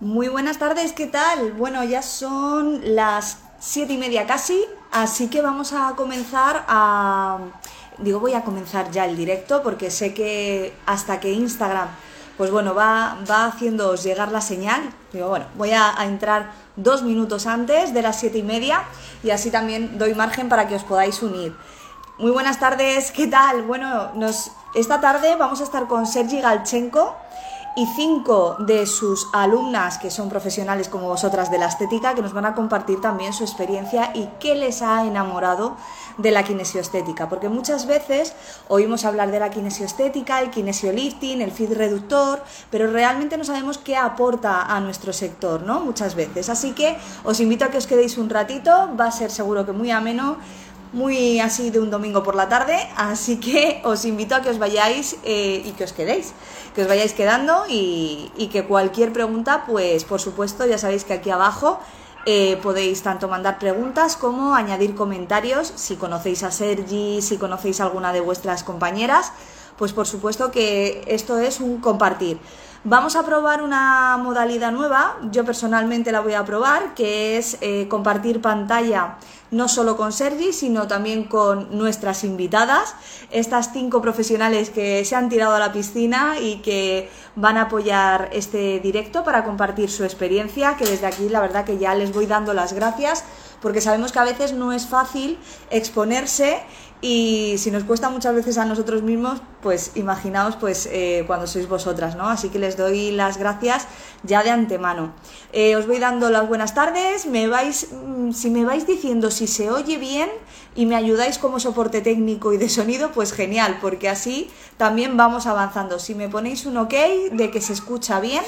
Muy 0.00 0.28
buenas 0.28 0.56
tardes, 0.56 0.94
¿qué 0.94 1.06
tal? 1.06 1.52
Bueno, 1.52 1.84
ya 1.84 2.00
son 2.00 2.80
las 2.94 3.36
siete 3.58 3.92
y 3.92 3.98
media 3.98 4.26
casi, 4.26 4.64
así 4.90 5.28
que 5.28 5.42
vamos 5.42 5.74
a 5.74 5.92
comenzar 5.94 6.64
a... 6.68 7.36
Digo, 7.98 8.18
voy 8.18 8.32
a 8.32 8.42
comenzar 8.42 8.90
ya 8.90 9.04
el 9.04 9.14
directo 9.14 9.62
porque 9.62 9.90
sé 9.90 10.14
que 10.14 10.74
hasta 10.86 11.20
que 11.20 11.32
Instagram, 11.32 11.88
pues 12.38 12.50
bueno, 12.50 12.74
va, 12.74 13.18
va 13.30 13.44
haciéndoos 13.44 14.02
llegar 14.02 14.32
la 14.32 14.40
señal. 14.40 14.80
Digo, 15.12 15.28
bueno, 15.28 15.44
voy 15.56 15.72
a, 15.72 16.00
a 16.00 16.06
entrar 16.06 16.50
dos 16.76 17.02
minutos 17.02 17.46
antes 17.46 17.92
de 17.92 18.00
las 18.00 18.18
siete 18.18 18.38
y 18.38 18.42
media 18.42 18.84
y 19.22 19.28
así 19.28 19.50
también 19.50 19.98
doy 19.98 20.14
margen 20.14 20.48
para 20.48 20.66
que 20.66 20.76
os 20.76 20.82
podáis 20.82 21.22
unir. 21.22 21.54
Muy 22.16 22.30
buenas 22.30 22.58
tardes, 22.58 23.12
¿qué 23.12 23.26
tal? 23.26 23.64
Bueno, 23.64 24.12
nos, 24.14 24.50
esta 24.74 25.02
tarde 25.02 25.36
vamos 25.36 25.60
a 25.60 25.64
estar 25.64 25.88
con 25.88 26.06
Sergi 26.06 26.40
Galchenko 26.40 27.16
y 27.76 27.86
cinco 27.86 28.56
de 28.58 28.86
sus 28.86 29.28
alumnas 29.32 29.98
que 29.98 30.10
son 30.10 30.28
profesionales 30.28 30.88
como 30.88 31.08
vosotras 31.08 31.50
de 31.50 31.58
la 31.58 31.66
estética 31.66 32.14
que 32.14 32.22
nos 32.22 32.32
van 32.32 32.46
a 32.46 32.54
compartir 32.54 33.00
también 33.00 33.32
su 33.32 33.44
experiencia 33.44 34.10
y 34.14 34.28
qué 34.40 34.54
les 34.54 34.82
ha 34.82 35.06
enamorado 35.06 35.76
de 36.18 36.30
la 36.30 36.44
kinesioestética, 36.44 37.28
porque 37.28 37.48
muchas 37.48 37.86
veces 37.86 38.34
oímos 38.68 39.04
hablar 39.04 39.30
de 39.30 39.40
la 39.40 39.50
kinesioestética, 39.50 40.40
el 40.40 40.50
kinesiolifting, 40.50 41.40
el 41.40 41.50
feed 41.50 41.72
reductor, 41.72 42.42
pero 42.70 42.90
realmente 42.90 43.36
no 43.36 43.44
sabemos 43.44 43.78
qué 43.78 43.96
aporta 43.96 44.62
a 44.62 44.80
nuestro 44.80 45.12
sector, 45.12 45.62
¿no? 45.62 45.80
Muchas 45.80 46.14
veces. 46.14 46.48
Así 46.48 46.72
que 46.72 46.98
os 47.24 47.40
invito 47.40 47.64
a 47.64 47.68
que 47.68 47.78
os 47.78 47.86
quedéis 47.86 48.18
un 48.18 48.28
ratito, 48.28 48.90
va 48.98 49.06
a 49.06 49.12
ser 49.12 49.30
seguro 49.30 49.64
que 49.64 49.72
muy 49.72 49.90
ameno 49.90 50.36
muy 50.92 51.38
así 51.40 51.70
de 51.70 51.78
un 51.78 51.90
domingo 51.90 52.22
por 52.22 52.34
la 52.34 52.48
tarde, 52.48 52.76
así 52.96 53.38
que 53.38 53.80
os 53.84 54.04
invito 54.04 54.34
a 54.34 54.42
que 54.42 54.50
os 54.50 54.58
vayáis 54.58 55.16
eh, 55.22 55.62
y 55.64 55.72
que 55.72 55.84
os 55.84 55.92
quedéis, 55.92 56.32
que 56.74 56.82
os 56.82 56.88
vayáis 56.88 57.12
quedando 57.12 57.64
y, 57.68 58.48
que 58.52 58.64
cualquier 58.64 59.12
pregunta, 59.12 59.64
pues 59.66 60.04
por 60.04 60.20
supuesto, 60.20 60.66
ya 60.66 60.78
sabéis 60.78 61.04
que 61.04 61.12
aquí 61.12 61.30
abajo 61.30 61.78
eh, 62.26 62.58
podéis 62.62 63.02
tanto 63.02 63.28
mandar 63.28 63.58
preguntas 63.58 64.16
como 64.16 64.54
añadir 64.54 64.94
comentarios, 64.94 65.72
si 65.76 65.96
conocéis 65.96 66.42
a 66.42 66.50
Sergi, 66.50 67.22
si 67.22 67.38
conocéis 67.38 67.80
a 67.80 67.84
alguna 67.84 68.12
de 68.12 68.20
vuestras 68.20 68.64
compañeras, 68.64 69.32
pues 69.78 69.92
por 69.92 70.06
supuesto 70.06 70.50
que 70.50 71.04
esto 71.06 71.38
es 71.38 71.60
un 71.60 71.80
compartir. 71.80 72.38
Vamos 72.82 73.14
a 73.14 73.24
probar 73.24 73.62
una 73.62 74.16
modalidad 74.16 74.72
nueva, 74.72 75.18
yo 75.30 75.44
personalmente 75.44 76.12
la 76.12 76.20
voy 76.20 76.32
a 76.32 76.46
probar, 76.46 76.94
que 76.94 77.36
es 77.36 77.58
eh, 77.60 77.86
compartir 77.88 78.40
pantalla 78.40 79.18
no 79.50 79.68
solo 79.68 79.96
con 79.96 80.12
Sergi, 80.12 80.52
sino 80.52 80.86
también 80.86 81.24
con 81.24 81.76
nuestras 81.76 82.24
invitadas, 82.24 82.94
estas 83.30 83.72
cinco 83.72 84.00
profesionales 84.00 84.70
que 84.70 85.04
se 85.04 85.16
han 85.16 85.28
tirado 85.28 85.54
a 85.54 85.58
la 85.58 85.72
piscina 85.72 86.38
y 86.40 86.56
que 86.56 87.10
van 87.36 87.56
a 87.56 87.62
apoyar 87.62 88.30
este 88.32 88.80
directo 88.80 89.24
para 89.24 89.44
compartir 89.44 89.90
su 89.90 90.04
experiencia, 90.04 90.76
que 90.76 90.86
desde 90.86 91.06
aquí 91.06 91.28
la 91.28 91.40
verdad 91.40 91.64
que 91.64 91.78
ya 91.78 91.94
les 91.94 92.12
voy 92.12 92.26
dando 92.26 92.54
las 92.54 92.72
gracias, 92.72 93.24
porque 93.60 93.80
sabemos 93.80 94.12
que 94.12 94.18
a 94.18 94.24
veces 94.24 94.52
no 94.52 94.72
es 94.72 94.86
fácil 94.86 95.38
exponerse 95.70 96.62
y 97.02 97.54
si 97.56 97.70
nos 97.70 97.84
cuesta 97.84 98.10
muchas 98.10 98.34
veces 98.34 98.58
a 98.58 98.66
nosotros 98.66 99.02
mismos, 99.02 99.40
pues 99.62 99.92
imaginaos 99.94 100.56
pues 100.56 100.86
eh, 100.92 101.24
cuando 101.26 101.46
sois 101.46 101.66
vosotras, 101.66 102.14
¿no? 102.14 102.28
Así 102.28 102.50
que 102.50 102.58
les 102.58 102.76
doy 102.76 103.10
las 103.10 103.38
gracias 103.38 103.86
ya 104.22 104.42
de 104.42 104.50
antemano. 104.50 105.12
Eh, 105.52 105.76
os 105.76 105.86
voy 105.86 105.98
dando 105.98 106.28
las 106.28 106.46
buenas 106.46 106.74
tardes, 106.74 107.24
me 107.24 107.48
vais, 107.48 107.88
mm, 107.92 108.32
si 108.32 108.50
me 108.50 108.66
vais 108.66 108.86
diciendo 108.86 109.30
si 109.30 109.46
se 109.46 109.70
oye 109.70 109.96
bien 109.96 110.28
y 110.76 110.84
me 110.84 110.94
ayudáis 110.94 111.38
como 111.38 111.58
soporte 111.58 112.02
técnico 112.02 112.52
y 112.52 112.58
de 112.58 112.68
sonido, 112.68 113.12
pues 113.12 113.32
genial, 113.32 113.78
porque 113.80 114.08
así 114.08 114.50
también 114.76 115.16
vamos 115.16 115.46
avanzando. 115.46 115.98
Si 115.98 116.14
me 116.14 116.28
ponéis 116.28 116.66
un 116.66 116.76
ok 116.76 116.94
de 117.32 117.50
que 117.50 117.62
se 117.62 117.72
escucha 117.72 118.20
bien, 118.20 118.44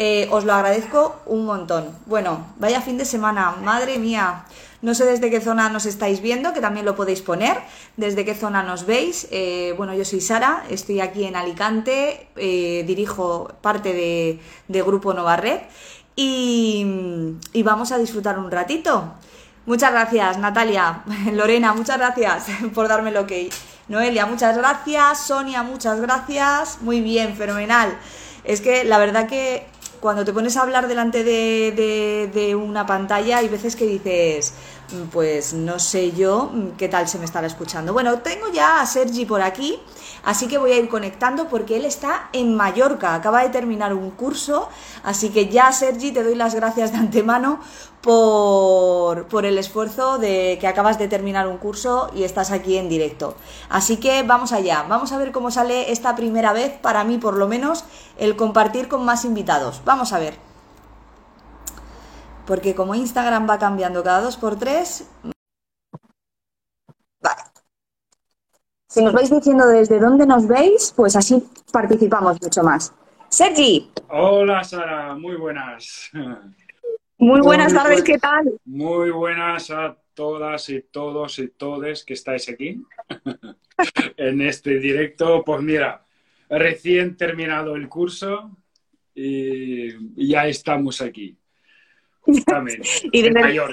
eh, 0.00 0.28
os 0.30 0.44
lo 0.44 0.52
agradezco 0.52 1.16
un 1.26 1.44
montón. 1.44 1.90
Bueno, 2.06 2.46
vaya 2.58 2.80
fin 2.82 2.98
de 2.98 3.04
semana, 3.04 3.56
madre 3.64 3.98
mía. 3.98 4.44
No 4.80 4.94
sé 4.94 5.04
desde 5.04 5.30
qué 5.30 5.40
zona 5.40 5.68
nos 5.68 5.86
estáis 5.86 6.20
viendo, 6.20 6.52
que 6.52 6.60
también 6.60 6.86
lo 6.86 6.94
podéis 6.94 7.20
poner, 7.20 7.58
desde 7.96 8.24
qué 8.24 8.34
zona 8.34 8.62
nos 8.62 8.86
veis. 8.86 9.26
Eh, 9.30 9.74
bueno, 9.76 9.94
yo 9.94 10.04
soy 10.04 10.20
Sara, 10.20 10.64
estoy 10.70 11.00
aquí 11.00 11.24
en 11.24 11.34
Alicante, 11.34 12.28
eh, 12.36 12.84
dirijo 12.86 13.50
parte 13.60 13.92
de, 13.92 14.82
Grupo 14.82 15.14
Nova 15.14 15.36
Red 15.36 15.60
y, 16.14 16.86
y 17.52 17.62
vamos 17.64 17.90
a 17.90 17.98
disfrutar 17.98 18.38
un 18.38 18.50
ratito. 18.50 19.14
Muchas 19.68 19.92
gracias, 19.92 20.38
Natalia. 20.38 21.02
Lorena, 21.32 21.74
muchas 21.74 21.98
gracias 21.98 22.46
por 22.74 22.88
darme 22.88 23.10
lo 23.10 23.26
que. 23.26 23.50
Noelia, 23.88 24.26
muchas 24.26 24.56
gracias. 24.56 25.26
Sonia, 25.26 25.62
muchas 25.62 26.00
gracias. 26.00 26.78
Muy 26.80 27.00
bien, 27.00 27.36
fenomenal. 27.36 27.98
Es 28.44 28.60
que 28.60 28.84
la 28.84 28.98
verdad 28.98 29.26
que 29.26 29.66
cuando 30.00 30.24
te 30.24 30.32
pones 30.32 30.56
a 30.56 30.62
hablar 30.62 30.88
delante 30.88 31.24
de, 31.24 32.30
de, 32.32 32.54
una 32.54 32.86
pantalla 32.86 33.38
hay 33.38 33.48
veces 33.48 33.76
que 33.76 33.86
dices, 33.86 34.52
pues 35.12 35.52
no 35.52 35.78
sé 35.78 36.12
yo 36.12 36.50
qué 36.76 36.88
tal 36.88 37.08
se 37.08 37.18
me 37.18 37.24
estará 37.24 37.46
escuchando. 37.46 37.92
Bueno, 37.92 38.18
tengo 38.18 38.48
ya 38.52 38.80
a 38.80 38.86
Sergi 38.86 39.24
por 39.24 39.42
aquí, 39.42 39.78
así 40.28 40.46
que 40.46 40.58
voy 40.58 40.72
a 40.72 40.76
ir 40.76 40.90
conectando 40.90 41.48
porque 41.48 41.78
él 41.78 41.86
está 41.86 42.28
en 42.34 42.54
Mallorca, 42.54 43.14
acaba 43.14 43.42
de 43.42 43.48
terminar 43.48 43.94
un 43.94 44.10
curso, 44.10 44.68
así 45.02 45.30
que 45.30 45.48
ya 45.48 45.72
Sergi 45.72 46.12
te 46.12 46.22
doy 46.22 46.34
las 46.34 46.54
gracias 46.54 46.92
de 46.92 46.98
antemano 46.98 47.60
por, 48.02 49.26
por, 49.28 49.46
el 49.46 49.56
esfuerzo 49.56 50.18
de 50.18 50.58
que 50.60 50.66
acabas 50.66 50.98
de 50.98 51.08
terminar 51.08 51.48
un 51.48 51.56
curso 51.56 52.10
y 52.14 52.24
estás 52.24 52.50
aquí 52.50 52.76
en 52.76 52.90
directo. 52.90 53.36
Así 53.70 53.96
que 53.96 54.22
vamos 54.22 54.52
allá, 54.52 54.84
vamos 54.86 55.12
a 55.12 55.18
ver 55.18 55.32
cómo 55.32 55.50
sale 55.50 55.90
esta 55.92 56.14
primera 56.14 56.52
vez, 56.52 56.78
para 56.78 57.04
mí 57.04 57.16
por 57.16 57.34
lo 57.34 57.48
menos, 57.48 57.84
el 58.18 58.36
compartir 58.36 58.88
con 58.88 59.04
más 59.06 59.24
invitados. 59.24 59.80
Vamos 59.86 60.12
a 60.12 60.18
ver. 60.18 60.38
Porque 62.46 62.74
como 62.74 62.94
Instagram 62.94 63.48
va 63.48 63.58
cambiando 63.58 64.02
cada 64.04 64.20
dos 64.20 64.36
por 64.36 64.58
tres... 64.58 65.06
Vale. 67.20 67.57
Si 68.90 69.04
nos 69.04 69.12
vais 69.12 69.28
diciendo 69.28 69.66
desde 69.66 70.00
dónde 70.00 70.24
nos 70.24 70.48
veis, 70.48 70.94
pues 70.96 71.14
así 71.14 71.44
participamos 71.70 72.40
mucho 72.40 72.62
más. 72.62 72.94
Sergi. 73.28 73.90
Hola 74.08 74.64
Sara, 74.64 75.14
muy 75.14 75.36
buenas. 75.36 76.10
Muy 77.18 77.40
buenas 77.42 77.74
muy 77.74 77.82
tardes, 77.82 78.02
¿qué 78.02 78.16
tal? 78.16 78.50
Muy 78.64 79.10
buenas 79.10 79.70
a 79.70 79.94
todas 80.14 80.70
y 80.70 80.80
todos 80.80 81.38
y 81.38 81.48
todes 81.48 82.02
que 82.02 82.14
estáis 82.14 82.48
aquí 82.48 82.82
en 84.16 84.40
este 84.40 84.78
directo. 84.78 85.44
Pues 85.44 85.60
mira, 85.60 86.06
recién 86.48 87.14
terminado 87.14 87.76
el 87.76 87.90
curso 87.90 88.56
y 89.14 90.30
ya 90.30 90.46
estamos 90.46 91.02
aquí. 91.02 91.36
y 93.12 93.22
de, 93.22 93.30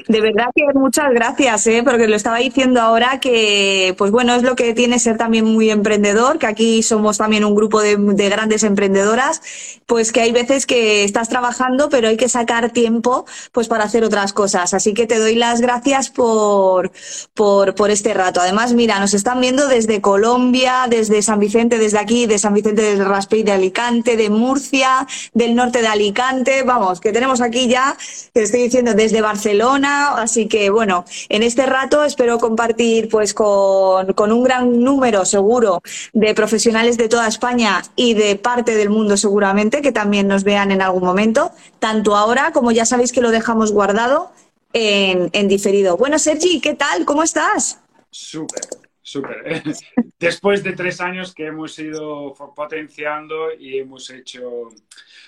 de, 0.08 0.22
verdad 0.22 0.48
que 0.56 0.64
muchas 0.74 1.12
gracias, 1.14 1.68
¿eh? 1.68 1.82
porque 1.84 2.08
lo 2.08 2.16
estaba 2.16 2.38
diciendo 2.38 2.80
ahora 2.80 3.20
que, 3.20 3.94
pues 3.98 4.12
bueno, 4.12 4.34
es 4.34 4.44
lo 4.44 4.56
que 4.56 4.74
tiene 4.74 4.98
ser 4.98 5.18
también 5.18 5.44
muy 5.44 5.70
emprendedor, 5.70 6.40
que 6.40 6.48
aquí 6.48 6.82
somos 6.82 7.18
también 7.18 7.44
un 7.44 7.54
grupo 7.54 7.82
de, 7.82 7.98
de, 7.98 8.30
grandes 8.30 8.64
emprendedoras, 8.64 9.42
pues 9.86 10.14
que 10.14 10.22
hay 10.22 10.32
veces 10.32 10.66
que 10.66 11.04
estás 11.04 11.28
trabajando, 11.28 11.90
pero 11.90 12.08
hay 12.08 12.16
que 12.16 12.30
sacar 12.30 12.72
tiempo 12.72 13.26
pues 13.52 13.68
para 13.68 13.84
hacer 13.84 14.06
otras 14.06 14.32
cosas. 14.32 14.74
Así 14.74 14.94
que 14.94 15.06
te 15.06 15.20
doy 15.20 15.36
las 15.36 15.60
gracias 15.60 16.10
por, 16.10 16.92
por, 17.34 17.76
por 17.76 17.92
este 17.92 18.14
rato. 18.14 18.40
Además, 18.40 18.74
mira, 18.74 19.00
nos 19.00 19.14
están 19.14 19.42
viendo 19.42 19.68
desde 19.68 20.00
Colombia, 20.00 20.86
desde 20.90 21.22
San 21.22 21.40
Vicente, 21.40 21.78
desde 21.78 22.00
aquí, 22.00 22.26
de 22.26 22.40
San 22.40 22.54
Vicente 22.54 22.84
del 22.84 23.06
Raspey 23.06 23.44
de 23.44 23.52
Alicante, 23.52 24.16
de 24.16 24.30
Murcia, 24.30 25.06
del 25.34 25.56
norte 25.56 25.82
de 25.82 25.88
Alicante. 25.88 26.64
Vamos, 26.64 27.02
que 27.02 27.12
tenemos 27.12 27.42
aquí 27.42 27.68
ya 27.68 27.98
estoy 28.46 28.64
diciendo 28.64 28.94
desde 28.94 29.22
Barcelona, 29.22 30.16
así 30.16 30.48
que 30.48 30.70
bueno, 30.70 31.06
en 31.30 31.44
este 31.44 31.66
rato 31.66 32.04
espero 32.04 32.38
compartir 32.38 33.10
pues 33.10 33.34
con, 33.34 34.14
con, 34.14 34.32
un 34.32 34.44
gran 34.44 34.82
número 34.82 35.26
seguro 35.26 35.82
de 36.14 36.34
profesionales 36.34 36.98
de 36.98 37.10
toda 37.10 37.28
España 37.28 37.82
y 37.96 38.14
de 38.14 38.36
parte 38.38 38.76
del 38.76 38.90
mundo 38.90 39.18
seguramente 39.18 39.82
que 39.82 39.92
también 39.92 40.28
nos 40.28 40.44
vean 40.44 40.72
en 40.72 40.82
algún 40.82 41.04
momento, 41.04 41.52
tanto 41.80 42.16
ahora 42.16 42.52
como 42.52 42.72
ya 42.72 42.86
sabéis 42.86 43.12
que 43.12 43.22
lo 43.22 43.32
dejamos 43.32 43.72
guardado 43.72 44.32
en, 44.74 45.30
en 45.34 45.48
diferido. 45.48 45.98
Bueno, 45.98 46.20
Sergi, 46.20 46.60
¿qué 46.60 46.74
tal? 46.76 47.06
¿Cómo 47.06 47.24
estás? 47.24 47.80
Súper, 48.12 48.62
súper. 49.02 49.64
Después 50.20 50.64
de 50.64 50.74
tres 50.74 51.02
años 51.02 51.34
que 51.34 51.48
hemos 51.48 51.78
ido 51.80 52.34
potenciando 52.56 53.54
y 53.54 53.80
hemos 53.80 54.10
hecho 54.10 54.70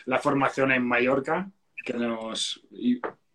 la 0.06 0.20
formación 0.20 0.72
en 0.72 0.84
Mallorca, 0.84 1.50
que 1.88 1.94
nos 1.94 2.62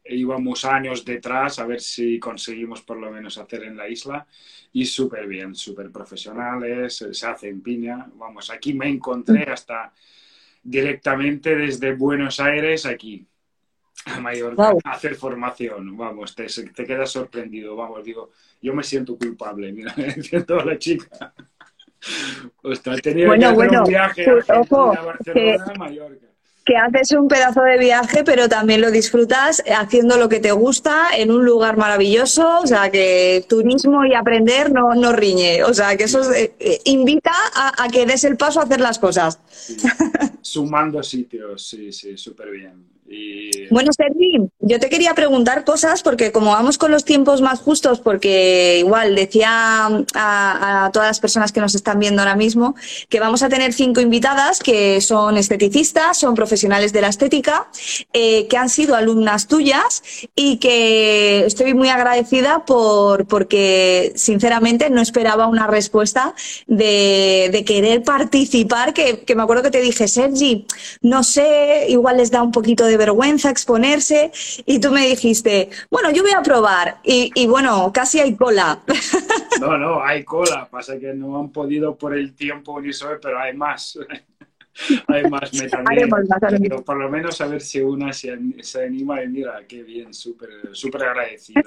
íbamos 0.05 0.65
años 0.67 1.05
detrás 1.05 1.59
a 1.59 1.67
ver 1.67 1.81
si 1.81 2.19
conseguimos 2.19 2.83
por 2.83 2.99
lo 2.99 3.11
menos 3.11 3.39
hacer 3.39 3.63
en 3.63 3.77
la 3.77 3.89
isla 3.89 4.27
y 4.75 4.85
súper 4.85 5.27
bien, 5.27 5.55
súper 5.55 5.91
profesionales, 5.91 7.05
se 7.11 7.27
hace 7.27 7.49
en 7.49 7.63
piña. 7.63 8.07
Vamos, 8.15 8.51
aquí 8.51 8.75
me 8.75 8.89
encontré 8.89 9.45
hasta 9.45 9.93
directamente 10.63 11.57
desde 11.57 11.95
Buenos 11.95 12.41
Aires 12.41 12.85
aquí 12.85 13.27
a 14.07 14.21
Mallorca 14.21 14.73
wow. 14.73 14.81
a 14.85 14.91
hacer 14.91 15.15
formación. 15.15 15.97
Vamos, 15.97 16.35
te, 16.35 16.47
te 16.47 16.85
quedas 16.85 17.11
sorprendido. 17.11 17.77
Vamos, 17.77 18.05
digo, 18.05 18.33
yo 18.61 18.75
me 18.75 18.83
siento 18.83 19.17
culpable, 19.17 19.73
mira, 19.73 19.95
siento 20.23 20.61
a 20.61 20.65
la 20.65 20.79
chica. 20.79 21.33
Ostras, 22.63 23.01
tenía 23.01 23.29
bueno, 23.29 23.41
que 23.41 23.47
hacer 23.47 23.57
bueno, 23.57 23.83
un 23.85 23.89
viaje 23.89 24.25
pues, 24.25 24.51
a, 24.51 24.61
ojo, 24.61 24.93
a 24.93 25.03
Barcelona, 25.03 25.65
a 25.65 25.79
Mallorca. 25.79 26.32
Que 26.65 26.77
haces 26.77 27.13
un 27.13 27.29
pedazo 27.29 27.63
de 27.63 27.79
viaje, 27.79 28.23
pero 28.25 28.49
también 28.49 28.81
lo 28.81 28.91
disfrutas 28.91 29.63
haciendo 29.77 30.17
lo 30.17 30.29
que 30.29 30.41
te 30.41 30.53
gusta 30.53 31.09
en 31.17 31.31
un 31.31 31.45
lugar 31.45 31.77
maravilloso. 31.77 32.61
O 32.61 32.67
sea, 32.67 32.91
que 32.91 33.45
turismo 33.49 34.05
y 34.05 34.15
aprender 34.15 34.71
no, 34.71 34.95
no 34.95 35.13
riñe. 35.13 35.65
O 35.65 35.75
sea, 35.75 35.97
que 35.97 36.05
eso 36.05 36.33
eh, 36.33 36.55
eh, 36.59 36.81
invita 36.85 37.33
a, 37.55 37.89
que 37.89 38.07
des 38.07 38.25
el 38.25 38.37
paso 38.37 38.61
a 38.61 38.65
hacer 38.65 38.81
las 38.81 38.99
cosas. 38.99 39.41
Sumando 40.41 41.03
sitios, 41.03 41.67
sí, 41.67 41.93
sí, 41.93 42.17
súper 42.17 42.51
bien. 42.51 42.92
Bueno, 43.71 43.91
Sergi, 43.97 44.51
yo 44.61 44.81
te 44.81 44.89
quería 44.89 45.15
preguntar 45.15 45.65
cosas 45.65 46.03
porque 46.03 46.31
como 46.33 46.51
vamos 46.51 46.79
con 46.79 46.91
los 46.91 47.05
tiempos 47.05 47.41
más 47.41 47.61
justos, 47.61 48.01
porque 48.01 48.79
igual 48.79 49.15
decía 49.15 49.89
a, 50.15 50.91
todas 50.93 51.09
las 51.09 51.21
personas 51.21 51.53
que 51.53 51.61
nos 51.61 51.75
están 51.75 51.99
viendo 51.99 52.23
ahora 52.23 52.37
mismo 52.37 52.75
que 53.09 53.21
vamos 53.21 53.43
a 53.43 53.49
tener 53.49 53.73
cinco 53.73 54.01
invitadas 54.01 54.61
que 54.61 55.01
son 55.01 55.37
esteticistas, 55.37 56.19
son 56.19 56.35
profesionales 56.35 56.93
de 56.93 57.01
la 57.01 57.09
estética, 57.09 57.69
eh, 58.13 58.47
que 58.49 58.57
han 58.57 58.69
sido 58.69 58.95
alumnas 58.95 59.47
tuyas 59.47 60.03
y 60.35 60.59
que 60.59 61.45
estoy 61.47 61.75
muy 61.75 61.89
agradecida 61.89 62.65
por 62.65 63.27
porque 63.27 64.13
sinceramente 64.17 64.91
no 64.91 65.01
esperaba 65.01 65.47
una 65.47 65.67
respuesta 65.67 66.35
de, 66.67 67.63
querer 67.67 68.03
participar, 68.03 68.93
que, 68.93 69.21
que 69.21 69.35
me 69.35 69.43
acuerdo 69.43 69.63
que 69.63 69.71
te 69.71 69.81
dije, 69.81 70.09
Sergi, 70.09 70.67
no 71.01 71.23
sé, 71.23 71.87
igual 71.89 72.17
les 72.17 72.31
da 72.31 72.43
un 72.43 72.51
poquito 72.51 72.85
de 72.85 72.97
vergüenza 73.03 73.51
exponerse 73.51 74.31
y 74.65 74.79
tú 74.79 74.91
me 74.93 75.07
dijiste, 75.07 75.71
bueno, 75.91 76.11
yo 76.13 76.23
voy 76.23 76.33
a 76.33 76.43
probar 76.43 76.99
y, 77.03 77.47
bueno, 77.47 77.91
casi 77.93 78.21
hay 78.21 78.37
cola. 78.37 78.81
No, 79.61 79.79
no, 79.79 80.03
hay 80.03 80.25
cola, 80.25 80.67
pasa 80.69 80.99
que 80.99 81.15
no 81.15 81.39
han 81.39 81.51
podido 81.51 81.95
por 81.97 82.17
el 82.17 82.35
tiempo 82.35 82.81
ni 82.81 82.93
sobre, 82.93 83.19
pero 83.19 83.39
hay 83.39 83.55
más. 83.55 83.97
hay 85.07 85.31
más, 85.31 85.53
me 85.55 85.69
también, 85.69 86.11
pero 86.63 86.83
por 86.83 86.97
lo 86.97 87.09
menos 87.09 87.41
a 87.41 87.47
ver 87.47 87.61
si 87.61 87.81
una 87.81 88.13
se, 88.13 88.33
anima 88.85 89.23
y 89.23 89.29
mira, 89.29 89.61
qué 89.69 89.85
bien, 89.85 90.13
súper 90.13 90.51
súper 90.73 91.05
agradecido. 91.05 91.63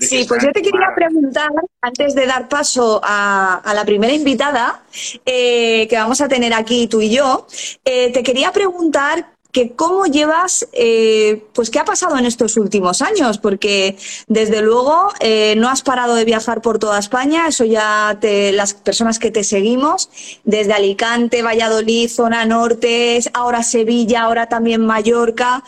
sí, 0.00 0.24
pues 0.26 0.42
yo 0.42 0.50
te 0.52 0.62
quería 0.62 0.94
preguntar, 0.94 1.50
antes 1.82 2.14
de 2.14 2.26
dar 2.26 2.48
paso 2.48 3.00
a, 3.02 3.60
la 3.74 3.84
primera 3.84 4.14
invitada 4.14 4.82
eh, 5.26 5.86
que 5.88 5.96
vamos 5.96 6.22
a 6.22 6.28
tener 6.28 6.54
aquí 6.54 6.86
tú 6.86 7.02
y 7.02 7.10
yo, 7.10 7.46
eh, 7.84 8.12
te 8.12 8.22
quería 8.22 8.50
preguntar 8.50 9.26
que 9.52 9.72
cómo 9.72 10.06
llevas, 10.06 10.66
eh, 10.72 11.44
pues 11.52 11.68
qué 11.68 11.78
ha 11.78 11.84
pasado 11.84 12.16
en 12.16 12.24
estos 12.24 12.56
últimos 12.56 13.02
años, 13.02 13.36
porque 13.36 13.98
desde 14.26 14.62
luego 14.62 15.10
eh, 15.20 15.54
no 15.58 15.68
has 15.68 15.82
parado 15.82 16.14
de 16.14 16.24
viajar 16.24 16.62
por 16.62 16.78
toda 16.78 16.98
España, 16.98 17.46
eso 17.48 17.64
ya 17.64 18.16
te, 18.18 18.52
las 18.52 18.72
personas 18.72 19.18
que 19.18 19.30
te 19.30 19.44
seguimos, 19.44 20.08
desde 20.44 20.72
Alicante, 20.72 21.42
Valladolid, 21.42 22.08
zona 22.08 22.46
norte, 22.46 23.20
ahora 23.34 23.62
Sevilla, 23.62 24.22
ahora 24.22 24.48
también 24.48 24.86
Mallorca. 24.86 25.62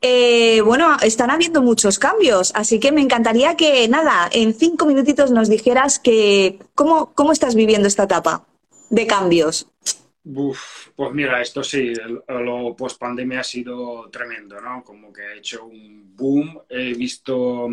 Eh, 0.00 0.60
bueno, 0.64 0.96
están 1.02 1.30
habiendo 1.30 1.62
muchos 1.62 2.00
cambios, 2.00 2.50
así 2.56 2.80
que 2.80 2.90
me 2.90 3.00
encantaría 3.02 3.56
que, 3.56 3.86
nada, 3.86 4.28
en 4.32 4.52
cinco 4.52 4.84
minutitos 4.84 5.30
nos 5.30 5.48
dijeras 5.48 6.00
que 6.00 6.58
cómo, 6.74 7.12
cómo 7.14 7.30
estás 7.30 7.54
viviendo 7.54 7.86
esta 7.86 8.04
etapa 8.04 8.44
de 8.90 9.06
cambios 9.06 9.68
pues 10.32 11.12
mira, 11.12 11.40
esto 11.40 11.62
sí, 11.62 11.92
lo 12.28 12.76
post 12.76 12.98
pandemia 12.98 13.40
ha 13.40 13.44
sido 13.44 14.08
tremendo, 14.10 14.60
¿no? 14.60 14.82
Como 14.84 15.12
que 15.12 15.22
ha 15.22 15.34
hecho 15.34 15.64
un 15.64 16.14
boom. 16.14 16.60
He 16.68 16.94
visto 16.94 17.68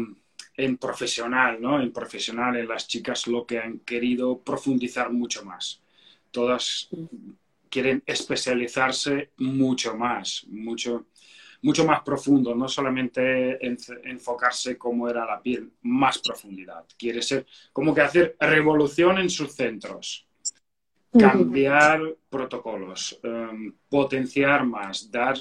en 0.58 0.78
profesional, 0.78 1.62
¿no? 1.62 1.82
En 1.82 1.92
profesional, 1.92 2.56
en 2.58 2.68
las 2.68 2.88
chicas 2.88 3.28
lo 3.28 3.46
que 3.46 3.60
han 3.60 3.80
querido 3.80 4.40
profundizar 4.40 5.12
mucho 5.12 5.44
más. 5.44 5.82
Todas 6.32 6.90
quieren 7.70 8.04
especializarse 8.06 9.32
mucho 9.38 9.96
más, 9.96 10.46
mucho, 10.48 11.08
mucho 11.62 11.86
más 11.86 12.02
profundo, 12.04 12.56
no 12.56 12.70
solamente 12.70 13.60
enfocarse 14.06 14.78
como 14.78 15.10
era 15.10 15.26
la 15.26 15.42
piel, 15.42 15.72
más 15.82 16.20
profundidad. 16.20 16.86
Quiere 16.98 17.22
ser 17.22 17.46
como 17.74 17.94
que 17.94 18.02
hacer 18.02 18.38
revolución 18.40 19.18
en 19.18 19.30
sus 19.30 19.54
centros 19.54 20.25
cambiar 21.20 22.02
protocolos, 22.30 23.20
em, 23.24 23.74
potenciar 23.90 24.66
más, 24.66 25.10
dar 25.10 25.38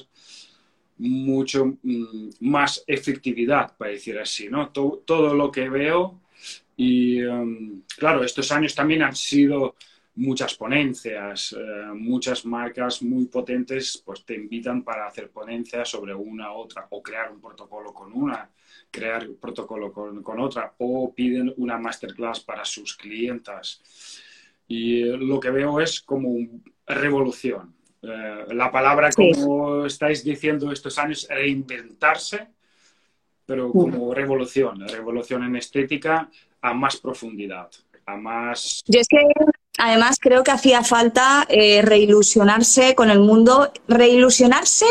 mucho 0.99 1.77
mm, 1.83 2.31
más 2.41 2.83
efectividad, 2.87 3.77
para 3.77 3.91
decir 3.91 4.19
así, 4.19 4.49
¿no? 4.49 4.71
Todo, 4.71 5.35
lo 5.35 5.51
que 5.51 5.69
veo 5.69 6.21
y, 6.77 7.21
em, 7.21 7.83
claro, 7.99 8.25
estos 8.25 8.51
años 8.53 8.75
también 8.75 9.03
han 9.03 9.15
sido 9.17 9.77
muchas 10.17 10.55
ponencias, 10.55 11.55
eh, 11.59 11.93
muchas 11.95 12.45
marcas 12.47 13.03
muy 13.03 13.27
potentes 13.27 14.01
pues 14.05 14.25
te 14.25 14.35
invitan 14.35 14.83
para 14.85 15.07
hacer 15.07 15.31
ponencias 15.31 15.89
sobre 15.89 16.15
una 16.15 16.53
u 16.53 16.57
otra 16.57 16.87
o 16.91 17.03
crear 17.03 17.33
un 17.33 17.41
protocolo 17.41 17.93
con 17.93 18.13
una, 18.13 18.49
crear 18.91 19.29
un 19.29 19.37
protocolo 19.37 19.93
con, 19.93 20.23
con 20.23 20.39
otra 20.39 20.73
o 20.79 21.13
piden 21.13 21.53
una 21.57 21.79
masterclass 21.79 22.41
para 22.41 22.65
sus 22.65 22.97
clientas. 22.97 23.81
Y 24.67 25.03
eh, 25.03 25.17
lo 25.17 25.39
que 25.41 25.51
veo 25.51 25.81
es 25.81 26.01
como 26.01 26.37
revolución. 26.87 27.75
Eh, 28.03 28.45
la 28.55 28.71
palabra, 28.71 29.11
como 29.11 29.87
estáis 29.87 30.23
diciendo 30.25 30.71
estos 30.71 30.99
años, 30.99 31.27
reinventarse, 31.29 32.49
pero 33.47 33.71
como 33.71 34.15
revolución, 34.15 34.87
revolución 34.89 35.45
en 35.45 35.57
estética 35.57 36.29
a 36.61 36.75
más 36.75 36.97
profundidad, 36.97 37.71
a 38.07 38.17
más... 38.17 38.83
Yo 38.87 39.01
es 39.01 39.09
que 39.09 39.19
además 39.79 40.19
creo 40.21 40.43
que 40.43 40.51
hacía 40.51 40.83
falta 40.83 41.47
eh, 41.49 41.83
reilusionarse 41.83 42.95
con 42.95 43.11
el 43.11 43.21
mundo, 43.21 43.71
reilusionarse 43.89 44.87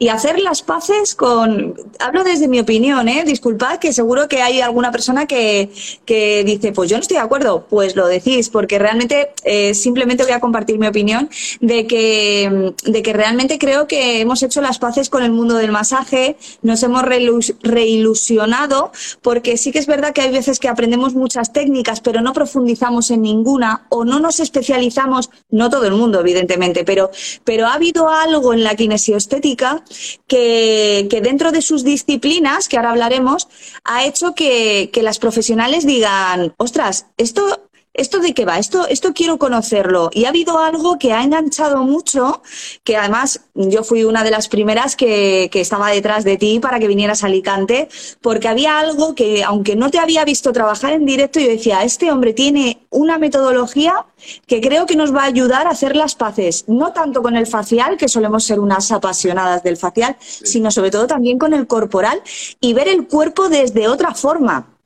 y 0.00 0.08
hacer 0.08 0.40
las 0.40 0.62
paces 0.62 1.14
con. 1.14 1.74
Hablo 1.98 2.24
desde 2.24 2.48
mi 2.48 2.58
opinión, 2.58 3.06
¿eh? 3.06 3.22
Disculpad 3.26 3.78
que 3.78 3.92
seguro 3.92 4.28
que 4.28 4.40
hay 4.40 4.62
alguna 4.62 4.90
persona 4.90 5.26
que, 5.26 5.70
que 6.06 6.42
dice, 6.42 6.72
pues 6.72 6.88
yo 6.88 6.96
no 6.96 7.02
estoy 7.02 7.18
de 7.18 7.22
acuerdo. 7.22 7.66
Pues 7.68 7.94
lo 7.96 8.06
decís, 8.06 8.48
porque 8.48 8.78
realmente 8.78 9.32
eh, 9.44 9.74
simplemente 9.74 10.22
voy 10.22 10.32
a 10.32 10.40
compartir 10.40 10.78
mi 10.78 10.86
opinión 10.86 11.28
de 11.60 11.86
que, 11.86 12.72
de 12.82 13.02
que 13.02 13.12
realmente 13.12 13.58
creo 13.58 13.86
que 13.86 14.22
hemos 14.22 14.42
hecho 14.42 14.62
las 14.62 14.78
paces 14.78 15.10
con 15.10 15.22
el 15.22 15.32
mundo 15.32 15.56
del 15.56 15.70
masaje, 15.70 16.38
nos 16.62 16.82
hemos 16.82 17.02
reilusionado, 17.02 18.92
porque 19.20 19.58
sí 19.58 19.70
que 19.70 19.80
es 19.80 19.86
verdad 19.86 20.14
que 20.14 20.22
hay 20.22 20.32
veces 20.32 20.58
que 20.58 20.68
aprendemos 20.68 21.12
muchas 21.12 21.52
técnicas, 21.52 22.00
pero 22.00 22.22
no 22.22 22.32
profundizamos 22.32 23.10
en 23.10 23.20
ninguna 23.20 23.84
o 23.90 24.06
no 24.06 24.18
nos 24.18 24.40
especializamos, 24.40 25.28
no 25.50 25.68
todo 25.68 25.84
el 25.84 25.92
mundo, 25.92 26.20
evidentemente, 26.20 26.84
pero, 26.84 27.10
pero 27.44 27.66
ha 27.66 27.74
habido 27.74 28.08
algo 28.08 28.54
en 28.54 28.64
la 28.64 28.74
kinesioestética 28.74 29.84
que, 30.26 31.20
dentro 31.22 31.52
de 31.52 31.62
sus 31.62 31.84
disciplinas, 31.84 32.68
que 32.68 32.76
ahora 32.76 32.90
hablaremos, 32.90 33.48
ha 33.84 34.04
hecho 34.04 34.34
que, 34.34 34.90
que 34.92 35.02
las 35.02 35.18
profesionales 35.18 35.86
digan, 35.86 36.54
ostras, 36.56 37.06
esto 37.16 37.69
¿esto 37.94 38.20
de 38.20 38.34
qué 38.34 38.44
va? 38.44 38.58
Esto, 38.58 38.86
esto 38.86 39.12
quiero 39.14 39.38
conocerlo. 39.38 40.10
Y 40.12 40.24
ha 40.24 40.28
habido 40.28 40.58
algo 40.58 40.98
que 40.98 41.12
ha 41.12 41.22
enganchado 41.22 41.82
mucho, 41.84 42.42
que 42.84 42.96
además 42.96 43.42
yo 43.54 43.84
fui 43.84 44.04
una 44.04 44.24
de 44.24 44.30
las 44.30 44.48
primeras 44.48 44.96
que, 44.96 45.48
que, 45.52 45.60
estaba 45.60 45.90
detrás 45.90 46.24
de 46.24 46.36
ti 46.36 46.60
para 46.60 46.78
que 46.78 46.88
vinieras 46.88 47.22
a 47.22 47.26
Alicante, 47.26 47.88
porque 48.20 48.48
había 48.48 48.78
algo 48.78 49.14
que, 49.14 49.44
aunque 49.44 49.76
no 49.76 49.90
te 49.90 49.98
había 49.98 50.24
visto 50.24 50.52
trabajar 50.52 50.92
en 50.92 51.04
directo, 51.04 51.40
yo 51.40 51.48
decía, 51.48 51.82
este 51.82 52.10
hombre 52.10 52.32
tiene 52.32 52.86
una 52.90 53.18
metodología 53.18 54.06
que 54.46 54.60
creo 54.60 54.86
que 54.86 54.96
nos 54.96 55.14
va 55.14 55.22
a 55.22 55.26
ayudar 55.26 55.66
a 55.66 55.70
hacer 55.70 55.96
las 55.96 56.14
paces, 56.14 56.64
no 56.68 56.92
tanto 56.92 57.22
con 57.22 57.36
el 57.36 57.46
facial, 57.46 57.96
que 57.96 58.08
solemos 58.08 58.44
ser 58.44 58.60
unas 58.60 58.90
apasionadas 58.92 59.62
del 59.62 59.76
facial, 59.76 60.16
sino 60.20 60.70
sobre 60.70 60.90
todo 60.90 61.06
también 61.06 61.38
con 61.38 61.54
el 61.54 61.66
corporal 61.66 62.22
y 62.60 62.72
ver 62.74 62.88
el 62.88 63.06
cuerpo 63.06 63.48
desde 63.48 63.88
otra 63.88 64.14
forma 64.14 64.79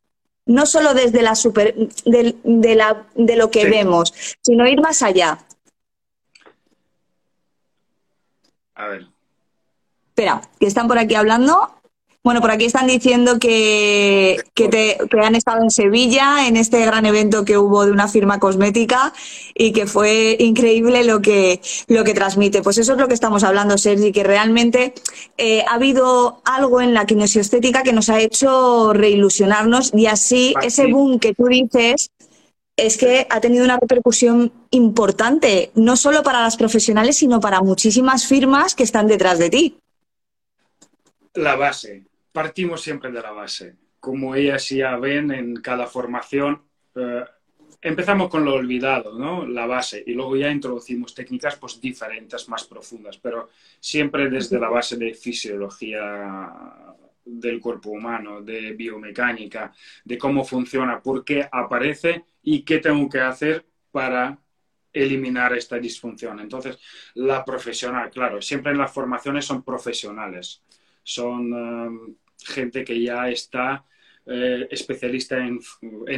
no 0.46 0.66
solo 0.66 0.94
desde 0.94 1.22
la 1.22 1.34
super, 1.34 1.74
de, 1.74 2.36
de, 2.42 2.74
la, 2.74 3.06
de 3.14 3.36
lo 3.36 3.50
que 3.50 3.68
vemos, 3.68 4.12
sino 4.42 4.66
ir 4.66 4.80
más 4.80 5.02
allá. 5.02 5.38
A 8.74 8.88
ver. 8.88 9.06
Espera, 10.08 10.42
que 10.60 10.66
están 10.66 10.88
por 10.88 10.98
aquí 10.98 11.14
hablando. 11.14 11.80
Bueno, 12.24 12.40
por 12.40 12.50
aquí 12.50 12.64
están 12.64 12.86
diciendo 12.86 13.38
que, 13.38 14.38
que, 14.54 14.68
te, 14.68 14.96
que, 15.10 15.20
han 15.20 15.34
estado 15.34 15.62
en 15.62 15.70
Sevilla 15.70 16.48
en 16.48 16.56
este 16.56 16.82
gran 16.86 17.04
evento 17.04 17.44
que 17.44 17.58
hubo 17.58 17.84
de 17.84 17.92
una 17.92 18.08
firma 18.08 18.40
cosmética 18.40 19.12
y 19.54 19.72
que 19.72 19.86
fue 19.86 20.34
increíble 20.40 21.04
lo 21.04 21.20
que, 21.20 21.60
lo 21.86 22.02
que 22.02 22.14
transmite. 22.14 22.62
Pues 22.62 22.78
eso 22.78 22.94
es 22.94 22.98
lo 22.98 23.08
que 23.08 23.14
estamos 23.14 23.44
hablando, 23.44 23.76
Sergi, 23.76 24.10
que 24.10 24.24
realmente 24.24 24.94
eh, 25.36 25.66
ha 25.68 25.74
habido 25.74 26.40
algo 26.46 26.80
en 26.80 26.94
la 26.94 27.04
kinesioestética 27.04 27.82
que 27.82 27.92
nos 27.92 28.08
ha 28.08 28.18
hecho 28.20 28.94
reilusionarnos 28.94 29.92
y 29.92 30.06
así 30.06 30.54
ese 30.62 30.86
boom 30.86 31.18
que 31.18 31.34
tú 31.34 31.44
dices 31.48 32.10
es 32.78 32.96
que 32.96 33.26
ha 33.28 33.40
tenido 33.42 33.66
una 33.66 33.78
repercusión 33.78 34.50
importante, 34.70 35.72
no 35.74 35.94
solo 35.98 36.22
para 36.22 36.40
las 36.40 36.56
profesionales, 36.56 37.18
sino 37.18 37.38
para 37.38 37.60
muchísimas 37.60 38.26
firmas 38.26 38.74
que 38.74 38.82
están 38.82 39.08
detrás 39.08 39.38
de 39.38 39.50
ti. 39.50 39.78
La 41.34 41.56
base, 41.56 42.04
partimos 42.34 42.82
siempre 42.82 43.12
de 43.12 43.22
la 43.22 43.30
base. 43.30 43.76
Como 44.00 44.34
ellas 44.34 44.68
ya 44.68 44.96
ven 44.96 45.30
en 45.30 45.54
cada 45.54 45.86
formación, 45.86 46.62
eh, 46.96 47.24
empezamos 47.80 48.28
con 48.28 48.44
lo 48.44 48.54
olvidado, 48.54 49.16
¿no? 49.16 49.46
La 49.46 49.66
base, 49.66 50.02
y 50.04 50.14
luego 50.14 50.36
ya 50.36 50.50
introducimos 50.50 51.14
técnicas 51.14 51.54
pues 51.56 51.80
diferentes, 51.80 52.48
más 52.48 52.64
profundas, 52.64 53.18
pero 53.18 53.50
siempre 53.78 54.28
desde 54.28 54.58
la 54.58 54.68
base 54.68 54.96
de 54.96 55.14
fisiología 55.14 56.52
del 57.24 57.60
cuerpo 57.60 57.90
humano, 57.90 58.42
de 58.42 58.72
biomecánica, 58.72 59.72
de 60.04 60.18
cómo 60.18 60.44
funciona, 60.44 61.00
por 61.00 61.24
qué 61.24 61.48
aparece 61.50 62.24
y 62.42 62.62
qué 62.62 62.78
tengo 62.78 63.08
que 63.08 63.20
hacer 63.20 63.64
para 63.92 64.36
eliminar 64.92 65.52
esta 65.52 65.78
disfunción. 65.78 66.40
Entonces, 66.40 66.80
la 67.14 67.44
profesional, 67.44 68.10
claro, 68.10 68.42
siempre 68.42 68.72
en 68.72 68.78
las 68.78 68.92
formaciones 68.92 69.44
son 69.44 69.62
profesionales, 69.62 70.62
son 71.04 71.52
um, 71.52 72.14
gente 72.44 72.84
que 72.84 73.00
ya 73.00 73.28
está 73.28 73.84
eh, 74.26 74.66
especialista 74.70 75.36
en, 75.38 75.60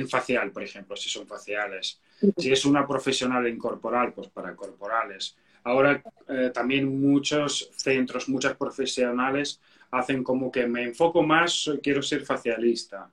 facial, 0.09 0.53
por 0.53 0.63
ejemplo, 0.63 0.97
si 0.97 1.09
son 1.09 1.27
faciales. 1.27 2.01
Si 2.37 2.53
es 2.53 2.65
una 2.65 2.87
profesional 2.87 3.47
en 3.47 3.59
corporal, 3.59 4.13
pues 4.13 4.29
para 4.29 4.55
corporales. 4.55 5.37
Ahora 5.65 6.03
eh, 6.29 6.51
también 6.55 7.01
muchos 7.01 7.71
centros, 7.77 8.29
muchas 8.29 8.57
profesionales 8.57 9.61
hacen 9.91 10.23
como 10.23 10.51
que 10.51 10.67
me 10.67 10.85
enfoco 10.85 11.23
más, 11.23 11.71
quiero 11.83 12.03
ser 12.03 12.25
facialista. 12.25 13.11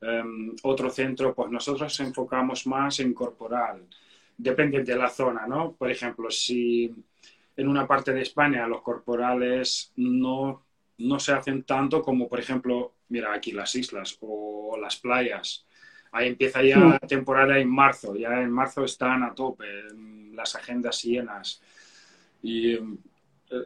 Em, 0.00 0.54
otro 0.62 0.90
centro, 0.90 1.34
pues 1.34 1.50
nosotros 1.50 1.98
enfocamos 2.00 2.66
más 2.66 3.00
en 3.00 3.14
corporal. 3.14 3.86
Depende 4.36 4.82
de 4.82 4.96
la 4.96 5.08
zona, 5.08 5.46
¿no? 5.46 5.72
Por 5.72 5.90
ejemplo, 5.90 6.30
si 6.30 6.92
en 7.56 7.68
una 7.68 7.86
parte 7.86 8.12
de 8.12 8.22
España 8.22 8.66
los 8.66 8.82
corporales 8.82 9.92
no, 9.96 10.63
no 10.98 11.18
se 11.18 11.32
hacen 11.32 11.64
tanto 11.64 12.02
como, 12.02 12.28
por 12.28 12.40
ejemplo, 12.40 12.94
mira 13.08 13.32
aquí 13.32 13.52
las 13.52 13.74
islas 13.74 14.16
o 14.20 14.76
las 14.80 14.96
playas. 14.96 15.66
Ahí 16.12 16.28
empieza 16.28 16.62
ya 16.62 16.78
la 16.78 16.98
temporada 17.00 17.58
en 17.58 17.68
marzo, 17.68 18.14
ya 18.14 18.40
en 18.40 18.50
marzo 18.50 18.84
están 18.84 19.22
a 19.22 19.34
tope, 19.34 19.66
las 20.32 20.54
agendas 20.54 21.02
llenas. 21.02 21.60
Y 22.42 22.74
eh, 22.74 22.80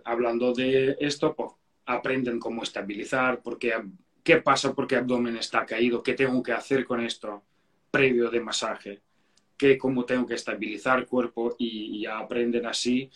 hablando 0.05 0.53
de 0.53 0.97
esto, 1.01 1.35
pues 1.35 1.53
aprenden 1.85 2.39
cómo 2.39 2.63
estabilizar, 2.63 3.43
porque, 3.43 3.75
qué 4.23 4.39
pasa 4.39 4.75
porque 4.75 4.97
abdomen 4.97 5.37
está 5.37 5.67
caído, 5.67 6.03
qué 6.03 6.15
tengo 6.15 6.43
que 6.43 6.53
hacer 6.53 6.85
con 6.85 7.01
esto 7.01 7.43
previo 7.91 8.31
de 8.31 8.41
masaje, 8.41 9.01
qué, 9.57 9.79
cómo 9.79 10.05
tengo 10.05 10.27
que 10.27 10.35
estabilizar 10.35 10.99
el 10.99 11.07
cuerpo 11.07 11.57
y, 11.59 12.03
ya 12.03 12.19
aprenden 12.19 12.67
así 12.67 13.11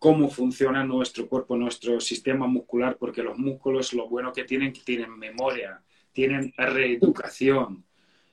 cómo 0.00 0.28
funciona 0.28 0.82
nuestro 0.82 1.28
cuerpo, 1.28 1.56
nuestro 1.56 2.00
sistema 2.00 2.48
muscular, 2.48 2.96
porque 2.98 3.22
los 3.22 3.38
músculos 3.38 3.92
lo 3.92 4.08
bueno 4.08 4.32
que 4.32 4.42
tienen 4.42 4.72
que 4.72 4.80
tienen 4.80 5.16
memoria, 5.16 5.80
tienen 6.12 6.52
reeducación. 6.56 7.84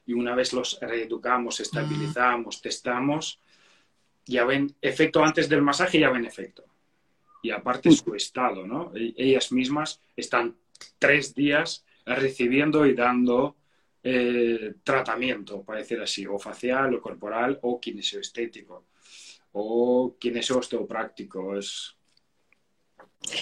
Y 0.07 0.13
una 0.13 0.33
vez 0.33 0.53
los 0.53 0.79
reeducamos, 0.81 1.59
estabilizamos, 1.59 2.61
testamos, 2.63 3.39
ya 4.25 4.43
ven 4.45 4.75
efecto 4.81 5.23
antes 5.23 5.47
del 5.47 5.61
masaje, 5.61 5.99
ya 5.99 6.09
ven 6.09 6.25
efecto 6.25 6.63
y 7.41 7.51
aparte 7.51 7.91
su 7.91 8.13
estado, 8.15 8.65
¿no? 8.65 8.91
E-, 8.95 9.13
ellas 9.17 9.51
mismas 9.51 10.01
están 10.15 10.55
tres 10.99 11.33
días 11.33 11.85
recibiendo 12.05 12.85
y 12.85 12.93
dando 12.93 13.57
eh, 14.03 14.75
tratamiento, 14.83 15.63
para 15.63 15.79
decir 15.79 15.99
así, 16.01 16.25
o 16.25 16.37
facial, 16.39 16.95
o 16.95 17.01
corporal, 17.01 17.59
o 17.61 17.79
kinesioestético, 17.79 18.85
o 19.57 20.15
kinesio-osteopráctico. 20.19 21.55
Es, 21.57 21.96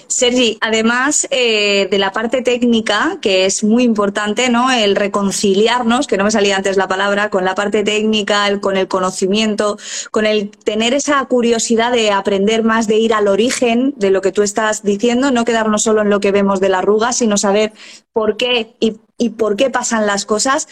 Sergi, 0.07 0.57
además 0.61 1.27
eh, 1.29 1.87
de 1.89 1.97
la 1.97 2.11
parte 2.11 2.41
técnica, 2.41 3.19
que 3.21 3.45
es 3.45 3.63
muy 3.63 3.83
importante, 3.83 4.49
¿no? 4.49 4.71
El 4.71 4.95
reconciliarnos, 4.95 6.07
que 6.07 6.17
no 6.17 6.23
me 6.23 6.31
salía 6.31 6.57
antes 6.57 6.77
la 6.77 6.87
palabra, 6.87 7.29
con 7.29 7.45
la 7.45 7.55
parte 7.55 7.83
técnica, 7.83 8.59
con 8.61 8.77
el 8.77 8.87
conocimiento, 8.87 9.77
con 10.11 10.25
el 10.25 10.49
tener 10.49 10.93
esa 10.93 11.23
curiosidad 11.25 11.91
de 11.91 12.11
aprender 12.11 12.63
más, 12.63 12.87
de 12.87 12.97
ir 12.97 13.13
al 13.13 13.27
origen 13.27 13.93
de 13.97 14.09
lo 14.09 14.21
que 14.21 14.31
tú 14.31 14.41
estás 14.41 14.83
diciendo, 14.83 15.31
no 15.31 15.45
quedarnos 15.45 15.83
solo 15.83 16.01
en 16.01 16.09
lo 16.09 16.19
que 16.19 16.31
vemos 16.31 16.59
de 16.59 16.69
la 16.69 16.79
arruga, 16.79 17.13
sino 17.13 17.37
saber 17.37 17.73
por 18.11 18.37
qué 18.37 18.75
y, 18.79 18.99
por 19.29 19.55
qué 19.55 19.69
pasan 19.69 20.05
las 20.05 20.25
cosas. 20.25 20.67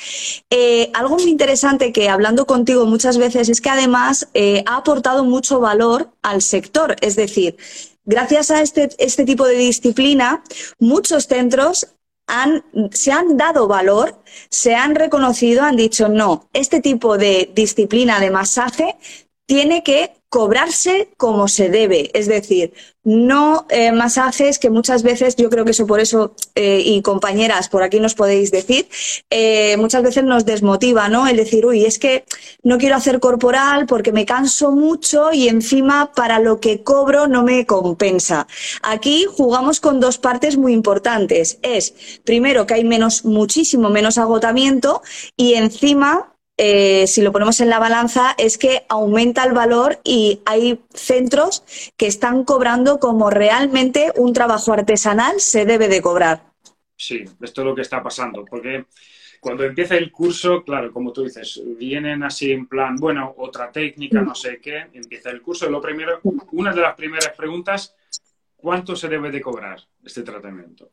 Eh, 0.50 0.92
algo 0.94 1.18
muy 1.18 1.30
interesante 1.30 1.94
que 1.94 2.10
hablando 2.10 2.46
contigo 2.46 2.86
muchas 2.86 3.18
veces 3.18 3.48
es 3.50 3.62
que 3.62 3.70
además 3.70 4.28
eh, 4.34 4.64
ha 4.66 4.78
aportado 4.78 5.24
mucho 5.24 5.60
valor 5.60 6.10
al 6.22 6.42
sector, 6.42 6.96
es 7.02 7.16
decir, 7.16 7.58
gracias 8.06 8.52
a 8.52 8.62
este, 8.62 8.90
este 8.98 9.26
tipo 9.26 9.46
de 9.46 9.56
disciplina, 9.56 10.44
muchos 10.80 11.26
centros 11.26 11.88
han, 12.28 12.64
se 12.92 13.12
han 13.12 13.38
dado 13.38 13.68
valor, 13.68 14.22
se 14.50 14.76
han 14.76 14.96
reconocido, 14.96 15.64
han 15.64 15.76
dicho, 15.76 16.08
no, 16.10 16.50
este 16.54 16.80
tipo 16.80 17.18
de 17.18 17.52
disciplina 17.54 18.20
de 18.20 18.32
masaje 18.32 18.98
tiene 19.46 19.84
que 19.84 20.12
cobrarse 20.30 21.10
como 21.18 21.48
se 21.48 21.70
debe, 21.70 22.10
es 22.16 22.28
decir, 22.28 22.74
no 23.04 23.68
eh, 23.70 23.92
masajes 23.92 24.58
que 24.58 24.72
muchas 24.72 25.04
veces, 25.04 25.36
yo 25.36 25.48
creo 25.50 25.64
que 25.64 25.72
eso 25.72 25.86
por 25.86 26.00
eso, 26.00 26.34
eh, 26.56 26.82
y 26.84 27.04
compañeras, 27.04 27.70
por 27.70 27.84
aquí 27.84 28.00
nos 28.00 28.16
podéis 28.16 28.50
decir, 28.50 28.88
eh, 29.30 29.78
muchas 29.78 30.02
veces 30.02 30.24
nos 30.24 30.46
desmotiva, 30.46 31.08
¿no? 31.08 31.28
El 31.28 31.38
decir, 31.38 31.68
uy, 31.68 31.86
es 31.86 32.00
que 32.00 32.26
no 32.64 32.80
quiero 32.80 32.96
hacer 32.96 33.20
corporal 33.20 33.86
porque 33.86 34.12
me 34.12 34.26
canso 34.26 34.72
mucho 34.72 35.32
y 35.34 35.50
encima 35.50 36.12
para 36.16 36.40
lo 36.40 36.60
que 36.60 36.82
cobro 36.82 37.28
no 37.28 37.44
me 37.44 37.68
compensa. 37.68 38.48
Aquí 38.82 39.28
jugamos 39.30 39.80
con 39.80 40.00
dos 40.00 40.18
partes 40.18 40.58
muy 40.58 40.74
importantes. 40.74 41.60
Es, 41.62 41.94
primero, 42.24 42.66
que 42.66 42.74
hay 42.74 42.86
menos, 42.86 43.24
muchísimo 43.24 43.92
menos 43.92 44.18
agotamiento 44.18 45.04
y 45.38 45.54
encima 45.54 46.33
eh, 46.58 47.08
si 47.08 47.22
lo 47.22 47.32
ponemos 47.32 47.60
en 47.62 47.70
la 47.70 47.80
balanza, 47.80 48.36
es 48.38 48.58
que 48.58 48.86
aumenta 48.88 49.44
el 49.44 49.54
valor 49.54 50.00
y 50.04 50.42
hay 50.46 50.80
centros 50.94 51.64
que 51.98 52.06
están 52.06 52.44
cobrando 52.44 53.00
como 53.00 53.32
realmente 53.32 54.12
un 54.18 54.34
trabajo 54.34 54.72
artesanal 54.74 55.40
se 55.40 55.66
debe 55.66 55.88
de 55.88 56.02
cobrar. 56.02 56.44
Sí, 56.96 57.26
esto 57.42 57.62
es 57.62 57.66
lo 57.66 57.76
que 57.76 57.82
está 57.82 58.04
pasando, 58.04 58.46
porque 58.46 58.86
cuando 59.40 59.64
empieza 59.64 59.98
el 59.98 60.12
curso, 60.12 60.64
claro, 60.64 60.94
como 60.94 61.12
tú 61.12 61.24
dices, 61.24 61.62
vienen 61.78 62.22
así 62.24 62.52
en 62.52 62.68
plan, 62.68 62.96
bueno, 62.98 63.34
otra 63.38 63.72
técnica, 63.72 64.22
no 64.22 64.36
sé 64.36 64.60
qué, 64.62 64.88
empieza 64.94 65.32
el 65.32 65.42
curso. 65.42 65.70
Lo 65.70 65.82
primero, 65.82 66.20
una 66.52 66.72
de 66.72 66.82
las 66.82 66.96
primeras 66.96 67.32
preguntas, 67.36 67.96
¿cuánto 68.56 68.96
se 68.96 69.10
debe 69.10 69.32
de 69.32 69.42
cobrar 69.42 69.82
este 70.04 70.22
tratamiento? 70.22 70.90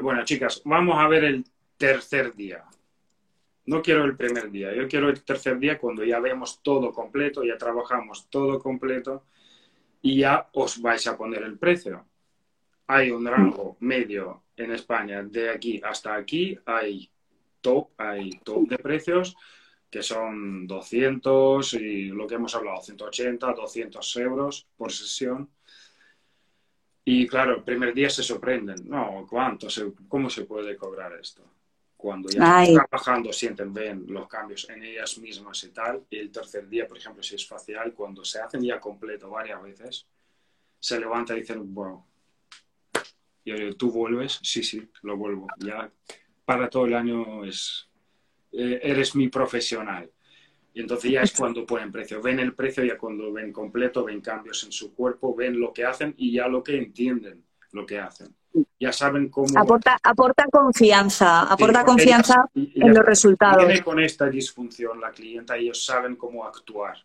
Bueno, 0.00 0.24
chicas, 0.24 0.62
vamos 0.64 0.96
a 0.98 1.08
ver 1.08 1.24
el 1.24 1.44
tercer 1.76 2.34
día 2.34 2.64
no 3.70 3.80
quiero 3.80 4.04
el 4.04 4.16
primer 4.16 4.50
día, 4.50 4.74
yo 4.74 4.88
quiero 4.88 5.08
el 5.08 5.22
tercer 5.22 5.56
día 5.60 5.78
cuando 5.78 6.04
ya 6.04 6.18
vemos 6.18 6.60
todo 6.60 6.92
completo, 6.92 7.44
ya 7.44 7.56
trabajamos 7.56 8.28
todo 8.28 8.58
completo 8.58 9.26
y 10.02 10.18
ya 10.18 10.48
os 10.54 10.82
vais 10.82 11.06
a 11.06 11.16
poner 11.16 11.44
el 11.44 11.56
precio. 11.56 12.04
Hay 12.88 13.12
un 13.12 13.24
rango 13.24 13.76
medio 13.78 14.42
en 14.56 14.72
España 14.72 15.22
de 15.22 15.50
aquí 15.50 15.80
hasta 15.84 16.16
aquí, 16.16 16.58
hay 16.66 17.08
top, 17.60 17.90
hay 17.96 18.40
top 18.42 18.68
de 18.70 18.78
precios 18.78 19.36
que 19.88 20.02
son 20.02 20.66
200 20.66 21.74
y 21.74 22.06
lo 22.06 22.26
que 22.26 22.34
hemos 22.34 22.52
hablado, 22.56 22.82
180, 22.82 23.52
200 23.52 24.16
euros 24.16 24.66
por 24.76 24.90
sesión. 24.90 25.48
Y 27.04 27.24
claro, 27.28 27.58
el 27.58 27.62
primer 27.62 27.94
día 27.94 28.10
se 28.10 28.24
sorprenden, 28.24 28.88
no, 28.88 29.24
¿cuánto? 29.30 29.68
¿Cómo 30.08 30.28
se 30.28 30.44
puede 30.44 30.76
cobrar 30.76 31.12
esto? 31.12 31.44
Cuando 32.00 32.30
ya 32.30 32.64
están 32.64 32.86
trabajando 32.88 33.30
sienten, 33.30 33.74
ven 33.74 34.04
los 34.08 34.26
cambios 34.26 34.68
en 34.70 34.82
ellas 34.82 35.18
mismas 35.18 35.62
y 35.64 35.68
tal. 35.68 36.06
Y 36.08 36.16
el 36.16 36.30
tercer 36.30 36.66
día, 36.66 36.88
por 36.88 36.96
ejemplo, 36.96 37.22
si 37.22 37.34
es 37.34 37.46
facial, 37.46 37.92
cuando 37.92 38.24
se 38.24 38.40
hacen 38.40 38.62
ya 38.62 38.80
completo 38.80 39.28
varias 39.28 39.62
veces, 39.62 40.06
se 40.78 40.98
levanta 40.98 41.36
y 41.36 41.40
dicen, 41.40 41.74
bueno, 41.74 42.06
y 43.44 43.74
¿tú 43.74 43.90
vuelves? 43.92 44.40
Sí, 44.42 44.62
sí, 44.62 44.88
lo 45.02 45.18
vuelvo. 45.18 45.46
Ya 45.58 45.92
para 46.46 46.70
todo 46.70 46.86
el 46.86 46.94
año 46.94 47.44
es, 47.44 47.86
eh, 48.52 48.80
eres 48.82 49.14
mi 49.14 49.28
profesional. 49.28 50.10
Y 50.72 50.80
entonces 50.80 51.10
ya 51.10 51.20
es 51.20 51.32
cuando 51.32 51.66
ponen 51.66 51.92
precio. 51.92 52.22
Ven 52.22 52.40
el 52.40 52.54
precio 52.54 52.82
ya 52.82 52.96
cuando 52.96 53.30
ven 53.30 53.52
completo, 53.52 54.04
ven 54.04 54.22
cambios 54.22 54.64
en 54.64 54.72
su 54.72 54.94
cuerpo, 54.94 55.34
ven 55.34 55.60
lo 55.60 55.70
que 55.72 55.84
hacen 55.84 56.14
y 56.16 56.32
ya 56.32 56.48
lo 56.48 56.62
que 56.62 56.78
entienden 56.78 57.44
lo 57.72 57.84
que 57.84 57.98
hacen 57.98 58.34
ya 58.78 58.92
saben 58.92 59.28
cómo... 59.28 59.48
Aporta, 59.56 59.98
aporta 60.02 60.46
confianza, 60.50 61.42
aporta 61.42 61.84
confianza 61.84 62.44
en 62.54 62.94
los 62.94 63.04
resultados. 63.04 63.66
Viene 63.66 63.82
con 63.82 64.00
esta 64.00 64.28
disfunción 64.28 65.00
la 65.00 65.10
clienta, 65.10 65.56
ellos 65.56 65.84
saben 65.84 66.16
cómo 66.16 66.44
actuar 66.44 66.96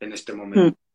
en 0.00 0.12
este 0.12 0.32
momento. 0.32 0.70
Mm. 0.70 0.88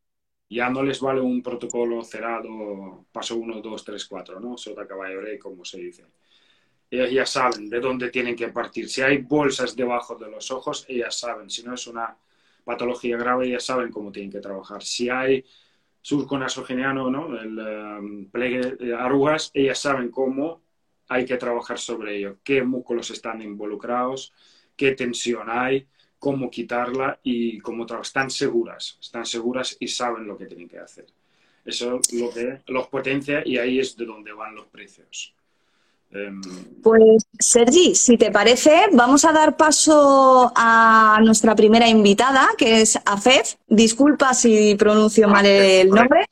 Ya 0.50 0.70
no 0.70 0.84
les 0.84 1.00
vale 1.00 1.22
un 1.22 1.42
protocolo 1.42 2.04
cerrado, 2.04 3.06
paso 3.12 3.36
1, 3.36 3.62
2, 3.62 3.84
3, 3.84 4.06
4, 4.06 4.40
¿no? 4.40 4.58
Sota 4.58 4.88
caballo 4.88 5.20
como 5.42 5.66
se 5.66 5.80
dice. 5.80 6.06
Ellos 6.90 7.12
ya 7.12 7.26
saben 7.26 7.70
de 7.70 7.80
dónde 7.80 8.10
tienen 8.10 8.36
que 8.36 8.50
partir. 8.50 8.88
Si 8.88 9.02
hay 9.02 9.18
bolsas 9.18 9.76
debajo 9.76 10.16
de 10.16 10.30
los 10.30 10.52
ojos, 10.52 10.86
ellas 10.88 11.18
saben. 11.18 11.50
Si 11.50 11.64
no 11.64 11.74
es 11.74 11.88
una 11.88 12.16
patología 12.64 13.18
grave, 13.18 13.48
ellas 13.48 13.66
saben 13.66 13.90
cómo 13.92 14.12
tienen 14.12 14.32
que 14.32 14.40
trabajar. 14.40 14.84
Si 14.84 15.10
hay 15.10 15.44
surco 16.04 16.38
nasogeniano, 16.38 17.10
¿no? 17.10 17.40
el 17.40 17.58
um, 17.58 18.30
plegue 18.30 18.76
de 18.76 18.94
arrugas, 18.94 19.52
ellas 19.54 19.80
saben 19.80 20.12
cómo 20.12 20.62
hay 21.08 21.26
que 21.26 21.38
trabajar 21.38 21.80
sobre 21.80 22.18
ello, 22.18 22.38
qué 22.44 22.62
músculos 22.62 23.10
están 23.10 23.42
involucrados, 23.42 24.34
qué 24.76 24.92
tensión 24.92 25.48
hay, 25.50 25.88
cómo 26.20 26.52
quitarla 26.52 27.20
y 27.24 27.60
cómo 27.60 27.86
trabajar. 27.86 28.06
Están 28.06 28.30
seguras, 28.30 28.98
están 29.02 29.26
seguras 29.26 29.78
y 29.80 29.88
saben 29.88 30.28
lo 30.28 30.38
que 30.38 30.46
tienen 30.46 30.68
que 30.68 30.80
hacer. 30.80 31.06
Eso 31.64 32.00
es 32.00 32.14
lo 32.14 32.30
que 32.32 32.62
los 32.68 32.88
potencia 32.88 33.42
y 33.46 33.58
ahí 33.58 33.80
es 33.80 33.96
de 33.96 34.06
donde 34.06 34.34
van 34.34 34.56
los 34.56 34.68
precios. 34.68 35.34
Em, 36.14 36.42
pues 36.84 37.24
Sergi, 37.40 37.96
si 37.96 38.18
te 38.18 38.30
parece, 38.30 38.88
vamos 38.92 39.26
a 39.26 39.32
dar 39.32 39.58
paso 39.58 40.52
a 40.56 41.20
nuestra 41.24 41.56
primera 41.56 41.88
invitada, 41.88 42.50
que 42.58 42.82
es 42.82 43.00
Afef. 43.06 43.56
Disculpa 43.68 44.34
si 44.34 44.76
pronuncio 44.76 45.28
mal 45.28 45.46
el 45.46 45.90
nombre. 45.90 46.26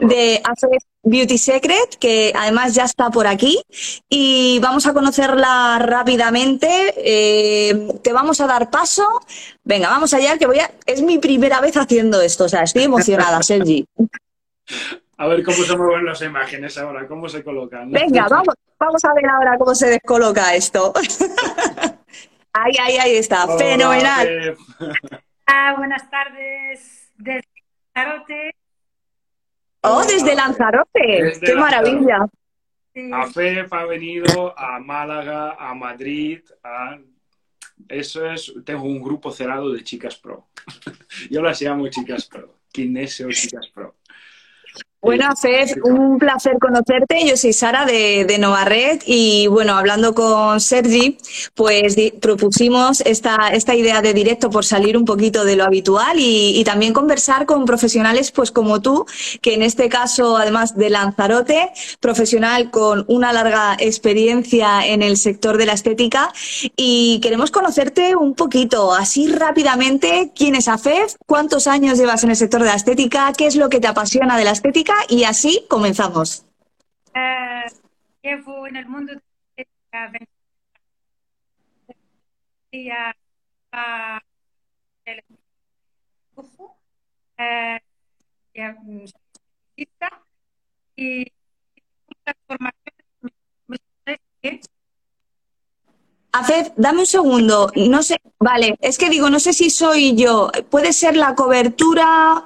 De 0.00 0.40
Afef 0.44 0.84
Beauty 1.02 1.36
Secret, 1.36 1.96
que 1.98 2.32
además 2.36 2.74
ya 2.74 2.84
está 2.84 3.10
por 3.10 3.26
aquí. 3.26 3.60
Y 4.08 4.60
vamos 4.60 4.86
a 4.86 4.92
conocerla 4.92 5.78
rápidamente. 5.80 6.94
Eh, 6.96 7.88
te 8.02 8.12
vamos 8.12 8.40
a 8.40 8.46
dar 8.46 8.70
paso. 8.70 9.20
Venga, 9.64 9.88
vamos 9.88 10.14
allá, 10.14 10.38
que 10.38 10.46
voy 10.46 10.60
a. 10.60 10.70
Es 10.86 11.02
mi 11.02 11.18
primera 11.18 11.60
vez 11.60 11.76
haciendo 11.76 12.20
esto, 12.20 12.44
o 12.44 12.48
sea, 12.48 12.62
estoy 12.62 12.84
emocionada, 12.84 13.42
Sergi. 13.42 13.84
A 15.18 15.26
ver 15.26 15.42
cómo 15.42 15.56
se 15.56 15.76
mueven 15.76 16.04
las 16.04 16.22
imágenes 16.22 16.78
ahora, 16.78 17.06
cómo 17.08 17.28
se 17.28 17.42
colocan. 17.42 17.90
Venga, 17.90 18.28
vamos, 18.30 18.54
vamos 18.78 19.04
a 19.04 19.12
ver 19.14 19.26
ahora 19.26 19.58
cómo 19.58 19.74
se 19.74 19.90
descoloca 19.90 20.54
esto. 20.54 20.92
ahí, 22.52 22.72
ahí, 22.80 22.96
ahí 22.98 23.16
está, 23.16 23.48
fenomenal. 23.58 24.56
Ah, 25.44 25.74
buenas 25.76 26.08
tardes 26.08 27.10
desde 27.16 27.48
Lanzarote. 27.94 28.54
Oh, 29.80 30.04
desde 30.04 30.34
Lanzarote, 30.36 31.40
qué 31.44 31.54
maravilla. 31.56 32.26
AFEF 33.12 33.72
ha 33.72 33.84
venido 33.86 34.56
a 34.56 34.78
Málaga, 34.78 35.56
a 35.58 35.74
Madrid, 35.74 36.40
Eso 37.88 38.30
es, 38.30 38.52
tengo 38.64 38.84
un 38.84 39.02
grupo 39.02 39.32
cerrado 39.32 39.72
de 39.72 39.82
chicas 39.82 40.16
pro. 40.16 40.48
Yo 41.30 41.42
las 41.42 41.60
llamo 41.60 41.88
chicas 41.88 42.26
pro, 42.26 42.54
Kinesio 42.70 43.30
Chicas 43.30 43.68
Pro. 43.74 43.96
Bueno, 45.00 45.28
Fed, 45.40 45.78
un 45.84 46.18
placer 46.18 46.58
conocerte. 46.60 47.24
Yo 47.24 47.36
soy 47.36 47.52
Sara 47.52 47.86
de, 47.86 48.24
de 48.24 48.36
Novared 48.36 49.00
y 49.06 49.46
bueno, 49.46 49.76
hablando 49.76 50.12
con 50.12 50.60
Sergi, 50.60 51.16
pues 51.54 51.94
propusimos 52.20 53.00
esta, 53.02 53.50
esta 53.52 53.76
idea 53.76 54.02
de 54.02 54.12
directo 54.12 54.50
por 54.50 54.64
salir 54.64 54.96
un 54.96 55.04
poquito 55.04 55.44
de 55.44 55.54
lo 55.54 55.62
habitual 55.62 56.18
y, 56.18 56.58
y, 56.58 56.64
también 56.64 56.92
conversar 56.92 57.46
con 57.46 57.64
profesionales 57.64 58.32
pues 58.32 58.50
como 58.50 58.82
tú, 58.82 59.06
que 59.40 59.54
en 59.54 59.62
este 59.62 59.88
caso, 59.88 60.36
además 60.36 60.76
de 60.76 60.90
Lanzarote, 60.90 61.70
profesional 62.00 62.72
con 62.72 63.04
una 63.06 63.32
larga 63.32 63.76
experiencia 63.78 64.84
en 64.84 65.02
el 65.02 65.16
sector 65.16 65.58
de 65.58 65.66
la 65.66 65.74
estética. 65.74 66.32
Y 66.76 67.20
queremos 67.22 67.52
conocerte 67.52 68.16
un 68.16 68.34
poquito, 68.34 68.92
así 68.92 69.28
rápidamente, 69.28 70.32
quién 70.34 70.56
es 70.56 70.66
AFEF, 70.66 71.14
cuántos 71.24 71.68
años 71.68 71.98
llevas 71.98 72.24
en 72.24 72.30
el 72.30 72.36
sector 72.36 72.62
de 72.62 72.66
la 72.66 72.74
estética, 72.74 73.32
qué 73.38 73.46
es 73.46 73.54
lo 73.54 73.68
que 73.68 73.78
te 73.78 73.86
apasiona 73.86 74.36
de 74.36 74.44
la 74.44 74.50
estética 74.50 74.87
y 75.08 75.24
así 75.24 75.66
comenzamos. 75.68 76.44
Eh, 77.14 77.64
llevo 78.22 78.66
en 78.66 78.76
el 78.76 78.86
mundo 78.86 79.14
de 79.56 79.68
la 79.92 80.12
eh, 87.38 87.80
y 91.00 91.22
Afef, 96.32 96.70
dame 96.76 97.00
un 97.00 97.06
segundo. 97.06 97.70
No 97.76 98.02
sé, 98.02 98.20
vale, 98.38 98.76
es 98.80 98.98
que 98.98 99.08
digo, 99.08 99.30
no 99.30 99.40
sé 99.40 99.52
si 99.52 99.70
soy 99.70 100.14
yo. 100.16 100.50
¿Puede 100.70 100.92
ser 100.92 101.16
la 101.16 101.34
cobertura? 101.34 102.44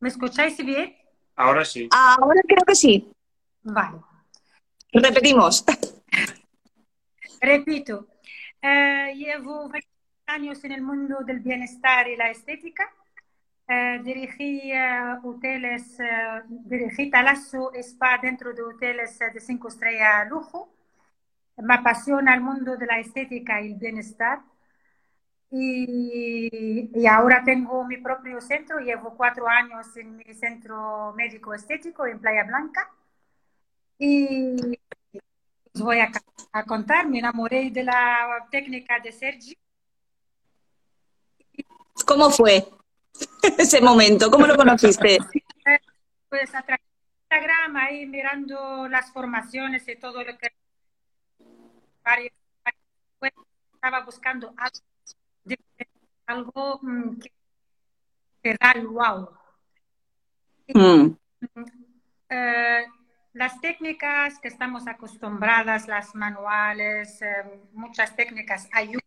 ¿Me 0.00 0.08
escucháis 0.08 0.56
bien? 0.64 0.94
Ahora 1.36 1.64
sí. 1.64 1.88
Ahora 1.90 2.40
creo 2.46 2.64
que 2.66 2.74
sí. 2.74 3.12
Vale. 3.62 3.98
Repetimos. 4.92 5.64
Repito. 7.40 8.06
Eh, 8.62 9.14
llevo 9.16 9.68
20 9.68 9.88
años 10.26 10.64
en 10.64 10.72
el 10.72 10.82
mundo 10.82 11.18
del 11.24 11.40
bienestar 11.40 12.08
y 12.08 12.16
la 12.16 12.30
estética. 12.30 12.90
Eh, 13.66 14.00
dirigí 14.04 14.72
uh, 14.72 15.26
hoteles, 15.26 15.98
uh, 15.98 16.42
dirigí 16.46 17.10
Talasso 17.10 17.72
Spa 17.74 18.18
dentro 18.18 18.52
de 18.52 18.62
hoteles 18.62 19.18
de 19.18 19.40
cinco 19.40 19.68
estrellas 19.68 20.28
lujo. 20.28 20.70
Me 21.56 21.74
apasiona 21.74 22.34
el 22.34 22.42
mundo 22.42 22.76
de 22.76 22.86
la 22.86 22.98
estética 22.98 23.60
y 23.62 23.72
el 23.72 23.78
bienestar. 23.78 24.40
Y, 25.50 27.06
ahora 27.06 27.42
tengo 27.44 27.84
mi 27.84 27.98
propio 27.98 28.40
centro, 28.40 28.80
llevo 28.80 29.16
cuatro 29.16 29.46
años 29.48 29.96
en 29.96 30.16
mi 30.16 30.34
centro 30.34 31.12
médico 31.14 31.54
estético 31.54 32.06
en 32.06 32.18
Playa 32.18 32.44
Blanca. 32.44 32.90
Y 33.98 34.56
os 35.74 35.80
voy 35.80 36.00
a, 36.00 36.10
contar, 36.64 37.08
me 37.08 37.20
enamoré 37.20 37.70
de 37.70 37.84
la 37.84 38.48
técnica 38.50 38.98
de 38.98 39.12
Sergi. 39.12 39.56
¿Cómo 42.06 42.30
fue 42.30 42.66
ese 43.58 43.80
momento? 43.80 44.30
¿Cómo 44.30 44.46
lo 44.46 44.56
conociste? 44.56 45.18
Pues 46.28 46.52
a 46.52 46.62
través 46.62 46.84
de 46.84 47.36
Instagram, 47.36 47.76
ahí 47.76 48.06
mirando 48.06 48.88
las 48.88 49.12
formaciones 49.12 49.86
y 49.86 49.94
todo 49.94 50.24
lo 50.24 50.36
que... 50.36 50.48
Estaba 53.74 54.00
buscando 54.00 54.52
algo 54.56 54.93
algo 56.26 56.80
mm, 56.82 57.18
que 58.42 58.56
da 58.60 58.72
el 58.72 58.86
wow. 58.86 59.30
Mm. 60.68 61.16
Eh, 62.28 62.86
las 63.34 63.60
técnicas 63.60 64.38
que 64.38 64.48
estamos 64.48 64.86
acostumbradas, 64.86 65.88
las 65.88 66.14
manuales, 66.14 67.20
eh, 67.20 67.44
muchas 67.72 68.14
técnicas 68.16 68.68
ayudan, 68.72 69.00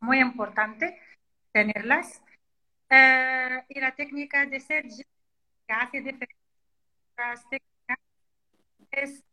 muy 0.00 0.20
importante 0.20 1.00
tenerlas. 1.52 2.22
Eh, 2.88 3.64
y 3.68 3.80
la 3.80 3.94
técnica 3.94 4.46
de 4.46 4.60
ser 4.60 4.84
que 4.84 5.72
hace 5.72 6.00
diferentes 6.02 6.36
técnicas 7.50 7.98
es 8.90 9.24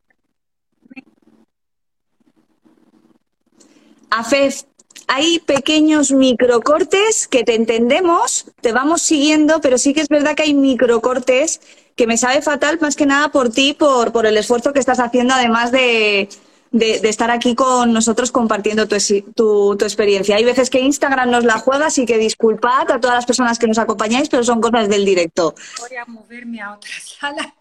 hay 5.07 5.39
pequeños 5.39 6.11
microcortes 6.11 7.27
que 7.27 7.43
te 7.43 7.55
entendemos, 7.55 8.45
te 8.61 8.71
vamos 8.71 9.01
siguiendo, 9.01 9.61
pero 9.61 9.77
sí 9.77 9.93
que 9.93 10.01
es 10.01 10.09
verdad 10.09 10.35
que 10.35 10.43
hay 10.43 10.53
microcortes 10.53 11.61
que 11.95 12.07
me 12.07 12.17
sabe 12.17 12.41
fatal 12.41 12.77
más 12.79 12.95
que 12.95 13.05
nada 13.05 13.29
por 13.29 13.49
ti, 13.49 13.73
por, 13.73 14.11
por 14.11 14.25
el 14.25 14.37
esfuerzo 14.37 14.73
que 14.73 14.79
estás 14.79 14.99
haciendo, 14.99 15.33
además 15.33 15.71
de, 15.71 16.29
de, 16.71 17.09
estar 17.09 17.31
aquí 17.31 17.55
con 17.55 17.91
nosotros 17.91 18.31
compartiendo 18.31 18.87
tu, 18.87 18.95
tu, 19.35 19.75
tu, 19.77 19.85
experiencia. 19.85 20.35
Hay 20.35 20.43
veces 20.43 20.69
que 20.69 20.79
Instagram 20.79 21.29
nos 21.29 21.43
la 21.43 21.59
juega, 21.59 21.87
así 21.87 22.05
que 22.05 22.17
disculpad 22.17 22.91
a 22.91 22.99
todas 22.99 23.15
las 23.15 23.25
personas 23.25 23.59
que 23.59 23.67
nos 23.67 23.77
acompañáis, 23.77 24.29
pero 24.29 24.43
son 24.43 24.61
cosas 24.61 24.87
del 24.87 25.05
directo. 25.05 25.55
Voy 25.79 25.97
a 25.97 26.05
moverme 26.05 26.61
a 26.61 26.73
otra 26.73 26.91
sala. 27.19 27.53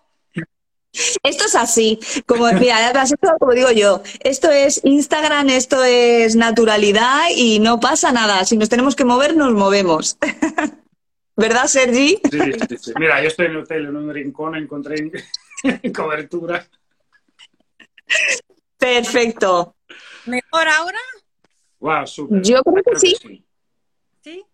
Esto 1.22 1.44
es 1.44 1.54
así, 1.54 1.98
como, 2.26 2.50
mira, 2.52 2.92
como 3.38 3.52
digo 3.52 3.70
yo, 3.70 4.02
esto 4.20 4.50
es 4.50 4.80
Instagram, 4.84 5.50
esto 5.50 5.84
es 5.84 6.34
naturalidad 6.34 7.26
y 7.36 7.60
no 7.60 7.78
pasa 7.78 8.10
nada. 8.10 8.44
Si 8.44 8.56
nos 8.56 8.68
tenemos 8.68 8.96
que 8.96 9.04
mover, 9.04 9.36
nos 9.36 9.52
movemos. 9.52 10.18
¿Verdad, 11.36 11.66
Sergi? 11.66 12.20
Sí, 12.30 12.38
sí, 12.68 12.76
sí. 12.78 12.92
Mira, 12.98 13.22
yo 13.22 13.28
estoy 13.28 13.46
en 13.46 13.52
el 13.52 13.58
hotel, 13.58 13.86
en 13.86 13.96
un 13.96 14.12
rincón, 14.12 14.56
encontré 14.56 14.96
cobertura. 15.94 16.66
Perfecto. 18.76 19.76
¿Mejor 20.26 20.68
ahora? 20.68 20.98
Wow, 21.78 22.06
súper. 22.06 22.42
Yo 22.42 22.62
creo 22.62 22.82
que 22.82 22.98
sí. 22.98 23.44
¿Sí? 24.20 24.44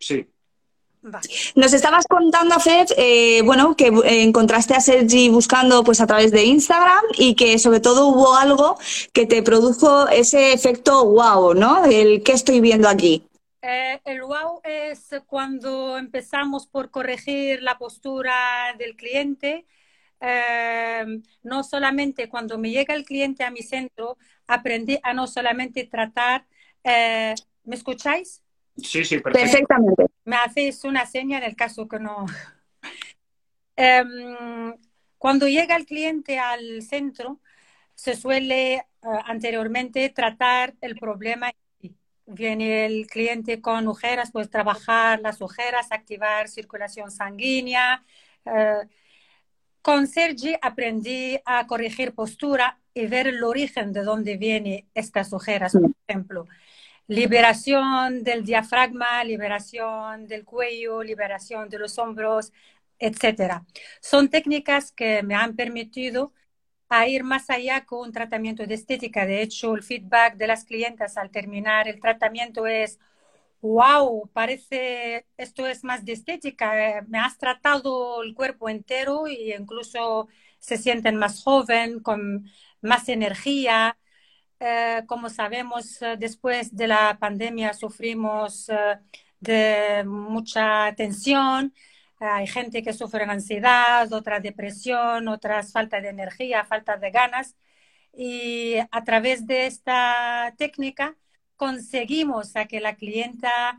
Sí. 0.00 0.33
Nos 1.54 1.72
estabas 1.72 2.06
contando, 2.06 2.58
Fed, 2.60 2.86
eh, 2.96 3.42
bueno, 3.42 3.76
que 3.76 3.88
eh, 3.88 4.22
encontraste 4.22 4.74
a 4.74 4.80
Sergi 4.80 5.28
buscando 5.28 5.84
pues 5.84 6.00
a 6.00 6.06
través 6.06 6.30
de 6.30 6.44
Instagram 6.44 7.04
y 7.18 7.34
que 7.34 7.58
sobre 7.58 7.80
todo 7.80 8.08
hubo 8.08 8.34
algo 8.36 8.78
que 9.12 9.26
te 9.26 9.42
produjo 9.42 10.08
ese 10.08 10.52
efecto 10.52 11.04
wow, 11.04 11.54
¿no? 11.54 11.84
El 11.84 12.22
que 12.22 12.32
estoy 12.32 12.60
viendo 12.60 12.88
aquí. 12.88 13.26
Eh, 13.60 14.00
el 14.04 14.22
wow 14.22 14.60
es 14.64 15.10
cuando 15.26 15.98
empezamos 15.98 16.66
por 16.66 16.90
corregir 16.90 17.62
la 17.62 17.76
postura 17.76 18.74
del 18.78 18.96
cliente. 18.96 19.66
no 21.42 21.62
solamente 21.64 22.30
cuando 22.30 22.56
me 22.56 22.70
llega 22.70 22.94
el 22.94 23.04
cliente 23.04 23.44
a 23.44 23.50
mi 23.50 23.60
centro, 23.60 24.16
aprendí 24.46 24.98
a 25.02 25.12
no 25.12 25.26
solamente 25.26 25.84
tratar. 25.84 26.46
¿Me 26.82 27.76
escucháis? 27.76 28.42
Sí, 28.76 29.04
sí, 29.04 29.18
perfectamente. 29.18 30.13
Me 30.24 30.36
haces 30.36 30.84
una 30.84 31.06
seña 31.06 31.38
en 31.38 31.44
el 31.44 31.56
caso 31.56 31.88
que 31.88 31.98
no. 31.98 32.26
Em, 33.76 34.76
cuando 35.18 35.48
llega 35.48 35.74
el 35.74 35.84
cliente 35.86 36.38
al 36.38 36.82
centro, 36.82 37.40
se 37.94 38.14
suele 38.16 38.74
eh, 38.74 38.84
anteriormente 39.26 40.08
tratar 40.10 40.74
el 40.80 40.96
problema, 40.96 41.52
viene 42.26 42.86
el 42.86 43.06
cliente 43.06 43.60
con 43.60 43.88
ojeras, 43.88 44.30
pues 44.32 44.50
trabajar 44.50 45.20
las 45.20 45.42
ojeras, 45.42 45.90
activar 45.90 46.48
circulación 46.48 47.10
sanguínea. 47.10 48.04
Eh, 48.44 48.88
con 49.82 50.06
Sergi 50.06 50.54
aprendí 50.62 51.38
a 51.44 51.66
corregir 51.66 52.14
postura 52.14 52.80
y 52.94 53.06
ver 53.06 53.26
el 53.26 53.42
origen 53.44 53.92
de 53.92 54.02
dónde 54.02 54.36
vienen 54.36 54.88
estas 54.94 55.32
ojeras, 55.32 55.72
por 55.72 55.90
ejemplo. 56.08 56.46
Liberación 57.06 58.24
del 58.24 58.44
diafragma, 58.44 59.22
liberación 59.24 60.26
del 60.26 60.44
cuello, 60.44 61.02
liberación 61.02 61.68
de 61.68 61.78
los 61.78 61.98
hombros, 61.98 62.52
etc. 62.98 63.66
Son 64.00 64.28
técnicas 64.30 64.90
que 64.92 65.22
me 65.22 65.34
han 65.34 65.54
permitido 65.56 66.32
a 66.88 67.06
ir 67.08 67.24
más 67.24 67.50
allá 67.50 67.84
con 67.86 68.00
un 68.08 68.12
tratamiento 68.12 68.66
de 68.66 68.74
estética. 68.74 69.26
De 69.26 69.42
hecho, 69.42 69.74
el 69.74 69.82
feedback 69.82 70.36
de 70.36 70.46
las 70.46 70.64
clientas 70.64 71.16
al 71.18 71.30
terminar 71.30 71.88
el 71.88 72.00
tratamiento 72.00 72.66
es, 72.66 72.98
wow, 73.60 74.28
parece 74.32 75.26
esto 75.36 75.66
es 75.66 75.84
más 75.84 76.04
de 76.04 76.12
estética, 76.12 77.02
me 77.08 77.18
has 77.18 77.38
tratado 77.38 78.22
el 78.22 78.34
cuerpo 78.34 78.68
entero 78.68 79.26
e 79.26 79.56
incluso 79.58 80.28
se 80.58 80.76
sienten 80.78 81.16
más 81.16 81.42
joven, 81.42 82.00
con 82.00 82.46
más 82.82 83.08
energía. 83.08 83.96
Eh, 84.66 85.02
como 85.06 85.28
sabemos, 85.28 86.00
eh, 86.00 86.16
después 86.18 86.74
de 86.74 86.86
la 86.88 87.18
pandemia 87.20 87.74
sufrimos 87.74 88.70
eh, 88.70 88.98
de 89.40 90.04
mucha 90.06 90.94
tensión 90.96 91.74
hay 92.18 92.46
gente 92.46 92.82
que 92.82 92.92
sufre 92.92 93.24
ansiedad, 93.24 94.12
otra 94.12 94.40
depresión, 94.40 95.28
otras 95.28 95.72
falta 95.72 96.00
de 96.00 96.08
energía, 96.08 96.64
falta 96.64 96.96
de 96.96 97.10
ganas. 97.10 97.56
Y 98.12 98.76
a 98.90 99.04
través 99.04 99.46
de 99.46 99.66
esta 99.66 100.54
técnica 100.56 101.16
conseguimos 101.56 102.52
que 102.68 102.80
la 102.80 102.96
clienta 102.96 103.78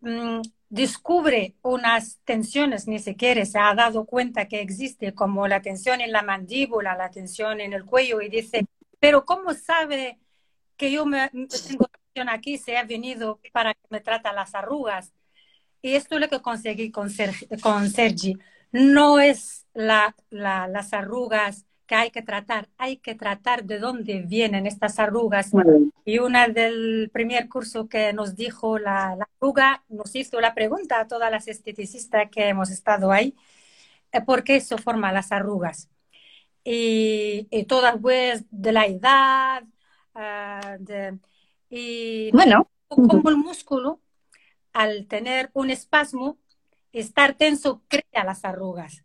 mm, 0.00 0.40
descubre 0.68 1.56
unas 1.62 2.20
tensiones, 2.24 2.86
ni 2.88 2.98
siquiera 2.98 3.44
se 3.44 3.58
ha 3.58 3.74
dado 3.74 4.04
cuenta 4.06 4.48
que 4.48 4.60
existe, 4.60 5.14
como 5.14 5.48
la 5.48 5.62
tensión 5.62 6.00
en 6.00 6.12
la 6.12 6.22
mandíbula, 6.22 6.96
la 6.96 7.10
tensión 7.10 7.60
en 7.60 7.72
el 7.72 7.84
cuello, 7.84 8.20
y 8.20 8.28
dice, 8.28 8.66
pero 9.00 9.24
¿cómo 9.24 9.54
sabe 9.54 10.18
que 10.76 10.90
yo 10.92 11.06
me, 11.06 11.30
tengo 11.30 11.86
aquí? 12.30 12.58
Se 12.58 12.76
ha 12.76 12.84
venido 12.84 13.40
para 13.52 13.74
que 13.74 13.80
me 13.90 14.00
trata 14.00 14.32
las 14.32 14.54
arrugas. 14.54 15.12
Y 15.82 15.94
esto 15.94 16.16
es 16.16 16.20
lo 16.20 16.28
que 16.28 16.40
conseguí 16.40 16.90
con, 16.90 17.10
Sergi. 17.10 18.36
No 18.72 19.20
es 19.20 19.66
las 19.72 20.92
arrugas 20.92 21.66
que 21.86 21.94
hay 21.94 22.10
que 22.10 22.22
tratar, 22.22 22.68
hay 22.76 22.96
que 22.98 23.14
tratar 23.14 23.64
de 23.64 23.78
dónde 23.78 24.20
vienen 24.20 24.66
estas 24.66 24.98
arrugas. 24.98 25.52
Y 26.04 26.18
una 26.18 26.48
del 26.48 27.10
primer 27.12 27.48
curso 27.48 27.88
que 27.88 28.12
nos 28.12 28.34
dijo 28.34 28.78
la, 28.78 29.16
arruga, 29.40 29.84
nos 29.88 30.14
hizo 30.14 30.40
la 30.40 30.54
pregunta 30.54 31.00
a 31.00 31.06
todas 31.06 31.30
las 31.30 31.48
esteticistas 31.48 32.28
que 32.30 32.48
hemos 32.48 32.70
estado 32.70 33.12
ahí, 33.12 33.34
eh, 34.12 34.20
¿por 34.20 34.44
qué 34.44 34.56
eso 34.56 34.78
forma 34.78 35.12
las 35.12 35.32
arrugas? 35.32 35.88
Y, 36.64 37.64
todas 37.68 37.96
pues 38.02 38.44
de 38.50 38.72
la 38.72 38.86
edad, 38.86 39.62
ah, 40.16 40.78
y 41.68 42.30
bueno. 42.32 42.70
como 42.88 43.30
el 43.30 43.36
músculo 43.36 44.00
al 44.72 45.06
tener 45.06 45.50
un 45.54 45.70
espasmo, 45.70 46.38
estar 46.92 47.34
tenso 47.34 47.82
crea 47.88 48.24
las 48.24 48.44
arrugas. 48.44 49.04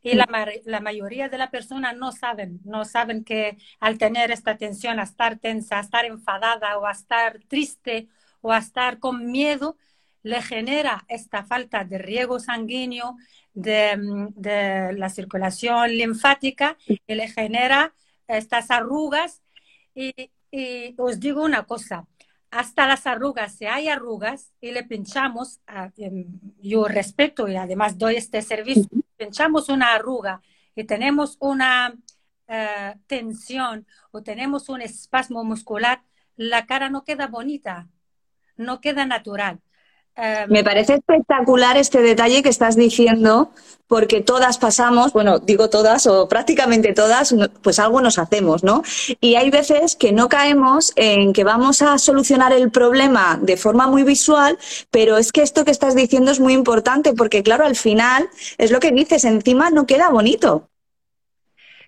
Y 0.00 0.14
la, 0.14 0.28
la, 0.64 0.80
mayoría 0.80 1.28
de 1.28 1.38
las 1.38 1.50
personas 1.50 1.96
no 1.96 2.12
saben, 2.12 2.60
no 2.64 2.84
saben 2.84 3.24
que 3.24 3.58
al 3.80 3.98
tener 3.98 4.30
esta 4.30 4.56
tensión, 4.56 5.00
a 5.00 5.02
estar 5.02 5.38
tensa, 5.38 5.78
a 5.78 5.80
estar 5.80 6.04
enfadada 6.04 6.78
o 6.78 6.86
a 6.86 6.92
estar 6.92 7.40
triste 7.48 8.08
o 8.40 8.52
a 8.52 8.58
estar 8.58 9.00
con 9.00 9.30
miedo, 9.30 9.76
le 10.22 10.40
genera 10.40 11.04
esta 11.08 11.44
falta 11.44 11.84
de 11.84 11.98
riego 11.98 12.38
sanguíneo, 12.38 13.16
de, 13.54 13.96
de 14.36 14.92
la 14.92 15.08
circulación 15.10 15.90
linfática 15.90 16.76
y 16.86 17.14
le 17.14 17.28
genera 17.28 17.92
estas 18.28 18.70
arrugas. 18.70 19.42
Y, 20.00 20.30
y 20.52 20.94
os 20.96 21.18
digo 21.18 21.42
una 21.42 21.64
cosa, 21.64 22.06
hasta 22.50 22.86
las 22.86 23.06
arrugas, 23.06 23.56
si 23.56 23.66
hay 23.66 23.88
arrugas 23.88 24.52
y 24.60 24.70
le 24.72 24.84
pinchamos, 24.84 25.60
em, 25.96 26.26
yo 26.60 26.86
respeto 26.86 27.48
y 27.48 27.56
además 27.56 27.98
doy 27.98 28.16
este 28.16 28.42
servicio, 28.42 28.88
pinchamos 29.16 29.68
una 29.68 29.94
arruga 29.94 30.40
y 30.74 30.84
tenemos 30.84 31.36
una 31.40 31.94
eh, 32.46 32.94
tensión 33.06 33.86
o 34.10 34.22
tenemos 34.22 34.68
un 34.68 34.80
espasmo 34.82 35.44
muscular, 35.44 36.02
la 36.36 36.66
cara 36.66 36.88
no 36.88 37.04
queda 37.04 37.26
bonita, 37.26 37.88
no 38.56 38.80
queda 38.80 39.04
natural. 39.04 39.60
Em, 40.18 40.50
Me 40.50 40.64
parece 40.64 40.94
espectacular 40.94 41.76
este 41.76 42.02
detalle 42.02 42.42
que 42.42 42.48
estás 42.48 42.74
diciendo, 42.74 43.52
porque 43.86 44.20
todas 44.20 44.58
pasamos, 44.58 45.12
bueno, 45.12 45.38
digo 45.38 45.70
todas 45.70 46.08
o 46.08 46.28
prácticamente 46.28 46.92
todas, 46.92 47.32
pues 47.62 47.78
algo 47.78 48.00
nos 48.00 48.18
hacemos, 48.18 48.64
¿no? 48.64 48.82
Y 49.20 49.36
hay 49.36 49.50
veces 49.50 49.94
que 49.94 50.10
no 50.10 50.28
caemos 50.28 50.92
en 50.96 51.32
que 51.32 51.44
vamos 51.44 51.82
a 51.82 51.96
solucionar 51.98 52.52
el 52.52 52.72
problema 52.72 53.38
de 53.40 53.56
forma 53.56 53.86
muy 53.86 54.02
visual, 54.02 54.58
pero 54.90 55.18
es 55.18 55.30
que 55.30 55.42
esto 55.42 55.64
que 55.64 55.70
estás 55.70 55.94
diciendo 55.94 56.32
es 56.32 56.40
muy 56.40 56.52
importante, 56.52 57.12
porque 57.12 57.44
claro, 57.44 57.64
al 57.64 57.76
final 57.76 58.28
es 58.58 58.72
lo 58.72 58.80
que 58.80 58.90
dices, 58.90 59.24
encima 59.24 59.70
no 59.70 59.86
queda 59.86 60.10
bonito. 60.10 60.68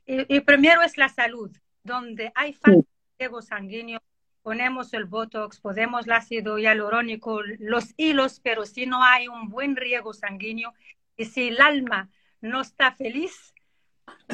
Y, 0.06 0.40
primero 0.40 0.82
es 0.82 0.96
la 0.96 1.08
salud, 1.08 1.50
donde 1.82 2.30
hay 2.36 2.52
falta 2.52 2.86
de 3.18 3.28
sanguíneo 3.42 4.00
ponemos 4.42 4.92
el 4.94 5.04
botox, 5.04 5.60
ponemos 5.60 6.06
el 6.06 6.12
ácido 6.12 6.58
hialurónico, 6.58 7.42
los 7.58 7.94
hilos, 7.96 8.40
pero 8.40 8.64
si 8.66 8.86
no 8.86 9.04
hay 9.04 9.28
un 9.28 9.48
buen 9.48 9.76
riego 9.76 10.12
sanguíneo 10.12 10.72
y 11.16 11.26
si 11.26 11.48
el 11.48 11.60
alma 11.60 12.08
no 12.40 12.60
está 12.62 12.92
feliz, 12.92 13.54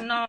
no. 0.02 0.28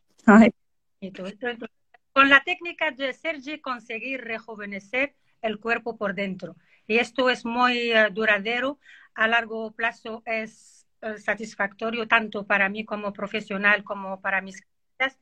Con 2.13 2.29
la 2.29 2.43
técnica 2.43 2.91
de 2.91 3.13
Sergi 3.13 3.59
conseguir 3.59 4.21
rejuvenecer 4.21 5.15
el 5.41 5.59
cuerpo 5.59 5.97
por 5.97 6.15
dentro. 6.15 6.55
Y 6.87 6.97
esto 6.97 7.29
es 7.29 7.45
muy 7.45 7.91
eh, 7.91 8.07
duradero, 8.11 8.79
a 9.13 9.27
largo 9.27 9.71
plazo 9.71 10.23
es 10.25 10.87
eh, 11.01 11.17
satisfactorio 11.17 12.07
tanto 12.07 12.45
para 12.47 12.69
mí 12.69 12.85
como 12.85 13.13
profesional 13.13 13.83
como 13.83 14.19
para 14.21 14.41
mis 14.41 14.61
clientes. 14.61 15.19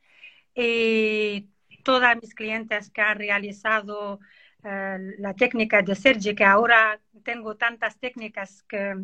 Y 0.53 1.49
todas 1.83 2.15
mis 2.21 2.33
clientes 2.33 2.89
que 2.89 3.01
han 3.01 3.17
realizado 3.17 4.19
eh, 4.67 4.97
la 5.19 5.35
técnica 5.35 5.83
de 5.83 5.93
Sergi, 5.93 6.33
que 6.33 6.43
ahora 6.43 6.99
tengo 7.23 7.55
tantas 7.55 7.99
técnicas 7.99 8.63
que 8.63 8.95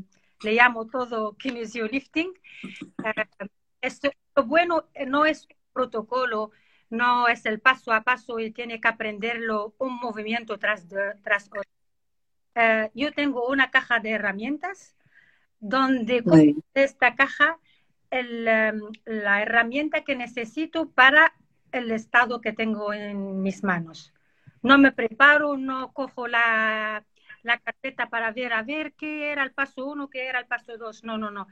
le 0.41 0.53
llamo 0.53 0.87
todo 0.87 1.37
kinesiolifting. 1.37 2.33
Uh, 2.97 3.45
esto, 3.79 4.09
lo 4.35 4.45
bueno 4.45 4.89
eh, 4.95 5.05
no 5.05 5.27
es 5.27 5.47
protocolo, 5.71 6.49
no 6.89 7.27
es 7.27 7.45
el 7.45 7.59
paso 7.59 7.93
a 7.93 8.01
paso 8.01 8.39
y 8.39 8.49
tiene 8.49 8.81
que 8.81 8.87
aprenderlo 8.87 9.75
un 9.77 9.97
movimiento 9.97 10.57
tras, 10.57 10.87
tras 11.23 11.47
otro. 11.47 11.61
yo 12.95 13.11
tengo 13.13 13.47
una 13.47 13.69
caja 13.69 13.99
de 13.99 14.09
herramientas 14.11 14.95
donde 15.59 16.23
con 16.23 16.63
esta 16.73 17.15
caja 17.15 17.59
el, 18.09 18.45
la 19.05 19.41
herramienta 19.43 20.03
que 20.03 20.15
necesito 20.15 20.89
para 20.89 21.33
el 21.71 21.91
estado 21.91 22.41
que 22.41 22.51
tengo 22.51 22.93
en 22.93 23.43
mis 23.43 23.63
manos 23.63 24.11
no 24.63 24.77
me 24.77 24.91
preparo, 24.91 25.57
no 25.57 25.91
cojo 25.93 26.27
la, 26.27 27.05
la 27.43 27.59
carpeta 27.59 28.09
para 28.09 28.31
ver 28.31 28.53
a 28.53 28.63
ver 28.63 28.93
qué 28.93 29.31
era 29.31 29.43
el 29.43 29.53
paso 29.53 29.85
uno, 29.85 30.09
qué 30.09 30.27
era 30.27 30.39
el 30.39 30.47
paso 30.47 30.77
dos. 30.77 31.03
No, 31.03 31.17
no, 31.17 31.31
no. 31.31 31.47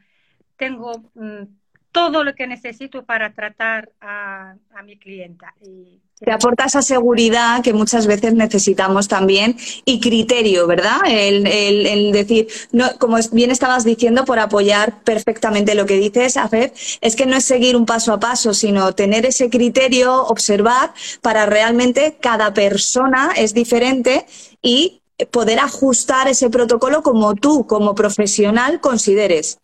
Tengo 0.58 1.12
mm, 1.16 1.44
todo 1.92 2.24
lo 2.24 2.36
que 2.36 2.48
necesito 2.48 3.04
para 3.04 3.34
tratar 3.34 3.92
a, 4.02 4.56
mi 4.86 4.98
clienta. 4.98 5.54
Y, 5.62 6.00
te 6.20 6.32
aporta 6.32 6.66
esa 6.66 6.82
seguridad 6.82 7.64
que 7.64 7.74
muchas 7.74 8.06
veces 8.06 8.34
necesitamos 8.34 9.08
también 9.08 9.56
y 9.86 10.02
criterio, 10.02 10.68
¿verdad? 10.68 11.00
El, 11.08 12.12
decir, 12.12 12.48
no, 12.74 12.86
como 12.98 13.18
bien 13.32 13.52
estabas 13.52 13.86
diciendo, 13.86 14.26
por 14.26 14.38
apoyar 14.40 15.02
perfectamente 15.04 15.76
lo 15.76 15.86
que 15.86 15.98
dices, 15.98 16.36
Afef, 16.36 16.74
es 17.00 17.16
que 17.16 17.26
no 17.26 17.38
es 17.38 17.46
seguir 17.46 17.78
un 17.78 17.86
paso 17.86 18.12
a 18.12 18.20
paso, 18.20 18.54
sino 18.54 18.94
tener 18.94 19.26
ese 19.26 19.50
criterio, 19.50 20.24
observar 20.26 20.94
para 21.22 21.46
realmente 21.46 22.18
cada 22.20 22.54
persona 22.54 23.32
es 23.38 23.54
diferente 23.54 24.26
y 24.62 25.02
poder 25.32 25.60
ajustar 25.60 26.28
ese 26.28 26.50
protocolo 26.50 27.02
como 27.02 27.36
tú, 27.36 27.66
como 27.66 27.96
profesional, 27.96 28.82
consideres. 28.82 29.58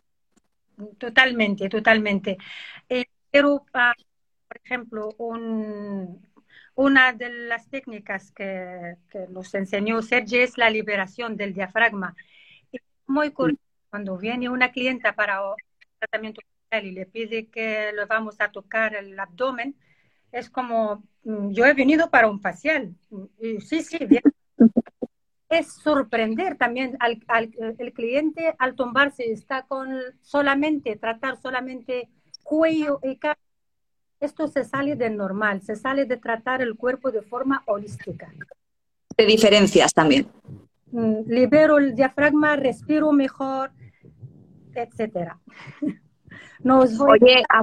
Totalmente, 0.98 1.70
totalmente. 1.70 2.38
Eh, 2.90 3.06
pero, 3.32 3.66
ah, 3.74 3.94
por 4.48 4.58
ejemplo, 4.64 5.10
una 6.76 7.14
de 7.14 7.30
las 7.30 7.70
técnicas 7.70 8.32
que, 8.32 8.96
nos 9.30 9.54
enseñó 9.54 10.02
Sergio 10.02 10.42
es 10.42 10.58
la 10.58 10.70
liberación 10.70 11.36
del 11.38 11.54
diafragma. 11.54 12.16
Es 12.72 12.82
muy 13.08 13.32
curioso 13.32 13.62
cuando 13.90 14.18
viene 14.18 14.50
una 14.50 14.72
clienta 14.72 15.14
para 15.14 15.44
un 15.50 15.56
tratamiento 16.00 16.42
y 16.72 16.92
le 16.92 17.06
pide 17.06 17.48
que 17.48 17.92
le 17.94 18.06
vamos 18.06 18.42
a 18.42 18.52
tocar 18.52 18.96
el 18.96 19.18
abdomen, 19.18 19.76
es 20.32 20.50
como, 20.50 21.04
mm, 21.24 21.52
yo 21.52 21.66
he 21.66 21.74
venido 21.74 22.10
para 22.10 22.28
un 22.28 22.42
facial. 22.42 22.94
sí, 23.62 23.82
sí, 23.82 24.00
bien. 24.06 24.24
es 25.50 25.68
sorprender 25.74 26.58
también 26.58 26.98
al, 27.00 27.24
al 27.28 27.52
el 27.78 27.94
cliente 27.94 28.56
al 28.58 28.76
tumbarse, 28.76 29.32
está 29.32 29.64
con 29.64 29.90
solamente, 30.22 30.96
tratar 30.96 31.38
solamente 31.38 32.10
cuello 32.44 33.00
y 33.04 33.18
cara. 33.18 33.40
Esto 34.20 34.48
se 34.48 34.64
sale 34.64 34.96
del 34.96 35.18
normal, 35.18 35.62
se 35.62 35.76
sale 35.76 36.06
de 36.06 36.18
tratar 36.18 36.62
el 36.62 36.76
cuerpo 36.76 37.12
de 37.12 37.22
forma 37.22 37.64
holística. 37.68 38.32
Te 39.16 39.26
diferencias 39.26 39.94
también. 39.94 40.28
Mm, 40.92 41.28
libero 41.28 41.78
el 41.78 41.96
diafragma, 41.96 42.56
respiro 42.56 43.12
mejor, 43.12 43.72
etcétera. 44.74 45.40
Nos 46.64 46.98
voy 46.98 47.20
Oye, 47.22 47.44
a, 47.50 47.62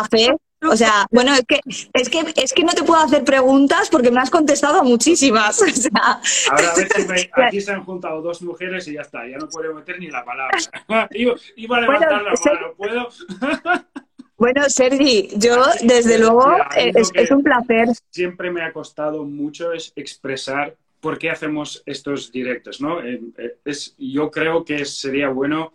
a 0.00 0.04
fe, 0.04 0.36
o 0.62 0.76
sea, 0.76 1.06
bueno, 1.10 1.32
es 1.34 1.44
que, 1.46 1.60
es 1.92 2.08
que 2.08 2.24
es 2.36 2.52
que 2.52 2.64
no 2.64 2.72
te 2.72 2.82
puedo 2.82 3.00
hacer 3.00 3.24
preguntas 3.24 3.88
porque 3.90 4.10
me 4.10 4.20
has 4.20 4.30
contestado 4.30 4.82
muchísimas. 4.84 5.60
O 5.70 5.72
sea... 5.72 6.20
Ahora 6.50 6.72
a 6.72 6.74
ver 6.76 6.88
si 6.94 7.06
me, 7.06 7.46
aquí 7.46 7.60
se 7.60 7.72
han 7.72 7.84
juntado 7.84 8.20
dos 8.20 8.42
mujeres 8.42 8.86
y 8.88 8.94
ya 8.94 9.02
está, 9.02 9.26
ya 9.26 9.38
no 9.38 9.48
puedo 9.48 9.74
meter 9.74 9.98
ni 9.98 10.08
la 10.08 10.24
palabra. 10.24 10.58
Iba 11.56 11.76
a 11.76 11.80
levantar 11.80 12.12
la 12.12 12.22
mano, 12.22 12.74
¿puedo? 12.76 13.08
Bueno, 14.36 14.62
Sergi, 14.70 15.28
yo 15.36 15.62
desde 15.82 16.18
luego 16.18 16.56
es, 16.74 17.10
es, 17.12 17.30
un 17.30 17.42
placer. 17.42 17.88
Siempre 18.08 18.50
me 18.50 18.62
ha 18.62 18.72
costado 18.72 19.24
mucho 19.24 19.74
es 19.74 19.92
expresar 19.96 20.74
por 21.00 21.18
qué 21.18 21.28
hacemos 21.28 21.82
estos 21.84 22.32
directos, 22.32 22.80
¿no? 22.80 23.02
Eh, 23.02 23.20
eh, 23.36 23.56
es, 23.66 23.94
yo 23.98 24.30
creo 24.30 24.64
que 24.64 24.86
sería 24.86 25.28
bueno 25.28 25.74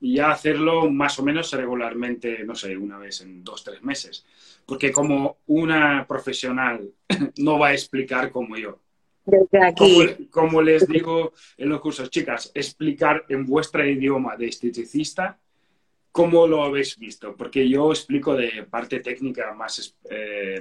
ya 0.00 0.30
hacerlo 0.30 0.90
más 0.90 1.18
o 1.18 1.22
menos 1.22 1.52
regularmente, 1.52 2.44
no 2.44 2.54
sé, 2.54 2.76
una 2.76 2.98
vez 2.98 3.20
en 3.20 3.42
dos, 3.42 3.64
tres 3.64 3.82
meses. 3.82 4.24
Porque 4.66 4.92
como 4.92 5.38
una 5.46 6.06
profesional 6.06 6.90
no 7.38 7.58
va 7.58 7.68
a 7.68 7.72
explicar 7.72 8.30
como 8.30 8.56
yo. 8.56 8.80
Desde 9.24 9.62
aquí. 9.62 10.28
Como, 10.30 10.62
les 10.62 10.88
digo 10.88 11.32
en 11.56 11.68
los 11.68 11.80
cursos, 11.80 12.10
chicas, 12.10 12.50
explicar 12.54 13.24
en 13.28 13.44
vuestro 13.44 13.86
idioma 13.86 14.36
de 14.36 14.46
esteticista 14.46 15.38
cómo 16.12 16.46
lo 16.46 16.62
habéis 16.62 16.96
visto. 16.96 17.36
Porque 17.36 17.68
yo 17.68 17.90
explico 17.90 18.34
de 18.34 18.66
parte 18.70 19.00
técnica 19.00 19.52
más, 19.52 19.96
eh, 20.10 20.60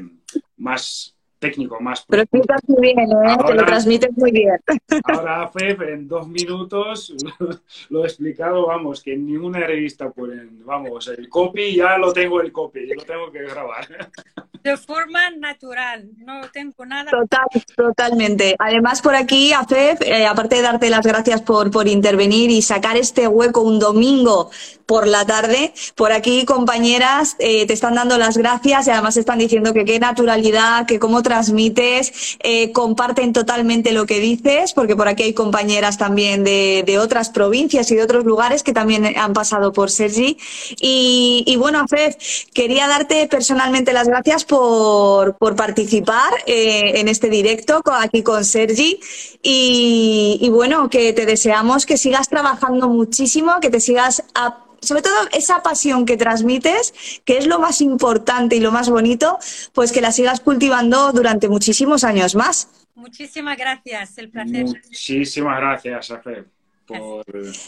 más 0.57 1.16
técnico 1.39 1.79
más. 1.79 2.05
Pero 2.07 2.23
explicas 2.23 2.61
muy 2.67 2.81
bien, 2.81 2.99
¿eh? 2.99 3.37
Te 3.45 3.53
lo 3.53 3.65
transmites 3.65 4.17
muy 4.17 4.31
bien. 4.31 4.57
Ahora, 5.03 5.47
Fef, 5.49 5.81
en 5.81 6.07
dos 6.07 6.27
minutos 6.27 7.13
lo 7.89 8.03
he 8.03 8.07
explicado, 8.07 8.67
vamos, 8.67 9.01
que 9.01 9.13
en 9.13 9.25
ninguna 9.25 9.59
revista 9.59 10.09
pueden, 10.09 10.65
vamos, 10.65 11.07
el 11.07 11.29
copy 11.29 11.75
ya 11.75 11.97
lo 11.97 12.13
tengo 12.13 12.41
el 12.41 12.51
copy, 12.51 12.87
lo 12.87 13.03
tengo 13.03 13.31
que 13.31 13.43
grabar. 13.43 13.87
De 14.63 14.75
forma 14.75 15.29
natural, 15.29 16.09
no 16.17 16.41
tengo 16.51 16.85
nada. 16.85 17.09
Total, 17.09 17.45
totalmente. 17.75 18.55
Además, 18.59 19.01
por 19.01 19.15
aquí, 19.15 19.53
a 19.53 19.63
Fef, 19.63 20.01
eh, 20.01 20.25
aparte 20.25 20.57
de 20.57 20.61
darte 20.61 20.89
las 20.89 21.05
gracias 21.05 21.41
por, 21.41 21.71
por 21.71 21.87
intervenir 21.87 22.49
y 22.51 22.61
sacar 22.61 22.97
este 22.97 23.29
hueco 23.29 23.61
un 23.61 23.79
domingo 23.79 24.49
por 24.85 25.07
la 25.07 25.25
tarde. 25.25 25.73
Por 25.95 26.11
aquí, 26.11 26.43
compañeras, 26.43 27.35
eh, 27.39 27.65
te 27.65 27.73
están 27.73 27.95
dando 27.95 28.17
las 28.17 28.37
gracias 28.37 28.87
y 28.87 28.91
además 28.91 29.15
están 29.15 29.39
diciendo 29.39 29.73
que 29.73 29.85
qué 29.85 29.99
naturalidad, 29.99 30.85
que 30.85 30.99
cómo 30.99 31.21
transmites, 31.27 32.37
eh, 32.39 32.71
comparten 32.71 33.33
totalmente 33.33 33.91
lo 33.91 34.05
que 34.05 34.21
dices, 34.21 34.71
porque 34.71 34.95
por 34.95 35.09
aquí 35.09 35.23
hay 35.23 35.33
compañeras 35.33 35.97
también 35.97 36.45
de, 36.45 36.97
otras 36.97 37.29
provincias 37.29 37.91
y 37.91 37.95
de 37.95 38.01
otros 38.01 38.23
lugares 38.23 38.63
que 38.63 38.71
también 38.71 39.05
han 39.17 39.33
pasado 39.33 39.73
por 39.73 39.91
Sergi. 39.91 40.37
Y, 40.79 41.55
bueno, 41.59 41.85
Fef, 41.87 42.15
quería 42.53 42.87
darte 42.87 43.27
personalmente 43.27 43.91
las 43.91 44.07
gracias 44.07 44.45
por, 44.45 45.37
por 45.37 45.55
participar 45.55 46.31
eh, 46.45 46.93
en 46.95 47.07
este 47.09 47.29
directo 47.29 47.81
aquí 47.85 48.23
con 48.23 48.45
Sergi. 48.45 48.99
Y, 49.43 50.49
bueno, 50.49 50.89
que 50.89 51.11
te 51.13 51.25
deseamos 51.25 51.85
que 51.85 51.97
sigas 51.97 52.29
trabajando 52.29 52.87
muchísimo, 52.87 53.59
que 53.61 53.69
te 53.69 53.81
sigas 53.81 54.23
a 54.33 54.66
sobre 54.87 55.01
todo 55.01 55.15
esa 55.33 55.61
pasión 55.61 56.05
que 56.05 56.17
transmites, 56.17 56.93
que 57.25 57.37
es 57.37 57.47
lo 57.47 57.59
más 57.59 57.81
importante 57.81 58.55
y 58.55 58.59
lo 58.59 58.71
más 58.71 58.89
bonito, 58.89 59.37
pues 59.73 59.91
que 59.91 60.01
la 60.01 60.11
sigas 60.11 60.39
cultivando 60.39 61.11
durante 61.11 61.49
muchísimos 61.49 62.03
años 62.03 62.35
más. 62.35 62.69
Muchísimas 62.95 63.57
gracias, 63.57 64.17
el 64.17 64.29
placer. 64.29 64.65
Muchísimas 64.65 65.59
gracias, 65.59 66.11
Afe, 66.11 66.45
por, 66.85 67.25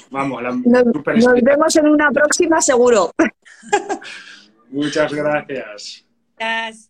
vamos, 0.10 0.41
la 0.41 0.51
nos, 0.51 0.86
nos 0.86 1.41
vemos 1.43 1.75
en 1.75 1.88
una 1.88 2.10
próxima 2.10 2.62
seguro. 2.62 3.12
Muchas 4.69 5.13
gracias. 5.13 6.05
Gracias. 6.38 6.89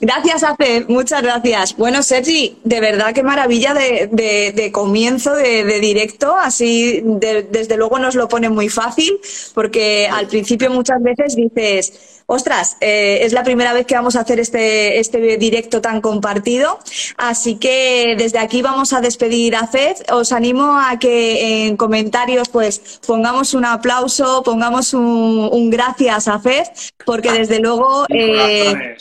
Gracias, 0.00 0.44
Afe, 0.44 0.84
muchas 0.88 1.22
gracias. 1.22 1.76
Bueno, 1.76 2.02
Sergi, 2.04 2.56
de 2.62 2.80
verdad 2.80 3.12
qué 3.12 3.24
maravilla 3.24 3.74
de, 3.74 4.70
comienzo 4.72 5.34
de, 5.34 5.80
directo, 5.80 6.36
así 6.36 7.02
desde 7.04 7.76
luego 7.76 7.98
nos 7.98 8.14
lo 8.14 8.28
pone 8.28 8.48
muy 8.48 8.68
fácil, 8.68 9.18
porque 9.54 10.08
al 10.10 10.28
principio 10.28 10.70
muchas 10.70 11.02
veces 11.02 11.34
dices, 11.34 12.22
ostras, 12.26 12.76
eh, 12.80 13.20
es 13.22 13.32
la 13.32 13.42
primera 13.42 13.72
vez 13.72 13.86
que 13.86 13.96
vamos 13.96 14.14
a 14.14 14.20
hacer 14.20 14.38
este, 14.38 15.00
este 15.00 15.36
directo 15.36 15.80
tan 15.80 16.00
compartido, 16.00 16.78
así 17.16 17.56
que 17.56 18.14
desde 18.16 18.38
aquí 18.38 18.62
vamos 18.62 18.92
a 18.92 19.00
despedir 19.00 19.56
a 19.56 19.66
Fed. 19.66 19.96
Os 20.12 20.30
animo 20.30 20.78
a 20.78 20.98
que 21.00 21.66
en 21.66 21.76
comentarios 21.76 22.48
pues 22.50 23.00
pongamos 23.04 23.52
un 23.52 23.64
aplauso, 23.64 24.44
pongamos 24.44 24.94
un, 24.94 25.70
gracias 25.70 26.28
a 26.28 26.38
Fed, 26.38 26.68
porque 27.04 27.32
desde 27.32 27.58
luego... 27.58 28.06
Eh, 28.10 28.96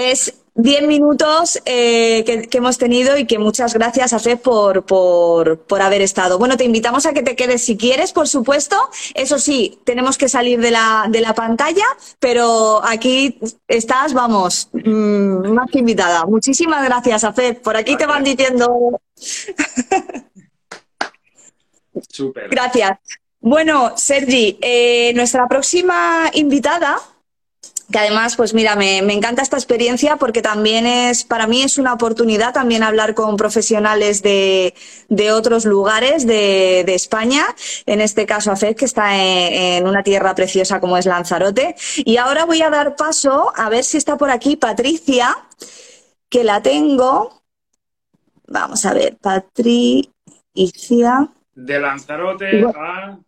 es 0.00 0.34
10 0.54 0.86
minutos 0.86 1.60
eh, 1.64 2.24
que, 2.24 2.58
hemos 2.58 2.78
tenido 2.78 3.16
y 3.16 3.26
que 3.26 3.38
muchas 3.38 3.72
gracias 3.74 4.12
a 4.12 4.18
Fred 4.18 4.38
por, 4.38 4.84
por, 4.84 5.82
haber 5.82 6.02
estado. 6.02 6.38
Bueno, 6.38 6.56
te 6.56 6.64
invitamos 6.64 7.06
a 7.06 7.12
que 7.12 7.22
te 7.22 7.36
quedes 7.36 7.62
si 7.62 7.76
quieres, 7.76 8.12
por 8.12 8.28
supuesto. 8.28 8.76
Eso 9.14 9.38
sí, 9.38 9.78
tenemos 9.84 10.18
que 10.18 10.28
salir 10.28 10.60
de 10.60 10.70
la, 10.70 11.06
de 11.08 11.20
la 11.20 11.34
pantalla, 11.34 11.84
pero 12.18 12.80
aquí 12.84 13.38
estás, 13.68 14.12
vamos, 14.12 14.68
mm, 14.72 15.48
más 15.52 15.70
que 15.70 15.78
invitada. 15.78 16.26
Muchísimas 16.26 16.84
gracias, 16.84 17.24
Afed. 17.24 17.58
Por 17.58 17.76
aquí 17.76 17.96
te 17.96 18.06
van 18.06 18.24
diciendo. 18.24 19.00
Súper. 22.08 22.48
Gracias. 22.48 22.98
Bueno, 23.40 23.96
Sergi, 23.96 24.58
eh, 24.60 25.12
nuestra 25.14 25.48
próxima 25.48 26.30
invitada 26.34 26.98
que 27.90 27.98
además, 27.98 28.36
pues 28.36 28.54
mira, 28.54 28.76
me, 28.76 28.98
encanta 28.98 29.42
esta 29.42 29.56
experiencia 29.56 30.16
porque 30.16 30.42
también 30.42 30.86
es, 30.86 31.24
para 31.24 31.46
mí 31.46 31.62
es 31.62 31.78
una 31.78 31.92
oportunidad 31.92 32.52
también 32.52 32.82
hablar 32.82 33.14
con 33.14 33.36
profesionales 33.36 34.22
de, 34.22 34.74
de 35.08 35.32
otros 35.32 35.64
lugares 35.64 36.26
de, 36.26 36.84
de, 36.86 36.94
España, 36.94 37.44
en 37.86 38.00
este 38.00 38.26
caso 38.26 38.52
AFED, 38.52 38.76
que 38.76 38.84
está 38.84 39.16
en, 39.16 39.86
una 39.88 40.02
tierra 40.02 40.34
preciosa 40.34 40.80
como 40.80 40.96
es 40.96 41.06
Lanzarote. 41.06 41.74
Y 41.96 42.16
ahora 42.18 42.44
voy 42.44 42.62
a 42.62 42.70
dar 42.70 42.94
paso 42.96 43.52
a 43.56 43.68
ver 43.68 43.82
si 43.84 43.96
está 43.96 44.16
por 44.16 44.30
aquí 44.30 44.56
Patricia, 44.56 45.36
que 46.28 46.44
la 46.44 46.62
tengo. 46.62 47.42
Vamos 48.46 48.84
a 48.86 48.94
ver, 48.94 49.16
Patricia. 49.16 50.08
De 51.54 51.80
Lanzarote 51.80 52.64
a 52.74 53.18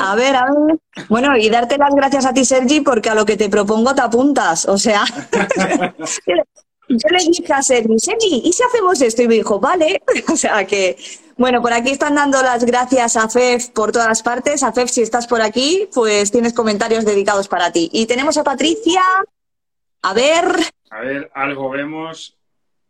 a 0.00 0.14
ver, 0.14 0.36
a 0.36 0.44
ver. 0.44 0.78
Bueno, 1.08 1.36
y 1.36 1.48
darte 1.50 1.78
las 1.78 1.94
gracias 1.94 2.26
a 2.26 2.32
ti, 2.32 2.44
Sergi, 2.44 2.80
porque 2.80 3.10
a 3.10 3.14
lo 3.14 3.24
que 3.24 3.36
te 3.36 3.48
propongo 3.48 3.94
te 3.94 4.02
apuntas. 4.02 4.66
O 4.66 4.78
sea, 4.78 5.04
yo 6.88 7.08
le 7.10 7.18
dije 7.18 7.52
a 7.52 7.62
Sergi, 7.62 7.98
Sergi, 7.98 8.42
¿y 8.44 8.52
si 8.52 8.62
hacemos 8.62 9.00
esto? 9.00 9.22
Y 9.22 9.28
me 9.28 9.34
dijo, 9.34 9.60
vale. 9.60 10.02
O 10.32 10.36
sea 10.36 10.66
que, 10.66 10.96
bueno, 11.36 11.62
por 11.62 11.72
aquí 11.72 11.90
están 11.90 12.14
dando 12.14 12.42
las 12.42 12.64
gracias 12.64 13.16
a 13.16 13.28
Fef 13.28 13.70
por 13.70 13.92
todas 13.92 14.08
las 14.08 14.22
partes. 14.22 14.62
A 14.62 14.72
Fef, 14.72 14.90
si 14.90 15.02
estás 15.02 15.26
por 15.26 15.42
aquí, 15.42 15.88
pues 15.92 16.30
tienes 16.30 16.52
comentarios 16.52 17.04
dedicados 17.04 17.48
para 17.48 17.72
ti. 17.72 17.90
Y 17.92 18.06
tenemos 18.06 18.36
a 18.36 18.44
Patricia. 18.44 19.02
A 20.02 20.14
ver. 20.14 20.46
A 20.90 21.00
ver, 21.00 21.30
algo 21.34 21.70
vemos. 21.70 22.36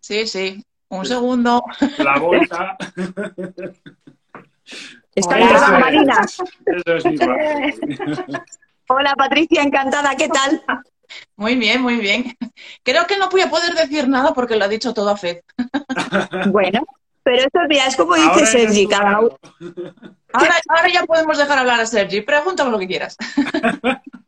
Sí, 0.00 0.26
sí. 0.26 0.62
Un 0.88 1.06
segundo. 1.06 1.62
La 1.98 2.18
bolsa. 2.18 2.76
Está 5.14 5.79
Marina. 5.79 6.27
Hola 8.88 9.14
Patricia, 9.16 9.62
encantada, 9.62 10.14
¿qué 10.16 10.29
tal? 10.29 10.62
Muy 11.37 11.55
bien, 11.57 11.81
muy 11.81 11.96
bien. 11.96 12.37
Creo 12.83 13.07
que 13.07 13.16
no 13.16 13.29
voy 13.29 13.42
a 13.42 13.50
poder 13.50 13.74
decir 13.74 14.09
nada 14.09 14.35
porque 14.35 14.57
lo 14.57 14.64
ha 14.64 14.68
dicho 14.68 14.92
todo 14.92 15.11
a 15.11 15.16
Fed. 15.16 15.40
Bueno, 16.48 16.85
pero 17.22 17.38
esto 17.38 17.61
ya 17.70 17.87
es 17.87 17.96
como 17.96 18.14
dice 18.14 18.46
Sergi, 18.46 18.87
cada 18.87 19.20
uno. 19.20 19.38
Ahora, 20.33 20.55
ahora, 20.68 20.88
ya 20.92 21.05
podemos 21.05 21.38
dejar 21.38 21.59
hablar 21.59 21.81
a 21.81 21.87
Sergi. 21.87 22.20
Pregúntame 22.20 22.70
lo 22.70 22.79
que 22.79 22.88
quieras. 22.88 23.16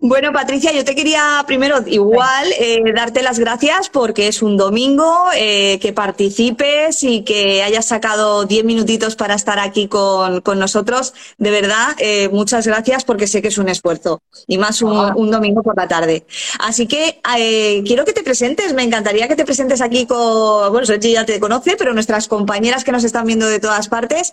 Bueno, 0.00 0.32
Patricia, 0.32 0.70
yo 0.70 0.84
te 0.84 0.94
quería 0.94 1.42
primero 1.48 1.78
igual 1.84 2.46
eh, 2.60 2.80
darte 2.94 3.20
las 3.20 3.40
gracias 3.40 3.88
porque 3.88 4.28
es 4.28 4.42
un 4.42 4.56
domingo, 4.56 5.12
eh, 5.34 5.80
que 5.80 5.92
participes 5.92 7.02
y 7.02 7.24
que 7.24 7.64
hayas 7.64 7.86
sacado 7.86 8.44
10 8.44 8.64
minutitos 8.64 9.16
para 9.16 9.34
estar 9.34 9.58
aquí 9.58 9.88
con, 9.88 10.40
con 10.42 10.60
nosotros. 10.60 11.14
De 11.36 11.50
verdad, 11.50 11.96
eh, 11.98 12.28
muchas 12.28 12.64
gracias 12.64 13.04
porque 13.04 13.26
sé 13.26 13.42
que 13.42 13.48
es 13.48 13.58
un 13.58 13.68
esfuerzo 13.68 14.22
y 14.46 14.56
más 14.58 14.82
un, 14.82 14.92
un 15.16 15.32
domingo 15.32 15.64
por 15.64 15.76
la 15.76 15.88
tarde. 15.88 16.24
Así 16.60 16.86
que 16.86 17.20
eh, 17.36 17.82
quiero 17.84 18.04
que 18.04 18.12
te 18.12 18.22
presentes, 18.22 18.74
me 18.74 18.84
encantaría 18.84 19.26
que 19.26 19.34
te 19.34 19.44
presentes 19.44 19.80
aquí 19.80 20.06
con, 20.06 20.70
bueno, 20.70 20.86
Sergi 20.86 21.10
ya 21.12 21.26
te 21.26 21.40
conoce, 21.40 21.74
pero 21.76 21.92
nuestras 21.92 22.28
compañeras 22.28 22.84
que 22.84 22.92
nos 22.92 23.02
están 23.02 23.26
viendo 23.26 23.48
de 23.48 23.58
todas 23.58 23.88
partes. 23.88 24.32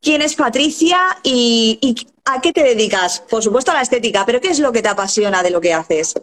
¿Quién 0.00 0.22
es 0.22 0.36
Patricia 0.36 0.98
y, 1.22 2.06
a 2.24 2.40
qué 2.40 2.52
te 2.52 2.62
dedicas? 2.62 3.20
Por 3.20 3.42
supuesto 3.42 3.70
a 3.70 3.74
la 3.74 3.82
estética, 3.82 4.24
pero 4.24 4.40
¿qué 4.40 4.48
es 4.48 4.60
lo 4.60 4.72
que 4.72 4.82
te 4.82 4.88
apasiona 4.88 5.42
de 5.42 5.50
lo 5.50 5.60
que 5.60 5.74
haces? 5.74 6.14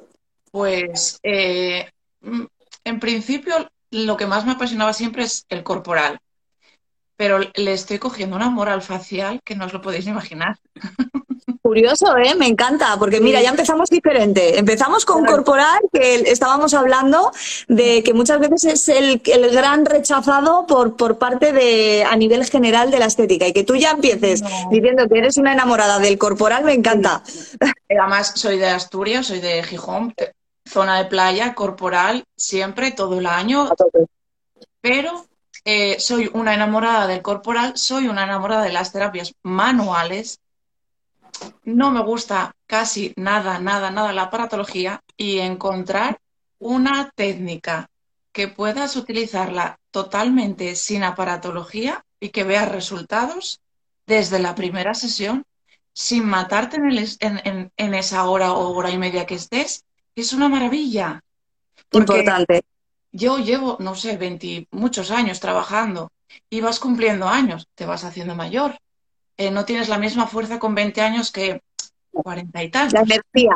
Pues 0.51 1.19
eh, 1.23 1.89
mm, 2.21 2.45
en 2.85 2.99
principio 2.99 3.69
lo 3.91 4.17
que 4.17 4.27
más 4.27 4.45
me 4.45 4.53
apasionaba 4.53 4.93
siempre 4.93 5.23
es 5.23 5.45
el 5.49 5.63
corporal, 5.63 6.19
pero 7.17 7.39
le 7.39 7.73
estoy 7.73 7.99
cogiendo 7.99 8.35
un 8.35 8.41
amor 8.41 8.69
al 8.69 8.81
facial 8.81 9.41
que 9.43 9.55
no 9.55 9.65
os 9.65 9.73
lo 9.73 9.81
podéis 9.81 10.07
imaginar. 10.07 10.57
Curioso, 11.65 12.15
¿eh? 12.17 12.35
Me 12.35 12.45
encanta, 12.45 12.95
porque 12.99 13.19
mira, 13.19 13.41
ya 13.41 13.49
empezamos 13.49 13.89
diferente. 13.89 14.59
Empezamos 14.59 15.03
con 15.03 15.21
Claro. 15.23 15.37
corporal, 15.37 15.79
que 15.91 16.13
estábamos 16.29 16.75
hablando 16.75 17.31
de 17.67 18.03
que 18.03 18.13
muchas 18.13 18.39
veces 18.39 18.65
es 18.65 18.89
el, 18.89 19.19
el 19.25 19.49
gran 19.49 19.83
rechazado 19.83 20.67
por, 20.67 20.95
por 20.95 21.17
parte 21.17 21.53
de, 21.53 22.05
a 22.07 22.15
nivel 22.17 22.45
general 22.45 22.91
de 22.91 22.99
la 22.99 23.07
estética. 23.07 23.47
Y 23.47 23.53
que 23.53 23.63
tú 23.63 23.75
ya 23.75 23.89
empieces 23.89 24.43
No. 24.43 24.49
diciendo 24.69 25.07
que 25.11 25.17
eres 25.17 25.37
una 25.37 25.53
enamorada 25.53 25.97
del 25.97 26.19
corporal, 26.19 26.63
me 26.65 26.73
encanta. 26.73 27.23
Además, 27.89 28.33
soy 28.35 28.59
de 28.59 28.67
Asturias, 28.69 29.25
soy 29.25 29.39
de 29.39 29.63
Gijón, 29.63 30.11
te- 30.15 30.33
zona 30.69 30.99
de 30.99 31.05
playa, 31.05 31.55
corporal, 31.55 32.25
siempre, 32.37 32.91
todo 32.91 33.17
el 33.17 33.25
año, 33.25 33.69
pero 34.81 35.25
eh, 35.63 35.95
soy 35.99 36.29
una 36.31 36.53
enamorada 36.53 37.07
del 37.07 37.23
corporal, 37.23 37.73
soy 37.75 38.07
una 38.07 38.25
enamorada 38.25 38.61
de 38.65 38.71
las 38.71 38.91
terapias 38.91 39.33
manuales. 39.41 40.37
No 41.63 41.91
me 41.91 42.01
gusta 42.01 42.53
casi 42.67 43.13
nada, 43.17 43.59
nada, 43.59 43.91
nada 43.91 44.13
la 44.13 44.23
aparatología 44.23 45.01
y 45.17 45.39
encontrar 45.39 46.19
una 46.59 47.11
técnica 47.15 47.89
que 48.31 48.47
puedas 48.47 48.95
utilizarla 48.95 49.77
totalmente 49.91 50.75
sin 50.75 51.03
aparatología 51.03 52.03
y 52.19 52.29
que 52.29 52.43
veas 52.43 52.71
resultados 52.71 53.59
desde 54.05 54.39
la 54.39 54.55
primera 54.55 54.93
sesión 54.93 55.43
sin 55.93 56.25
matarte 56.25 56.77
en, 56.77 56.89
el 56.89 56.99
es- 56.99 57.17
en- 57.21 57.41
en- 57.45 57.71
en 57.77 57.93
esa 57.93 58.29
hora 58.29 58.53
o 58.53 58.73
hora 58.75 58.91
y 58.91 58.97
media 58.97 59.25
que 59.25 59.35
estés, 59.35 59.83
es 60.15 60.33
una 60.33 60.49
maravilla. 60.49 61.21
Porque 61.89 62.19
Importante. 62.23 62.61
yo 63.11 63.37
llevo, 63.39 63.77
no 63.79 63.95
sé, 63.95 64.17
20, 64.17 64.67
muchos 64.71 65.11
años 65.11 65.39
trabajando 65.39 66.11
y 66.49 66.61
vas 66.61 66.79
cumpliendo 66.79 67.27
años, 67.29 67.67
te 67.75 67.85
vas 67.85 68.03
haciendo 68.03 68.35
mayor. 68.35 68.77
Eh, 69.37 69.51
no 69.51 69.65
tienes 69.65 69.89
la 69.89 69.97
misma 69.97 70.27
fuerza 70.27 70.59
con 70.59 70.75
20 70.75 71.01
años 71.01 71.31
que 71.31 71.61
40 72.11 72.63
y 72.63 72.65
La 72.67 72.71
tantos. 72.71 73.01
energía. 73.01 73.55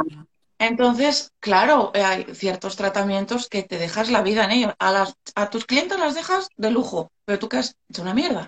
Entonces, 0.61 1.31
claro, 1.39 1.91
eh, 1.93 2.03
hay 2.03 2.25
ciertos 2.33 2.75
tratamientos 2.75 3.47
que 3.47 3.63
te 3.63 3.77
dejas 3.77 4.09
la 4.09 4.21
vida 4.21 4.43
en 4.43 4.51
ellos. 4.51 4.73
A, 4.77 4.91
las, 4.91 5.13
a 5.35 5.49
tus 5.49 5.65
clientes 5.65 5.97
las 5.97 6.15
dejas 6.15 6.49
de 6.57 6.69
lujo, 6.71 7.09
pero 7.25 7.39
tú 7.39 7.47
quedas 7.47 7.75
hecho 7.89 8.01
una 8.01 8.13
mierda. 8.13 8.47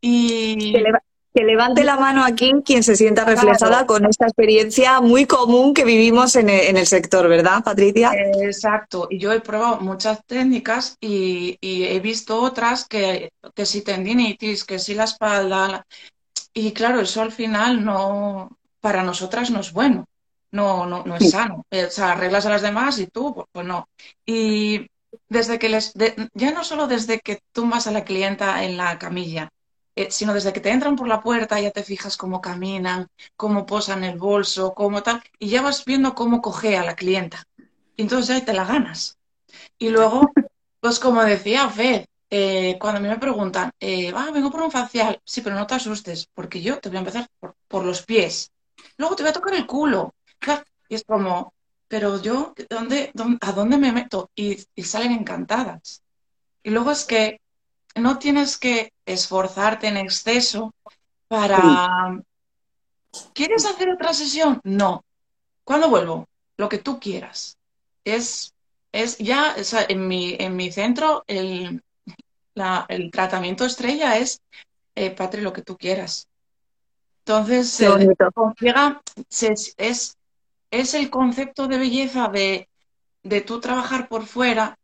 Y 0.00 0.72
Que, 0.72 0.80
leva- 0.80 1.02
que 1.34 1.42
levante 1.44 1.82
la 1.84 1.96
mano 1.96 2.24
aquí 2.24 2.52
quien 2.64 2.82
se 2.84 2.94
sienta 2.96 3.24
reflejada 3.24 3.58
Claro. 3.70 3.86
con 3.86 4.04
esta 4.06 4.26
experiencia 4.26 5.00
muy 5.00 5.26
común 5.26 5.74
que 5.74 5.84
vivimos 5.84 6.36
en 6.36 6.48
el, 6.48 6.60
en 6.60 6.76
el 6.76 6.86
sector, 6.86 7.28
¿verdad, 7.28 7.62
Patricia? 7.64 8.12
Exacto, 8.14 9.08
y 9.10 9.18
yo 9.18 9.32
he 9.32 9.40
probado 9.40 9.80
muchas 9.80 10.24
técnicas 10.26 10.96
y, 11.00 11.56
y 11.60 11.84
he 11.84 11.98
visto 12.00 12.40
otras 12.40 12.86
que, 12.86 13.30
que 13.54 13.66
si 13.66 13.82
tendinitis, 13.82 14.64
que 14.64 14.78
si 14.78 14.94
la 14.94 15.04
espalda, 15.04 15.68
la- 15.68 15.86
y 16.54 16.72
claro, 16.72 17.00
eso 17.00 17.22
al 17.22 17.32
final 17.32 17.84
no, 17.84 18.58
para 18.80 19.02
nosotras 19.02 19.50
no 19.50 19.60
es 19.60 19.72
bueno, 19.72 20.06
no, 20.50 20.86
no, 20.86 21.04
no 21.04 21.16
es 21.16 21.26
sano. 21.28 21.64
Eh, 21.70 21.86
O 21.86 21.90
sea, 21.90 22.12
arreglas 22.12 22.46
a 22.46 22.50
las 22.50 22.62
demás 22.62 22.98
y 22.98 23.06
tú, 23.06 23.34
pues, 23.34 23.46
pues 23.52 23.66
no. 23.66 23.88
Y 24.26 24.86
desde 25.28 25.58
que 25.58 25.68
les, 25.68 25.94
de- 25.94 26.28
ya 26.34 26.52
no 26.52 26.64
solo 26.64 26.86
desde 26.86 27.20
que 27.20 27.40
tumbas 27.52 27.86
a 27.86 27.92
la 27.92 28.04
clienta 28.04 28.64
en 28.64 28.76
la 28.76 28.98
camilla, 28.98 29.50
eh, 29.96 30.10
sino 30.10 30.32
desde 30.34 30.52
que 30.52 30.60
te 30.60 30.70
entran 30.70 30.96
por 30.96 31.08
la 31.08 31.20
puerta, 31.20 31.60
ya 31.60 31.70
te 31.70 31.82
fijas 31.84 32.16
cómo 32.16 32.40
caminan, 32.40 33.08
cómo 33.36 33.66
posan 33.66 34.04
el 34.04 34.18
bolso, 34.18 34.74
cómo 34.74 35.02
tal, 35.02 35.22
y 35.38 35.48
ya 35.50 35.62
vas 35.62 35.84
viendo 35.84 36.14
cómo 36.14 36.40
cojea 36.42 36.84
la 36.84 36.96
clienta. 36.96 37.44
Y 37.96 38.02
entonces 38.02 38.34
ahí 38.36 38.42
te 38.42 38.52
la 38.54 38.64
ganas. 38.64 39.18
Y 39.78 39.90
luego, 39.90 40.30
pues 40.80 40.98
como 41.00 41.22
decía 41.24 41.68
Fed, 41.70 42.06
eh, 42.32 42.78
cuando 42.80 42.98
a 42.98 43.02
mí 43.02 43.08
me 43.08 43.18
preguntan, 43.18 43.70
eh, 43.80 44.12
ah, 44.16 44.30
vengo 44.34 44.50
por 44.50 44.62
un 44.62 44.70
facial, 44.72 45.20
sí, 45.24 45.42
pero 45.42 45.56
no 45.56 45.66
te 45.68 45.74
asustes, 45.76 46.28
porque 46.34 46.62
yo 46.62 46.80
te 46.80 46.88
voy 46.88 46.96
a 46.98 47.00
empezar 47.00 47.28
por, 47.40 47.56
por 47.68 47.84
los 47.84 48.02
pies. 48.04 48.50
Luego 48.98 49.16
te 49.16 49.22
voy 49.24 49.30
a 49.30 49.34
tocar 49.34 49.54
el 49.54 49.66
culo. 49.66 50.14
Y 50.88 50.94
es 50.96 51.04
como, 51.04 51.54
pero 51.88 52.20
yo, 52.22 52.54
¿dónde, 52.70 53.10
dónde- 53.14 53.38
¿a 53.42 53.52
dónde 53.52 53.78
me 53.78 53.92
meto? 53.92 54.30
Y, 54.34 54.58
y 54.74 54.82
salen 54.84 55.12
encantadas. 55.12 56.02
Y 56.62 56.70
luego 56.70 56.92
es 56.92 57.04
que 57.04 57.40
no 57.96 58.18
tienes 58.18 58.58
que 58.58 58.92
esforzarte 59.06 59.88
en 59.88 59.98
exceso 59.98 60.74
para... 61.28 62.22
¿Quieres 63.34 63.64
hacer 63.66 63.90
otra 63.90 64.12
sesión? 64.14 64.60
No. 64.64 65.04
¿Cuándo 65.64 65.90
vuelvo? 65.90 66.28
Lo 66.56 66.68
que 66.68 66.78
tú 66.78 67.00
quieras. 67.00 67.58
Es, 68.04 68.54
es 68.92 69.18
ya, 69.18 69.56
o 69.58 69.64
sea, 69.64 69.86
en 69.88 70.08
mi, 70.08 70.36
en 70.38 70.56
mi 70.56 70.72
centro, 70.72 71.24
el, 71.26 71.82
la- 72.54 72.86
el 72.88 73.10
tratamiento 73.10 73.64
estrella 73.64 74.18
es, 74.18 74.40
eh, 74.94 75.10
Patri, 75.10 75.42
lo 75.42 75.52
que 75.52 75.62
tú 75.62 75.76
quieras. 75.76 76.28
Entonces, 77.24 77.80
eh, 77.80 77.88
se- 79.28 79.54
es, 79.76 80.16
es 80.70 80.94
el 80.94 81.10
concepto 81.10 81.68
de 81.68 81.78
belleza 81.78 82.28
de, 82.28 82.68
de 83.22 83.40
tú 83.40 83.60
trabajar 83.60 84.08
por 84.08 84.26
fuera, 84.26 84.78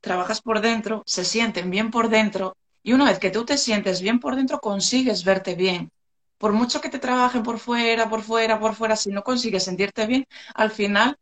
trabajas 0.00 0.40
por 0.42 0.60
dentro, 0.60 1.02
se 1.06 1.24
sienten 1.24 1.70
bien 1.70 1.90
por 1.90 2.08
dentro, 2.08 2.56
y 2.82 2.92
una 2.94 3.06
vez 3.06 3.18
que 3.18 3.30
tú 3.30 3.44
te 3.44 3.58
sientes 3.58 4.00
bien 4.02 4.20
por 4.20 4.36
dentro, 4.36 4.60
consigues 4.60 5.24
verte 5.24 5.54
bien. 5.54 5.90
Por 6.38 6.52
mucho 6.52 6.80
que 6.80 6.88
te 6.90 6.98
trabajen 6.98 7.42
por 7.42 7.58
fuera, 7.58 8.08
por 8.10 8.22
fuera, 8.22 8.60
por 8.60 8.74
fuera, 8.74 8.96
si 8.96 9.10
no 9.10 9.22
consigues 9.22 9.64
sentirte 9.64 10.06
bien, 10.06 10.26
al 10.54 10.70
final 10.70 11.16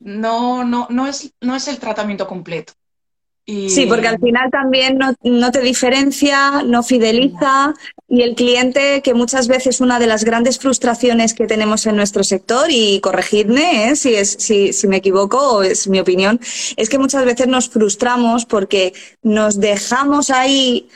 no, 0.00 0.64
no, 0.64 0.86
no 0.90 1.06
es, 1.06 1.32
no 1.40 1.56
es 1.56 1.68
el 1.68 1.78
tratamiento 1.78 2.26
completo. 2.26 2.74
Y 3.50 3.68
Sí, 3.68 3.86
porque 3.86 4.06
al 4.06 4.20
final 4.20 4.48
también 4.50 4.96
no, 4.96 5.12
no 5.24 5.50
te 5.50 5.60
diferencia, 5.60 6.62
no 6.62 6.84
fideliza 6.84 7.74
y 8.08 8.22
el 8.22 8.36
cliente, 8.36 9.02
que 9.02 9.12
muchas 9.12 9.48
veces 9.48 9.80
una 9.80 9.98
de 9.98 10.06
las 10.06 10.22
grandes 10.24 10.58
frustraciones 10.58 11.34
que 11.34 11.48
tenemos 11.48 11.84
en 11.86 11.96
nuestro 11.96 12.22
sector, 12.22 12.66
y 12.70 13.00
corregidme 13.00 13.90
¿eh? 13.90 13.96
si, 13.96 14.14
es, 14.14 14.36
si, 14.38 14.72
si 14.72 14.86
me 14.86 14.98
equivoco 14.98 15.38
o 15.38 15.62
es 15.62 15.88
mi 15.88 15.98
opinión, 15.98 16.38
es 16.76 16.88
que 16.88 16.98
muchas 16.98 17.24
veces 17.24 17.48
nos 17.48 17.68
frustramos 17.68 18.46
porque 18.46 18.92
nos 19.22 19.58
dejamos 19.58 20.30
ahí 20.30 20.88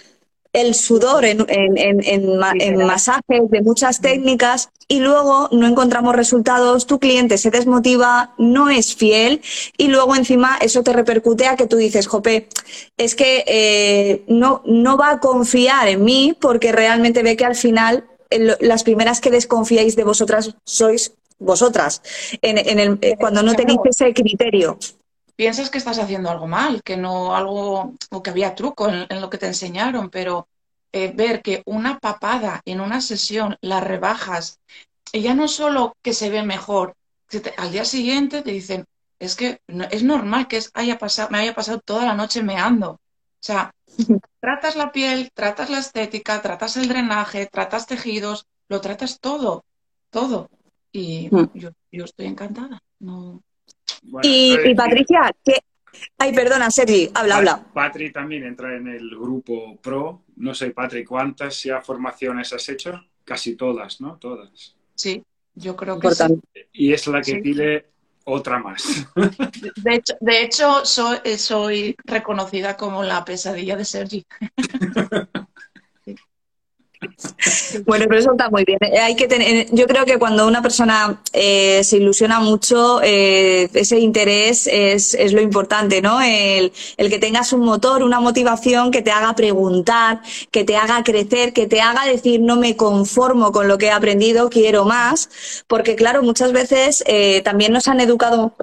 el 0.55 0.75
sudor 0.75 1.27
en, 1.27 1.45
en, 1.49 1.77
en, 1.77 2.03
en, 2.03 2.38
ma- 2.38 2.55
en 2.59 2.79
masajes 2.87 3.51
de 3.51 3.61
muchas 3.61 4.01
técnicas 4.01 4.71
y 4.88 5.01
luego 5.01 5.49
no 5.53 5.67
encontramos 5.67 6.14
resultados, 6.14 6.87
tu 6.87 6.99
cliente 6.99 7.37
se 7.38 7.51
desmotiva, 7.51 8.35
no 8.38 8.71
es 8.71 8.95
fiel 8.95 9.43
y 9.77 9.88
luego 9.88 10.14
encima 10.17 10.57
eso 10.62 10.83
te 10.83 10.93
repercute 10.93 11.47
a 11.49 11.57
que 11.57 11.67
tú 11.67 11.77
dices, 11.77 12.07
Jope, 12.07 12.49
es 12.97 13.14
que 13.14 13.45
eh, 13.47 14.25
no, 14.29 14.62
no 14.64 14.97
va 14.97 15.11
a 15.11 15.21
confiar 15.21 15.88
en 15.88 16.05
mí 16.05 16.35
porque 16.40 16.73
realmente 16.73 17.23
ve 17.23 17.37
que 17.37 17.45
al 17.45 17.57
final 17.57 18.05
el- 18.31 18.57
las 18.61 18.85
primeras 18.85 19.21
que 19.21 19.31
desconfiáis 19.31 19.97
de 19.97 20.05
vosotras 20.05 20.55
sois 20.64 21.12
vosotras, 21.40 22.01
en, 22.43 22.59
en 22.59 22.79
el, 22.79 22.99
eh, 23.03 23.17
cuando 23.19 23.43
no 23.43 23.55
tenéis 23.55 23.79
ese 23.85 24.14
criterio. 24.14 24.79
Piensas 25.37 25.70
que 25.70 25.79
estás 25.79 25.99
haciendo 25.99 26.31
algo 26.31 26.47
mal, 26.47 26.83
que 26.83 26.97
no 26.97 27.35
algo, 27.35 27.94
o 28.11 28.23
que 28.23 28.31
había 28.31 28.55
truco 28.55 28.88
en, 28.88 29.07
en 29.09 29.20
lo 29.20 29.31
que 29.31 29.38
te 29.38 29.47
enseñaron, 29.47 30.11
pero 30.11 30.49
eh, 30.92 31.12
ver 31.14 31.42
que 31.42 31.62
una 31.66 31.99
papada 31.99 32.61
en 32.64 32.81
una 32.81 33.01
sesión 33.01 33.57
la 33.61 33.81
rebajas, 33.81 34.61
y 35.12 35.23
ya 35.23 35.35
no 35.35 35.49
solo 35.49 35.97
que 36.03 36.12
se 36.12 36.31
ve 36.31 36.42
mejor, 36.42 36.94
que 37.29 37.40
te- 37.40 37.55
al 37.57 37.73
día 37.73 37.85
siguiente 37.85 38.42
te 38.42 38.51
dicen, 38.53 38.85
es 39.18 39.37
que 39.37 39.59
no- 39.68 39.85
es 39.90 40.03
normal 40.03 40.49
que 40.49 40.59
es- 40.59 40.70
haya 40.75 40.99
pasado, 40.99 41.31
me 41.31 41.38
haya 41.38 41.55
pasado 41.55 41.81
toda 41.81 42.05
la 42.05 42.14
noche 42.14 42.42
meando. 42.42 42.90
O 42.92 42.99
sea, 43.40 43.73
tratas 44.40 44.77
la 44.77 44.93
piel, 44.93 45.30
tratas 45.35 45.70
la 45.70 45.78
estética, 45.78 46.43
tratas 46.43 46.76
el 46.76 46.89
drenaje, 46.89 47.47
tratas 47.47 47.87
tejidos, 47.87 48.47
lo 48.68 48.80
tratas 48.80 49.18
todo, 49.20 49.64
todo. 50.11 50.49
Y 50.93 51.28
Mm. 51.30 51.45
yo, 51.55 51.70
yo 51.91 52.05
estoy 52.05 52.26
encantada. 52.26 52.80
No, 53.01 53.41
Bueno, 54.03 54.28
Y, 54.28 54.74
Patricia, 54.74 55.30
que... 55.45 55.55
Ay, 56.18 56.32
perdona, 56.32 56.70
Sergi, 56.70 57.09
habla, 57.14 57.35
Pat- 57.37 57.39
habla. 57.49 57.72
Patri 57.72 58.12
también 58.12 58.45
entra 58.45 58.74
en 58.76 58.89
el 58.89 59.11
grupo 59.11 59.76
Pro. 59.80 60.24
No 60.37 60.55
sé, 60.55 60.70
Patri, 60.70 61.05
¿cuántas 61.05 61.62
ya 61.62 61.80
formaciones 61.80 62.53
has 62.53 62.68
hecho? 62.68 63.01
Casi 63.24 63.55
todas, 63.57 64.01
¿no? 64.01 64.16
Todas. 64.18 64.76
Sí, 64.95 65.22
yo 65.55 65.76
creo 65.76 65.99
que 65.99 66.11
sí. 66.11 66.22
Importante. 66.24 66.68
y 66.72 66.93
es 66.93 67.07
la 67.07 67.20
que 67.20 67.32
Sí. 67.32 67.41
pide 67.41 67.87
otra 68.24 68.59
más. 68.59 69.07
De 69.76 69.95
hecho, 69.95 70.14
de 70.20 70.43
hecho 70.43 70.85
soy, 70.85 71.18
soy 71.39 71.95
reconocida 72.05 72.76
como 72.76 73.03
la 73.03 73.24
pesadilla 73.24 73.76
de 73.76 73.85
Sergi. 73.85 74.26
Bueno, 77.86 78.07
pero 78.09 78.20
eso 78.20 78.32
está 78.32 78.50
muy 78.50 78.64
bien. 78.64 78.78
Eh, 78.82 78.98
Hay 78.98 79.16
que 79.16 79.26
tener, 79.26 79.66
yo 79.72 79.86
creo 79.86 80.05
que 80.05 80.18
cuando 80.18 80.46
una 80.46 80.62
persona 80.62 81.20
eh, 81.32 81.82
se 81.84 81.96
ilusiona 81.98 82.40
mucho, 82.40 83.00
eh, 83.02 83.68
ese 83.74 83.98
interés 83.98 84.66
es, 84.66 85.14
es 85.14 85.32
lo 85.32 85.40
importante, 85.40 86.00
¿no? 86.02 86.20
El, 86.22 86.72
el 86.96 87.11
que 87.11 87.18
tengas 87.18 87.52
un 87.52 87.61
motor, 87.61 88.02
una 88.02 88.20
motivación 88.20 88.90
que 88.90 89.02
te 89.02 89.11
haga 89.11 89.34
preguntar, 89.34 90.20
que 90.50 90.64
te 90.64 90.76
haga 90.76 91.02
crecer, 91.05 91.52
que 91.52 91.66
te 91.66 91.80
haga 91.80 92.05
decir 92.07 92.40
no 92.40 92.57
me 92.57 92.76
conformo 92.76 93.52
con 93.52 93.68
lo 93.68 93.78
que 93.78 93.86
he 93.86 93.90
aprendido, 93.90 94.50
quiero 94.50 94.84
más. 94.84 95.28
Porque 95.66 95.94
claro, 95.96 96.22
muchas 96.22 96.52
veces 96.52 97.02
eh, 97.07 97.42
también 97.42 97.72
nos 97.72 97.88
han 97.88 98.00
educado 98.00 98.55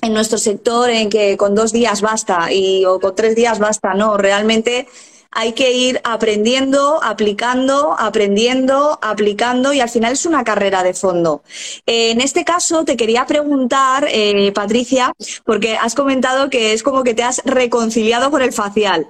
en 0.00 0.12
nuestro 0.14 0.38
sector 0.38 0.90
en 0.90 1.10
que 1.10 1.36
con 1.36 1.54
dos 1.54 1.72
días 1.72 2.00
basta 2.02 2.52
y 2.52 2.84
o 2.84 3.00
con 3.00 3.14
tres 3.14 3.34
días 3.34 3.58
basta, 3.58 3.94
no, 3.94 4.16
realmente 4.16 4.86
hay 5.32 5.54
que 5.54 5.72
ir 5.72 6.00
aprendiendo, 6.04 7.02
aplicando, 7.02 7.96
aprendiendo, 7.98 8.98
aplicando 9.02 9.72
y 9.72 9.80
al 9.80 9.88
final 9.88 10.12
es 10.12 10.26
una 10.26 10.44
carrera 10.44 10.82
de 10.82 10.94
fondo. 10.94 11.42
Eh, 11.86 12.10
en 12.10 12.20
este 12.20 12.44
caso 12.44 12.84
te 12.84 12.96
quería 12.96 13.26
preguntar, 13.26 14.06
eh, 14.08 14.52
Patricia, 14.52 15.12
porque 15.44 15.76
has 15.76 15.94
comentado 15.94 16.50
que 16.50 16.74
es 16.74 16.82
como 16.82 17.02
que 17.02 17.14
te 17.14 17.22
has 17.22 17.42
reconciliado 17.44 18.30
con 18.30 18.42
el 18.42 18.52
facial. 18.52 19.08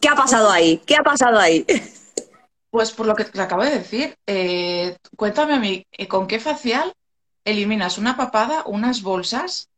¿Qué 0.00 0.08
ha 0.08 0.16
pasado 0.16 0.50
ahí? 0.50 0.82
¿Qué 0.84 0.96
ha 0.96 1.02
pasado 1.02 1.38
ahí? 1.38 1.64
Pues 2.72 2.90
por 2.90 3.04
lo 3.04 3.14
que 3.14 3.26
te 3.26 3.38
acabo 3.38 3.62
de 3.62 3.80
decir, 3.80 4.16
eh, 4.26 4.96
cuéntame 5.14 5.52
a 5.52 5.58
mí, 5.58 5.86
¿con 6.08 6.26
qué 6.26 6.40
facial 6.40 6.94
eliminas 7.44 7.98
una 7.98 8.16
papada, 8.16 8.62
unas 8.64 9.02
bolsas 9.02 9.68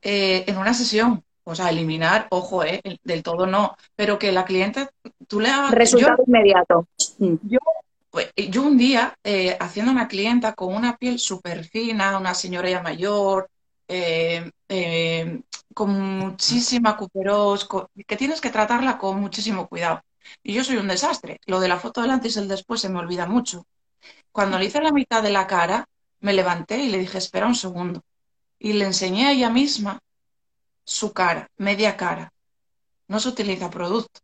eh, 0.00 0.44
en 0.46 0.56
una 0.56 0.72
sesión? 0.72 1.22
O 1.44 1.54
sea, 1.54 1.70
eliminar, 1.70 2.26
ojo, 2.30 2.64
eh, 2.64 2.80
el- 2.84 2.98
del 3.04 3.22
todo 3.22 3.46
no, 3.46 3.76
pero 3.94 4.18
que 4.18 4.32
la 4.32 4.44
cliente, 4.44 4.88
tú 5.28 5.40
le 5.40 5.50
hagas... 5.50 5.72
Resultado 5.72 6.24
inmediato. 6.26 6.86
Mm. 7.18 7.34
Pues, 8.10 8.30
yo 8.36 8.62
un 8.62 8.78
día, 8.78 9.14
eh, 9.24 9.56
haciendo 9.60 9.92
una 9.92 10.08
clienta 10.08 10.54
con 10.54 10.74
una 10.74 10.96
piel 10.96 11.18
súper 11.18 11.64
fina, 11.64 12.16
una 12.16 12.32
señora 12.34 12.70
ya 12.70 12.80
mayor, 12.80 13.50
eh, 13.88 14.50
eh, 14.68 15.40
con 15.74 15.90
muchísima 16.18 16.96
cuperos, 16.96 17.68
que 18.06 18.16
tienes 18.16 18.40
que 18.40 18.50
tratarla 18.50 18.98
con 18.98 19.20
muchísimo 19.20 19.68
cuidado. 19.68 20.00
Y 20.42 20.54
yo 20.54 20.64
soy 20.64 20.76
un 20.76 20.88
desastre. 20.88 21.40
Lo 21.46 21.60
de 21.60 21.68
la 21.68 21.78
foto 21.78 22.00
del 22.00 22.10
antes 22.10 22.36
y 22.36 22.38
el 22.38 22.48
después 22.48 22.80
se 22.80 22.88
me 22.88 23.00
olvida 23.00 23.26
mucho. 23.26 23.66
Cuando 24.32 24.58
le 24.58 24.66
hice 24.66 24.80
la 24.80 24.92
mitad 24.92 25.22
de 25.22 25.30
la 25.30 25.46
cara, 25.46 25.86
me 26.20 26.32
levanté 26.32 26.78
y 26.78 26.90
le 26.90 26.98
dije, 26.98 27.18
espera 27.18 27.46
un 27.46 27.54
segundo. 27.54 28.00
Y 28.58 28.74
le 28.74 28.86
enseñé 28.86 29.26
a 29.26 29.32
ella 29.32 29.50
misma 29.50 29.98
su 30.84 31.12
cara, 31.12 31.50
media 31.56 31.96
cara. 31.96 32.32
No 33.08 33.20
se 33.20 33.28
utiliza 33.28 33.70
producto. 33.70 34.20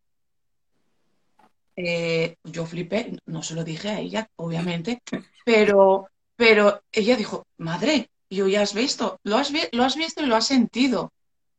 Eh, 1.77 2.37
yo 2.45 2.67
flipé, 2.67 3.17
no 3.27 3.43
se 3.43 3.55
lo 3.55 3.65
dije 3.65 3.89
a 3.89 4.01
ella, 4.01 4.29
obviamente, 4.37 5.03
pero, 5.45 6.09
pero 6.37 6.83
ella 6.93 7.17
dijo, 7.17 7.47
madre, 7.59 8.11
yo 8.29 8.49
ya 8.49 8.63
has 8.63 8.75
visto, 8.75 9.19
lo 9.25 9.37
has, 9.37 9.53
lo 9.73 9.85
has 9.85 9.97
visto 9.97 10.23
y 10.23 10.27
lo 10.27 10.37
has 10.37 10.47
sentido. 10.47 11.13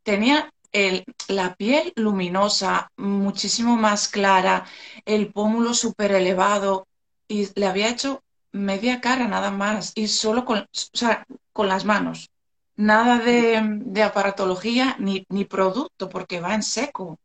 Tenía 0.04 0.52
la 1.28 1.56
piel 1.56 1.91
luminosa, 1.95 2.91
muchísimo 2.97 3.76
más 3.76 4.08
clara, 4.08 4.66
el 5.06 5.32
pómulo 5.32 5.74
súper 5.74 6.14
elevado 6.14 6.88
y 7.28 7.47
le 7.60 7.66
había 7.66 7.89
hecho 7.89 8.24
media 8.52 9.02
cara 9.02 9.28
nada 9.28 9.52
más 9.52 9.91
y 9.95 10.08
solo 10.08 10.45
con 10.45 11.68
las 11.68 11.86
manos. 11.86 12.30
Nada 12.82 13.19
de, 13.19 13.61
de 13.63 14.01
aparatología 14.01 14.95
ni, 14.97 15.23
ni 15.29 15.45
producto 15.45 16.09
porque 16.09 16.41
va 16.41 16.55
en 16.55 16.63
seco. 16.63 17.19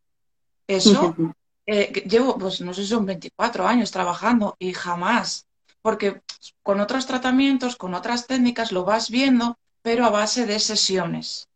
Eso 0.66 1.16
eh, 1.64 2.04
llevo, 2.06 2.36
pues 2.36 2.60
no 2.60 2.74
sé 2.74 2.82
si 2.82 2.88
son 2.88 3.06
24 3.06 3.66
años 3.66 3.90
trabajando 3.90 4.54
y 4.58 4.74
jamás, 4.74 5.46
porque 5.80 6.20
con 6.62 6.80
otros 6.80 7.06
tratamientos, 7.06 7.76
con 7.76 7.94
otras 7.94 8.26
técnicas 8.26 8.70
lo 8.70 8.84
vas 8.84 9.08
viendo, 9.08 9.56
pero 9.80 10.04
a 10.04 10.10
base 10.10 10.44
de 10.44 10.60
sesiones. 10.60 11.48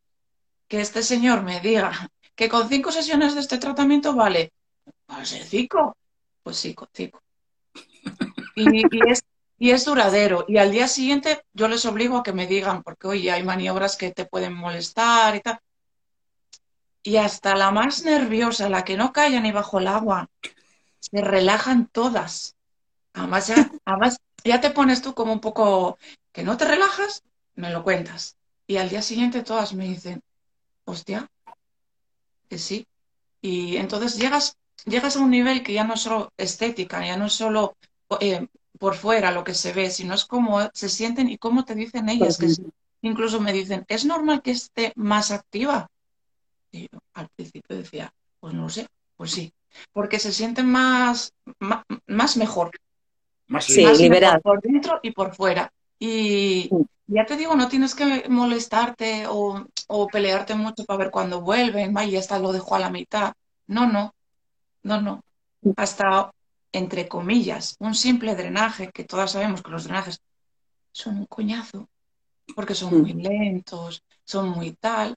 Que 0.67 0.81
este 0.81 1.03
señor 1.03 1.43
me 1.43 1.61
diga 1.61 2.09
que 2.35 2.49
con 2.49 2.71
cinco 2.71 2.93
sesiones 2.93 3.35
de 3.35 3.41
este 3.41 3.59
tratamiento 3.59 4.15
vale, 4.15 4.51
¿va 5.11 5.19
a 5.19 5.27
ser 5.27 5.45
cinco? 5.45 5.95
Pues 6.43 6.57
sí, 6.57 6.75
con 6.75 6.89
cinco. 6.95 7.21
Y, 8.57 8.81
y 8.81 9.11
es, 9.11 9.23
y 9.61 9.73
es 9.73 9.85
duradero. 9.85 10.47
Y 10.49 10.57
al 10.57 10.73
día 10.73 10.89
siguiente 10.89 11.45
yo 11.53 11.69
les 11.69 11.85
obligo 11.85 12.17
a 12.17 12.23
que 12.23 12.33
me 12.33 12.47
digan, 12.47 12.83
porque 12.83 13.07
oye, 13.07 13.31
hay 13.31 13.45
maniobras 13.45 13.97
que 13.97 14.11
te 14.11 14.25
pueden 14.25 14.55
molestar 14.55 15.37
y 15.37 15.41
tal. 15.41 15.61
Y 17.03 17.19
hasta 17.19 17.55
la 17.55 17.71
más 17.71 18.03
nerviosa, 18.05 18.71
la 18.71 18.85
que 18.85 18.97
no 18.97 19.13
calla 19.13 19.39
ni 19.39 19.53
bajo 19.53 19.79
el 19.79 19.89
agua, 19.89 20.31
se 20.99 21.21
relajan 21.21 21.89
todas. 21.89 22.57
Además 23.13 23.49
ya, 23.49 23.71
además, 23.85 24.19
ya 24.45 24.63
te 24.63 24.71
pones 24.71 25.03
tú 25.03 25.13
como 25.15 25.35
un 25.35 25.41
poco 25.41 25.99
que 26.33 26.43
no 26.43 26.57
te 26.57 26.65
relajas, 26.65 27.23
me 27.55 27.71
lo 27.71 27.85
cuentas. 27.85 28.37
Y 28.67 28.79
al 28.79 28.89
día 28.89 29.03
siguiente 29.03 29.43
todas 29.43 29.75
me 29.75 29.85
dicen, 29.85 30.23
hostia, 30.87 31.31
que 32.49 32.57
sí. 32.57 32.87
Y 33.43 33.77
entonces 33.77 34.17
llegas, 34.17 34.57
llegas 34.87 35.17
a 35.17 35.21
un 35.21 35.31
nivel 35.31 35.63
que 35.63 35.75
ya 35.75 35.85
no 35.85 35.95
es 35.95 36.01
solo 36.01 36.33
estética, 36.39 37.05
ya 37.05 37.19
no 37.19 37.27
es 37.27 37.35
solo 37.35 37.77
eh, 38.21 38.47
por 38.81 38.97
fuera 38.97 39.31
lo 39.31 39.45
que 39.45 39.55
se 39.55 39.73
ve, 39.73 39.91
sino 39.91 40.15
es 40.15 40.25
cómo 40.25 40.59
se 40.75 40.89
sienten 40.89 41.29
y 41.31 41.39
cómo 41.39 41.65
te 41.65 41.77
dicen 41.77 42.09
ellas 42.09 42.39
que 42.39 42.49
sí. 42.49 42.65
Incluso 43.03 43.41
me 43.41 43.53
dicen, 43.53 43.85
¿es 43.89 44.05
normal 44.05 44.43
que 44.43 44.53
esté 44.53 44.93
más 44.97 45.31
activa? 45.31 45.89
Y 46.73 46.89
yo 46.93 46.99
al 47.15 47.29
principio 47.37 47.77
decía, 47.77 48.13
pues 48.41 48.55
no 48.55 48.63
lo 48.65 48.69
sé, 48.69 48.87
pues 49.17 49.33
sí, 49.33 49.53
porque 49.93 50.19
se 50.19 50.33
sienten 50.33 50.67
más, 50.71 51.33
más, 51.61 51.85
más 52.07 52.37
mejor, 52.37 52.71
Más 53.49 53.65
Sí, 53.67 53.83
más 53.83 53.99
libre. 53.99 54.09
liberal. 54.09 54.41
mejor 54.43 54.43
por 54.43 54.61
dentro 54.63 55.01
y 55.03 55.11
por 55.13 55.35
fuera. 55.35 55.71
Y 55.99 56.71
ya 57.07 57.27
te 57.27 57.37
digo, 57.37 57.55
no 57.57 57.69
tienes 57.69 57.95
que 57.95 58.29
molestarte 58.29 59.27
o, 59.29 59.67
o 59.89 60.07
pelearte 60.09 60.55
mucho 60.55 60.85
para 60.85 60.99
ver 60.99 61.11
cuándo 61.11 61.41
vuelven, 61.43 61.95
ya 62.11 62.19
está, 62.21 62.39
lo 62.39 62.53
dejo 62.53 62.75
a 62.75 62.81
la 62.81 62.91
mitad. 62.91 63.33
No, 63.67 63.87
no, 63.87 64.13
no, 64.85 65.01
no. 65.01 65.21
Hasta, 65.77 66.31
entre 66.73 67.09
comillas, 67.09 67.77
un 67.81 67.95
simple 67.95 68.35
drenaje, 68.37 68.91
que 68.93 69.05
todas 69.05 69.33
sabemos 69.33 69.63
que 69.63 69.71
los 69.71 69.85
drenajes 69.85 70.21
son 70.93 71.19
un 71.19 71.27
coñazo, 71.27 71.89
porque 72.55 72.75
son 72.75 73.01
muy 73.01 73.13
lentos, 73.15 74.03
son 74.25 74.49
muy 74.51 74.73
tal. 74.73 75.15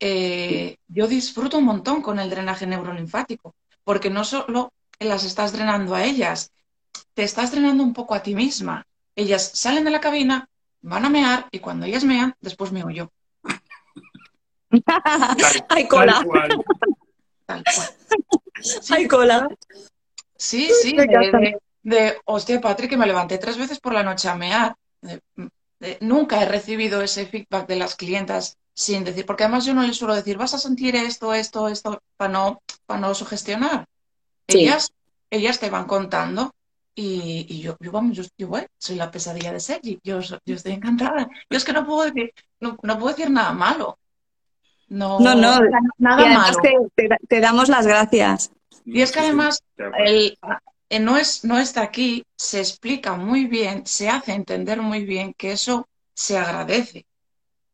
Eh, 0.00 0.76
yo 0.88 1.06
disfruto 1.06 1.58
un 1.58 1.64
montón 1.64 2.02
con 2.02 2.18
el 2.18 2.28
drenaje 2.30 2.66
neurolinfático, 2.66 3.54
porque 3.84 4.10
no 4.10 4.24
solo 4.24 4.72
las 4.98 5.24
estás 5.24 5.52
drenando 5.52 5.94
a 5.94 6.04
ellas, 6.04 6.50
te 7.14 7.22
estás 7.24 7.50
drenando 7.52 7.82
un 7.82 7.92
poco 7.92 8.14
a 8.14 8.22
ti 8.22 8.34
misma. 8.34 8.86
Ellas 9.16 9.50
salen 9.54 9.84
de 9.84 9.90
la 9.90 10.00
cabina, 10.00 10.48
van 10.82 11.04
a 11.04 11.10
mear 11.10 11.46
y 11.50 11.58
cuando 11.58 11.86
ellas 11.86 12.04
mean, 12.04 12.34
después 12.40 12.72
meo 12.72 12.90
yo. 12.90 13.10
Tal- 14.70 15.66
Hay 15.68 15.88
cola, 15.88 16.14
tal 16.14 16.24
cual. 16.26 16.50
Tal 17.46 17.64
cual. 17.64 17.88
Sí, 18.62 18.94
hay 18.94 19.08
cola. 19.08 19.48
Sí, 20.42 20.70
sí, 20.82 20.96
de, 20.96 21.04
encanta. 21.04 21.38
de, 21.38 21.58
de, 21.82 22.16
hostia, 22.24 22.60
Patrick, 22.60 22.90
que 22.90 22.96
me 22.96 23.06
levanté 23.06 23.38
tres 23.38 23.56
veces 23.56 23.78
por 23.80 23.92
la 23.94 24.02
noche 24.02 24.28
a 24.28 24.34
mear. 24.34 24.74
De- 25.00 25.98
nunca 26.00 26.40
he 26.42 26.46
recibido 26.46 27.02
ese 27.02 27.26
feedback 27.26 27.66
de 27.66 27.76
las 27.76 27.96
clientas 27.96 28.56
sin 28.74 29.04
decir, 29.04 29.26
porque 29.26 29.44
además 29.44 29.64
yo 29.64 29.74
no 29.74 29.82
les 29.82 29.96
suelo 29.96 30.14
decir, 30.14 30.38
vas 30.38 30.54
a 30.54 30.58
sentir 30.58 30.94
esto, 30.96 31.34
esto, 31.34 31.68
esto, 31.68 32.00
para 32.16 32.32
no, 32.32 32.62
para 32.86 33.00
no 33.00 33.14
sugestionar. 33.14 33.84
Sí. 34.48 34.60
Ellas, 34.60 34.92
ellas 35.30 35.58
te 35.58 35.70
van 35.70 35.86
contando 35.86 36.52
y, 36.94 37.46
y 37.48 37.60
yo, 37.62 37.76
yo, 37.80 37.90
vamos, 37.90 38.16
yo, 38.16 38.22
yo, 38.38 38.48
bueno, 38.48 38.66
soy 38.78 38.96
la 38.96 39.10
pesadilla 39.10 39.52
de 39.52 39.60
Sergi, 39.60 39.98
yo, 40.04 40.20
yo 40.20 40.54
estoy 40.54 40.72
encantada. 40.72 41.28
Yo 41.50 41.56
es 41.56 41.64
que 41.64 41.72
no 41.72 41.84
puedo 41.86 42.04
decir, 42.04 42.32
no, 42.60 42.76
no 42.82 42.98
puedo 42.98 43.14
decir 43.14 43.30
nada 43.30 43.52
malo. 43.52 43.98
No, 44.88 45.18
No, 45.20 45.34
no. 45.34 45.60
nada 45.98 46.26
malo. 46.26 46.58
te, 46.62 47.08
te- 47.08 47.18
te 47.28 47.40
damos 47.40 47.68
las 47.68 47.86
gracias. 47.86 48.52
Y 48.84 49.02
es 49.02 49.12
que 49.12 49.20
además 49.20 49.62
el, 49.98 50.38
eh, 50.92 51.00
no, 51.00 51.16
es, 51.16 51.42
no 51.44 51.58
está 51.58 51.80
aquí, 51.80 52.24
se 52.36 52.58
explica 52.58 53.16
muy 53.16 53.46
bien, 53.46 53.86
se 53.86 54.10
hace 54.10 54.32
entender 54.32 54.82
muy 54.82 55.04
bien 55.04 55.32
que 55.32 55.52
eso 55.52 55.88
se 56.12 56.36
agradece. 56.36 57.06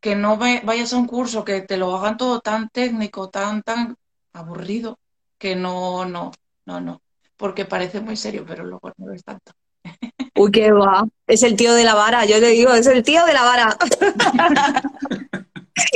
Que 0.00 0.14
no 0.14 0.36
vayas 0.36 0.92
a 0.92 0.96
un 0.96 1.09
curso 1.09 1.44
que 1.44 1.62
te 1.62 1.76
lo 1.76 1.96
hagan 1.96 2.16
todo 2.16 2.38
tan 2.38 2.68
técnico, 2.68 3.28
tan, 3.28 3.64
tan 3.64 3.96
aburrido, 4.32 5.00
que 5.36 5.56
no, 5.56 6.04
no, 6.04 6.30
no, 6.66 6.80
no. 6.80 7.02
Porque 7.36 7.64
parece 7.64 8.00
muy 8.00 8.16
serio, 8.16 8.44
pero 8.46 8.64
luego 8.64 8.92
no 8.96 9.09
lo 9.09 9.14
es 9.14 9.24
tanto. 9.24 9.50
Uy, 10.36 10.52
qué 10.52 10.70
va. 10.70 11.04
Es 11.26 11.42
el 11.42 11.56
tío 11.56 11.74
de 11.74 11.82
la 11.82 11.94
vara, 11.94 12.24
yo 12.24 12.38
le 12.38 12.50
digo, 12.50 12.72
es 12.72 12.86
el 12.86 13.02
tío 13.02 13.24
de 13.24 13.32
la 13.32 13.42
vara. 13.42 13.76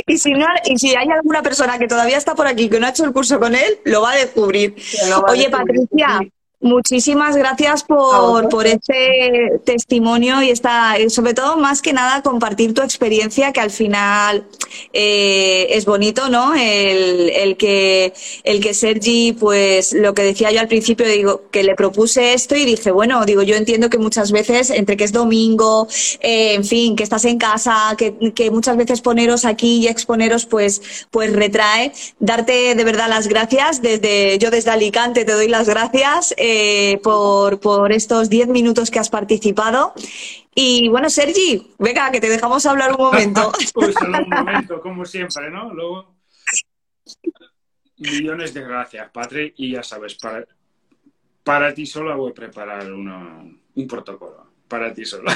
Y 0.07 0.17
si, 0.17 0.31
no, 0.31 0.45
y 0.65 0.77
si 0.77 0.95
hay 0.95 1.09
alguna 1.09 1.41
persona 1.41 1.77
que 1.77 1.87
todavía 1.87 2.17
está 2.17 2.35
por 2.35 2.47
aquí 2.47 2.69
que 2.69 2.79
no 2.79 2.87
ha 2.87 2.89
hecho 2.89 3.05
el 3.05 3.13
curso 3.13 3.39
con 3.39 3.55
él, 3.55 3.79
lo 3.85 4.01
va 4.01 4.11
a 4.11 4.15
descubrir. 4.15 4.75
A 5.11 5.19
Oye, 5.19 5.47
descubrir, 5.47 5.51
Patricia. 5.51 6.21
Muchísimas 6.63 7.35
gracias 7.35 7.83
por, 7.83 8.47
por 8.47 8.65
este 8.65 9.59
testimonio 9.65 10.41
y 10.41 10.49
esta, 10.49 10.95
sobre 11.09 11.33
todo, 11.33 11.57
más 11.57 11.81
que 11.81 11.91
nada, 11.91 12.21
compartir 12.21 12.73
tu 12.73 12.81
experiencia, 12.81 13.51
que 13.51 13.59
al 13.59 13.69
final 13.69 14.45
eh, 14.93 15.67
es 15.71 15.83
bonito, 15.83 16.29
¿no? 16.29 16.55
El, 16.55 17.29
el, 17.31 17.57
que, 17.57 18.13
el 18.45 18.61
que 18.61 18.73
Sergi, 18.73 19.33
pues 19.33 19.91
lo 19.91 20.13
que 20.13 20.23
decía 20.23 20.51
yo 20.51 20.61
al 20.61 20.69
principio, 20.69 21.05
digo, 21.05 21.49
que 21.51 21.63
le 21.63 21.75
propuse 21.75 22.33
esto 22.33 22.55
y 22.55 22.63
dije, 22.63 22.91
bueno, 22.91 23.25
digo, 23.25 23.41
yo 23.41 23.55
entiendo 23.55 23.89
que 23.89 23.97
muchas 23.97 24.31
veces, 24.31 24.69
entre 24.69 24.95
que 24.95 25.03
es 25.03 25.11
domingo, 25.11 25.89
eh, 26.21 26.53
en 26.53 26.63
fin, 26.63 26.95
que 26.95 27.03
estás 27.03 27.25
en 27.25 27.39
casa, 27.39 27.93
que, 27.97 28.31
que, 28.33 28.51
muchas 28.51 28.77
veces 28.77 29.01
poneros 29.01 29.43
aquí 29.43 29.79
y 29.79 29.87
exponeros, 29.89 30.45
pues, 30.45 30.81
pues 31.11 31.33
retrae. 31.33 31.91
Darte 32.19 32.73
de 32.73 32.83
verdad 32.85 33.09
las 33.09 33.27
gracias. 33.27 33.81
Desde, 33.81 34.37
yo 34.39 34.49
desde 34.49 34.71
Alicante 34.71 35.25
te 35.25 35.33
doy 35.33 35.49
las 35.49 35.67
gracias. 35.67 36.33
Eh, 36.37 36.52
eh, 36.53 36.99
por, 37.01 37.59
por 37.59 37.91
estos 37.91 38.29
10 38.29 38.49
minutos 38.49 38.91
que 38.91 38.99
has 38.99 39.09
participado. 39.09 39.93
Y 40.53 40.87
bueno, 40.87 41.09
Sergi, 41.09 41.73
venga, 41.79 42.11
que 42.11 42.21
te 42.21 42.29
dejamos 42.29 42.65
hablar 42.67 42.91
un 42.91 42.97
momento. 42.97 43.51
pues 43.73 43.95
un 44.01 44.29
momento, 44.29 44.79
como 44.79 45.03
siempre, 45.03 45.49
¿no? 45.49 45.73
Luego, 45.73 46.13
millones 47.97 48.53
de 48.53 48.61
gracias, 48.61 49.09
Patri, 49.09 49.53
y 49.57 49.71
ya 49.71 49.81
sabes, 49.81 50.15
para, 50.15 50.45
para 51.43 51.73
ti 51.73 51.87
solo 51.87 52.15
voy 52.15 52.31
a 52.31 52.35
preparar 52.35 52.91
uno, 52.91 53.51
un 53.75 53.87
protocolo. 53.87 54.53
Para 54.67 54.93
ti 54.93 55.05
solo. 55.05 55.31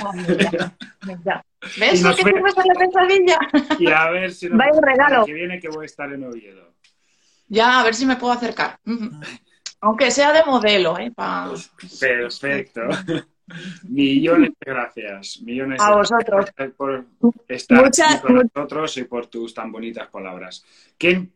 ¿Ves 1.79 2.01
lo 2.01 2.15
que 2.15 2.23
te 2.23 2.41
pasa 2.41 2.63
la 2.65 2.73
pesadilla? 2.73 3.39
Y 3.79 3.87
a 3.91 4.09
ver 4.09 4.31
si 4.31 4.49
no, 4.49 4.57
regalo. 4.81 5.25
que 5.25 5.33
viene 5.33 5.59
que 5.59 5.69
voy 5.69 5.83
a 5.83 5.85
estar 5.85 6.11
en 6.11 6.23
Oviedo. 6.23 6.73
Ya, 7.47 7.79
a 7.79 7.83
ver 7.83 7.95
si 7.95 8.05
me 8.05 8.17
puedo 8.17 8.33
acercar. 8.33 8.79
Aunque 9.87 10.11
sea 10.11 10.33
de 10.33 10.43
modelo, 10.43 10.99
¿eh? 10.99 11.13
Perfecto. 11.97 12.81
Millones 13.87 14.51
de 14.59 14.71
gracias. 14.73 15.41
Millones 15.41 15.81
a 15.81 15.91
de 15.91 15.95
vosotros. 15.95 16.45
gracias 16.57 16.73
por 16.75 17.05
estar 17.47 18.21
con 18.21 18.35
nosotros 18.35 18.97
y 18.97 19.03
por 19.05 19.27
tus 19.27 19.53
tan 19.53 19.71
bonitas 19.71 20.09
palabras. 20.09 20.65
¿Quién, 20.97 21.31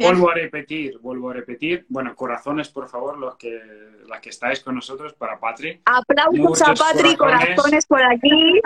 vuelvo 0.00 0.30
a 0.30 0.34
repetir, 0.34 0.98
vuelvo 0.98 1.30
a 1.30 1.34
repetir. 1.34 1.86
Bueno, 1.88 2.16
corazones, 2.16 2.70
por 2.70 2.88
favor, 2.88 3.16
los 3.16 3.36
que, 3.36 3.60
las 4.08 4.20
que 4.20 4.30
estáis 4.30 4.58
con 4.58 4.74
nosotros 4.74 5.12
para 5.12 5.38
Patri. 5.38 5.80
Aplausos 5.84 6.60
a 6.62 6.74
Patri, 6.74 7.14
corazones, 7.14 7.86
por 7.86 8.02
aquí, 8.02 8.60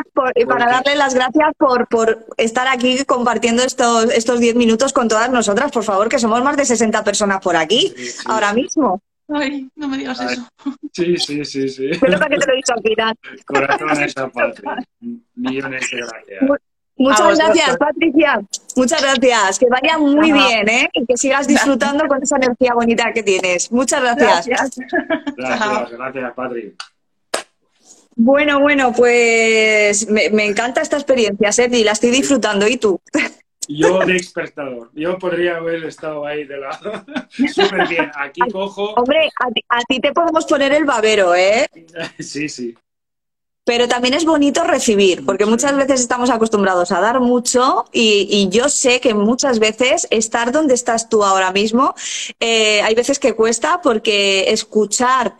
para 0.48 0.64
darle 0.64 0.94
las 0.96 1.14
gracias 1.14 1.52
por, 1.58 1.86
por 1.88 2.24
estar 2.38 2.66
aquí 2.68 3.04
compartiendo 3.04 3.62
estos 3.62 4.04
estos 4.14 4.40
10 4.40 4.54
minutos 4.56 4.94
con 4.94 5.08
todas 5.08 5.30
nosotras, 5.30 5.70
por 5.72 5.84
favor, 5.84 6.08
que 6.08 6.18
somos 6.18 6.42
más 6.42 6.56
de 6.56 6.64
60 6.64 7.04
personas 7.04 7.42
por 7.42 7.54
aquí 7.56 7.94
ahora 8.24 8.54
mismo. 8.54 9.02
Ay, 9.28 9.68
no 9.74 9.88
me 9.88 9.98
digas 9.98 10.20
eso. 10.20 10.48
Sí, 10.92 11.16
sí, 11.16 11.44
sí, 11.44 11.68
sí. 11.68 11.90
Pero 12.00 12.18
para 12.18 12.30
que 12.30 12.38
te 12.38 12.46
lo 12.46 12.52
he 12.52 12.56
dicho 12.56 12.72
al 12.74 12.82
final. 12.82 13.14
Corazones 13.44 14.16
a 14.16 14.28
Patria. 14.28 14.76
Millones 15.34 15.90
de 15.90 15.98
gracias. 15.98 16.60
Muchas 16.98 17.38
gracias, 17.38 17.76
Patricia. 17.76 18.40
Muchas 18.74 19.02
gracias. 19.02 19.58
Que 19.58 19.66
vaya 19.68 19.98
muy 19.98 20.32
bien, 20.32 20.68
¿eh? 20.68 20.88
Y 20.94 21.04
que 21.04 21.16
sigas 21.16 21.46
disfrutando 21.46 22.06
con 22.06 22.22
esa 22.22 22.36
energía 22.36 22.72
bonita 22.74 23.12
que 23.12 23.22
tienes. 23.22 23.70
Muchas 23.70 24.00
gracias. 24.00 24.46
Gracias, 24.46 24.88
gracias, 25.36 25.90
gracias 25.90 26.34
Patri. 26.34 26.74
Bueno, 28.18 28.60
bueno, 28.60 28.94
pues 28.94 30.08
me, 30.08 30.30
me, 30.30 30.46
encanta 30.46 30.80
esta 30.80 30.96
experiencia, 30.96 31.52
Sergi, 31.52 31.84
la 31.84 31.92
estoy 31.92 32.10
disfrutando. 32.10 32.66
¿Y 32.66 32.78
tú? 32.78 32.98
Yo 33.68 33.98
de 34.00 34.16
expertador. 34.16 34.90
Yo 34.94 35.18
podría 35.18 35.56
haber 35.56 35.84
estado 35.84 36.26
ahí 36.26 36.44
de 36.44 36.58
lado. 36.58 37.04
Súper 37.28 37.88
bien. 37.88 38.10
Aquí 38.14 38.40
cojo. 38.52 38.94
Hombre, 38.94 39.28
a 39.40 39.50
ti, 39.50 39.64
a 39.68 39.80
ti, 39.88 40.00
te 40.00 40.12
podemos 40.12 40.44
poner 40.46 40.72
el 40.72 40.84
babero, 40.84 41.34
¿eh? 41.34 41.66
Sí, 42.18 42.48
sí. 42.48 42.74
Pero 43.64 43.88
también 43.88 44.14
es 44.14 44.24
bonito 44.24 44.62
recibir, 44.62 45.26
porque 45.26 45.44
muchas 45.44 45.76
veces 45.76 46.00
estamos 46.00 46.30
acostumbrados 46.30 46.92
a 46.92 47.00
dar 47.00 47.18
mucho 47.18 47.86
y, 47.92 48.28
y 48.30 48.48
yo 48.48 48.68
sé 48.68 49.00
que 49.00 49.12
muchas 49.12 49.58
veces 49.58 50.06
estar 50.12 50.52
donde 50.52 50.74
estás 50.74 51.08
tú 51.08 51.24
ahora 51.24 51.50
mismo, 51.50 51.96
eh, 52.38 52.80
hay 52.82 52.94
veces 52.94 53.18
que 53.18 53.34
cuesta 53.34 53.80
porque 53.82 54.52
escuchar 54.52 55.36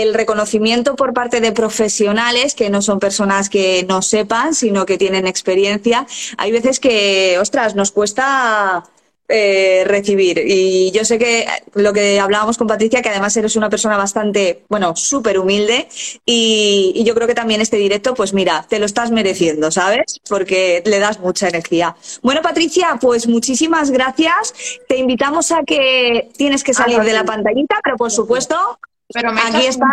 el 0.00 0.14
reconocimiento 0.14 0.96
por 0.96 1.12
parte 1.12 1.40
de 1.40 1.52
profesionales, 1.52 2.54
que 2.54 2.70
no 2.70 2.80
son 2.80 2.98
personas 2.98 3.50
que 3.50 3.84
no 3.88 4.00
sepan, 4.00 4.54
sino 4.54 4.86
que 4.86 4.96
tienen 4.96 5.26
experiencia, 5.26 6.06
hay 6.38 6.50
veces 6.50 6.80
que, 6.80 7.36
ostras, 7.38 7.74
nos 7.74 7.90
cuesta 7.92 8.84
eh, 9.28 9.84
recibir. 9.86 10.42
Y 10.44 10.90
yo 10.92 11.04
sé 11.04 11.18
que 11.18 11.46
lo 11.74 11.92
que 11.92 12.20
hablábamos 12.20 12.58
con 12.58 12.66
Patricia, 12.66 13.02
que 13.02 13.08
además 13.08 13.36
eres 13.36 13.56
una 13.56 13.70
persona 13.70 13.96
bastante, 13.96 14.64
bueno, 14.68 14.96
súper 14.96 15.38
humilde, 15.38 15.88
y, 16.26 16.92
y, 16.94 17.04
yo 17.04 17.14
creo 17.14 17.26
que 17.26 17.34
también 17.34 17.60
este 17.60 17.76
directo, 17.76 18.14
pues 18.14 18.34
mira, 18.34 18.66
te 18.68 18.78
lo 18.78 18.86
estás 18.86 19.10
mereciendo, 19.10 19.70
¿sabes? 19.70 20.20
Porque 20.28 20.82
le 20.84 20.98
das 20.98 21.20
mucha 21.20 21.48
energía. 21.48 21.96
Bueno, 22.22 22.42
Patricia, 22.42 22.98
pues 23.00 23.26
muchísimas 23.26 23.90
gracias. 23.90 24.54
Te 24.88 24.98
invitamos 24.98 25.52
a 25.52 25.62
que 25.62 26.30
tienes 26.36 26.62
que 26.64 26.74
salir 26.74 27.00
de 27.00 27.12
la 27.12 27.24
pantallita, 27.24 27.80
pero 27.82 27.96
por 27.96 28.10
supuesto, 28.10 28.78
pero 29.12 29.30
aquí 29.30 29.66
está. 29.66 29.86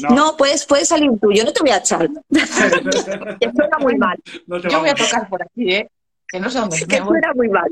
No. 0.00 0.08
no, 0.10 0.36
puedes, 0.36 0.66
puedes 0.66 0.88
salir 0.88 1.10
tú, 1.20 1.32
yo 1.32 1.44
no 1.44 1.52
te 1.52 1.60
voy 1.60 1.70
a 1.70 1.78
echar. 1.78 2.08
que 2.30 3.52
suena 3.52 3.78
muy 3.80 3.96
mal. 3.96 4.18
No 4.46 4.58
yo 4.58 4.80
voy 4.80 4.90
a 4.90 4.94
tocar 4.94 5.28
por 5.28 5.42
aquí, 5.42 5.74
¿eh? 5.74 5.90
Que 6.26 6.38
no 6.38 6.50
sé 6.50 6.58
dónde. 6.58 6.76
Que 6.86 6.98
suena 6.98 7.32
muy 7.34 7.48
mal. 7.48 7.70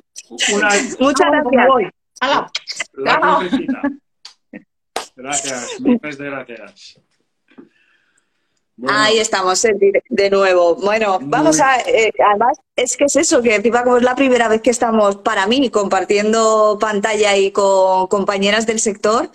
Una... 0.54 0.68
Muchas 1.00 1.30
gracias. 1.30 1.66
Voy. 1.68 1.90
¡Hala! 2.20 2.50
La 2.94 3.40
Gracias, 5.16 5.80
muchas 5.80 6.18
gracias. 6.18 7.00
Bueno. 8.76 8.98
Ahí 8.98 9.18
estamos 9.18 9.62
de 9.62 10.30
nuevo. 10.30 10.76
Bueno, 10.76 11.18
vamos 11.22 11.60
a. 11.60 11.80
Eh, 11.80 12.12
además, 12.28 12.58
es 12.76 12.96
que 12.98 13.04
es 13.04 13.16
eso, 13.16 13.42
que 13.42 13.54
encima, 13.54 13.82
como 13.82 13.96
es 13.96 14.02
la 14.02 14.14
primera 14.14 14.48
vez 14.48 14.60
que 14.60 14.68
estamos, 14.68 15.16
para 15.16 15.46
mí, 15.46 15.70
compartiendo 15.70 16.76
pantalla 16.78 17.34
y 17.38 17.52
con 17.52 18.06
compañeras 18.08 18.66
del 18.66 18.78
sector. 18.78 19.30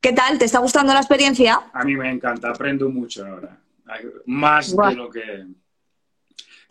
¿Qué 0.00 0.14
tal? 0.14 0.38
¿Te 0.38 0.46
está 0.46 0.60
gustando 0.60 0.94
la 0.94 1.00
experiencia? 1.00 1.70
A 1.74 1.84
mí 1.84 1.94
me 1.94 2.10
encanta, 2.10 2.48
aprendo 2.48 2.88
mucho 2.88 3.26
ahora. 3.26 3.58
Más 4.24 4.74
de 4.74 4.94
lo 4.94 5.10
que. 5.10 5.46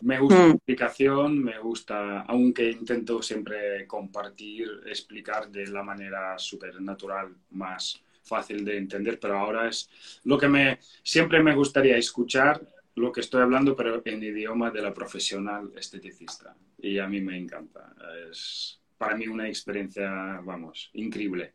Me 0.00 0.18
gusta 0.18 0.38
mm. 0.38 0.48
la 0.48 0.54
explicación, 0.54 1.42
me 1.42 1.58
gusta, 1.58 2.20
aunque 2.22 2.70
intento 2.70 3.22
siempre 3.22 3.86
compartir, 3.86 4.68
explicar 4.86 5.48
de 5.48 5.68
la 5.68 5.82
manera 5.82 6.38
súper 6.38 6.82
natural, 6.82 7.34
más 7.50 8.02
fácil 8.26 8.64
de 8.64 8.78
entender, 8.78 9.18
pero 9.20 9.38
ahora 9.38 9.68
es 9.68 9.88
lo 10.24 10.36
que 10.36 10.48
me 10.48 10.78
siempre 11.02 11.42
me 11.42 11.54
gustaría 11.54 11.96
escuchar 11.96 12.60
lo 12.96 13.12
que 13.12 13.20
estoy 13.20 13.42
hablando, 13.42 13.76
pero 13.76 14.02
en 14.04 14.22
idioma 14.22 14.70
de 14.70 14.82
la 14.82 14.92
profesional 14.92 15.70
esteticista. 15.76 16.56
Y 16.78 16.98
a 16.98 17.06
mí 17.06 17.20
me 17.20 17.36
encanta. 17.36 17.94
Es 18.30 18.80
para 18.96 19.16
mí 19.16 19.28
una 19.28 19.48
experiencia, 19.48 20.10
vamos, 20.42 20.90
increíble. 20.94 21.54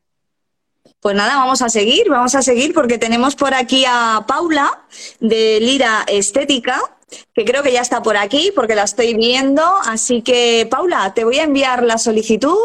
Pues 0.99 1.15
nada, 1.15 1.37
vamos 1.37 1.61
a 1.61 1.69
seguir, 1.69 2.09
vamos 2.09 2.35
a 2.35 2.41
seguir 2.41 2.73
porque 2.73 2.97
tenemos 2.97 3.35
por 3.35 3.53
aquí 3.53 3.83
a 3.87 4.23
Paula 4.27 4.85
de 5.19 5.59
Lira 5.59 6.03
Estética, 6.07 6.79
que 7.33 7.45
creo 7.45 7.63
que 7.63 7.71
ya 7.71 7.81
está 7.81 8.01
por 8.01 8.17
aquí 8.17 8.51
porque 8.55 8.75
la 8.75 8.83
estoy 8.83 9.15
viendo. 9.15 9.63
Así 9.85 10.21
que, 10.21 10.67
Paula, 10.69 11.13
te 11.13 11.23
voy 11.23 11.39
a 11.39 11.43
enviar 11.43 11.83
la 11.83 11.97
solicitud 11.97 12.57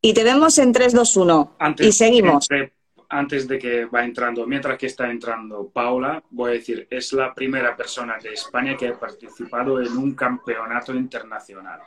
y 0.00 0.12
te 0.12 0.24
vemos 0.24 0.58
en 0.58 0.72
3, 0.72 0.92
2, 0.92 1.16
1. 1.16 1.56
Antes, 1.58 1.86
y 1.86 1.92
seguimos. 1.92 2.48
Entre, 2.50 2.72
antes 3.08 3.48
de 3.48 3.58
que 3.58 3.86
va 3.86 4.04
entrando, 4.04 4.46
mientras 4.46 4.76
que 4.76 4.86
está 4.86 5.10
entrando 5.10 5.68
Paula, 5.68 6.22
voy 6.30 6.50
a 6.50 6.54
decir, 6.54 6.86
es 6.90 7.12
la 7.12 7.32
primera 7.34 7.74
persona 7.76 8.18
de 8.22 8.34
España 8.34 8.76
que 8.76 8.88
ha 8.88 8.98
participado 8.98 9.80
en 9.80 9.96
un 9.96 10.14
campeonato 10.14 10.94
internacional. 10.94 11.80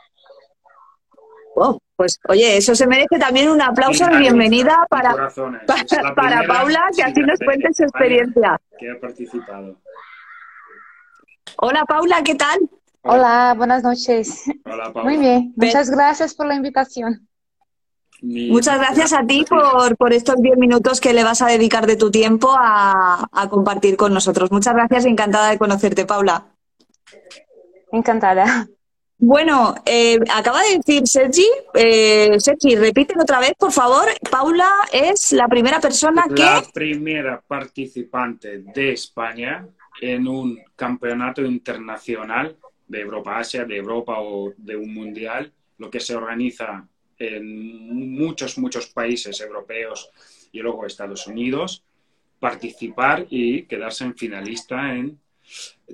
Oh, 1.54 1.78
pues 1.94 2.18
oye, 2.28 2.56
eso 2.56 2.74
se 2.74 2.86
merece 2.86 3.18
también 3.18 3.50
un 3.50 3.60
aplauso 3.60 4.06
de 4.06 4.16
bienvenida 4.16 4.86
para, 4.88 5.28
para, 5.28 6.14
para 6.14 6.46
Paula, 6.46 6.88
que 6.96 7.02
así 7.02 7.20
nos 7.20 7.38
cuente 7.38 7.72
su 7.72 7.84
experiencia. 7.84 8.60
Que 8.78 8.90
ha 8.90 8.98
participado. 8.98 9.76
Hola 11.58 11.84
Paula, 11.84 12.22
¿qué 12.24 12.34
tal? 12.34 12.58
Hola, 13.02 13.54
buenas 13.56 13.82
noches. 13.82 14.44
Hola, 14.64 14.92
Paula. 14.92 15.10
Muy 15.10 15.18
bien, 15.18 15.52
muchas 15.56 15.90
gracias 15.90 16.34
por 16.34 16.46
la 16.46 16.54
invitación. 16.54 17.28
Muchas 18.22 18.78
gracias 18.78 19.12
a 19.12 19.26
ti 19.26 19.44
por, 19.48 19.96
por 19.96 20.12
estos 20.12 20.36
10 20.40 20.56
minutos 20.56 21.00
que 21.00 21.12
le 21.12 21.24
vas 21.24 21.42
a 21.42 21.48
dedicar 21.48 21.86
de 21.86 21.96
tu 21.96 22.10
tiempo 22.10 22.54
a, 22.56 23.28
a 23.32 23.48
compartir 23.48 23.96
con 23.96 24.14
nosotros. 24.14 24.52
Muchas 24.52 24.74
gracias 24.74 25.06
y 25.06 25.08
encantada 25.08 25.50
de 25.50 25.58
conocerte, 25.58 26.06
Paula. 26.06 26.46
Encantada. 27.90 28.68
Bueno, 29.24 29.74
eh, 29.86 30.18
acaba 30.34 30.62
de 30.62 30.78
decir 30.78 31.06
Sergi, 31.06 31.46
eh, 31.74 32.40
Sergi, 32.40 32.74
repiten 32.74 33.20
otra 33.20 33.38
vez, 33.38 33.54
por 33.56 33.70
favor. 33.70 34.06
Paula 34.28 34.68
es 34.92 35.32
la 35.32 35.46
primera 35.46 35.80
persona 35.80 36.24
que... 36.34 36.42
La 36.42 36.62
primera 36.74 37.40
participante 37.40 38.58
de 38.58 38.92
España 38.92 39.64
en 40.00 40.26
un 40.26 40.58
campeonato 40.74 41.42
internacional 41.42 42.56
de 42.88 43.00
Europa-Asia, 43.00 43.64
de 43.64 43.76
Europa 43.76 44.16
o 44.18 44.52
de 44.56 44.74
un 44.74 44.92
mundial, 44.92 45.52
lo 45.78 45.88
que 45.88 46.00
se 46.00 46.16
organiza 46.16 46.84
en 47.22 48.10
muchos, 48.12 48.58
muchos 48.58 48.86
países 48.88 49.40
europeos 49.40 50.10
y 50.52 50.60
luego 50.60 50.86
Estados 50.86 51.26
Unidos. 51.26 51.82
participar 52.38 53.24
y 53.30 53.62
quedarse 53.66 54.02
en 54.02 54.16
finalista 54.16 54.94
en 54.96 55.16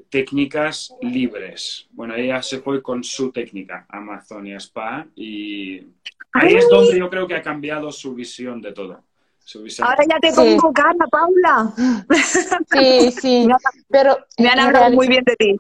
técnicas 0.08 0.94
libres. 1.02 1.86
Bueno, 1.90 2.14
ella 2.14 2.42
se 2.42 2.60
fue 2.60 2.82
con 2.82 3.04
su 3.04 3.30
técnica, 3.32 3.84
Amazonia 3.90 4.56
Spa, 4.56 5.06
y 5.14 5.80
ahí 6.32 6.54
es 6.54 6.66
donde 6.70 6.98
yo 6.98 7.10
creo 7.10 7.26
que 7.26 7.34
ha 7.34 7.42
cambiado 7.42 7.92
su 7.92 8.14
visión 8.14 8.62
de 8.62 8.72
todo. 8.72 9.04
Ahora 9.80 10.04
ya 10.08 10.18
te 10.20 10.30
Sí. 10.30 10.36
pongo 10.36 10.72
cara, 10.74 11.06
Paula. 11.10 11.72
Sí, 12.70 13.10
sí, 13.12 13.48
pero 13.88 14.18
Me 14.38 14.48
han 14.48 14.60
hablado 14.60 14.90
muy 14.92 15.08
bien 15.08 15.24
de 15.24 15.36
ti. 15.36 15.56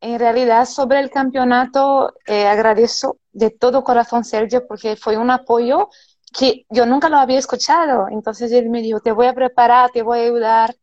En 0.00 0.18
realidad, 0.18 0.64
sobre 0.64 1.00
el 1.00 1.10
campeonato, 1.10 2.14
eh, 2.26 2.46
agradezco 2.46 3.18
de 3.32 3.50
todo 3.50 3.84
corazón, 3.84 4.24
Sergio, 4.24 4.66
porque 4.66 4.96
fue 4.96 5.16
un 5.18 5.30
apoyo 5.30 5.90
que 6.32 6.64
yo 6.70 6.86
nunca 6.86 7.08
lo 7.08 7.18
había 7.18 7.38
escuchado. 7.38 8.06
Entonces 8.10 8.50
él 8.52 8.70
me 8.70 8.80
dijo, 8.80 9.00
te 9.00 9.12
voy 9.12 9.26
a 9.26 9.34
preparar, 9.34 9.90
te 9.90 10.02
voy 10.02 10.20
a 10.20 10.22
ayudar. 10.22 10.74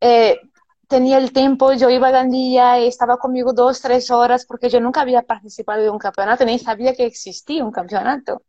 Eh, 0.00 0.40
tenía 0.88 1.18
el 1.18 1.32
tiempo, 1.32 1.72
yo 1.74 1.88
iba 1.90 2.08
a 2.08 2.10
Gandía 2.10 2.80
y 2.80 2.88
estaba 2.88 3.18
conmigo 3.18 3.52
dos, 3.52 3.80
tres 3.80 4.10
horas, 4.10 4.44
porque 4.46 4.68
yo 4.68 4.80
nunca 4.80 5.02
había 5.02 5.22
participado 5.22 5.82
de 5.82 5.90
un 5.90 5.98
campeonato, 5.98 6.44
ni 6.44 6.58
sabía 6.58 6.94
que 6.94 7.06
existía 7.06 7.64
un 7.64 7.70
campeonato. 7.70 8.42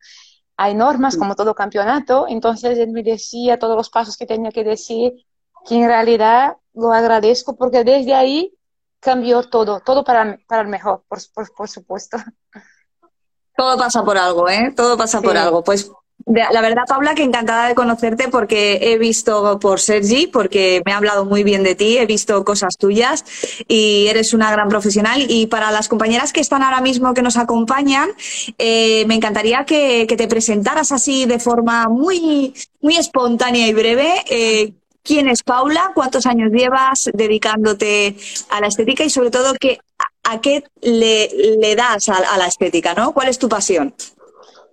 Hay 0.58 0.74
normas, 0.74 1.18
como 1.18 1.36
todo 1.36 1.54
campeonato, 1.54 2.26
entonces 2.28 2.78
él 2.80 2.92
me 2.92 3.04
decía 3.04 3.60
todos 3.60 3.76
los 3.76 3.90
pasos 3.92 4.18
que 4.18 4.26
tenía 4.26 4.52
que 4.52 4.64
decir, 4.64 5.14
que 5.68 5.76
en 5.76 5.88
realidad 5.88 6.58
lo 6.74 6.92
agradezco, 6.92 7.56
porque 7.56 7.84
desde 7.84 8.16
ahí 8.16 8.54
cambió 9.02 9.44
todo, 9.44 9.82
todo 9.82 10.04
para, 10.06 10.40
para 10.48 10.62
el 10.62 10.70
mejor, 10.70 11.04
por, 11.10 11.20
por, 11.34 11.54
por 11.54 11.68
supuesto. 11.70 12.18
Todo 13.58 13.78
pasa 13.78 14.04
por 14.04 14.18
algo, 14.18 14.48
¿eh? 14.50 14.72
Todo 14.76 14.98
pasa 14.98 15.20
Sí. 15.20 15.26
por 15.26 15.36
algo. 15.38 15.64
Pues 15.64 15.92
la 16.28 16.62
verdad, 16.62 16.84
Paula, 16.88 17.16
que 17.16 17.24
encantada 17.24 17.68
de 17.68 17.74
conocerte 17.76 18.28
porque 18.30 18.78
he 18.82 18.98
visto 19.00 19.60
por 19.60 19.80
Sergi, 19.80 20.28
porque 20.28 20.82
me 20.86 20.94
ha 20.94 20.98
hablado 20.98 21.26
muy 21.26 21.44
bien 21.44 21.64
de 21.64 21.74
ti, 21.74 21.98
he 21.98 22.06
visto 22.06 22.46
cosas 22.46 22.78
tuyas 22.78 23.26
y 23.68 24.06
eres 24.08 24.34
una 24.34 24.52
gran 24.52 24.70
profesional. 24.70 25.26
Y 25.28 25.48
para 25.48 25.72
las 25.72 25.88
compañeras 25.90 26.32
que 26.32 26.40
están 26.40 26.62
ahora 26.64 26.80
mismo 26.80 27.14
que 27.16 27.24
nos 27.24 27.38
acompañan, 27.38 28.10
eh, 28.60 29.04
me 29.08 29.16
encantaría 29.16 29.66
que, 29.66 30.06
que 30.08 30.16
te 30.16 30.28
presentaras 30.28 30.92
así 30.92 31.26
de 31.26 31.40
forma 31.40 31.88
muy, 31.90 32.54
muy 32.82 32.96
espontánea 32.98 33.68
y 33.68 33.74
breve. 33.74 34.24
eh, 34.30 34.74
¿Quién 35.04 35.28
es 35.28 35.44
Paula? 35.44 35.92
¿Cuántos 35.96 36.26
años 36.26 36.52
llevas 36.52 37.10
dedicándote 37.14 38.16
a 38.50 38.62
la 38.62 38.68
estética? 38.68 39.04
Y 39.04 39.10
sobre 39.10 39.32
todo, 39.32 39.54
¿qué, 39.60 39.80
a, 40.24 40.42
qué 40.42 40.64
le, 40.82 41.76
das 41.76 42.10
a, 42.10 42.38
la 42.38 42.48
estética? 42.48 42.94
¿no? 42.94 43.12
¿Cuál 43.14 43.30
es 43.30 43.40
tu 43.40 43.50
pasión? 43.50 43.94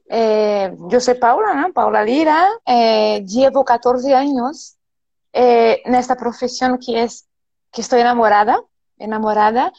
Eh, 0.09 0.71
yo 0.91 1.01
soy 1.01 1.15
Paula. 1.15 1.71
Paula 1.75 2.05
Lira, 2.05 2.47
eh, 2.67 3.25
llevo 3.27 3.65
14 3.65 4.15
años 4.15 4.77
eh, 5.33 5.81
en 5.85 5.95
esta 5.95 6.17
profesión 6.17 6.79
que 6.79 7.03
es 7.03 7.27
que 7.73 7.83
estoy 7.83 8.01
enamorada, 8.01 8.63
enamorada, 8.99 9.73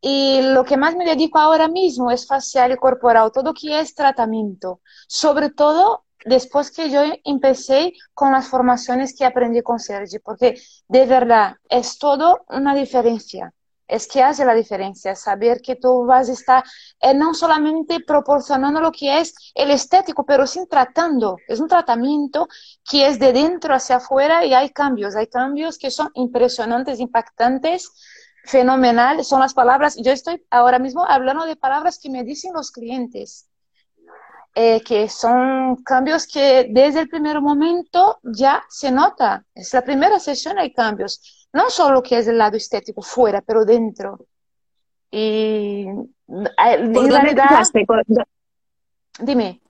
y 0.00 0.40
lo 0.42 0.64
que 0.64 0.76
más 0.76 0.96
me 0.96 1.04
dedico 1.04 1.38
ahora 1.38 1.68
mismo 1.68 2.10
es 2.10 2.26
facial 2.26 2.72
y 2.72 2.76
corporal, 2.76 3.32
todo 3.32 3.52
que 3.52 3.80
es 3.80 3.94
tratamiento, 3.94 4.80
sobre 5.06 5.50
todo 5.50 6.04
después 6.24 6.70
que 6.70 6.90
yo 6.90 7.02
empecé 7.24 7.92
con 8.14 8.32
las 8.32 8.48
formaciones 8.48 9.14
que 9.16 9.24
aprendí 9.24 9.62
con 9.62 9.78
Sergi, 9.78 10.18
porque 10.18 10.60
de 10.88 11.06
verdad 11.06 11.56
es 11.68 11.98
todo 11.98 12.44
una 12.48 12.74
diferencia. 12.74 13.52
Es 13.86 14.06
que 14.06 14.22
hace 14.22 14.44
la 14.44 14.54
diferencia, 14.54 15.16
saber 15.16 15.60
que 15.60 15.74
tú 15.74 16.06
vas 16.06 16.28
a 16.28 16.32
estar 16.32 16.64
eh, 17.00 17.12
no 17.12 17.34
solamente 17.34 17.98
proporcionando 17.98 18.80
lo 18.80 18.92
que 18.92 19.18
es 19.18 19.34
el 19.52 19.72
estético, 19.72 20.24
pero 20.24 20.46
sí 20.46 20.60
tratando. 20.70 21.38
Es 21.48 21.58
un 21.58 21.66
tratamiento 21.66 22.46
que 22.88 23.08
es 23.08 23.18
de 23.18 23.32
dentro 23.32 23.74
hacia 23.74 23.96
afuera 23.96 24.44
y 24.44 24.54
hay 24.54 24.70
cambios, 24.70 25.16
hay 25.16 25.26
cambios 25.26 25.76
que 25.76 25.90
son 25.90 26.08
impresionantes, 26.14 27.00
impactantes, 27.00 27.90
fenomenal. 28.44 29.24
Son 29.24 29.40
las 29.40 29.54
palabras, 29.54 29.96
yo 29.96 30.12
estoy 30.12 30.40
ahora 30.50 30.78
mismo 30.78 31.04
hablando 31.04 31.44
de 31.44 31.56
palabras 31.56 31.98
que 31.98 32.10
me 32.10 32.22
dicen 32.22 32.52
los 32.54 32.70
clientes. 32.70 33.49
Eh, 34.54 34.82
que 34.82 35.08
son 35.08 35.76
cambios 35.84 36.26
que 36.26 36.66
desde 36.70 37.00
el 37.00 37.08
primer 37.08 37.40
momento 37.40 38.18
ya 38.24 38.64
se 38.68 38.90
nota. 38.90 39.44
Es 39.54 39.72
la 39.72 39.82
primera 39.82 40.18
sesión 40.18 40.58
hay 40.58 40.72
cambios, 40.72 41.48
no 41.52 41.70
solo 41.70 42.02
que 42.02 42.18
es 42.18 42.26
el 42.26 42.38
lado 42.38 42.56
estético 42.56 43.00
fuera, 43.00 43.42
pero 43.42 43.64
dentro. 43.64 44.26
Y 45.08 45.86
eh, 45.86 45.94
¿Por 46.26 46.76
en 46.76 46.92
dónde 46.92 47.30
empezaste? 47.30 47.86
dime. 49.20 49.60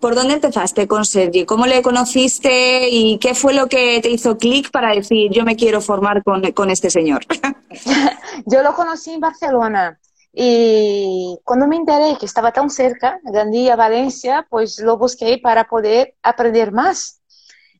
¿Por 0.00 0.14
dónde 0.14 0.34
empezaste 0.34 0.88
con 0.88 1.04
Sergi? 1.04 1.44
¿Cómo 1.44 1.66
le 1.66 1.82
conociste 1.82 2.88
y 2.88 3.18
qué 3.18 3.34
fue 3.34 3.52
lo 3.52 3.66
que 3.66 4.00
te 4.00 4.08
hizo 4.08 4.38
clic 4.38 4.70
para 4.70 4.94
decir 4.94 5.30
yo 5.32 5.44
me 5.44 5.54
quiero 5.54 5.82
formar 5.82 6.22
con, 6.22 6.40
con 6.52 6.70
este 6.70 6.88
señor? 6.88 7.26
Yo 8.46 8.62
lo 8.62 8.74
conocí 8.74 9.12
en 9.12 9.20
Barcelona 9.20 9.98
y 10.38 11.40
cuando 11.44 11.66
me 11.66 11.76
enteré 11.76 12.18
que 12.18 12.26
estaba 12.26 12.52
tan 12.52 12.68
cerca, 12.68 13.18
Gandía, 13.22 13.74
Valencia, 13.74 14.46
pues 14.50 14.78
lo 14.80 14.98
busqué 14.98 15.38
para 15.42 15.66
poder 15.66 16.14
aprender 16.22 16.72
más. 16.72 17.22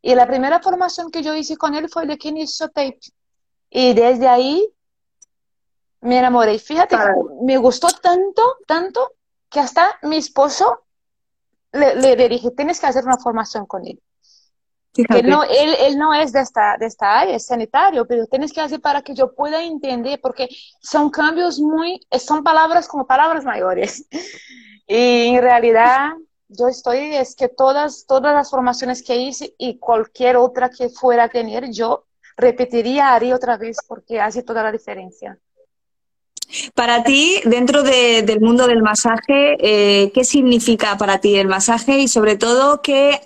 Y 0.00 0.14
la 0.14 0.26
primera 0.26 0.62
formación 0.62 1.10
que 1.10 1.22
yo 1.22 1.34
hice 1.34 1.58
con 1.58 1.74
él 1.74 1.90
fue 1.90 2.06
de 2.06 2.16
Kinesio 2.16 2.70
Tape. 2.70 2.98
Y 3.68 3.92
desde 3.92 4.26
ahí 4.26 4.66
me 6.00 6.18
enamoré. 6.18 6.58
Fíjate, 6.58 6.96
Caray. 6.96 7.14
me 7.42 7.58
gustó 7.58 7.88
tanto, 7.88 8.56
tanto, 8.66 9.12
que 9.50 9.60
hasta 9.60 9.98
mi 10.00 10.16
esposo 10.16 10.86
le, 11.72 11.94
le, 11.96 12.16
le 12.16 12.28
dije, 12.30 12.52
tienes 12.52 12.80
que 12.80 12.86
hacer 12.86 13.04
una 13.04 13.18
formación 13.18 13.66
con 13.66 13.86
él. 13.86 14.00
Que 15.04 15.22
no, 15.22 15.42
él, 15.44 15.76
él 15.80 15.98
no 15.98 16.14
es 16.14 16.32
de 16.32 16.40
esta, 16.40 16.76
de 16.78 16.86
esta 16.86 17.20
área, 17.20 17.36
es 17.36 17.46
sanitario, 17.46 18.06
pero 18.06 18.26
tienes 18.26 18.52
que 18.52 18.60
hacer 18.60 18.80
para 18.80 19.02
que 19.02 19.14
yo 19.14 19.34
pueda 19.34 19.62
entender, 19.62 20.20
porque 20.20 20.48
son 20.80 21.10
cambios 21.10 21.58
muy, 21.60 22.00
son 22.18 22.42
palabras 22.42 22.88
como 22.88 23.06
palabras 23.06 23.44
mayores. 23.44 24.06
Y 24.88 25.34
en 25.34 25.42
realidad 25.42 26.12
yo 26.48 26.68
estoy, 26.68 27.16
es 27.16 27.34
que 27.34 27.48
todas, 27.48 28.06
todas 28.06 28.32
las 28.32 28.50
formaciones 28.50 29.02
que 29.02 29.16
hice 29.16 29.52
y 29.58 29.78
cualquier 29.78 30.36
otra 30.36 30.70
que 30.70 30.88
fuera 30.90 31.24
a 31.24 31.28
tener, 31.28 31.70
yo 31.72 32.04
repetiría, 32.36 33.12
haría 33.12 33.34
otra 33.34 33.56
vez, 33.56 33.78
porque 33.88 34.20
hace 34.20 34.44
toda 34.44 34.62
la 34.62 34.70
diferencia. 34.70 35.38
Para 36.74 37.02
ti, 37.02 37.40
dentro 37.44 37.82
de- 37.82 38.22
del 38.22 38.40
mundo 38.40 38.68
del 38.68 38.80
masaje, 38.82 39.56
eh, 39.58 40.12
¿qué 40.12 40.22
significa 40.22 40.96
para 40.96 41.18
ti 41.18 41.36
el 41.36 41.48
masaje 41.48 41.98
y 41.98 42.06
sobre 42.06 42.36
todo 42.36 42.80
qué, 42.80 43.20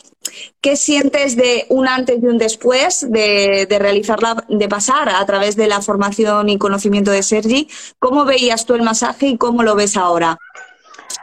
qué 0.61 0.77
sientes 0.77 1.37
de 1.37 1.67
un 1.69 1.89
antes 1.89 2.23
y 2.23 2.27
un 2.27 2.39
después 2.39 3.11
de, 3.11 3.67
de 3.69 3.79
realizarla, 3.79 4.45
de 4.49 4.69
pasar 4.69 5.09
a 5.09 5.25
través 5.27 5.57
de 5.57 5.67
la 5.67 5.81
formación 5.81 6.49
y 6.49 6.59
conocimiento 6.59 7.11
de 7.11 7.23
Sergi? 7.23 7.69
¿Cómo 7.99 8.25
veías 8.25 8.67
tú 8.67 8.75
el 8.75 8.83
masaje 8.83 9.29
y 9.29 9.39
cómo 9.39 9.63
lo 9.63 9.75
ves 9.75 9.97
ahora? 9.97 10.39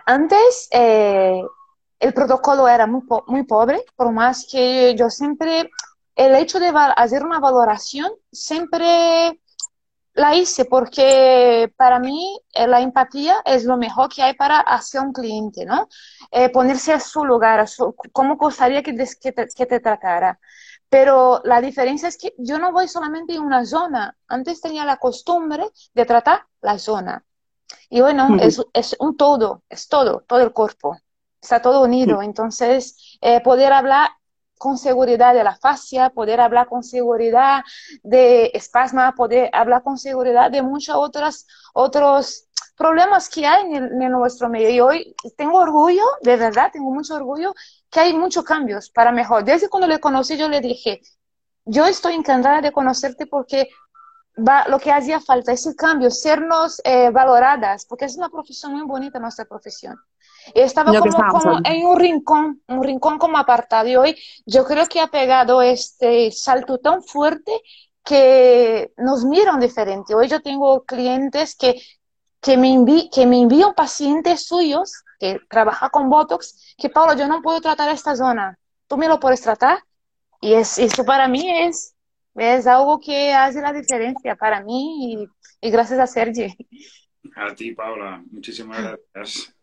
Antes 0.06 0.68
eh, 0.72 1.42
el 2.00 2.14
protocolo 2.14 2.68
era 2.68 2.88
muy, 2.88 3.02
po- 3.02 3.24
muy 3.28 3.44
pobre, 3.44 3.84
por 3.96 4.12
más 4.12 4.48
que 4.50 4.96
yo 4.98 5.10
siempre, 5.10 5.70
el 6.16 6.36
hecho 6.36 6.60
de 6.60 6.72
hacer 6.96 7.24
una 7.24 7.40
valoración, 7.40 8.12
siempre 8.32 9.40
la 10.18 10.36
hice 10.36 10.66
porque 10.66 11.72
para 11.78 12.00
mí 12.00 12.42
eh, 12.54 12.68
la 12.68 12.82
empatía 12.82 13.36
es 13.46 13.66
lo 13.66 13.78
mejor 13.78 14.10
que 14.10 14.24
hay 14.24 14.34
para 14.34 14.60
hacia 14.60 15.00
un 15.02 15.14
cliente, 15.14 15.64
¿no? 15.64 15.88
Eh, 16.32 16.50
ponerse 16.50 16.92
a 16.92 17.00
su 17.00 17.24
lugar, 17.24 17.60
a 17.60 17.68
su, 17.68 17.96
cómo 18.12 18.36
gustaría 18.36 18.82
que, 18.82 18.96
que 19.22 19.32
te, 19.32 19.48
que 19.48 19.66
te 19.68 19.80
tratara. 19.80 20.40
Pero 20.90 21.42
la 21.44 21.62
diferencia 21.62 22.10
es 22.10 22.18
que 22.18 22.34
yo 22.40 22.58
no 22.58 22.72
voy 22.72 22.88
solamente 22.88 23.36
en 23.36 23.44
una 23.44 23.64
zona. 23.64 24.18
Antes 24.28 24.60
tenía 24.60 24.86
la 24.86 24.98
costumbre 24.98 25.70
de 25.94 26.06
tratar 26.06 26.48
la 26.62 26.80
zona. 26.80 27.24
Y 27.90 28.02
bueno, 28.02 28.38
es, 28.42 28.60
es 28.74 28.96
un 29.00 29.18
todo, 29.18 29.62
es 29.70 29.88
todo, 29.88 30.24
todo 30.28 30.40
el 30.42 30.52
cuerpo. 30.52 30.98
Está 31.40 31.62
todo 31.62 31.84
unido. 31.84 32.24
Entonces, 32.24 33.20
eh, 33.22 33.40
poder 33.42 33.72
hablar 33.72 34.10
con 34.58 34.78
seguridad 34.78 35.34
de 35.34 35.44
la 35.44 35.56
fascia, 35.56 36.10
poder 36.10 36.40
hablar 36.40 36.68
con 36.68 36.84
seguridad 36.84 37.64
de 38.04 38.52
espasma, 38.54 39.14
poder 39.16 39.50
hablar 39.54 39.84
con 39.84 39.98
seguridad 39.98 40.52
de 40.52 40.62
muchos 40.62 40.96
otros, 40.96 41.48
otros 41.74 42.48
problemas 42.76 43.30
que 43.30 43.46
hay 43.46 43.76
en, 43.76 43.98
nuestro 44.12 44.50
medio. 44.50 44.70
Y 44.70 44.80
hoy 44.80 45.16
tengo 45.36 45.60
orgullo, 45.60 46.04
de 46.22 46.38
verdad, 46.38 46.70
tengo 46.72 46.92
mucho 46.92 47.16
orgullo 47.16 47.54
que 47.90 48.00
hay 48.00 48.14
muchos 48.14 48.44
cambios 48.44 48.90
para 48.90 49.12
mejor. 49.12 49.44
Desde 49.44 49.70
cuando 49.70 49.88
le 49.88 50.00
conocí, 50.00 50.38
yo 50.38 50.48
le 50.48 50.62
dije, 50.62 51.02
yo 51.66 51.86
estoy 51.86 52.14
encantada 52.14 52.62
de 52.62 52.72
conocerte 52.72 53.26
porque 53.26 53.70
va, 54.38 54.68
lo 54.68 54.80
que 54.80 54.92
hacía 54.92 55.20
falta, 55.20 55.52
ese 55.52 55.76
cambio, 55.76 56.12
sernos 56.12 56.82
eh, 56.84 57.10
valoradas, 57.10 57.86
porque 57.86 58.06
es 58.06 58.16
una 58.18 58.30
profesión 58.30 58.74
muy 58.74 58.86
bonita 58.86 59.20
nuestra 59.20 59.46
profesión. 59.46 59.98
Estaba 60.54 60.92
como, 61.00 61.18
como 61.30 61.60
en 61.64 61.86
un 61.86 62.00
rincón, 62.00 62.62
un 62.68 62.84
rincón 62.84 63.18
como 63.18 63.38
apartado. 63.38 63.88
Y 63.88 63.96
hoy 63.96 64.18
yo 64.46 64.66
creo 64.66 64.88
que 64.88 65.00
ha 65.00 65.08
pegado 65.08 65.62
este 65.62 66.32
salto 66.32 66.78
tan 66.78 67.04
fuerte 67.04 67.62
que 68.04 68.94
nos 68.98 69.26
miran 69.26 69.60
diferente. 69.60 70.16
Hoy 70.16 70.28
yo 70.28 70.42
tengo 70.42 70.84
clientes 70.86 71.56
que, 71.56 71.82
que, 72.42 72.58
me, 72.58 72.74
envi 72.74 73.10
que 73.10 73.26
me 73.26 73.40
envían 73.42 73.74
pacientes 73.74 74.46
suyos 74.46 75.04
que 75.20 75.40
trabajan 75.50 75.90
con 75.90 76.10
Botox, 76.10 76.76
que 76.78 76.90
Pablo, 76.90 77.16
yo 77.16 77.28
no 77.28 77.42
puedo 77.42 77.60
tratar 77.60 77.90
esta 77.90 78.16
zona. 78.16 78.58
¿Tú 78.88 78.98
me 78.98 79.08
lo 79.08 79.20
puedes 79.20 79.42
tratar? 79.42 79.80
Y 80.40 80.54
es, 80.54 80.78
eso 80.78 81.04
para 81.04 81.28
mí 81.28 81.50
es 81.50 81.96
Es 82.36 82.68
algo 82.68 83.00
que 83.00 83.34
hace 83.34 83.62
la 83.62 83.74
diferencia 83.74 84.36
para 84.36 84.62
mí 84.62 85.14
y, 85.14 85.28
y 85.68 85.72
gracias 85.72 86.00
a 86.00 86.08
Sergi. 86.08 86.56
A 87.36 87.54
ti, 87.54 87.74
Paula, 87.74 88.24
muchísimas 88.32 88.82
gracias. 89.14 89.54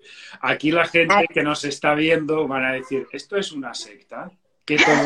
Aquí 0.41 0.71
la 0.71 0.87
gente 0.87 1.27
que 1.33 1.43
nos 1.43 1.65
está 1.65 1.95
viendo 1.95 2.47
van 2.47 2.65
a 2.65 2.73
decir, 2.73 3.07
¿esto 3.13 3.37
es 3.37 3.53
una 3.53 3.75
secta? 3.75 4.31
Que 4.65 4.77
todo 4.77 4.97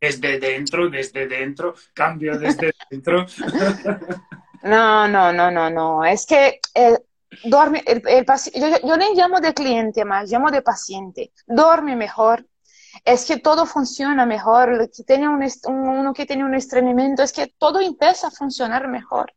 desde 0.00 0.38
dentro, 0.38 0.88
desde 0.88 1.26
dentro, 1.26 1.74
cambio 1.94 2.38
desde 2.38 2.72
dentro. 2.90 3.26
No, 4.62 5.06
no, 5.06 5.32
no, 5.32 5.50
no, 5.50 5.70
no. 5.70 6.04
Es 6.04 6.26
que 6.26 6.60
el, 6.74 6.98
el 7.44 8.26
yo, 8.54 8.88
yo 8.88 8.96
no 8.96 9.14
llamo 9.14 9.40
de 9.40 9.54
cliente 9.54 10.04
más, 10.04 10.30
llamo 10.30 10.50
de 10.50 10.62
paciente. 10.62 11.32
Dorme 11.46 11.94
mejor. 11.94 12.44
Es 13.04 13.24
que 13.24 13.36
todo 13.38 13.66
funciona 13.66 14.26
mejor. 14.26 14.90
Que 14.90 15.04
tiene 15.04 15.28
uno 15.28 16.12
que 16.12 16.26
tiene 16.26 16.44
un 16.44 16.54
estreñimiento, 16.54 17.22
es 17.22 17.32
que 17.32 17.54
todo 17.58 17.80
empieza 17.80 18.28
a 18.28 18.32
funcionar 18.32 18.88
mejor. 18.88 19.32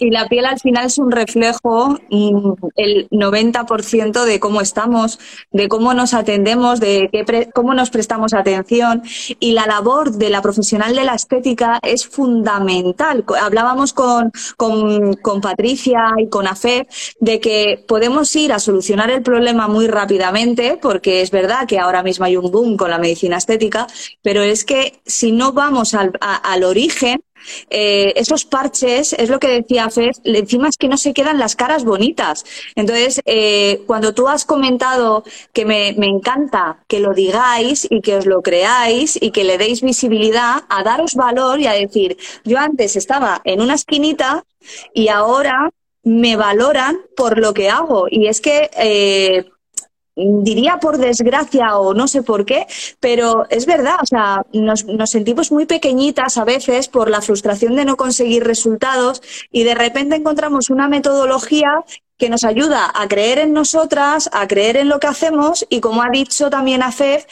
Y 0.00 0.10
la 0.10 0.26
piel 0.28 0.46
al 0.46 0.58
final 0.60 0.86
es 0.86 0.98
un 0.98 1.10
reflejo, 1.10 1.98
mm, 2.10 2.52
el 2.76 3.08
90% 3.10 4.24
de 4.24 4.38
cómo 4.40 4.60
estamos, 4.60 5.18
de 5.50 5.68
cómo 5.68 5.94
nos 5.94 6.14
atendemos, 6.14 6.80
de 6.80 7.08
qué 7.12 7.24
pre- 7.24 7.50
cómo 7.52 7.74
nos 7.74 7.90
prestamos 7.90 8.34
atención. 8.34 9.02
Y 9.40 9.52
la 9.52 9.66
labor 9.66 10.12
de 10.12 10.30
la 10.30 10.42
profesional 10.42 10.94
de 10.94 11.04
la 11.04 11.14
estética 11.14 11.78
es 11.82 12.06
fundamental. 12.06 13.24
Hablábamos 13.40 13.92
con, 13.92 14.32
con, 14.56 15.14
con 15.14 15.40
Patricia 15.40 16.14
y 16.18 16.28
con 16.28 16.46
AFEP 16.46 16.88
de 17.20 17.40
que 17.40 17.84
podemos 17.86 18.34
ir 18.36 18.52
a 18.52 18.58
solucionar 18.58 19.10
el 19.10 19.22
problema 19.22 19.68
muy 19.68 19.86
rápidamente, 19.86 20.78
porque 20.80 21.22
es 21.22 21.30
verdad 21.30 21.66
que 21.66 21.78
ahora 21.78 22.02
mismo 22.02 22.24
hay 22.24 22.36
un 22.36 22.50
boom 22.50 22.76
con 22.76 22.90
la 22.90 22.98
medicina 22.98 23.36
estética, 23.38 23.86
pero 24.22 24.42
es 24.42 24.64
que 24.64 25.00
si 25.06 25.32
no 25.32 25.52
vamos 25.52 25.94
al, 25.94 26.12
al 26.20 26.64
origen, 26.64 27.20
eh, 27.70 28.12
esos 28.16 28.44
parches, 28.44 29.12
es 29.12 29.28
lo 29.28 29.38
que 29.38 29.48
decía 29.48 29.90
Fef, 29.90 30.16
encima 30.24 30.68
es 30.68 30.76
que 30.76 30.88
no 30.88 30.96
se 30.96 31.12
quedan 31.12 31.38
las 31.38 31.56
caras 31.56 31.84
bonitas. 31.84 32.44
Entonces, 32.74 33.20
eh, 33.24 33.82
cuando 33.86 34.14
tú 34.14 34.28
has 34.28 34.44
comentado 34.44 35.24
que 35.52 35.64
me, 35.64 35.94
me 35.98 36.06
encanta 36.06 36.84
que 36.88 37.00
lo 37.00 37.14
digáis 37.14 37.86
y 37.90 38.00
que 38.00 38.16
os 38.16 38.26
lo 38.26 38.42
creáis 38.42 39.18
y 39.20 39.30
que 39.30 39.44
le 39.44 39.58
deis 39.58 39.82
visibilidad, 39.82 40.64
a 40.68 40.82
daros 40.82 41.14
valor 41.14 41.60
y 41.60 41.66
a 41.66 41.72
decir, 41.72 42.16
yo 42.44 42.58
antes 42.58 42.96
estaba 42.96 43.40
en 43.44 43.60
una 43.60 43.74
esquinita 43.74 44.44
y 44.92 45.08
ahora 45.08 45.70
me 46.02 46.36
valoran 46.36 46.98
por 47.16 47.38
lo 47.38 47.52
que 47.54 47.68
hago. 47.70 48.06
Y 48.10 48.26
es 48.26 48.40
que 48.40 48.70
eh, 48.76 49.44
diría 50.42 50.78
por 50.78 50.98
desgracia 50.98 51.78
o 51.78 51.94
no 51.94 52.08
sé 52.08 52.22
por 52.22 52.44
qué, 52.44 52.66
pero 53.00 53.44
es 53.50 53.66
verdad, 53.66 53.96
o 54.02 54.06
sea, 54.06 54.42
nos, 54.52 54.84
nos 54.86 55.10
sentimos 55.10 55.52
muy 55.52 55.66
pequeñitas 55.66 56.36
a 56.38 56.44
veces 56.44 56.88
por 56.88 57.08
la 57.08 57.22
frustración 57.22 57.76
de 57.76 57.84
no 57.84 57.96
conseguir 57.96 58.44
resultados 58.44 59.22
y 59.52 59.62
de 59.62 59.74
repente 59.74 60.16
encontramos 60.16 60.70
una 60.70 60.88
metodología 60.88 61.84
que 62.18 62.28
nos 62.28 62.42
ayuda 62.42 62.90
a 62.92 63.06
creer 63.06 63.38
en 63.38 63.52
nosotras, 63.52 64.28
a 64.32 64.48
creer 64.48 64.76
en 64.76 64.88
lo 64.88 64.98
que 64.98 65.06
hacemos 65.06 65.64
y 65.70 65.80
como 65.80 66.02
ha 66.02 66.10
dicho 66.10 66.50
también 66.50 66.82
AFEF, 66.82 67.24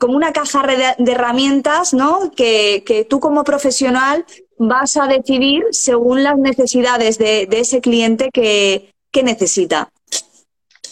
como 0.00 0.16
una 0.16 0.32
caja 0.32 0.66
de, 0.66 0.94
de 0.98 1.12
herramientas, 1.12 1.94
¿no? 1.94 2.32
Que, 2.34 2.82
que 2.84 3.04
tú 3.04 3.20
como 3.20 3.44
profesional 3.44 4.24
vas 4.58 4.96
a 4.96 5.06
decidir 5.06 5.62
según 5.70 6.24
las 6.24 6.36
necesidades 6.38 7.18
de, 7.18 7.46
de 7.46 7.60
ese 7.60 7.80
cliente 7.80 8.30
que, 8.32 8.92
que 9.12 9.22
necesita. 9.22 9.91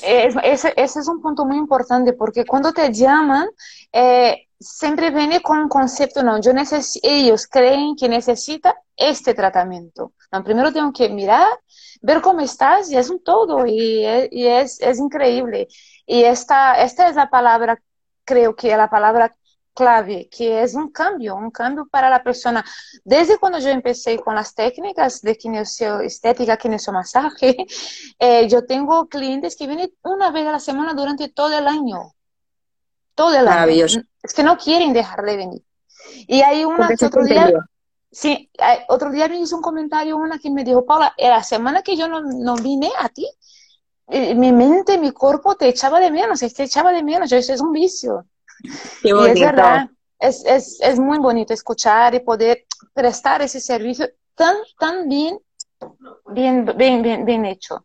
Es- 0.03 0.36
ese, 0.42 0.72
ese 0.76 1.01
es 1.01 1.09
un 1.09 1.20
punto 1.20 1.44
muy 1.44 1.57
importante 1.57 2.12
porque 2.12 2.44
cuando 2.44 2.72
te 2.72 2.92
llaman, 2.92 3.48
eh, 3.92 4.46
siempre 4.59 5.11
viene 5.11 5.40
con 5.42 5.59
un 5.59 5.68
concepto, 5.68 6.22
no, 6.22 6.40
yo 6.40 6.53
neces 6.53 6.98
ellos 7.03 7.46
creen 7.46 7.96
que 7.96 8.09
necesita 8.09 8.74
este 8.96 9.34
tratamiento. 9.34 10.12
No, 10.32 10.44
primero 10.44 10.72
tengo 10.72 10.92
que 10.92 11.09
mirar, 11.09 11.46
ver 12.03 12.20
cómo 12.22 12.40
estás 12.40 12.90
y 12.90 12.96
es 12.96 13.11
un 13.11 13.22
todo 13.22 13.66
y, 13.66 14.05
es, 14.05 14.28
y 14.30 14.46
es, 14.46 14.80
es 14.80 14.98
increíble. 14.98 15.68
Y 16.07 16.22
esta, 16.24 16.80
esta 16.82 17.09
es 17.09 17.16
la 17.16 17.30
palabra, 17.30 17.80
creo 18.24 18.55
que 18.57 18.70
es 18.72 18.76
la 18.76 18.90
palabra 18.90 19.36
clave, 19.75 20.29
que 20.31 20.62
es 20.62 20.75
un 20.75 20.91
cambio, 20.91 21.37
un 21.37 21.51
cambio 21.51 21.87
para 21.91 22.11
la 22.11 22.23
persona. 22.23 22.64
Desde 23.05 23.39
cuando 23.39 23.59
yo 23.59 23.68
empecé 23.68 24.18
con 24.18 24.35
las 24.35 24.55
técnicas 24.55 25.23
de 25.23 25.37
kinesioestética, 25.37 26.57
kinesiomasaje, 26.57 27.57
eh, 28.18 28.49
yo 28.49 28.64
tengo 28.66 29.09
clientes 29.09 29.57
que 29.57 29.66
vienen 29.66 29.93
una 30.03 30.31
vez 30.31 30.47
a 30.47 30.53
la 30.53 30.61
semana 30.61 30.95
durante 30.95 31.29
todo 31.29 31.57
el 31.57 31.66
año. 31.66 32.12
Todo 33.14 33.37
el 33.39 33.45
Maravilloso. 33.45 33.99
año. 33.99 34.09
Es 34.23 34.35
que 34.35 34.43
no 34.43 34.57
quieren 34.57 34.93
dejar 34.93 35.23
de 35.25 35.37
venir. 35.37 35.62
Y 36.27 36.43
hay 36.43 36.64
una 36.64 36.89
que 36.89 37.05
otro 37.05 37.25
día, 37.25 37.53
sí, 38.11 38.51
otro 38.89 39.11
día 39.11 39.29
me 39.29 39.41
hizo 39.41 39.57
un 39.57 39.62
comentario 39.62 40.16
una 40.16 40.39
que 40.39 40.51
me 40.51 40.64
dijo, 40.64 40.85
Paula, 40.85 41.14
la 41.18 41.43
semana 41.43 41.83
que 41.83 41.97
yo 41.97 42.09
no, 42.09 42.23
no 42.23 42.57
vine 42.57 42.91
a 42.99 43.09
ti, 43.09 43.27
eh, 44.09 44.35
mi 44.35 44.51
mente, 44.53 44.99
mi 44.99 45.12
cuerpo 45.12 45.55
te 45.55 45.68
echaba 45.68 46.01
de 46.01 46.11
menos, 46.11 46.41
te 46.41 46.64
echaba 46.64 46.93
de 46.93 47.03
menos, 47.03 47.31
yo, 47.31 47.37
eso 47.37 47.53
es 47.53 47.61
un 47.61 47.73
vicio. 47.73 48.27
Qué 49.03 49.09
Y 49.09 49.27
es 49.27 49.41
bonito. 49.41 49.41
verdad, 49.41 49.89
es, 50.19 50.45
es, 50.45 50.79
es 50.81 50.99
muy 50.99 51.19
bonito 51.19 51.55
escuchar 51.55 52.15
y 52.15 52.21
poder 52.21 52.65
prestar 52.95 53.43
ese 53.43 53.61
servicio 53.61 54.09
tan, 54.35 54.57
tan 54.79 55.09
bien, 55.09 55.39
bien, 56.33 56.71
bien, 56.77 57.03
bien, 57.03 57.25
bien 57.25 57.45
hecho. 57.47 57.85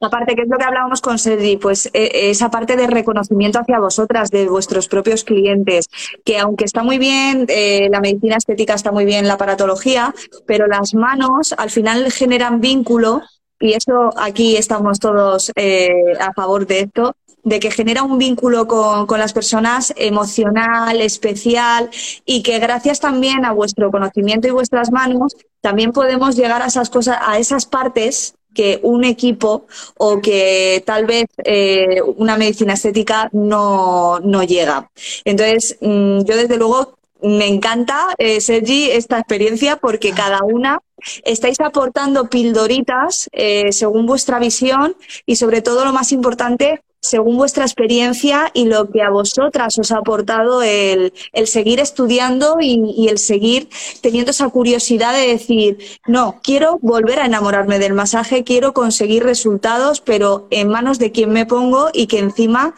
Aparte, 0.00 0.34
que 0.36 0.42
es 0.42 0.48
lo 0.48 0.58
que 0.58 0.64
hablábamos 0.64 1.00
con 1.00 1.18
Sergi, 1.18 1.56
pues 1.56 1.86
eh, 1.94 2.30
esa 2.30 2.50
parte 2.50 2.76
de 2.76 2.86
reconocimiento 2.86 3.58
hacia 3.58 3.80
vosotras, 3.80 4.30
de 4.30 4.48
vuestros 4.48 4.86
propios 4.86 5.24
clientes, 5.24 5.88
que 6.24 6.38
aunque 6.38 6.64
está 6.64 6.82
muy 6.82 6.98
bien, 6.98 7.46
eh, 7.48 7.88
la 7.90 8.00
medicina 8.00 8.36
estética 8.36 8.74
está 8.74 8.92
muy 8.92 9.04
bien, 9.04 9.26
la 9.26 9.34
aparatología, 9.34 10.14
pero 10.46 10.66
las 10.66 10.94
manos 10.94 11.54
al 11.56 11.70
final 11.70 12.12
generan 12.12 12.60
vínculo 12.60 13.22
y 13.58 13.72
eso 13.72 14.10
aquí 14.16 14.56
estamos 14.56 15.00
todos 15.00 15.50
eh, 15.56 16.12
a 16.20 16.32
favor 16.34 16.66
de 16.66 16.80
esto, 16.80 17.16
de 17.44 17.60
que 17.60 17.70
genera 17.70 18.02
un 18.02 18.18
vínculo 18.18 18.66
con, 18.66 19.06
con 19.06 19.18
las 19.18 19.32
personas 19.32 19.92
emocional, 19.96 21.00
especial 21.00 21.90
y 22.24 22.42
que 22.42 22.58
gracias 22.58 23.00
también 23.00 23.44
a 23.44 23.52
vuestro 23.52 23.90
conocimiento 23.90 24.48
y 24.48 24.50
vuestras 24.50 24.90
manos 24.90 25.36
también 25.60 25.92
podemos 25.92 26.36
llegar 26.36 26.62
a 26.62 26.66
esas 26.66 26.90
cosas, 26.90 27.18
a 27.20 27.38
esas 27.38 27.66
partes 27.66 28.34
que 28.54 28.80
un 28.82 29.04
equipo 29.04 29.66
o 29.98 30.20
que 30.20 30.82
tal 30.86 31.04
vez 31.04 31.26
eh, 31.44 32.00
una 32.16 32.38
medicina 32.38 32.74
estética 32.74 33.28
no, 33.32 34.20
no 34.20 34.44
llega. 34.44 34.90
Entonces, 35.24 35.76
mm, 35.80 36.20
yo 36.20 36.36
desde 36.36 36.56
luego 36.56 36.94
me 37.20 37.46
encanta, 37.48 38.14
eh, 38.18 38.40
Sergi, 38.40 38.90
esta 38.90 39.18
experiencia 39.18 39.76
porque 39.76 40.12
cada 40.12 40.40
una 40.44 40.80
estáis 41.24 41.58
aportando 41.60 42.28
pildoritas 42.28 43.28
eh, 43.32 43.72
según 43.72 44.06
vuestra 44.06 44.38
visión 44.38 44.96
y 45.26 45.36
sobre 45.36 45.62
todo 45.62 45.84
lo 45.84 45.92
más 45.92 46.12
importante, 46.12 46.82
según 47.04 47.36
vuestra 47.36 47.64
experiencia 47.64 48.50
y 48.54 48.64
lo 48.64 48.90
que 48.90 49.02
a 49.02 49.10
vosotras 49.10 49.78
os 49.78 49.92
ha 49.92 49.98
aportado 49.98 50.62
el, 50.62 51.12
seguir 51.44 51.78
estudiando 51.78 52.56
y, 52.60 53.08
el 53.08 53.18
seguir 53.18 53.68
teniendo 54.00 54.30
esa 54.30 54.48
curiosidad 54.48 55.12
de 55.12 55.28
decir, 55.28 55.78
no, 56.06 56.40
quiero 56.42 56.78
volver 56.80 57.20
a 57.20 57.26
enamorarme 57.26 57.78
del 57.78 57.92
masaje, 57.92 58.42
quiero 58.42 58.72
conseguir 58.72 59.22
resultados, 59.22 60.00
pero 60.00 60.48
en 60.50 60.68
manos 60.70 60.98
de 60.98 61.12
quien 61.12 61.30
me 61.30 61.44
pongo 61.44 61.90
y 61.92 62.06
que 62.06 62.20
encima 62.20 62.74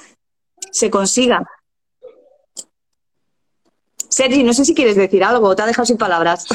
se 0.72 0.90
consiga. 0.90 1.46
Sergi, 4.08 4.42
no 4.42 4.54
sé 4.54 4.64
si 4.64 4.74
quieres 4.74 4.96
decir 4.96 5.22
algo, 5.22 5.54
te 5.54 5.62
ha 5.62 5.66
dejado 5.66 5.86
sin 5.86 5.98
palabras. 5.98 6.46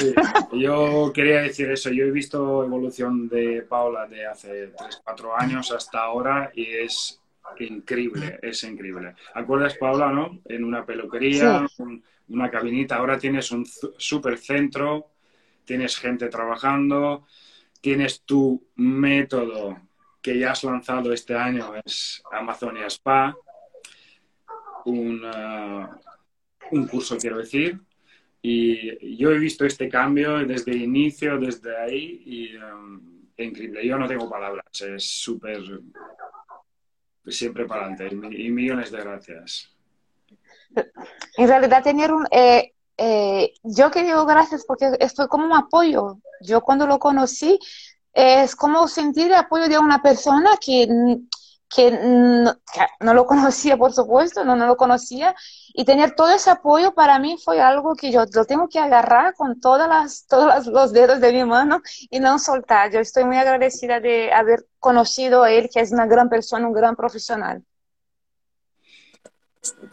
Yo 0.51 1.11
quería 1.13 1.41
decir 1.41 1.71
eso. 1.71 1.89
Yo 1.89 2.05
he 2.05 2.11
visto 2.11 2.63
evolución 2.63 3.29
de 3.29 3.61
Paula 3.61 4.07
de 4.07 4.25
hace 4.25 4.67
3, 4.77 5.01
4 5.05 5.37
años 5.37 5.71
hasta 5.71 5.99
ahora 5.99 6.51
y 6.55 6.65
es 6.65 7.20
increíble, 7.59 8.39
es 8.41 8.63
increíble. 8.63 9.15
¿Acuerdas, 9.33 9.75
Paula, 9.77 10.11
no? 10.11 10.39
En 10.45 10.63
una 10.63 10.85
peluquería, 10.85 11.65
un- 11.79 12.03
una 12.29 12.49
cabinita, 12.49 12.95
ahora 12.95 13.17
tienes 13.17 13.51
un 13.51 13.65
super 13.65 14.37
centro, 14.37 15.11
tienes 15.65 15.97
gente 15.97 16.29
trabajando, 16.29 17.25
tienes 17.81 18.21
tu 18.23 18.63
método 18.75 19.79
que 20.21 20.37
ya 20.37 20.51
has 20.51 20.63
lanzado 20.63 21.11
este 21.11 21.35
año, 21.35 21.73
es 21.83 22.21
Amazonia 22.31 22.87
Spa, 22.87 23.35
un, 24.85 25.21
ah, 25.25 25.99
un 26.71 26.87
curso, 26.87 27.17
quiero 27.17 27.37
decir, 27.37 27.79
y 28.41 29.15
yo 29.17 29.31
he 29.31 29.37
visto 29.37 29.65
este 29.65 29.87
cambio 29.89 30.39
desde 30.45 30.71
el 30.71 30.81
inicio, 30.81 31.37
desde 31.37 31.77
ahí, 31.77 32.23
y 32.25 32.55
um, 32.57 33.21
es 33.37 33.47
increíble. 33.47 33.85
Yo 33.85 33.97
no 33.99 34.07
tengo 34.07 34.29
palabras, 34.29 34.81
es 34.81 35.03
súper. 35.05 35.59
Siempre 37.27 37.65
para 37.65 37.85
adelante. 37.85 38.07
Y, 38.11 38.15
mi- 38.15 38.35
y 38.45 38.49
millones 38.51 38.91
de 38.91 38.97
gracias. 38.99 39.69
En 41.37 41.47
realidad 41.47 41.83
tener 41.83 42.11
un... 42.13 42.25
eh, 42.31 42.73
eh, 42.97 43.53
yo 43.63 43.89
que 43.91 44.03
digo 44.03 44.25
gracias 44.25 44.65
porque 44.65 44.91
fue 45.15 45.27
como 45.27 45.45
un 45.45 45.53
apoyo. 45.53 46.17
Yo 46.41 46.61
cuando 46.61 46.87
lo 46.87 46.99
conocí 46.99 47.59
es 48.13 48.55
como 48.55 48.87
sentir 48.87 49.27
el 49.27 49.35
apoyo 49.35 49.67
de 49.69 49.77
una 49.79 50.01
persona 50.01 50.51
que, 50.59 50.87
que 51.73 51.91
no, 51.91 52.53
no 52.99 53.13
lo 53.13 53.25
conocía, 53.31 53.77
por 53.77 53.93
supuesto, 53.93 54.43
no, 54.43 54.55
no 54.55 54.67
lo 54.67 54.77
conocía, 54.77 55.35
y 55.73 55.85
tener 55.85 56.15
todo 56.15 56.29
ese 56.29 56.49
apoyo 56.49 56.93
para 56.93 57.17
mí 57.19 57.37
fue 57.43 57.61
algo 57.61 57.95
que 57.95 58.11
yo 58.11 58.25
lo 58.33 58.45
tengo 58.45 58.67
que 58.67 58.79
agarrar 58.79 59.33
con 59.35 59.59
todas 59.59 59.87
las, 59.87 60.25
todos 60.29 60.67
los 60.67 60.91
dedos 60.91 61.19
de 61.19 61.31
mi 61.31 61.45
mano 61.45 61.81
y 62.09 62.19
no 62.19 62.37
soltar. 62.39 62.91
Yo 62.91 62.99
estoy 62.99 63.23
muy 63.23 63.37
agradecida 63.37 63.99
de 63.99 64.31
haber 64.33 64.65
conocido 64.79 65.43
a 65.43 65.51
él, 65.51 65.69
que 65.73 65.79
es 65.79 65.91
una 65.91 66.05
gran 66.05 66.29
persona, 66.29 66.67
un 66.67 66.73
gran 66.73 66.95
profesional. 66.95 67.63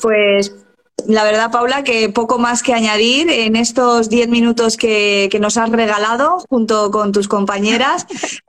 Pues 0.01 0.68
la 1.09 1.25
verdad, 1.25 1.51
Paula, 1.51 1.85
que 1.85 2.11
poco 2.11 2.39
más 2.39 2.63
que 2.63 2.75
añadir 2.75 3.31
en 3.31 3.57
estos 3.57 4.11
10 4.11 4.29
minutos 4.29 4.77
que, 4.77 5.29
que 5.31 5.41
nos 5.41 5.57
has 5.57 5.71
regalado 5.71 6.45
junto 6.51 6.91
con 6.91 7.13
tus 7.13 7.29
compañeras. 7.29 8.07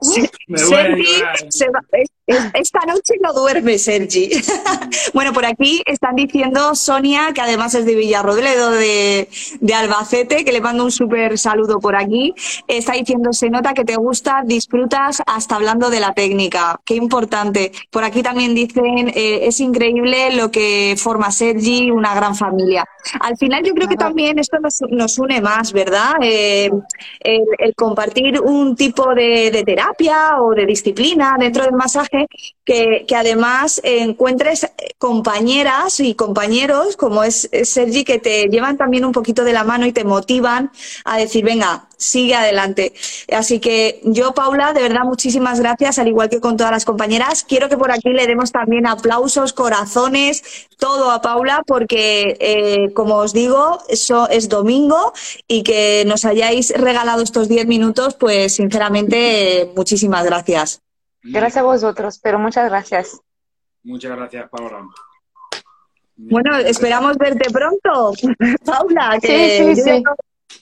Sergi 0.54 1.22
se 1.48 1.70
va- 1.70 1.80
esta 2.54 2.80
noche 2.86 3.14
no 3.20 3.32
duerme, 3.32 3.78
Sergi. 3.78 4.30
bueno, 5.14 5.32
por 5.32 5.46
aquí 5.46 5.82
están 5.86 6.14
diciendo 6.14 6.74
Sonia, 6.74 7.32
que 7.34 7.40
además 7.40 7.74
es 7.74 7.86
de 7.86 7.94
Villarrobledo, 7.96 8.70
de, 8.70 9.28
de 9.60 9.74
Albacete, 9.74 10.44
que 10.44 10.52
le 10.52 10.60
mando 10.60 10.84
un 10.84 10.92
súper 10.92 11.38
saludo 11.38 11.80
por 11.80 11.96
aquí. 11.96 12.34
Está 12.68 12.92
diciendo, 12.92 13.32
se 13.32 13.48
nota 13.50 13.72
que 13.74 13.84
te 13.84 13.96
gusta, 13.96 14.42
disfrutas 14.44 15.22
hasta 15.26 15.56
hablando 15.56 15.90
de 15.90 15.98
la 15.98 16.12
técnica. 16.12 16.78
Qué 16.84 16.94
importante. 16.94 17.72
Por 17.90 18.04
aquí 18.04 18.22
también 18.22 18.54
dicen, 18.54 19.08
eh, 19.08 19.40
es 19.48 19.58
increíble 19.58 20.34
lo 20.36 20.50
que 20.52 20.94
forma 20.98 21.32
Sergi, 21.32 21.90
una 21.90 22.14
gran 22.14 22.36
familia. 22.36 22.49
Al 23.20 23.36
final 23.36 23.64
yo 23.64 23.74
creo 23.74 23.88
que 23.88 23.96
también 23.96 24.38
esto 24.38 24.58
nos, 24.58 24.80
nos 24.90 25.18
une 25.18 25.40
más, 25.40 25.72
¿verdad? 25.72 26.14
Eh, 26.22 26.70
el, 27.20 27.42
el 27.58 27.74
compartir 27.74 28.40
un 28.40 28.76
tipo 28.76 29.14
de, 29.14 29.50
de 29.50 29.62
terapia 29.64 30.40
o 30.40 30.54
de 30.54 30.66
disciplina 30.66 31.36
dentro 31.38 31.64
del 31.64 31.72
masaje 31.72 32.26
que, 32.64 33.04
que 33.06 33.16
además 33.16 33.80
encuentres 33.84 34.70
compañeras 34.98 36.00
y 36.00 36.14
compañeros 36.14 36.96
como 36.96 37.24
es, 37.24 37.48
es 37.52 37.70
Sergi 37.70 38.04
que 38.04 38.18
te 38.18 38.48
llevan 38.48 38.76
también 38.76 39.04
un 39.04 39.12
poquito 39.12 39.44
de 39.44 39.52
la 39.52 39.64
mano 39.64 39.86
y 39.86 39.92
te 39.92 40.04
motivan 40.04 40.70
a 41.04 41.16
decir, 41.16 41.44
venga, 41.44 41.88
sigue 42.00 42.34
adelante. 42.34 42.94
Así 43.30 43.60
que 43.60 44.00
yo, 44.04 44.32
Paula, 44.32 44.72
de 44.72 44.80
verdad, 44.80 45.02
muchísimas 45.04 45.60
gracias, 45.60 45.98
al 45.98 46.08
igual 46.08 46.30
que 46.30 46.40
con 46.40 46.56
todas 46.56 46.72
las 46.72 46.84
compañeras. 46.84 47.44
Quiero 47.44 47.68
que 47.68 47.76
por 47.76 47.92
aquí 47.92 48.08
le 48.10 48.26
demos 48.26 48.50
también 48.50 48.86
aplausos, 48.86 49.52
corazones, 49.52 50.68
todo 50.78 51.10
a 51.10 51.20
Paula, 51.20 51.62
porque, 51.66 52.36
eh, 52.40 52.92
como 52.94 53.16
os 53.16 53.32
digo, 53.32 53.78
eso 53.88 54.28
es 54.28 54.48
domingo 54.48 55.12
y 55.46 55.62
que 55.62 56.04
nos 56.06 56.24
hayáis 56.24 56.70
regalado 56.70 57.22
estos 57.22 57.48
10 57.48 57.66
minutos, 57.66 58.14
pues 58.14 58.54
sinceramente, 58.54 59.62
eh, 59.62 59.72
muchísimas 59.76 60.24
gracias. 60.24 60.80
Gracias 61.22 61.58
a 61.58 61.62
vosotros, 61.62 62.18
pero 62.22 62.38
muchas 62.38 62.68
gracias. 62.70 63.20
Muchas 63.82 64.16
gracias, 64.16 64.48
Paula. 64.48 64.88
Bueno, 66.16 66.56
esperamos 66.56 67.16
verte 67.18 67.50
pronto, 67.50 68.12
Paula, 68.64 69.18
que 69.20 69.74
Sí, 69.74 69.82
sí, 69.82 69.82
sí. 69.82 70.02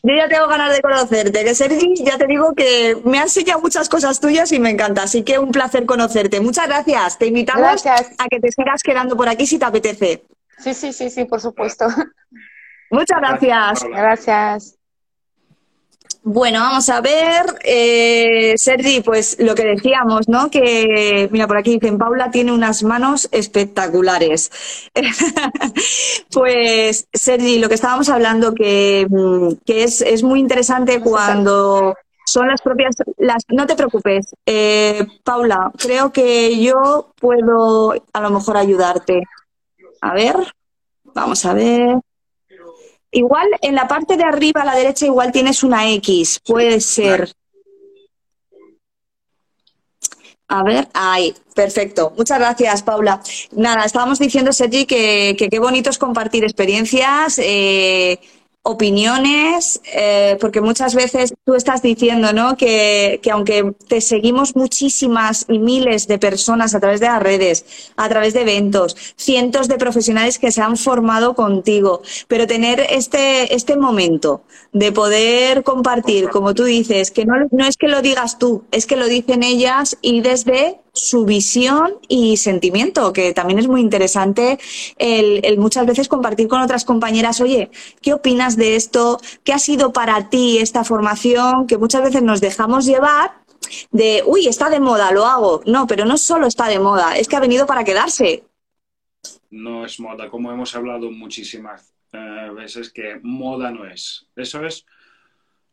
Yo 0.03 0.15
ya 0.15 0.29
tengo 0.29 0.47
ganas 0.47 0.75
de 0.75 0.81
conocerte, 0.81 1.45
que 1.45 1.55
Sergi, 1.55 1.95
ya 1.97 2.17
te 2.19 2.27
digo 2.27 2.55
que 2.55 2.97
me 3.05 3.19
ha 3.19 3.23
enseñado 3.23 3.61
muchas 3.61 3.89
cosas 3.89 4.21
tuyas 4.21 4.53
y 4.53 4.61
me 4.61 4.71
encanta, 4.71 5.03
así 5.03 5.23
que 5.23 5.39
un 5.39 5.51
placer 5.51 5.87
conocerte. 5.87 6.41
Muchas 6.41 6.67
gracias, 6.67 7.19
te 7.19 7.27
invitamos 7.27 7.83
Gracias. 7.83 8.13
a 8.19 8.29
que 8.29 8.41
te 8.41 8.53
sigas 8.53 8.83
quedando 8.83 9.17
por 9.17 9.29
aquí 9.29 9.47
si 9.47 9.59
te 9.59 9.65
apetece. 9.65 10.25
Sí, 10.59 10.75
sí, 10.75 10.93
sí, 10.93 11.11
sí, 11.11 11.25
por 11.25 11.41
supuesto. 11.41 11.87
Muchas 12.91 13.19
gracias. 13.21 13.85
Gracias. 13.91 14.78
Bueno, 16.31 16.61
vamos 16.61 16.91
a 16.91 17.01
ver, 17.01 17.47
eh, 17.65 18.53
Sergi, 18.59 19.01
pues 19.01 19.39
lo 19.41 19.55
que 19.55 19.65
decíamos, 19.65 20.29
¿no? 20.29 20.51
Que, 20.51 21.27
mira, 21.33 21.47
por 21.47 21.57
aquí 21.57 21.79
dicen, 21.79 21.97
Paula 21.97 22.31
tiene 22.31 22.53
unas 22.53 22.83
manos 22.83 23.31
espectaculares. 23.33 24.51
pues, 26.31 27.09
Sergi, 27.15 27.59
lo 27.59 27.71
que 27.71 27.77
estábamos 27.77 28.11
hablando, 28.11 28.55
que, 28.55 29.07
mm, 29.09 29.65
que 29.65 29.85
es, 29.85 30.03
es 30.03 30.23
muy 30.23 30.41
interesante 30.41 31.01
cuando 31.01 31.95
son 32.27 32.49
las 32.49 32.61
propias, 32.61 32.97
las, 33.17 33.45
no 33.49 33.67
te 33.67 33.75
preocupes, 33.75 34.35
eh, 34.45 35.07
Paula, 35.25 35.73
creo 35.79 36.13
que 36.13 36.63
yo 36.63 37.11
puedo 37.19 37.95
a 38.13 38.21
lo 38.21 38.29
mejor 38.29 38.59
ayudarte. 38.59 39.23
A 40.03 40.13
ver, 40.13 40.37
vamos 41.05 41.47
a 41.47 41.55
ver. 41.55 41.97
Igual 43.11 43.49
en 43.63 43.75
la 43.75 43.89
parte 43.89 44.17
de 44.17 44.25
arriba 44.25 44.63
a 44.63 44.65
la 44.65 44.75
derecha 44.75 45.07
igual 45.07 45.33
tienes 45.33 45.63
una 45.63 45.91
X, 45.93 46.41
puede 46.45 46.81
ser. 46.81 47.33
A 50.51 50.63
ver, 50.63 50.89
ahí, 50.95 51.35
perfecto. 51.55 52.13
Muchas 52.17 52.39
gracias, 52.39 52.83
Paula. 52.83 53.21
Nada, 53.53 53.85
estábamos 53.85 54.19
diciendo, 54.19 54.53
Sergi, 54.53 54.87
que, 54.87 55.37
que 55.39 55.51
qué 55.51 55.59
bonito 55.59 55.91
es 55.91 55.99
compartir 55.99 56.43
experiencias, 56.43 57.39
eh, 57.39 58.19
opiniones, 58.69 59.81
eh, 59.95 60.37
porque 60.41 60.61
muchas 60.61 60.95
veces 60.95 61.35
tú 61.45 61.55
estás 61.55 61.81
diciendo, 61.81 62.35
¿no? 62.35 62.57
Que, 62.57 63.19
que 63.23 63.31
aunque 63.31 63.73
te 63.89 64.03
seguimos 64.03 64.55
muchísimas 64.57 65.47
y 65.49 65.59
miles 65.59 66.07
de 66.07 66.19
personas 66.19 66.75
a 66.75 66.81
través 66.81 67.01
de 67.01 67.07
las 67.07 67.23
redes, 67.23 67.65
a 67.97 68.09
través 68.11 68.35
de 68.35 68.43
eventos, 68.43 68.95
cientos 69.17 69.69
de 69.69 69.79
profesionales 69.79 70.39
que 70.39 70.53
se 70.53 70.61
han 70.61 70.77
formado 70.77 71.35
contigo, 71.35 72.03
pero 72.29 72.47
tener 72.47 72.81
este, 72.91 73.55
este 73.55 73.77
momento 73.77 74.43
de 74.73 74.93
poder 74.93 75.63
compartir, 75.63 76.29
como 76.29 76.55
tú 76.55 76.65
dices, 76.65 77.11
que 77.11 77.25
no, 77.25 77.35
no 77.51 77.67
es 77.67 77.79
que 77.79 77.89
lo 77.89 78.03
digas 78.03 78.39
tú, 78.39 78.65
es 78.71 78.87
que 78.87 78.97
lo 78.97 79.07
dicen 79.07 79.43
ellas 79.43 79.97
y 80.03 80.21
desde 80.21 80.79
su 80.99 81.25
visión 81.25 81.99
y 82.09 82.37
sentimiento, 82.37 83.13
que 83.13 83.33
también 83.33 83.59
es 83.59 83.69
muy 83.69 83.81
interesante 83.81 84.59
el, 84.97 85.59
muchas 85.59 85.87
veces 85.87 86.09
compartir 86.09 86.49
con 86.49 86.61
otras 86.61 86.85
compañeras, 86.85 87.41
oye, 87.41 87.71
¿qué 88.03 88.13
opinas 88.13 88.57
de 88.57 88.77
esto? 88.77 89.21
¿Qué 89.45 89.53
ha 89.53 89.59
sido 89.59 89.93
para 89.93 90.29
ti 90.29 90.59
esta 90.59 90.85
formación? 90.85 91.67
Que 91.67 91.79
muchas 91.79 92.03
veces 92.03 92.23
nos 92.23 92.41
dejamos 92.41 92.85
llevar 92.85 93.33
de, 93.91 94.23
uy, 94.27 94.47
está 94.47 94.71
de 94.71 94.81
moda, 94.81 95.13
lo 95.13 95.25
hago. 95.25 95.63
No, 95.67 95.87
pero 95.87 96.05
no 96.05 96.19
solo 96.19 96.47
está 96.47 96.69
de 96.69 96.79
moda, 96.79 97.17
es 97.17 97.29
que 97.29 97.37
ha 97.37 97.41
venido 97.41 97.67
para 97.67 97.85
quedarse. 97.85 98.45
No 99.51 99.85
es 99.85 99.99
moda, 100.01 100.29
como 100.29 100.53
hemos 100.53 100.75
hablado 100.75 101.11
muchísimas 101.11 101.95
eh, 102.13 102.51
veces, 102.55 102.93
que 102.93 103.19
moda 103.23 103.71
no 103.71 103.87
es. 103.87 104.27
Eso 104.37 104.65
es 104.65 104.85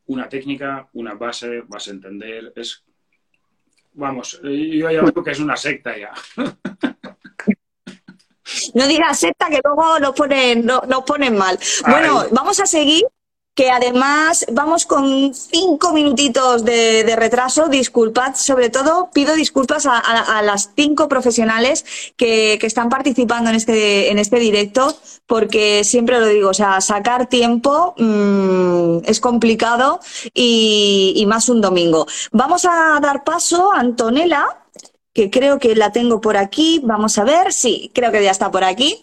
una 0.05 0.29
técnica, 0.29 0.87
una 0.93 1.15
base, 1.15 1.61
vas 1.67 1.87
a 1.87 1.91
entender, 1.91 2.53
es... 2.55 2.83
Vamos, 3.97 4.39
yo 4.43 4.89
ya 4.91 5.01
veo 5.01 5.23
que 5.23 5.31
es 5.31 5.39
una 5.39 5.55
secta 5.55 5.97
ya. 5.97 6.11
No 8.73 8.87
digas 8.87 9.19
secta 9.19 9.47
que 9.49 9.59
luego 9.63 9.99
nos 9.99 10.13
ponen, 10.13 10.65
no- 10.65 10.81
nos 10.87 11.03
ponen 11.03 11.35
mal. 11.37 11.57
Ay. 11.83 11.91
Bueno, 11.93 12.25
vamos 12.31 12.59
a 12.59 12.65
seguir, 12.65 13.03
que 13.55 13.71
además 13.71 14.45
vamos 14.51 14.85
con 14.85 15.33
cinco 15.33 15.93
minutitos 15.93 16.65
de, 16.65 17.03
de 17.05 17.15
retraso. 17.15 17.69
Disculpad, 17.69 18.35
sobre 18.35 18.69
todo 18.69 19.09
pido 19.13 19.33
disculpas 19.35 19.85
a, 19.85 19.97
a- 19.97 20.39
a 20.39 20.41
las 20.41 20.71
cinco 20.75 21.07
profesionales 21.07 21.85
que, 22.17 22.57
que 22.59 22.67
están 22.67 22.89
participando 22.89 23.49
en 23.49 23.55
este, 23.55 24.11
en 24.11 24.19
este 24.19 24.39
directo, 24.39 24.95
porque 25.25 25.83
siempre 25.85 26.19
lo 26.19 26.27
digo, 26.27 26.49
o 26.49 26.53
sea, 26.53 26.81
sacar 26.81 27.27
tiempo 27.27 27.95
mm, 27.97 28.99
es 29.05 29.19
complicado 29.21 30.01
y, 30.33 31.13
y 31.15 31.25
más 31.25 31.47
un 31.49 31.61
domingo. 31.61 32.05
Vamos 32.33 32.65
a 32.65 32.99
dar 33.01 33.23
paso 33.23 33.71
a 33.73 33.79
Antonella 33.79 34.45
que 35.13 35.29
creo 35.29 35.59
que 35.59 35.75
la 35.75 35.93
tengo 35.93 36.19
por 36.19 36.35
aquí. 36.35 36.81
Vamos 36.83 37.17
a 37.17 37.23
ver, 37.23 37.53
sí, 37.53 37.89
creo 37.93 38.11
que 38.11 38.21
ya 38.21 38.31
está 38.31 38.51
por 38.51 38.65
aquí. 38.65 39.01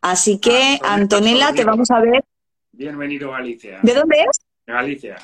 Así 0.00 0.38
que, 0.38 0.78
Antonella, 0.84 1.52
te 1.52 1.64
vamos 1.64 1.90
a 1.90 1.98
ver. 2.00 2.24
Bienvenido 2.78 3.32
Galicia. 3.32 3.80
¿De 3.82 3.92
dónde 3.92 4.20
es? 4.20 4.38
Galicia. 4.64 5.16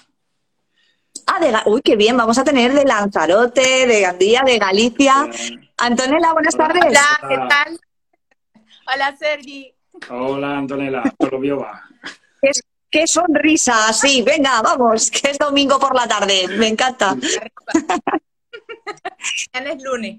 Ah, 1.25 1.39
de 1.39 1.57
Uy, 1.67 1.83
qué 1.83 1.95
bien, 1.95 2.17
vamos 2.17 2.37
a 2.37 2.43
tener 2.43 2.73
de 2.73 2.85
Lanzarote, 2.85 3.87
de 3.87 4.01
Gandía, 4.01 4.43
de 4.45 4.59
Galicia. 4.59 5.29
Eh, 5.33 5.71
Antonella, 5.77 6.33
buenas 6.33 6.57
Hola. 6.57 6.67
tardes. 6.67 6.85
Hola, 6.85 7.29
¿qué 7.29 7.37
tal? 7.49 7.81
Hola, 8.93 9.17
Sergi. 9.17 9.73
Hola 10.11 10.59
Antonella, 10.59 11.05
todo 11.17 11.39
bien 11.39 11.61
va. 11.61 11.89
Qué, 12.43 12.51
qué 12.91 13.07
sonrisa, 13.07 13.93
sí, 13.93 14.23
venga, 14.23 14.61
vamos, 14.61 15.09
que 15.09 15.31
es 15.31 15.39
domingo 15.39 15.79
por 15.79 15.95
la 15.95 16.09
tarde, 16.09 16.49
me 16.59 16.67
encanta. 16.67 17.15
Ya 19.53 19.61
es 19.61 19.81
lunes. 19.81 20.19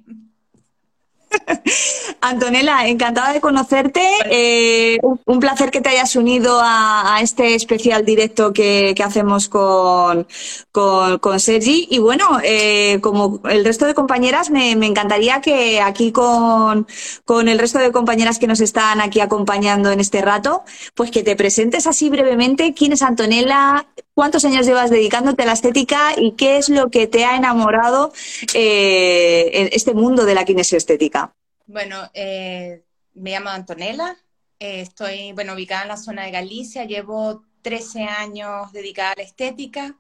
Antonella, 2.22 2.88
encantada 2.88 3.34
de 3.34 3.42
conocerte. 3.42 4.02
Eh, 4.30 4.98
un, 5.02 5.40
placer 5.40 5.72
que 5.72 5.82
te 5.82 5.90
hayas 5.90 6.16
unido 6.16 6.60
a, 6.62 7.20
este 7.22 7.56
especial 7.56 8.04
directo 8.06 8.54
que, 8.54 8.96
hacemos 9.04 9.48
con, 9.48 10.28
con, 10.72 11.20
con 11.20 11.40
Sergi. 11.40 11.88
Y 11.92 12.00
bueno, 12.00 12.40
eh, 12.44 13.00
como 13.02 13.42
el 13.50 13.64
resto 13.64 13.86
de 13.86 13.94
compañeras, 13.94 14.50
me, 14.50 14.76
me 14.76 14.88
encantaría 14.88 15.42
que 15.42 15.82
aquí 15.82 16.12
con, 16.12 16.88
con 17.26 17.48
el 17.48 17.60
resto 17.60 17.80
de 17.80 17.92
compañeras 17.92 18.40
que 18.40 18.48
nos 18.48 18.62
están 18.62 19.02
aquí 19.02 19.20
acompañando 19.20 19.92
en 19.92 20.00
este 20.00 20.22
rato, 20.22 20.64
pues 20.96 21.12
que 21.12 21.24
te 21.24 21.36
presentes 21.36 21.88
así 21.88 22.10
brevemente 22.10 22.74
quién 22.74 22.94
es 22.94 23.02
Antonella, 23.02 23.86
cuántos 24.16 24.46
años 24.46 24.66
llevas 24.66 24.90
dedicándote 24.90 25.44
a 25.44 25.46
la 25.46 25.54
estética 25.54 26.14
y 26.18 26.32
qué 26.32 26.58
es 26.58 26.70
lo 26.70 26.90
que 26.90 27.06
te 27.06 27.26
ha 27.26 27.36
enamorado 27.36 28.12
eh, 28.56 29.52
en 29.54 29.70
este 29.72 29.94
mundo 29.94 30.26
de 30.26 30.34
la 30.34 30.46
kinesioestética. 30.46 31.36
Bueno, 31.68 32.10
eh, 32.14 32.84
me 33.14 33.32
llamo 33.32 33.50
Antonella, 33.50 34.18
eh, 34.60 34.82
estoy, 34.82 35.34
bueno, 35.34 35.54
ubicada 35.54 35.84
en 35.84 35.90
la 35.90 35.98
zona 35.98 36.24
de 36.24 36.32
Galicia, 36.32 36.86
llevo 36.86 37.44
13 37.62 38.04
años 38.04 38.72
dedicada 38.72 39.12
a 39.12 39.16
la 39.18 39.24
estética 39.24 39.96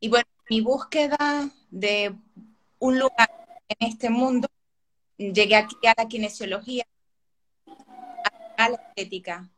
y 0.00 0.08
bueno, 0.08 0.26
mi 0.48 0.60
búsqueda 0.60 1.50
de 1.70 2.14
un 2.78 2.98
lugar 2.98 3.30
en 3.68 3.88
este 3.88 4.08
mundo, 4.08 4.48
llegué 5.18 5.56
aquí 5.56 5.76
a 5.86 5.94
la 5.96 6.08
kinesiología, 6.08 6.84
a 8.56 8.68
la 8.70 8.76
estética, 8.76 9.50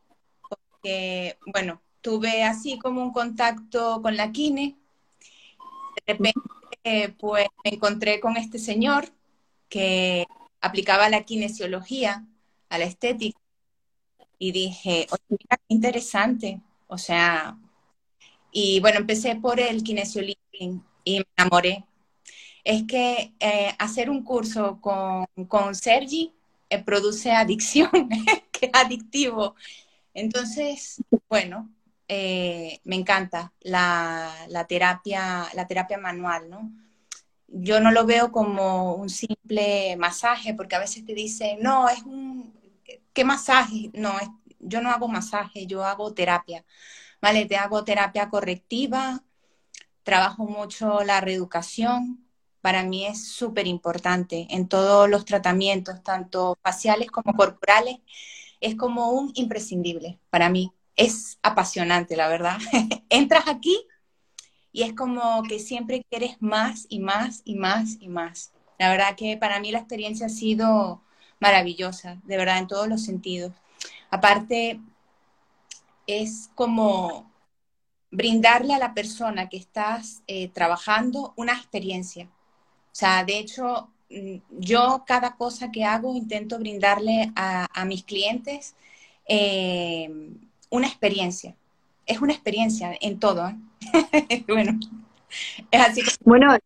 porque, 0.49 1.37
bueno, 1.53 1.81
tuve 2.09 2.43
así 2.43 2.79
como 2.79 3.03
un 3.03 3.13
contacto 3.13 4.01
con 4.01 4.17
la 4.17 4.33
kine, 4.33 4.79
de 6.07 6.15
repente, 6.15 7.15
pues 7.19 7.47
me 7.63 7.75
encontré 7.75 8.19
con 8.19 8.39
este 8.39 8.59
señor 8.59 9.13
que 9.69 10.27
aplicaba 10.63 11.11
la 11.11 11.25
kinesiología 11.25 12.25
a 12.71 12.79
la 12.79 12.87
estética 12.87 13.39
y 14.39 14.53
dije, 14.53 15.07
qué 15.29 15.57
interesante. 15.69 16.63
O 16.87 16.97
sea, 16.97 17.59
y 18.53 18.81
bueno, 18.81 19.01
empecé 19.01 19.37
por 19.37 19.61
el 19.61 19.83
kinesiología 19.83 20.39
y 21.05 21.19
me 21.19 21.27
enamoré. 21.37 21.85
Es 22.65 22.85
que 22.85 23.35
eh, 23.39 23.75
hacer 23.79 24.09
un 24.09 24.25
curso 24.25 24.81
con, 24.81 25.27
con 25.47 25.75
Sergi 25.75 26.33
eh, 26.71 26.83
produce 26.83 27.33
adicción, 27.33 27.91
que 28.51 28.67
es 28.67 28.73
adictivo. 28.73 29.57
Entonces, 30.15 31.03
bueno, 31.29 31.69
eh, 32.09 32.81
me 32.85 32.97
encanta 32.97 33.53
la, 33.61 34.33
terapia, 34.69 35.47
la 35.55 35.67
terapia 35.67 35.99
manual, 35.99 36.49
¿no? 36.51 36.73
Yo 37.49 37.81
no 37.81 37.91
lo 37.93 38.07
veo 38.07 38.33
como 38.33 38.95
un 38.95 39.11
simple 39.11 39.97
masaje, 39.97 40.55
porque 40.55 40.77
a 40.77 40.81
veces 40.81 41.05
te 41.07 41.15
dicen, 41.15 41.61
no, 41.61 41.89
es 41.89 42.03
un, 42.03 42.55
¿qué 43.13 43.25
masaje? 43.25 43.91
No, 43.95 44.15
yo 44.61 44.81
no 44.81 44.91
hago 44.91 45.09
masaje, 45.09 45.67
yo 45.67 45.85
hago 45.85 46.15
terapia, 46.15 46.65
¿vale? 47.23 47.47
Te 47.47 47.57
hago 47.57 47.85
terapia 47.85 48.29
correctiva, 48.31 49.23
trabajo 50.03 50.45
mucho 50.47 51.05
la 51.05 51.21
reeducación, 51.21 52.29
para 52.61 52.83
mí 52.85 53.07
es 53.07 53.29
súper 53.29 53.67
importante 53.67 54.47
en 54.51 54.69
todos 54.69 55.09
los 55.09 55.25
tratamientos, 55.25 56.03
tanto 56.03 56.59
faciales 56.63 57.11
como 57.11 57.35
corporales, 57.35 57.99
es 58.61 58.75
como 58.77 59.11
un 59.11 59.33
imprescindible 59.35 60.21
para 60.31 60.51
mí. 60.51 60.73
Es 60.99 61.39
apasionante, 61.43 62.17
la 62.17 62.27
verdad. 62.27 62.59
Entras 63.09 63.47
aquí 63.47 63.87
y 64.73 64.83
es 64.83 64.95
como 64.95 65.45
que 65.45 65.61
siempre 65.61 66.05
quieres 66.11 66.37
más 66.41 66.87
y 66.89 66.99
más 66.99 67.41
y 67.45 67.55
más 67.55 67.97
y 68.01 68.09
más. 68.09 68.53
La 68.81 68.91
verdad 68.91 69.15
que 69.17 69.37
para 69.37 69.61
mí 69.61 69.71
la 69.71 69.79
experiencia 69.79 70.27
ha 70.27 70.29
sido 70.29 71.01
maravillosa, 71.39 72.21
de 72.25 72.37
verdad, 72.37 72.59
en 72.59 72.67
todos 72.67 72.89
los 72.89 73.05
sentidos. 73.05 73.53
Aparte, 74.11 74.81
es 76.09 76.51
como 76.57 77.31
brindarle 78.11 78.75
a 78.75 78.79
la 78.79 78.93
persona 78.93 79.49
que 79.49 79.57
estás 79.57 80.25
eh, 80.27 80.49
trabajando 80.49 81.33
una 81.37 81.53
experiencia. 81.53 82.25
O 82.25 82.95
sea, 82.99 83.23
de 83.23 83.39
hecho, 83.39 83.89
mm, 84.11 84.39
yo 84.59 85.05
cada 85.07 85.37
cosa 85.37 85.71
que 85.71 85.85
hago 85.85 86.17
intento 86.17 86.59
brindarle 86.59 87.31
a, 87.37 87.69
mis 87.85 88.03
clientes 88.03 88.75
eh, 89.29 90.11
una 90.71 90.87
experiencia. 90.87 91.55
Es 92.07 92.21
una 92.21 92.33
experiencia 92.33 92.93
en 93.01 93.19
todo. 93.19 93.49
¿eh? 93.49 94.45
bueno, 94.49 94.79
es 95.71 95.81
así. 95.81 96.03
Bueno, 96.25 96.57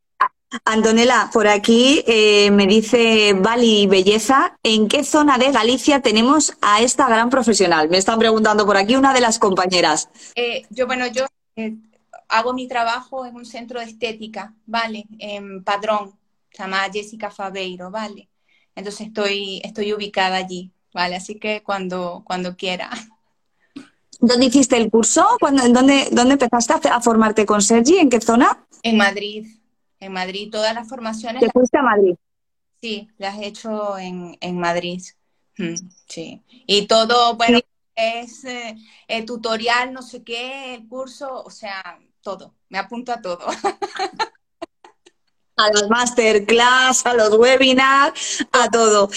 Antonella, 0.65 1.31
por 1.33 1.49
aquí 1.49 2.05
eh, 2.07 2.51
me 2.51 2.67
dice 2.67 3.33
Bali 3.33 3.87
Belleza, 3.87 4.59
¿en 4.63 4.87
qué 4.87 5.03
zona 5.03 5.39
de 5.39 5.51
Galicia 5.51 6.01
tenemos 6.01 6.57
a 6.61 6.83
esta 6.83 7.09
gran 7.09 7.31
profesional? 7.31 7.89
Me 7.89 7.97
están 7.97 8.19
preguntando 8.19 8.67
por 8.67 8.77
aquí 8.77 8.95
una 8.95 9.15
de 9.15 9.23
las 9.23 9.39
compañeras. 9.39 10.11
Eh, 10.35 10.67
yo, 10.69 10.87
bueno, 10.87 11.07
yo 11.07 11.25
eh, 11.57 11.77
hago 12.29 12.53
mi 12.53 12.69
trabajo 12.69 13.25
en 13.25 13.35
un 13.35 13.47
centro 13.47 13.81
de 13.81 13.87
estética, 13.87 14.55
¿vale? 14.67 15.07
En 15.19 15.65
Padrón, 15.65 16.13
se 16.51 16.63
llama 16.63 16.91
Jessica 16.93 17.31
Fabeiro, 17.31 17.91
¿vale? 17.91 18.29
Entonces 18.75 19.07
estoy, 19.07 19.63
estoy 19.65 19.95
ubicada 19.95 20.37
allí, 20.37 20.71
¿vale? 20.93 21.17
Así 21.17 21.39
que 21.39 21.63
cuando, 21.63 22.23
cuando 22.27 22.57
quiera. 22.57 22.91
¿Dónde 24.23 24.47
hiciste 24.47 24.79
el 24.79 24.91
curso? 24.91 25.27
dónde, 25.41 26.09
¿Dónde 26.11 26.33
empezaste 26.33 26.89
a 26.89 27.01
formarte 27.01 27.45
con 27.45 27.61
Sergi? 27.61 27.99
¿En 27.99 28.09
qué 28.09 28.21
zona? 28.21 28.67
En 28.83 28.97
Madrid 28.97 29.47
en 30.03 30.13
Madrid. 30.13 30.51
Todas 30.51 30.75
las 30.75 30.89
formaciones. 30.89 31.41
¿Te 31.41 31.51
fuiste 31.51 31.79
a 31.79 31.83
Madrid? 31.83 32.17
Sí, 32.81 33.09
las 33.19 33.39
he 33.39 33.47
hecho 33.47 33.97
en, 33.97 34.59
Madrid. 34.59 35.01
Mm, 35.57 35.75
sí. 36.09 36.43
Y 36.67 36.87
todo, 36.87 37.37
bueno, 37.37 37.61
es 37.95 38.45
eh, 38.45 38.77
el 39.07 39.25
tutorial, 39.25 39.93
no 39.93 40.03
sé 40.03 40.25
qué, 40.25 40.75
el 40.75 40.89
curso, 40.89 41.43
o 41.45 41.51
sea, 41.51 42.01
todo. 42.21 42.55
Me 42.69 42.79
apunto 42.79 43.13
a 43.13 43.21
todo. 43.21 43.39
a 45.57 45.71
las 45.71 45.89
masterclass, 45.91 47.05
a 47.05 47.15
los 47.15 47.31
webinars, 47.37 48.47
a 48.53 48.69
todo. 48.69 49.11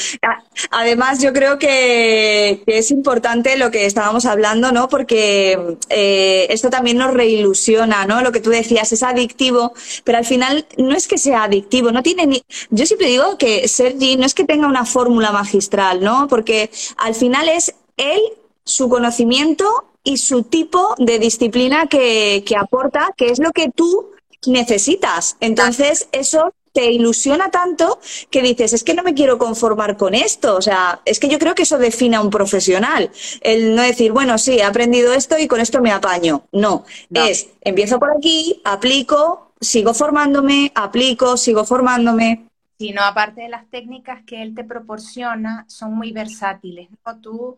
Además, 0.71 1.21
yo 1.21 1.33
creo 1.33 1.57
que, 1.57 2.63
es 2.65 2.91
importante 2.91 3.57
lo 3.57 3.71
que 3.71 3.85
estábamos 3.85 4.25
hablando, 4.25 4.71
¿no? 4.71 4.89
Porque 4.89 5.77
eh, 5.89 6.47
esto 6.49 6.69
también 6.69 6.97
nos 6.97 7.13
reilusiona, 7.13 8.05
¿no? 8.05 8.21
Lo 8.21 8.31
que 8.31 8.41
tú 8.41 8.49
decías, 8.49 8.91
es 8.91 9.03
adictivo, 9.03 9.73
pero 10.03 10.17
al 10.17 10.25
final 10.25 10.65
no 10.77 10.95
es 10.95 11.07
que 11.07 11.17
sea 11.17 11.43
adictivo, 11.43 11.91
no 11.91 12.03
tiene 12.03 12.27
ni... 12.27 12.43
Yo 12.69 12.85
siempre 12.85 13.07
digo 13.07 13.37
que 13.37 13.67
Sergi 13.67 14.17
no 14.17 14.25
es 14.25 14.33
que 14.33 14.45
tenga 14.45 14.67
una 14.67 14.85
fórmula 14.85 15.31
magistral, 15.31 16.03
¿no? 16.03 16.27
Porque 16.27 16.69
al 16.97 17.15
final 17.15 17.49
es 17.49 17.75
él, 17.97 18.19
su 18.63 18.89
conocimiento 18.89 19.85
y 20.03 20.17
su 20.17 20.43
tipo 20.43 20.95
de 20.97 21.19
disciplina 21.19 21.87
que, 21.87 22.43
que 22.45 22.55
aporta, 22.55 23.13
que 23.17 23.27
es 23.27 23.39
lo 23.39 23.51
que 23.51 23.69
tú 23.69 24.14
necesitas. 24.47 25.37
Entonces, 25.39 26.07
eso 26.11 26.53
te 26.75 26.91
ilusiona 26.91 27.49
tanto 27.49 27.99
que 28.29 28.41
dices, 28.41 28.73
es 28.73 28.83
que 28.83 28.93
no 28.93 29.01
me 29.01 29.13
quiero 29.13 29.37
conformar 29.37 29.95
con 29.95 30.13
esto. 30.13 30.57
O 30.57 30.61
sea, 30.61 31.01
es 31.05 31.19
que 31.19 31.29
yo 31.29 31.39
creo 31.39 31.55
que 31.55 31.63
eso 31.63 31.77
define 31.77 32.17
a 32.17 32.21
un 32.21 32.29
profesional. 32.29 33.09
El 33.41 33.75
no 33.75 33.81
decir, 33.81 34.11
bueno, 34.11 34.37
sí, 34.37 34.59
he 34.59 34.63
aprendido 34.63 35.13
esto 35.13 35.37
y 35.39 35.47
con 35.47 35.61
esto 35.61 35.81
me 35.81 35.91
apaño. 35.91 36.43
No, 36.51 36.83
es, 37.13 37.47
empiezo 37.61 37.97
por 37.97 38.11
aquí, 38.15 38.61
aplico, 38.65 39.53
sigo 39.61 39.93
formándome, 39.93 40.71
aplico, 40.75 41.37
sigo 41.37 41.63
formándome. 41.63 42.49
Sino 42.77 43.01
aparte 43.03 43.43
de 43.43 43.49
las 43.49 43.69
técnicas 43.69 44.23
que 44.25 44.41
él 44.41 44.53
te 44.53 44.65
proporciona, 44.65 45.63
son 45.69 45.93
muy 45.93 46.11
versátiles. 46.11 46.89
¿no? 47.05 47.21
Tú 47.21 47.57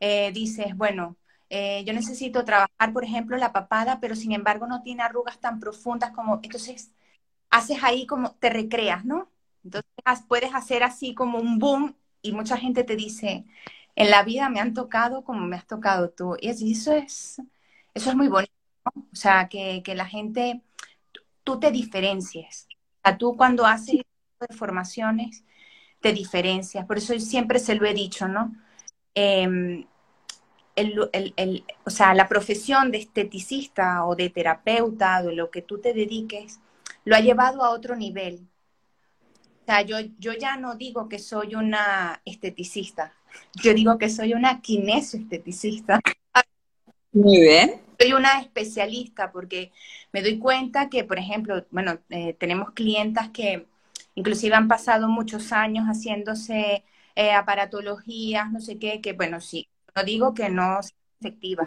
eh, 0.00 0.32
dices, 0.34 0.76
bueno, 0.76 1.16
eh, 1.50 1.84
yo 1.84 1.92
necesito 1.92 2.44
trabajar, 2.44 2.92
por 2.92 3.04
ejemplo, 3.04 3.36
la 3.36 3.52
papada, 3.52 4.00
pero 4.00 4.16
sin 4.16 4.32
embargo 4.32 4.66
no 4.66 4.82
tiene 4.82 5.02
arrugas 5.02 5.40
tan 5.40 5.60
profundas 5.60 6.12
como, 6.12 6.40
entonces 6.42 6.92
haces 7.50 7.82
ahí 7.82 8.06
como, 8.06 8.32
te 8.36 8.50
recreas, 8.50 9.04
¿no? 9.04 9.30
Entonces 9.64 10.24
puedes 10.28 10.54
hacer 10.54 10.82
así 10.84 11.14
como 11.14 11.38
un 11.38 11.58
boom 11.58 11.96
y 12.22 12.32
mucha 12.32 12.56
gente 12.56 12.84
te 12.84 12.96
dice, 12.96 13.46
en 13.96 14.10
la 14.10 14.22
vida 14.24 14.48
me 14.48 14.60
han 14.60 14.74
tocado 14.74 15.24
como 15.24 15.46
me 15.46 15.56
has 15.56 15.66
tocado 15.66 16.10
tú. 16.10 16.36
Y 16.40 16.50
eso 16.50 16.92
es, 16.94 17.42
eso 17.94 18.10
es 18.10 18.16
muy 18.16 18.28
bonito, 18.28 18.52
¿no? 18.84 19.02
O 19.12 19.16
sea, 19.16 19.48
que, 19.48 19.82
la 19.94 20.06
gente, 20.06 20.62
tú 21.44 21.60
te 21.60 21.70
diferencies. 21.70 22.68
O 23.00 23.08
sea, 23.08 23.18
tú 23.18 23.36
cuando 23.36 23.66
haces 23.66 24.02
formaciones, 24.56 25.44
te 26.00 26.12
diferencias. 26.12 26.86
Por 26.86 26.98
eso 26.98 27.18
siempre 27.20 27.58
se 27.58 27.74
lo 27.76 27.86
he 27.86 27.94
dicho, 27.94 28.28
¿no? 28.28 28.54
Em, 29.14 29.86
el, 30.76 31.64
o 31.84 31.90
sea, 31.90 32.14
la 32.14 32.28
profesión 32.28 32.90
de 32.90 32.98
esteticista 32.98 34.04
o 34.06 34.14
de 34.14 34.30
terapeuta, 34.30 35.22
de 35.22 35.34
lo 35.34 35.50
que 35.50 35.62
tú 35.62 35.78
te 35.78 35.92
dediques, 35.92 36.60
lo 37.04 37.16
ha 37.16 37.20
llevado 37.20 37.62
a 37.62 37.70
otro 37.70 37.96
nivel. 37.96 38.46
O 39.62 39.64
sea, 39.66 39.82
yo, 39.82 39.96
yo 40.18 40.32
ya 40.32 40.56
no 40.56 40.74
digo 40.74 41.08
que 41.08 41.18
soy 41.18 41.54
una 41.54 42.20
esteticista, 42.24 43.14
yo 43.62 43.74
digo 43.74 43.98
que 43.98 44.08
soy 44.08 44.34
una 44.34 44.60
kinesioesteticista. 44.60 46.00
Muy 47.12 47.40
bien. 47.40 47.80
Soy 47.98 48.12
una 48.12 48.40
especialista 48.40 49.30
porque 49.30 49.72
me 50.12 50.22
doy 50.22 50.38
cuenta 50.38 50.88
que, 50.88 51.04
por 51.04 51.18
ejemplo, 51.18 51.66
bueno, 51.70 51.98
eh, 52.08 52.34
tenemos 52.34 52.70
clientas 52.70 53.28
que 53.30 53.66
inclusive 54.14 54.54
han 54.54 54.68
pasado 54.68 55.08
muchos 55.08 55.52
años 55.52 55.84
haciéndose 55.86 56.84
eh, 57.14 57.32
aparatologías, 57.32 58.50
no 58.50 58.60
sé 58.60 58.78
qué, 58.78 59.00
que 59.00 59.12
bueno, 59.12 59.40
sí, 59.40 59.68
no 59.94 60.02
digo 60.04 60.34
que 60.34 60.48
no 60.48 60.82
sea 60.82 60.96
efectiva, 61.20 61.66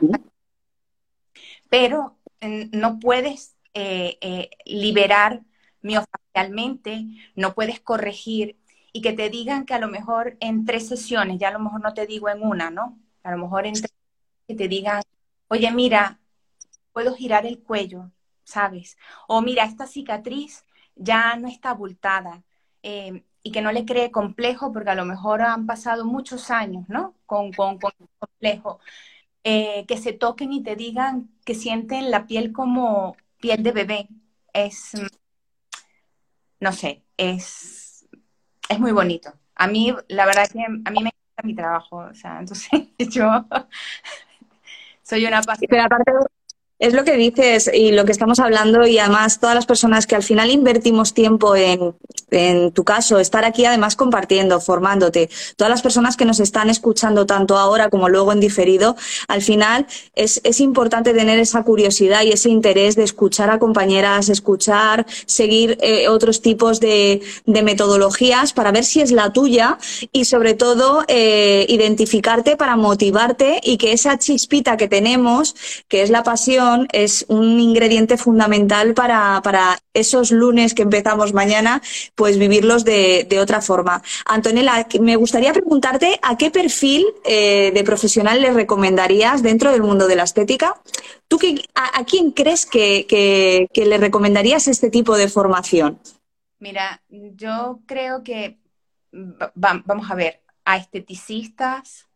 pero 1.69 2.17
no 2.41 2.99
puedes 2.99 3.55
eh, 3.73 4.17
eh, 4.21 4.49
liberar 4.65 5.41
miofacialmente, 5.81 7.05
no 7.35 7.53
puedes 7.53 7.79
corregir 7.79 8.57
y 8.91 9.01
que 9.01 9.13
te 9.13 9.29
digan 9.29 9.65
que 9.65 9.73
a 9.73 9.79
lo 9.79 9.87
mejor 9.87 10.37
en 10.39 10.65
tres 10.65 10.87
sesiones, 10.87 11.39
ya 11.39 11.49
a 11.49 11.53
lo 11.53 11.59
mejor 11.59 11.81
no 11.81 11.93
te 11.93 12.05
digo 12.05 12.29
en 12.29 12.43
una, 12.43 12.69
¿no? 12.69 12.99
A 13.23 13.31
lo 13.31 13.37
mejor 13.37 13.65
en 13.65 13.73
tres, 13.73 13.93
que 14.47 14.55
te 14.55 14.67
digan, 14.67 15.01
oye, 15.47 15.71
mira, 15.71 16.19
puedo 16.91 17.15
girar 17.15 17.45
el 17.45 17.59
cuello, 17.59 18.11
¿sabes? 18.43 18.97
O 19.27 19.41
mira, 19.41 19.65
esta 19.65 19.87
cicatriz 19.87 20.65
ya 20.95 21.35
no 21.37 21.47
está 21.47 21.71
abultada. 21.71 22.43
Eh, 22.83 23.23
y 23.43 23.51
que 23.51 23.61
no 23.61 23.71
le 23.71 23.85
cree 23.85 24.11
complejo, 24.11 24.71
porque 24.71 24.91
a 24.91 24.95
lo 24.95 25.05
mejor 25.05 25.41
han 25.41 25.65
pasado 25.67 26.05
muchos 26.05 26.49
años, 26.49 26.87
¿no? 26.87 27.13
Con, 27.25 27.51
con, 27.51 27.77
complejo. 27.77 28.79
Eh, 29.43 29.85
que 29.87 29.97
se 29.97 30.13
toquen 30.13 30.53
y 30.53 30.63
te 30.63 30.77
digan 30.77 31.29
que 31.45 31.53
sienten 31.53 32.09
la 32.11 32.25
piel 32.27 32.53
como 32.53 33.17
piel 33.39 33.61
de 33.61 33.71
bebé. 33.73 34.07
Es, 34.53 34.93
no 36.59 36.71
sé, 36.71 37.03
es, 37.17 38.07
es 38.69 38.79
muy 38.79 38.93
bonito. 38.93 39.33
A 39.55 39.67
mí, 39.67 39.93
la 40.07 40.25
verdad 40.25 40.49
que 40.49 40.63
a 40.63 40.91
mí 40.91 41.03
me 41.03 41.09
encanta 41.09 41.43
mi 41.43 41.55
trabajo, 41.55 41.97
o 41.97 42.15
sea, 42.15 42.39
entonces 42.39 42.69
yo 42.97 43.45
soy 45.03 45.25
una 45.25 45.39
apasionada. 45.39 45.97
Es 46.83 46.93
lo 46.93 47.05
que 47.05 47.15
dices 47.15 47.71
y 47.73 47.93
lo 47.93 48.03
que 48.03 48.11
estamos 48.11 48.41
hablando 48.41 48.85
y 48.85 48.99
además 48.99 49.39
todas 49.39 49.55
las 49.55 49.65
personas 49.65 50.05
que 50.05 50.17
al 50.17 50.21
final 50.21 50.51
invertimos 50.51 51.13
tiempo 51.13 51.55
en, 51.55 51.95
en 52.29 52.73
tu 52.73 52.83
caso, 52.83 53.19
estar 53.19 53.45
aquí 53.45 53.63
además 53.63 53.95
compartiendo, 53.95 54.59
formándote, 54.59 55.29
todas 55.55 55.71
las 55.71 55.81
personas 55.81 56.17
que 56.17 56.25
nos 56.25 56.41
están 56.41 56.69
escuchando 56.69 57.25
tanto 57.25 57.57
ahora 57.57 57.89
como 57.89 58.09
luego 58.09 58.33
en 58.33 58.41
diferido, 58.41 58.97
al 59.29 59.41
final 59.41 59.87
es, 60.13 60.41
es 60.43 60.59
importante 60.59 61.13
tener 61.13 61.39
esa 61.39 61.63
curiosidad 61.63 62.23
y 62.23 62.33
ese 62.33 62.49
interés 62.49 62.97
de 62.97 63.03
escuchar 63.03 63.49
a 63.49 63.59
compañeras, 63.59 64.27
escuchar, 64.27 65.05
seguir 65.25 65.77
eh, 65.79 66.09
otros 66.09 66.41
tipos 66.41 66.81
de, 66.81 67.21
de, 67.45 67.63
metodologías 67.63 68.51
para 68.51 68.73
ver 68.73 68.83
si 68.83 68.99
es 68.99 69.11
la 69.11 69.31
tuya 69.31 69.77
y 70.11 70.25
sobre 70.25 70.53
todo 70.53 71.05
eh, 71.07 71.65
identificarte 71.69 72.57
para 72.57 72.75
motivarte 72.75 73.61
y 73.63 73.77
que 73.77 73.93
esa 73.93 74.19
chispita 74.19 74.75
que 74.75 74.89
tenemos, 74.89 75.55
que 75.87 76.01
es 76.01 76.09
la 76.09 76.23
pasión, 76.23 76.72
es 76.91 77.25
un 77.27 77.59
ingrediente 77.59 78.17
fundamental 78.17 78.93
para, 78.93 79.41
para, 79.43 79.77
esos 79.93 80.31
lunes 80.31 80.73
que 80.73 80.81
empezamos 80.81 81.33
mañana, 81.33 81.81
pues 82.15 82.39
vivirlos 82.39 82.83
de, 82.83 83.27
de, 83.29 83.39
otra 83.39 83.61
forma. 83.61 84.01
Antonella, 84.25 84.87
me 84.99 85.15
gustaría 85.15 85.53
preguntarte 85.53 86.19
a 86.23 86.35
qué 86.35 86.49
perfil 86.49 87.05
eh, 87.25 87.71
de 87.73 87.83
profesional 87.83 88.41
le 88.41 88.51
recomendarías 88.51 89.43
dentro 89.43 89.71
del 89.71 89.83
mundo 89.83 90.07
de 90.07 90.15
la 90.15 90.23
estética. 90.23 90.81
¿Tú 91.27 91.37
qué, 91.37 91.63
a, 91.75 92.03
quién 92.05 92.31
crees 92.31 92.65
que, 92.65 93.05
que 93.07 93.85
le 93.85 93.97
recomendarías 93.99 94.67
este 94.67 94.89
tipo 94.89 95.15
de 95.15 95.29
formación? 95.29 95.99
Mira, 96.63 97.03
yo 97.09 97.81
creo 97.85 98.23
que, 98.23 98.57
vamos 99.11 100.09
a 100.09 100.15
ver, 100.15 100.41
a 100.63 100.77
esteticistas, 100.77 102.07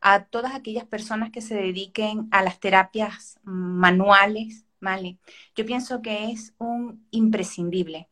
a 0.00 0.24
todas 0.24 0.54
aquellas 0.54 0.84
personas 0.84 1.30
que 1.30 1.40
se 1.40 1.54
dediquen 1.54 2.28
a 2.30 2.42
las 2.42 2.60
terapias 2.60 3.38
manuales, 3.42 4.64
¿vale? 4.80 5.18
Yo 5.54 5.64
pienso 5.66 6.02
que 6.02 6.30
es 6.30 6.54
un 6.58 7.06
imprescindible. 7.10 8.08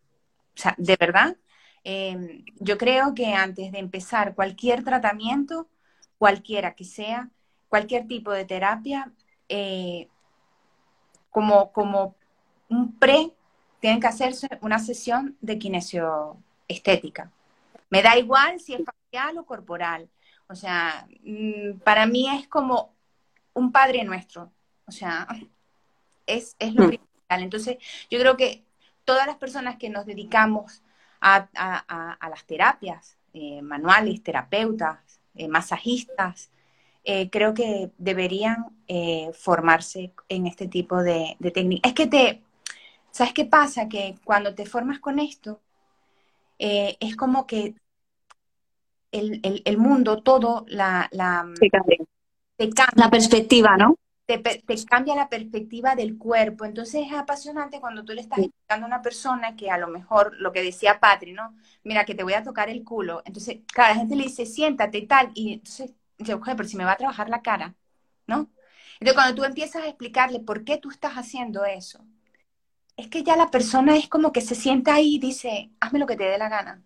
O 0.56 0.60
sea, 0.60 0.74
de 0.78 0.96
verdad, 0.98 1.36
eh, 1.84 2.44
yo 2.58 2.78
creo 2.78 3.14
que 3.14 3.34
antes 3.34 3.72
de 3.72 3.78
empezar 3.78 4.34
cualquier 4.34 4.84
tratamiento, 4.84 5.68
cualquiera 6.18 6.74
que 6.74 6.84
sea, 6.84 7.30
cualquier 7.68 8.06
tipo 8.06 8.30
de 8.32 8.44
terapia, 8.44 9.12
eh, 9.48 10.08
como, 11.30 11.72
como 11.72 12.14
un 12.68 12.98
pre, 12.98 13.32
tienen 13.80 14.00
que 14.00 14.06
hacerse 14.06 14.48
una 14.62 14.78
sesión 14.78 15.36
de 15.40 15.58
kinesioestética. 15.58 17.30
Me 17.90 18.02
da 18.02 18.16
igual 18.16 18.60
si 18.60 18.74
es 18.74 18.82
facial 18.84 19.38
o 19.38 19.44
corporal. 19.44 20.08
O 20.54 20.56
sea, 20.56 21.08
mm, 21.24 21.80
para 21.82 22.06
mí 22.06 22.28
es 22.30 22.46
como 22.46 22.94
un 23.54 23.72
padre 23.72 24.04
nuestro. 24.04 24.52
O 24.86 24.92
sea, 24.92 25.26
es, 26.26 26.54
es 26.60 26.74
lo 26.74 26.84
mm. 26.84 26.88
principal. 26.88 27.42
Entonces, 27.42 27.78
yo 28.08 28.20
creo 28.20 28.36
que 28.36 28.62
todas 29.04 29.26
las 29.26 29.36
personas 29.36 29.78
que 29.78 29.90
nos 29.90 30.06
dedicamos 30.06 30.84
a, 31.20 31.48
a, 31.56 32.12
a 32.12 32.28
las 32.28 32.44
terapias 32.44 33.18
eh, 33.32 33.62
manuales, 33.62 34.22
terapeutas, 34.22 35.20
eh, 35.34 35.48
masajistas, 35.48 36.52
eh, 37.02 37.28
creo 37.30 37.52
que 37.52 37.90
deberían 37.98 38.70
formarse 39.36 40.12
en 40.28 40.46
este 40.46 40.68
tipo 40.68 41.02
de, 41.02 41.36
de 41.40 41.50
técnicas. 41.50 41.90
Es 41.90 41.94
que 41.96 42.06
te, 42.06 42.42
¿sabes 43.10 43.32
qué 43.32 43.44
pasa? 43.44 43.88
Que 43.88 44.14
cuando 44.22 44.54
te 44.54 44.66
formas 44.66 45.00
con 45.00 45.18
esto, 45.18 45.60
es 46.58 47.16
como 47.16 47.46
que 47.46 47.74
el, 49.14 49.40
el, 49.44 49.62
el 49.64 49.78
mundo, 49.78 50.22
todo, 50.22 50.66
la, 50.68 51.08
la, 51.12 51.46
sí, 51.54 51.70
te 52.56 52.70
cambia. 52.70 53.04
la 53.04 53.10
perspectiva, 53.10 53.76
¿no? 53.76 53.96
Te, 54.26 54.38
te, 54.38 54.84
cambia 54.86 55.14
la 55.14 55.28
perspectiva 55.28 55.94
del 55.94 56.18
cuerpo. 56.18 56.64
Entonces 56.64 57.06
es 57.06 57.12
apasionante 57.12 57.80
cuando 57.80 58.04
tú 58.04 58.12
le 58.12 58.22
estás 58.22 58.40
explicando 58.40 58.86
a 58.86 58.88
una 58.88 59.02
persona 59.02 59.54
que 59.54 59.70
a 59.70 59.78
lo 59.78 59.88
mejor, 59.88 60.34
lo 60.38 60.50
que 60.50 60.62
decía 60.62 60.98
Patri, 60.98 61.32
¿no? 61.32 61.54
Mira, 61.84 62.04
que 62.04 62.14
te 62.14 62.24
voy 62.24 62.32
a 62.32 62.42
tocar 62.42 62.68
el 62.68 62.82
culo. 62.82 63.22
Entonces, 63.24 63.58
claro, 63.72 63.94
la 63.94 64.00
gente 64.00 64.16
le 64.16 64.24
dice, 64.24 64.46
siéntate 64.46 64.98
y 64.98 65.06
tal. 65.06 65.30
Y 65.34 65.54
entonces, 65.54 65.92
dice, 66.18 66.34
oye, 66.34 66.54
pero 66.56 66.68
si 66.68 66.76
me 66.76 66.84
va 66.84 66.92
a 66.92 66.96
trabajar 66.96 67.28
la 67.28 67.42
cara, 67.42 67.74
¿no? 68.26 68.50
Entonces, 69.00 69.14
cuando 69.14 69.34
tú 69.34 69.44
empiezas 69.44 69.82
a 69.84 69.88
explicarle 69.88 70.40
por 70.40 70.64
qué 70.64 70.78
tú 70.78 70.90
estás 70.90 71.14
haciendo 71.14 71.64
eso, 71.64 72.04
es 72.96 73.08
que 73.08 73.22
ya 73.22 73.36
la 73.36 73.50
persona 73.50 73.96
es 73.96 74.08
como 74.08 74.32
que 74.32 74.40
se 74.40 74.54
sienta 74.54 74.94
ahí 74.94 75.16
y 75.16 75.18
dice, 75.18 75.70
hazme 75.80 75.98
lo 75.98 76.06
que 76.06 76.16
te 76.16 76.24
dé 76.24 76.38
la 76.38 76.48
gana. 76.48 76.82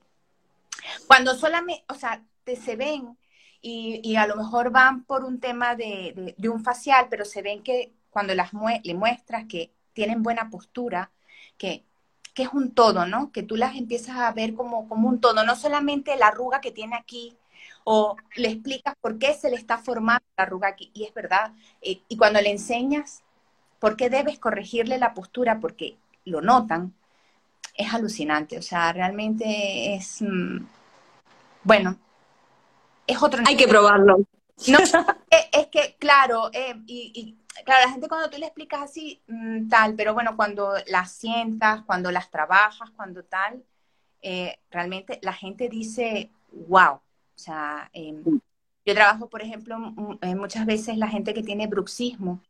Cuando 1.06 1.34
solamente, 1.34 1.84
o 1.88 1.94
sea, 1.94 2.22
te 2.44 2.56
se 2.56 2.76
ven 2.76 3.16
y, 3.60 4.00
y, 4.04 4.16
a 4.16 4.26
lo 4.26 4.36
mejor 4.36 4.70
van 4.70 5.04
por 5.04 5.24
un 5.24 5.40
tema 5.40 5.74
de, 5.74 6.34
de, 6.36 6.48
un 6.48 6.62
facial, 6.62 7.08
pero 7.10 7.24
se 7.24 7.42
ven 7.42 7.62
que 7.62 7.92
cuando 8.10 8.34
las 8.34 8.52
mue 8.52 8.80
le 8.84 8.94
muestras 8.94 9.46
que 9.48 9.72
tienen 9.92 10.22
buena 10.22 10.48
postura, 10.48 11.10
que, 11.56 11.84
que, 12.34 12.44
es 12.44 12.50
un 12.52 12.72
todo, 12.72 13.06
¿no? 13.06 13.32
Que 13.32 13.42
tú 13.42 13.56
las 13.56 13.76
empiezas 13.76 14.16
a 14.16 14.32
ver 14.32 14.54
como, 14.54 14.88
como 14.88 15.08
un 15.08 15.20
todo, 15.20 15.44
no 15.44 15.56
solamente 15.56 16.16
la 16.16 16.28
arruga 16.28 16.60
que 16.60 16.70
tiene 16.70 16.96
aquí, 16.96 17.36
o 17.84 18.16
le 18.36 18.48
explicas 18.50 18.94
por 19.00 19.18
qué 19.18 19.34
se 19.34 19.50
le 19.50 19.56
está 19.56 19.78
formando 19.78 20.24
la 20.36 20.44
arruga 20.44 20.68
aquí, 20.68 20.90
y 20.94 21.04
es 21.04 21.14
verdad, 21.14 21.52
eh, 21.82 22.02
y 22.08 22.16
cuando 22.16 22.40
le 22.40 22.50
enseñas 22.50 23.24
por 23.80 23.96
qué 23.96 24.10
debes 24.10 24.38
corregirle 24.38 24.98
la 24.98 25.14
postura, 25.14 25.58
porque 25.60 25.98
lo 26.24 26.40
notan, 26.40 26.94
es 27.78 27.94
alucinante, 27.94 28.58
o 28.58 28.62
sea, 28.62 28.92
realmente 28.92 29.94
es, 29.94 30.20
mmm, 30.20 30.58
bueno, 31.62 31.96
es 33.06 33.22
otro 33.22 33.42
Hay 33.46 33.56
que 33.56 33.68
probarlo. 33.68 34.18
No, 34.66 34.78
es, 35.30 35.48
es, 35.52 35.66
que, 35.68 35.96
claro, 35.98 36.50
eh, 36.52 36.74
y, 36.86 37.12
y, 37.14 37.62
claro, 37.64 37.86
la 37.86 37.92
gente 37.92 38.08
cuando 38.08 38.28
tú 38.28 38.36
le 38.38 38.46
explicas 38.46 38.82
así, 38.82 39.22
mmm, 39.28 39.68
tal, 39.68 39.94
pero 39.94 40.12
bueno, 40.12 40.36
cuando 40.36 40.74
las 40.88 41.12
sientas, 41.12 41.82
cuando 41.82 42.10
las 42.10 42.30
trabajas, 42.30 42.90
cuando 42.96 43.22
tal, 43.22 43.62
eh, 44.22 44.58
realmente 44.70 45.20
la 45.22 45.32
gente 45.32 45.68
dice, 45.68 46.30
wow, 46.50 46.94
o 46.94 47.02
sea, 47.36 47.88
eh, 47.92 48.20
yo 48.84 48.94
trabajo, 48.94 49.28
por 49.28 49.42
ejemplo, 49.42 49.78
muchas 49.78 50.66
veces 50.66 50.96
la 50.96 51.08
gente 51.08 51.32
que 51.32 51.42
tiene 51.44 51.68
bruxismo, 51.68 52.42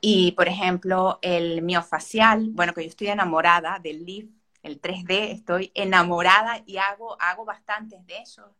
y, 0.00 0.32
por 0.32 0.48
ejemplo, 0.48 1.18
el 1.22 1.62
miofacial, 1.62 2.50
bueno, 2.50 2.72
que 2.72 2.82
yo 2.82 2.88
estoy 2.88 3.08
enamorada 3.08 3.78
del 3.82 4.04
LIF, 4.04 4.30
el 4.62 4.80
3D, 4.80 5.30
estoy 5.30 5.70
enamorada 5.74 6.62
y 6.66 6.78
hago, 6.78 7.16
hago 7.20 7.44
bastantes 7.44 8.04
de 8.06 8.18
esos, 8.18 8.50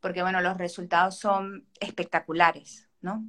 porque, 0.00 0.22
bueno, 0.22 0.40
los 0.40 0.56
resultados 0.56 1.18
son 1.18 1.66
espectaculares, 1.80 2.88
¿no? 3.00 3.24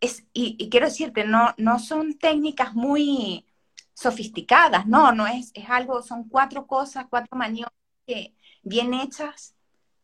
Es, 0.00 0.24
y, 0.32 0.68
quiero 0.70 0.86
decirte, 0.86 1.24
no, 1.24 1.54
no 1.56 1.78
son 1.78 2.18
técnicas 2.18 2.74
muy 2.74 3.46
sofisticadas, 3.94 4.86
no, 4.86 5.12
no 5.12 5.26
es, 5.26 5.50
es 5.54 5.68
algo, 5.68 6.02
son 6.02 6.28
cuatro 6.28 6.66
cosas, 6.66 7.06
cuatro 7.08 7.36
maniobras 7.36 7.72
que 8.06 8.34
bien 8.62 8.94
hechas, 8.94 9.54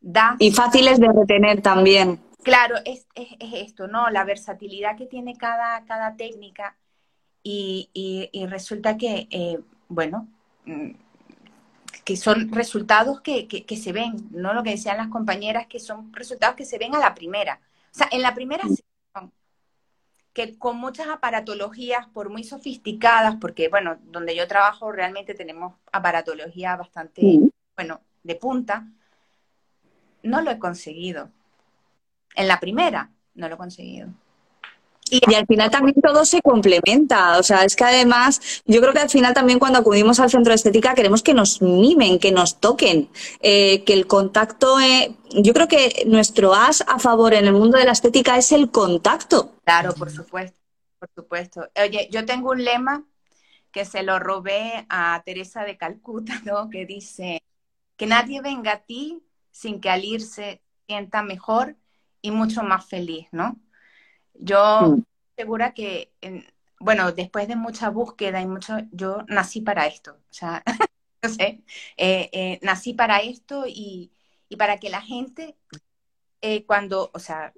da... 0.00 0.36
Y 0.38 0.52
fáciles 0.52 0.98
de 0.98 1.08
retener 1.08 1.60
también. 1.62 2.20
Claro, 2.42 2.76
es, 2.84 3.06
es, 3.14 3.28
es, 3.38 3.52
esto, 3.54 3.86
¿no? 3.86 4.08
La 4.10 4.24
versatilidad 4.24 4.96
que 4.96 5.06
tiene 5.06 5.36
cada, 5.36 5.84
cada 5.84 6.16
técnica 6.16 6.76
y, 7.42 7.90
y, 7.92 8.30
y 8.32 8.46
resulta 8.46 8.96
que, 8.96 9.28
eh, 9.30 9.60
bueno, 9.88 10.28
mm, 10.64 10.90
que 12.04 12.16
son 12.16 12.50
resultados 12.52 13.20
que, 13.20 13.46
que, 13.46 13.64
que, 13.64 13.76
se 13.76 13.92
ven, 13.92 14.28
¿no? 14.30 14.54
Lo 14.54 14.62
que 14.62 14.70
decían 14.70 14.96
las 14.96 15.08
compañeras, 15.08 15.66
que 15.66 15.80
son 15.80 16.12
resultados 16.14 16.56
que 16.56 16.64
se 16.64 16.78
ven 16.78 16.94
a 16.94 16.98
la 16.98 17.14
primera. 17.14 17.60
O 17.92 17.94
sea, 17.94 18.08
en 18.10 18.22
la 18.22 18.34
primera 18.34 18.62
sesión, 18.62 19.32
que 20.32 20.58
con 20.58 20.78
muchas 20.78 21.08
aparatologías, 21.08 22.06
por 22.06 22.30
muy 22.30 22.44
sofisticadas, 22.44 23.36
porque, 23.36 23.68
bueno, 23.68 23.98
donde 24.04 24.34
yo 24.34 24.48
trabajo 24.48 24.92
realmente 24.92 25.34
tenemos 25.34 25.74
aparatología 25.92 26.76
bastante, 26.76 27.22
bueno, 27.76 28.00
de 28.22 28.34
punta, 28.36 28.86
no 30.22 30.40
lo 30.40 30.50
he 30.50 30.58
conseguido 30.58 31.30
en 32.34 32.48
la 32.48 32.60
primera 32.60 33.10
no 33.34 33.48
lo 33.48 33.54
he 33.54 33.58
conseguido. 33.58 34.08
Y, 35.10 35.20
y, 35.28 35.34
al 35.34 35.46
final 35.46 35.70
también 35.70 36.00
todo 36.00 36.24
se 36.24 36.40
complementa. 36.40 37.38
O 37.38 37.42
sea, 37.42 37.64
es 37.64 37.74
que 37.74 37.82
además, 37.82 38.62
yo 38.64 38.80
creo 38.80 38.92
que 38.92 39.00
al 39.00 39.10
final 39.10 39.34
también 39.34 39.58
cuando 39.58 39.80
acudimos 39.80 40.20
al 40.20 40.30
centro 40.30 40.52
de 40.52 40.56
estética 40.56 40.94
queremos 40.94 41.22
que 41.22 41.34
nos 41.34 41.60
mimen, 41.60 42.20
que 42.20 42.30
nos 42.30 42.60
toquen, 42.60 43.08
eh, 43.40 43.82
que 43.84 43.92
el 43.92 44.06
contacto. 44.06 44.80
Eh, 44.80 45.16
yo 45.30 45.52
creo 45.52 45.66
que 45.66 46.04
nuestro 46.06 46.54
as 46.54 46.84
a 46.86 46.98
favor 47.00 47.34
en 47.34 47.46
el 47.46 47.52
mundo 47.52 47.76
de 47.76 47.84
la 47.84 47.92
estética 47.92 48.36
es 48.36 48.52
el 48.52 48.70
contacto. 48.70 49.56
Claro, 49.64 49.94
por 49.94 50.10
supuesto, 50.10 50.60
por 51.00 51.10
supuesto. 51.12 51.68
Oye, 51.82 52.08
yo 52.12 52.24
tengo 52.24 52.50
un 52.50 52.62
lema 52.64 53.04
que 53.72 53.84
se 53.84 54.02
lo 54.02 54.18
robé 54.18 54.86
a 54.88 55.20
Teresa 55.24 55.64
de 55.64 55.76
Calcuta, 55.76 56.40
¿no? 56.44 56.70
Que 56.70 56.86
dice 56.86 57.42
que 57.96 58.06
nadie 58.06 58.40
venga 58.40 58.72
a 58.72 58.78
ti 58.78 59.22
sin 59.50 59.80
que 59.80 59.90
al 59.90 60.04
irse 60.04 60.62
sienta 60.86 61.22
mejor 61.22 61.76
y 62.22 62.30
mucho 62.30 62.62
más 62.62 62.86
feliz, 62.88 63.28
¿no? 63.32 63.60
Yo 64.34 64.96
Mm. 64.96 65.02
segura 65.36 65.74
que, 65.74 66.14
en- 66.20 66.46
bueno, 66.80 67.12
después 67.12 67.48
de 67.48 67.56
mucha 67.56 67.90
búsqueda 67.90 68.40
y 68.40 68.46
mucho, 68.46 68.78
yo 68.92 69.24
nací 69.28 69.60
para 69.62 69.86
esto, 69.86 70.14
o 70.14 70.34
sea, 70.34 70.62
no 71.22 71.28
sé, 71.30 71.64
eh, 71.96 72.30
eh, 72.32 72.58
nací 72.62 72.94
para 72.94 73.20
esto 73.20 73.64
y, 73.66 74.12
y 74.48 74.56
para 74.56 74.78
que 74.78 74.90
la 74.90 75.02
gente, 75.02 75.56
eh, 76.42 76.66
cuando, 76.66 77.10
o 77.14 77.18
sea, 77.20 77.52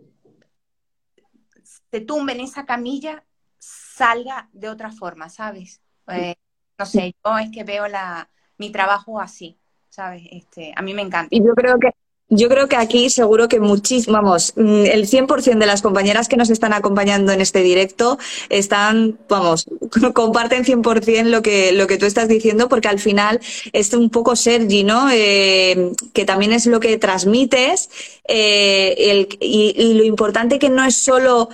se 1.90 2.00
tumbe 2.00 2.32
en 2.32 2.40
esa 2.40 2.66
camilla, 2.66 3.24
salga 3.58 4.48
de 4.52 4.68
otra 4.68 4.90
forma, 4.90 5.28
¿sabes? 5.28 5.80
Eh, 6.08 6.34
no 6.78 6.86
sé, 6.86 7.14
yo 7.24 7.38
es 7.38 7.50
que 7.50 7.64
veo 7.64 7.86
la, 7.88 8.28
mi 8.58 8.70
trabajo 8.72 9.20
así, 9.20 9.58
¿sabes? 9.88 10.22
Este, 10.30 10.72
a 10.76 10.82
mí 10.82 10.94
me 10.94 11.02
encanta. 11.02 11.30
Y 11.34 11.44
yo 11.44 11.54
creo 11.54 11.78
que 11.78 11.90
yo 12.34 12.48
creo 12.48 12.66
que 12.68 12.76
aquí 12.76 13.10
seguro 13.10 13.48
que 13.48 13.60
muchísimo, 13.60 14.14
vamos, 14.14 14.54
mm, 14.56 14.86
el 14.86 15.06
100% 15.06 15.60
de 15.60 15.66
las 15.66 15.82
compañeras 15.82 16.28
que 16.28 16.36
nos 16.36 16.50
están 16.50 16.72
acompañando 16.72 17.32
en 17.32 17.40
este 17.40 17.60
directo 17.62 18.18
están, 18.48 19.18
vamos, 19.28 19.66
comparten 20.14 20.64
100% 20.64 21.30
lo 21.30 21.42
que, 21.42 21.72
lo 21.72 21.86
que 21.86 21.98
tú 21.98 22.06
estás 22.06 22.28
diciendo, 22.28 22.68
porque 22.68 22.88
al 22.88 22.98
final 23.00 23.40
es 23.72 23.92
un 23.92 24.10
poco 24.10 24.36
Sergi, 24.36 24.84
¿no? 24.84 25.08
Eh, 25.12 25.92
que 26.14 26.24
también 26.24 26.52
es 26.52 26.66
lo 26.66 26.80
que 26.80 26.96
transmites 26.98 27.90
eh, 28.28 28.94
el- 28.98 29.28
y, 29.40 29.74
y 29.76 29.94
lo 29.94 30.04
importante 30.04 30.58
que 30.58 30.70
no 30.70 30.84
es 30.84 30.96
solo 30.96 31.48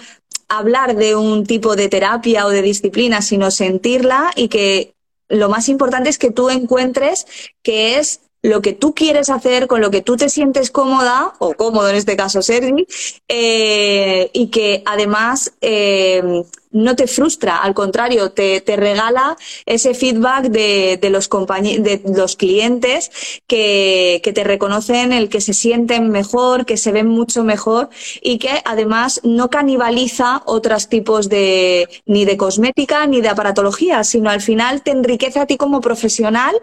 hablar 0.49 0.97
de 0.97 1.15
un 1.17 1.45
tipo 1.47 1.77
de 1.77 1.89
terapia 1.89 2.47
o 2.47 2.51
de 2.51 2.63
disciplina, 2.63 3.21
sino 3.23 3.51
sentirla 3.51 4.31
y 4.37 4.49
que 4.49 4.95
lo 5.29 5.49
más 5.49 5.69
importante 5.69 6.09
es 6.09 6.19
que 6.19 6.31
tú 6.31 6.49
encuentres 6.51 7.27
que 7.63 7.99
es 7.99 8.21
lo 8.43 8.63
que 8.63 8.73
tú 8.73 8.95
quieres 8.95 9.31
hacer, 9.31 9.67
con 9.67 9.81
lo 9.81 9.91
que 9.91 10.03
tú 10.03 10.17
te 10.17 10.29
sientes 10.29 10.71
cómoda, 10.71 11.35
o 11.39 11.55
cómodo 11.55 11.89
en 11.91 11.97
este 11.97 12.17
caso 12.17 12.43
Sergi, 12.43 12.87
eh, 13.29 14.31
y 14.33 14.49
que 14.49 14.83
además 14.87 15.53
eh, 15.61 16.45
no 16.71 16.97
te 16.97 17.07
frustra, 17.07 17.59
al 17.59 17.75
contrario, 17.75 18.31
te, 18.31 18.61
te 18.61 18.77
regala 18.77 19.37
ese 19.67 19.95
feedback 19.95 20.47
de, 20.47 20.99
de 21.01 21.11
los 21.11 21.29
de 21.29 22.03
los 22.15 22.37
clientes 22.37 23.11
que, 23.47 24.21
que 24.23 24.33
te 24.33 24.45
reconocen 24.45 25.13
el 25.13 25.29
que 25.29 25.41
se 25.41 25.55
sienten 25.55 26.11
mejor, 26.11 26.67
que 26.67 26.77
se 26.77 26.93
ven 26.93 27.09
mucho 27.09 27.45
mejor 27.45 27.89
y 28.23 28.39
que 28.39 28.63
además 28.65 29.21
no 29.25 29.51
canibaliza 29.51 30.43
otros 30.47 30.89
tipos 30.89 31.29
de 31.29 31.89
ni 32.07 32.25
de 32.25 32.37
cosmética 32.37 33.07
ni 33.07 33.21
de 33.21 33.29
aparatología, 33.29 34.05
sino 34.05 34.31
al 34.31 34.41
final 34.41 34.83
te 34.83 34.91
enriquece 34.91 35.39
a 35.41 35.47
ti 35.47 35.57
como 35.57 35.81
profesional, 35.81 36.55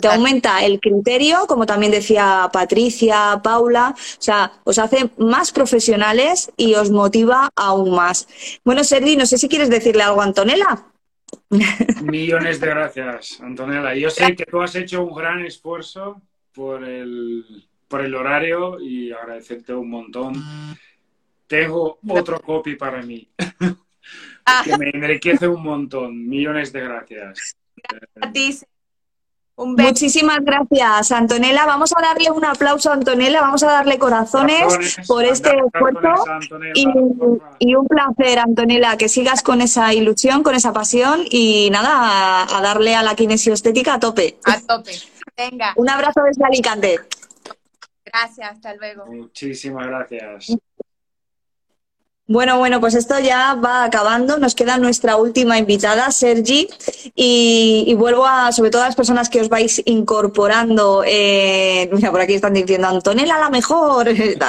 te 0.00 0.08
aumenta 0.08 0.64
el 0.64 0.80
criterio, 0.80 1.46
como 1.46 1.66
también 1.66 1.92
decía 1.92 2.48
Patricia, 2.52 3.40
Paula, 3.42 3.94
o 3.94 4.22
sea, 4.22 4.52
os 4.64 4.78
hace 4.78 5.10
más 5.18 5.52
profesionales 5.52 6.50
y 6.56 6.74
os 6.74 6.90
motiva 6.90 7.50
aún 7.56 7.90
más. 7.90 8.26
Bueno, 8.64 8.84
Sergi, 8.84 9.16
no 9.16 9.26
sé 9.26 9.38
si 9.38 9.48
quieres 9.52 9.68
decirle 9.68 10.02
algo 10.02 10.22
a 10.22 10.24
Antonella. 10.24 10.86
Millones 12.02 12.58
de 12.58 12.66
gracias, 12.66 13.38
Antonella. 13.42 13.94
Yo 13.94 14.08
sé 14.08 14.34
que 14.34 14.46
tú 14.46 14.62
has 14.62 14.74
hecho 14.74 15.04
un 15.04 15.14
gran 15.14 15.44
esfuerzo 15.44 16.22
por 16.54 16.82
el, 16.84 17.68
por 17.86 18.00
el 18.00 18.14
horario 18.14 18.80
y 18.80 19.12
agradecerte 19.12 19.74
un 19.74 19.90
montón. 19.90 20.32
Tengo 21.46 21.98
otro 22.08 22.40
copy 22.40 22.76
para 22.76 23.02
mí, 23.02 23.28
Ah, 24.46 24.62
que 24.64 24.76
me 24.78 24.88
enriquece 24.88 25.46
un 25.46 25.62
montón. 25.62 26.26
Millones 26.26 26.72
de 26.72 26.80
gracias. 26.80 27.56
a 28.20 28.32
ti, 28.32 28.58
un 29.62 29.76
beso. 29.76 29.88
Muchísimas 29.88 30.40
gracias, 30.40 31.12
Antonella. 31.12 31.64
Vamos 31.66 31.92
a 31.96 32.00
darle 32.00 32.30
un 32.30 32.44
aplauso 32.44 32.90
a 32.90 32.94
Antonella, 32.94 33.40
vamos 33.40 33.62
a 33.62 33.68
darle 33.68 33.98
corazones 33.98 34.62
Corazones, 34.64 35.06
por 35.06 35.24
este 35.24 35.50
esfuerzo. 35.50 36.24
Y, 37.58 37.74
un 37.74 37.86
placer, 37.86 38.38
Antonella, 38.38 38.96
que 38.96 39.08
sigas 39.08 39.42
con 39.42 39.60
esa 39.60 39.92
ilusión, 39.94 40.42
con 40.42 40.54
esa 40.54 40.72
pasión 40.72 41.20
y 41.30 41.70
nada, 41.70 41.90
a, 41.90 42.58
a 42.58 42.60
darle 42.62 42.94
a 42.94 43.02
la 43.02 43.14
kinesioestética 43.14 43.94
a 43.94 44.00
tope. 44.00 44.38
A 44.44 44.60
tope. 44.60 44.92
Venga, 45.36 45.72
Un 45.76 45.88
abrazo 45.88 46.20
desde 46.24 46.44
Alicante. 46.44 47.00
gracias, 48.04 48.52
hasta 48.52 48.74
luego. 48.74 49.06
Muchísimas 49.06 49.86
gracias. 49.86 50.56
Bueno, 52.28 52.56
bueno, 52.56 52.80
pues 52.80 52.94
esto 52.94 53.18
ya 53.18 53.54
va 53.54 53.84
acabando. 53.84 54.38
Nos 54.38 54.54
queda 54.54 54.78
nuestra 54.78 55.16
última 55.16 55.58
invitada, 55.58 56.10
Sergi, 56.12 56.68
y, 57.14 57.94
vuelvo 57.94 58.26
a, 58.26 58.52
sobre 58.52 58.70
todo 58.70 58.82
a 58.82 58.86
las 58.86 58.96
personas 58.96 59.28
que 59.28 59.40
os 59.40 59.48
vais 59.48 59.82
incorporando. 59.86 61.02
eh, 61.06 61.90
mira, 61.92 62.10
por 62.10 62.20
aquí 62.20 62.34
están 62.34 62.54
diciendo 62.54 62.88
Antonella 62.88 63.38
la 63.38 63.50
mejor, 63.50 64.08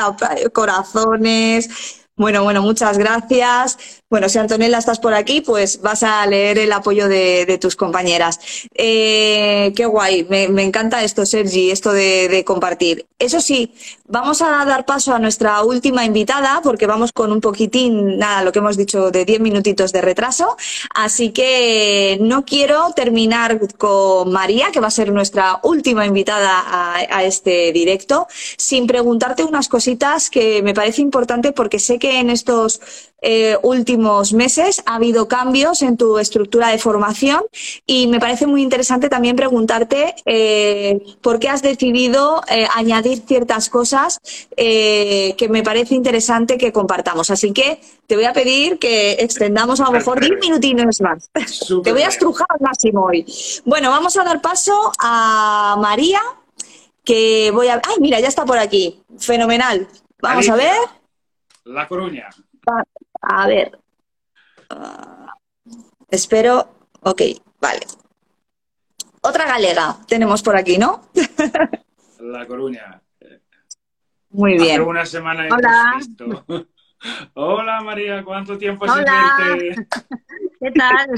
corazones. 0.53 1.69
Bueno, 2.15 2.43
bueno, 2.43 2.61
muchas 2.61 2.97
gracias. 2.99 4.02
Bueno, 4.13 4.29
si 4.29 4.37
Antonella 4.37 4.77
estás 4.77 4.99
por 4.99 5.15
aquí, 5.15 5.41
pues 5.41 5.81
vas 5.81 6.03
a 6.03 6.23
leer 6.27 6.59
el 6.59 6.71
apoyo 6.71 7.07
de, 7.07 7.57
tus 7.59 7.75
compañeras. 7.75 8.39
Eh, 8.75 9.73
qué 9.75 9.87
guay, 9.87 10.27
me, 10.29 10.43
encanta 10.61 11.03
esto, 11.03 11.25
Sergi, 11.25 11.71
esto 11.71 11.91
de, 11.91 12.43
compartir. 12.45 13.07
Eso 13.17 13.41
sí, 13.41 13.73
vamos 14.05 14.43
a 14.43 14.65
dar 14.65 14.85
paso 14.85 15.15
a 15.15 15.19
nuestra 15.19 15.63
última 15.63 16.05
invitada, 16.05 16.61
porque 16.61 16.85
vamos 16.85 17.11
con 17.11 17.31
un 17.31 17.41
poquitín, 17.41 18.19
nada, 18.19 18.43
lo 18.43 18.51
que 18.51 18.59
hemos 18.59 18.77
dicho, 18.77 19.09
de 19.09 19.25
10 19.25 19.39
minutitos 19.39 19.91
de 19.91 20.01
retraso. 20.01 20.57
Así 20.93 21.31
que 21.31 22.19
no 22.21 22.45
quiero 22.45 22.93
terminar 22.95 23.59
con 23.79 24.31
María, 24.31 24.67
que 24.71 24.79
va 24.79 24.89
a 24.89 24.91
ser 24.91 25.11
nuestra 25.11 25.59
última 25.63 26.05
invitada 26.05 26.63
a 26.67 27.23
este 27.23 27.71
directo, 27.71 28.27
sin 28.57 28.85
preguntarte 28.85 29.43
unas 29.43 29.67
cositas 29.69 30.29
que 30.29 30.61
me 30.61 30.75
parece 30.75 31.01
importante 31.01 31.51
porque 31.51 31.79
sé 31.79 31.97
que 31.97 32.19
en 32.19 32.29
estos 32.29 32.79
eh, 33.25 33.57
últimos 33.61 34.33
meses 34.33 34.83
ha 34.85 34.95
habido 34.95 35.29
cambios 35.29 35.81
en 35.81 35.95
tu 35.95 36.19
estructura 36.19 36.67
de 36.67 36.77
formación 36.77 37.41
y 37.85 38.07
me 38.07 38.19
parece 38.19 38.47
muy 38.47 38.61
interesante 38.61 39.07
también 39.07 39.37
preguntarte 39.37 40.13
eh, 40.25 41.01
por 41.21 41.39
qué 41.39 41.47
has 41.47 41.61
decidido 41.61 42.41
eh, 42.49 42.67
añadir 42.75 43.23
ciertas 43.25 43.69
cosas 43.69 44.19
que 44.57 45.47
me 45.49 45.63
parece 45.63 45.95
interesante 45.95 46.57
que 46.57 46.73
compartamos. 46.73 47.29
Así 47.29 47.53
que 47.53 47.79
te 48.07 48.15
voy 48.15 48.25
a 48.25 48.33
pedir 48.33 48.77
que 48.77 49.13
extendamos 49.13 49.79
a 49.79 49.85
lo 49.85 49.91
mejor 49.91 50.19
10 50.19 50.39
minutinos 50.41 50.99
más. 50.99 51.29
Te 51.83 51.91
voy 51.93 52.01
a 52.01 52.09
estrujar 52.09 52.47
al 52.49 52.59
máximo 52.59 53.05
hoy. 53.05 53.25
Bueno, 53.63 53.89
vamos 53.89 54.17
a 54.17 54.23
dar 54.23 54.41
paso 54.41 54.91
a 54.99 55.77
María, 55.79 56.21
que 57.05 57.51
voy 57.53 57.69
a... 57.69 57.75
¡Ay, 57.75 57.95
mira, 58.01 58.19
ya 58.19 58.27
está 58.27 58.45
por 58.45 58.57
aquí! 58.57 59.01
Fenomenal. 59.17 59.87
Vamos 60.21 60.49
a 60.49 60.55
ver. 60.55 60.75
La 61.63 61.87
Coruña. 61.87 62.29
A 63.23 63.47
ver. 63.47 63.79
Ah, 64.69 65.33
espero. 66.09 66.67
Ok, 67.01 67.21
vale. 67.59 67.81
Otra 69.21 69.45
galega 69.47 69.97
tenemos 70.07 70.43
por 70.43 70.55
aquí, 70.55 70.77
¿no? 70.77 71.01
La 72.19 72.45
Coruña. 72.45 73.01
Muy 74.29 74.55
Hace 74.55 74.63
bien. 74.63 74.81
una 74.81 75.05
semana 75.05 75.47
Hola. 75.53 75.93
visto. 75.97 76.45
Hola 77.33 77.81
María, 77.81 78.23
¿cuánto 78.23 78.57
tiempo 78.57 78.85
Hola. 78.85 79.35
sin 79.37 79.59
verte? 79.59 79.87
¿Qué 80.59 80.71
tal? 80.71 81.09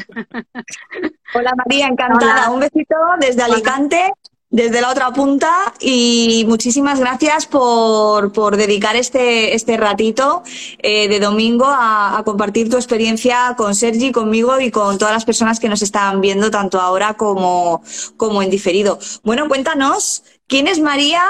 Hola 1.35 1.53
María, 1.55 1.87
encantada. 1.87 2.47
Hola. 2.47 2.51
Un 2.51 2.59
besito 2.59 2.95
desde 3.19 3.43
Alicante, 3.43 4.11
desde 4.55 4.79
la 4.79 4.89
otra 4.89 5.11
punta 5.11 5.51
y 5.81 6.45
muchísimas 6.47 6.97
gracias 6.97 7.45
por, 7.45 8.31
por 8.31 8.55
dedicar 8.55 8.95
este, 8.95 9.53
este 9.53 9.75
ratito 9.75 10.43
eh, 10.79 11.09
de 11.09 11.19
domingo 11.19 11.65
a, 11.65 12.17
a 12.17 12.23
compartir 12.23 12.69
tu 12.69 12.77
experiencia 12.77 13.53
con 13.57 13.75
Sergi, 13.75 14.13
conmigo 14.13 14.57
y 14.61 14.71
con 14.71 14.97
todas 14.97 15.13
las 15.13 15.25
personas 15.25 15.59
que 15.59 15.67
nos 15.67 15.81
están 15.81 16.21
viendo 16.21 16.49
tanto 16.51 16.79
ahora 16.79 17.15
como, 17.15 17.83
como 18.15 18.41
en 18.41 18.49
diferido. 18.49 18.97
Bueno, 19.23 19.49
cuéntanos, 19.49 20.23
¿quién 20.47 20.69
es 20.69 20.79
María? 20.79 21.21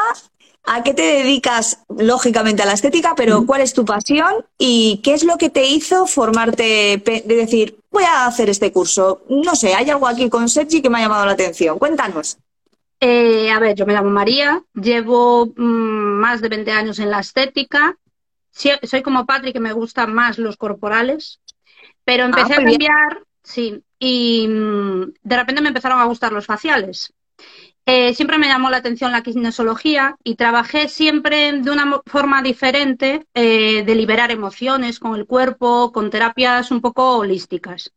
¿A 0.63 0.83
qué 0.83 0.93
te 0.93 1.01
dedicas? 1.01 1.79
Lógicamente 1.97 2.61
a 2.61 2.67
la 2.67 2.73
estética, 2.73 3.15
pero 3.15 3.43
¿cuál 3.47 3.61
es 3.61 3.73
tu 3.73 3.85
pasión 3.85 4.45
y 4.59 5.01
qué 5.03 5.15
es 5.15 5.23
lo 5.23 5.37
que 5.37 5.49
te 5.49 5.65
hizo 5.65 6.05
formarte, 6.05 7.01
de 7.03 7.35
decir, 7.35 7.79
voy 7.89 8.03
a 8.03 8.27
hacer 8.27 8.51
este 8.51 8.71
curso? 8.71 9.23
No 9.29 9.55
sé, 9.55 9.73
hay 9.73 9.89
algo 9.89 10.05
aquí 10.05 10.29
con 10.29 10.47
Sergi 10.47 10.83
que 10.83 10.91
me 10.91 10.99
ha 10.99 11.01
llamado 11.01 11.25
la 11.25 11.31
atención. 11.31 11.79
Cuéntanos. 11.79 12.37
Eh, 13.07 13.51
a 13.51 13.59
ver, 13.59 13.75
yo 13.75 13.85
me 13.85 13.93
llamo 13.93 14.09
María, 14.09 14.63
llevo 14.73 15.45
mm, 15.55 16.19
más 16.19 16.41
de 16.41 16.49
20 16.49 16.71
años 16.71 16.97
en 16.97 17.11
la 17.11 17.19
estética. 17.19 17.99
Soy 18.51 19.03
como 19.03 19.27
Patrick, 19.27 19.53
que 19.53 19.59
me 19.59 19.73
gustan 19.73 20.11
más 20.11 20.39
los 20.39 20.57
corporales, 20.57 21.39
pero 22.03 22.23
empecé 22.23 22.53
a 22.53 22.57
bien. 22.57 22.69
cambiar, 22.69 23.23
sí, 23.43 23.83
y 23.99 24.47
mm, 24.47 25.13
de 25.21 25.37
repente 25.37 25.61
me 25.61 25.67
empezaron 25.67 25.99
a 25.99 26.05
gustar 26.05 26.31
los 26.31 26.47
faciales. 26.47 27.13
Eh, 27.85 28.15
siempre 28.15 28.39
me 28.39 28.47
llamó 28.47 28.71
la 28.71 28.77
atención 28.77 29.11
la 29.11 29.21
kinesiología 29.21 30.15
y 30.23 30.33
trabajé 30.33 30.87
siempre 30.87 31.51
de 31.61 31.69
una 31.69 32.01
forma 32.07 32.41
diferente 32.41 33.27
eh, 33.35 33.83
de 33.83 33.95
liberar 33.95 34.31
emociones 34.31 34.99
con 34.99 35.13
el 35.13 35.27
cuerpo, 35.27 35.91
con 35.91 36.09
terapias 36.09 36.71
un 36.71 36.81
poco 36.81 37.17
holísticas. 37.17 37.91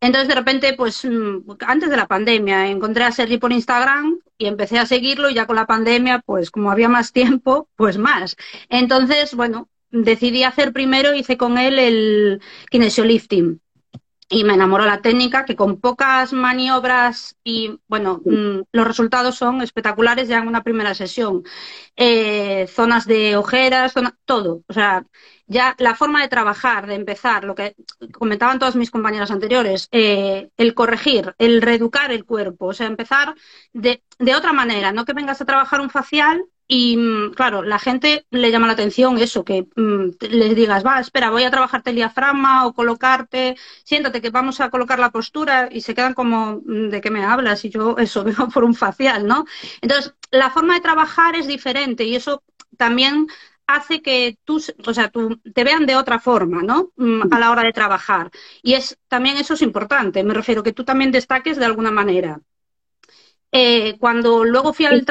Entonces, 0.00 0.28
de 0.28 0.34
repente, 0.34 0.74
pues 0.74 1.04
mm, 1.04 1.50
antes 1.66 1.90
de 1.90 1.96
la 1.96 2.06
pandemia, 2.06 2.68
encontré 2.68 3.04
a 3.04 3.12
Sergi 3.12 3.38
por 3.38 3.52
Instagram 3.52 4.18
y 4.38 4.46
empecé 4.46 4.78
a 4.78 4.86
seguirlo 4.86 5.30
y 5.30 5.34
ya 5.34 5.46
con 5.46 5.56
la 5.56 5.66
pandemia, 5.66 6.20
pues 6.20 6.50
como 6.50 6.70
había 6.70 6.88
más 6.88 7.12
tiempo, 7.40 7.68
pues 7.76 7.98
más. 7.98 8.36
Entonces, 8.68 9.34
bueno, 9.34 9.68
decidí 9.90 10.44
hacer 10.44 10.72
primero, 10.72 11.14
hice 11.14 11.36
con 11.36 11.58
él 11.58 11.78
el 11.78 12.40
kinesiolifting 12.70 13.60
y 14.32 14.44
me 14.44 14.54
enamoró 14.54 14.86
la 14.86 15.02
técnica, 15.02 15.44
que 15.44 15.56
con 15.56 15.80
pocas 15.80 16.32
maniobras 16.32 17.36
y, 17.42 17.78
bueno, 17.88 18.22
mm, 18.24 18.60
los 18.72 18.86
resultados 18.86 19.34
son 19.36 19.60
espectaculares 19.60 20.28
ya 20.28 20.38
en 20.38 20.46
una 20.48 20.62
primera 20.62 20.94
sesión. 20.94 21.42
Eh, 21.96 22.66
zonas 22.68 23.06
de 23.06 23.36
ojeras, 23.36 23.92
todo. 24.24 24.62
O 24.68 24.72
sea, 24.72 25.04
ya 25.46 25.74
la 25.78 25.96
forma 25.96 26.22
de 26.22 26.28
trabajar, 26.28 26.86
de 26.86 26.94
empezar, 26.94 27.44
lo 27.44 27.56
que 27.56 27.74
comentaban 28.12 28.60
todas 28.60 28.76
mis 28.76 28.92
compañeras 28.92 29.32
anteriores, 29.32 29.88
eh, 29.90 30.50
el 30.56 30.74
corregir, 30.74 31.34
el 31.38 31.60
reeducar 31.60 32.12
el 32.12 32.24
cuerpo, 32.24 32.66
o 32.66 32.72
sea, 32.72 32.86
empezar 32.86 33.34
de, 33.72 34.02
de 34.18 34.36
otra 34.36 34.52
manera, 34.52 34.92
no 34.92 35.04
que 35.04 35.12
vengas 35.12 35.40
a 35.40 35.44
trabajar 35.44 35.80
un 35.80 35.90
facial 35.90 36.44
y 36.72 36.96
mm, 36.96 37.32
claro, 37.34 37.62
la 37.62 37.80
gente 37.80 38.26
le 38.30 38.52
llama 38.52 38.68
la 38.68 38.74
atención 38.74 39.18
eso, 39.18 39.44
que 39.44 39.66
mm, 39.74 40.10
les 40.20 40.54
digas, 40.54 40.86
va, 40.86 41.00
espera, 41.00 41.30
voy 41.30 41.42
a 41.42 41.50
trabajarte 41.50 41.90
el 41.90 41.96
diafragma 41.96 42.64
o 42.64 42.72
colocarte, 42.74 43.56
siéntate 43.82 44.20
que 44.22 44.30
vamos 44.30 44.60
a 44.60 44.70
colocar 44.70 45.00
la 45.00 45.10
postura 45.10 45.68
y 45.70 45.80
se 45.80 45.96
quedan 45.96 46.14
como, 46.14 46.62
mm, 46.64 46.90
¿de 46.90 47.00
qué 47.00 47.10
me 47.10 47.24
hablas? 47.24 47.64
Y 47.64 47.70
yo 47.70 47.96
eso 47.98 48.22
veo 48.24 48.48
por 48.54 48.62
un 48.62 48.74
facial, 48.76 49.26
¿no? 49.26 49.46
Entonces, 49.80 50.14
la 50.30 50.50
forma 50.50 50.74
de 50.74 50.80
trabajar 50.80 51.34
es 51.34 51.48
diferente 51.48 52.04
y 52.04 52.14
eso 52.14 52.44
también 52.76 53.26
hace 53.66 54.00
que 54.00 54.38
tú, 54.44 54.62
o 54.86 54.94
sea, 54.94 55.08
tú, 55.10 55.38
te 55.38 55.64
vean 55.64 55.86
de 55.86 55.96
otra 55.96 56.20
forma, 56.20 56.62
¿no? 56.62 56.92
A 57.32 57.38
la 57.40 57.50
hora 57.50 57.64
de 57.64 57.72
trabajar. 57.72 58.30
Y 58.62 58.74
es 58.74 58.96
también 59.08 59.36
eso 59.38 59.54
es 59.54 59.62
importante, 59.62 60.22
me 60.22 60.34
refiero 60.34 60.62
que 60.62 60.72
tú 60.72 60.84
también 60.84 61.10
destaques 61.10 61.56
de 61.56 61.64
alguna 61.64 61.90
manera. 61.90 62.40
Eh, 63.52 63.96
cuando 63.98 64.44
luego 64.44 64.72
fui 64.72 64.86
al... 64.86 65.04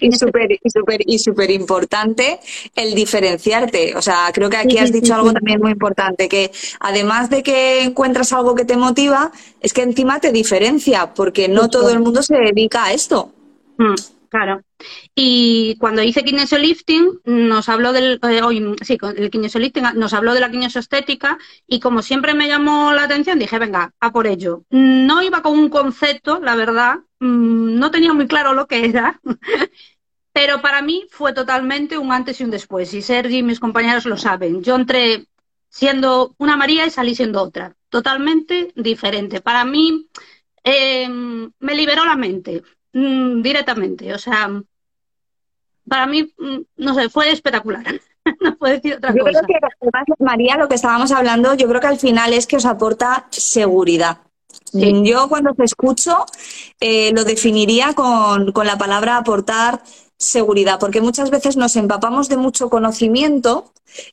y 0.00 0.12
súper 0.12 1.00
y 1.06 1.18
súper 1.18 1.50
importante 1.50 2.38
el 2.74 2.94
diferenciarte. 2.94 3.96
O 3.96 4.02
sea, 4.02 4.30
creo 4.34 4.50
que 4.50 4.58
aquí 4.58 4.76
has 4.76 4.92
dicho 4.92 5.14
algo 5.14 5.32
también 5.32 5.60
muy 5.60 5.72
importante, 5.72 6.28
que 6.28 6.50
además 6.80 7.30
de 7.30 7.42
que 7.42 7.82
encuentras 7.82 8.32
algo 8.32 8.54
que 8.54 8.66
te 8.66 8.76
motiva, 8.76 9.32
es 9.60 9.72
que 9.72 9.82
encima 9.82 10.20
te 10.20 10.30
diferencia, 10.30 11.14
porque 11.14 11.48
no 11.48 11.70
todo 11.70 11.90
el 11.90 12.00
mundo 12.00 12.22
se 12.22 12.36
dedica 12.36 12.84
a 12.84 12.92
esto. 12.92 13.32
Mm, 13.78 13.94
claro. 14.28 14.60
Y 15.14 15.76
cuando 15.78 16.02
hice 16.02 16.24
kinesiolifting, 16.24 17.20
nos 17.24 17.68
habló 17.68 17.92
del, 17.92 18.20
eh, 18.22 18.74
sí, 18.82 18.98
el 19.16 19.30
kinesiolifting 19.30 19.84
nos 19.94 20.12
habló 20.12 20.34
de 20.34 20.40
la 20.40 20.50
kinesioestética 20.50 21.38
y 21.66 21.80
como 21.80 22.02
siempre 22.02 22.34
me 22.34 22.48
llamó 22.48 22.92
la 22.92 23.04
atención, 23.04 23.38
dije, 23.38 23.58
venga, 23.58 23.92
a 24.00 24.12
por 24.12 24.26
ello. 24.26 24.64
No 24.70 25.22
iba 25.22 25.42
con 25.42 25.58
un 25.58 25.68
concepto, 25.68 26.40
la 26.40 26.54
verdad, 26.56 26.96
mm, 27.20 27.78
no 27.78 27.90
tenía 27.90 28.12
muy 28.12 28.26
claro 28.26 28.54
lo 28.54 28.66
que 28.66 28.86
era, 28.86 29.20
pero 30.32 30.60
para 30.60 30.82
mí 30.82 31.06
fue 31.10 31.32
totalmente 31.32 31.98
un 31.98 32.12
antes 32.12 32.40
y 32.40 32.44
un 32.44 32.50
después. 32.50 32.92
Y 32.94 33.02
Sergi 33.02 33.38
y 33.38 33.42
mis 33.42 33.60
compañeros 33.60 34.06
lo 34.06 34.16
saben. 34.16 34.62
Yo 34.62 34.74
entré 34.76 35.26
siendo 35.68 36.34
una 36.38 36.56
María 36.56 36.86
y 36.86 36.90
salí 36.90 37.14
siendo 37.14 37.42
otra, 37.42 37.76
totalmente 37.88 38.72
diferente. 38.76 39.40
Para 39.40 39.64
mí 39.64 40.08
eh, 40.64 41.08
me 41.08 41.74
liberó 41.74 42.04
la 42.04 42.16
mente 42.16 42.62
mm, 42.92 43.42
directamente, 43.42 44.14
o 44.14 44.18
sea, 44.18 44.50
para 45.88 46.06
mí, 46.06 46.32
mm, 46.38 46.58
no 46.76 46.94
sé, 46.94 47.08
fue 47.08 47.30
espectacular. 47.30 47.84
no 48.40 48.56
puedo 48.56 48.74
decir 48.74 48.94
otra 48.94 49.14
yo 49.14 49.24
cosa. 49.24 49.40
Creo 49.42 49.60
que, 49.60 50.24
María, 50.24 50.56
lo 50.56 50.68
que 50.68 50.74
estábamos 50.74 51.12
hablando, 51.12 51.54
yo 51.54 51.68
creo 51.68 51.80
que 51.80 51.86
al 51.86 51.98
final 51.98 52.32
es 52.32 52.46
que 52.46 52.56
os 52.56 52.66
aporta 52.66 53.26
seguridad. 53.30 54.18
Yo 54.72 55.28
cuando 55.28 55.52
te 55.54 55.64
escucho 55.64 56.26
eh, 56.80 57.12
lo 57.12 57.24
definiría 57.24 57.92
con, 57.92 58.52
con 58.52 58.66
la 58.66 58.76
palabra 58.76 59.16
aportar 59.16 59.82
seguridad, 60.18 60.78
porque 60.78 61.00
muchas 61.00 61.30
veces 61.30 61.56
nos 61.56 61.76
empapamos 61.76 62.28
de 62.28 62.36
mucho 62.36 62.70
conocimiento, 62.70 63.72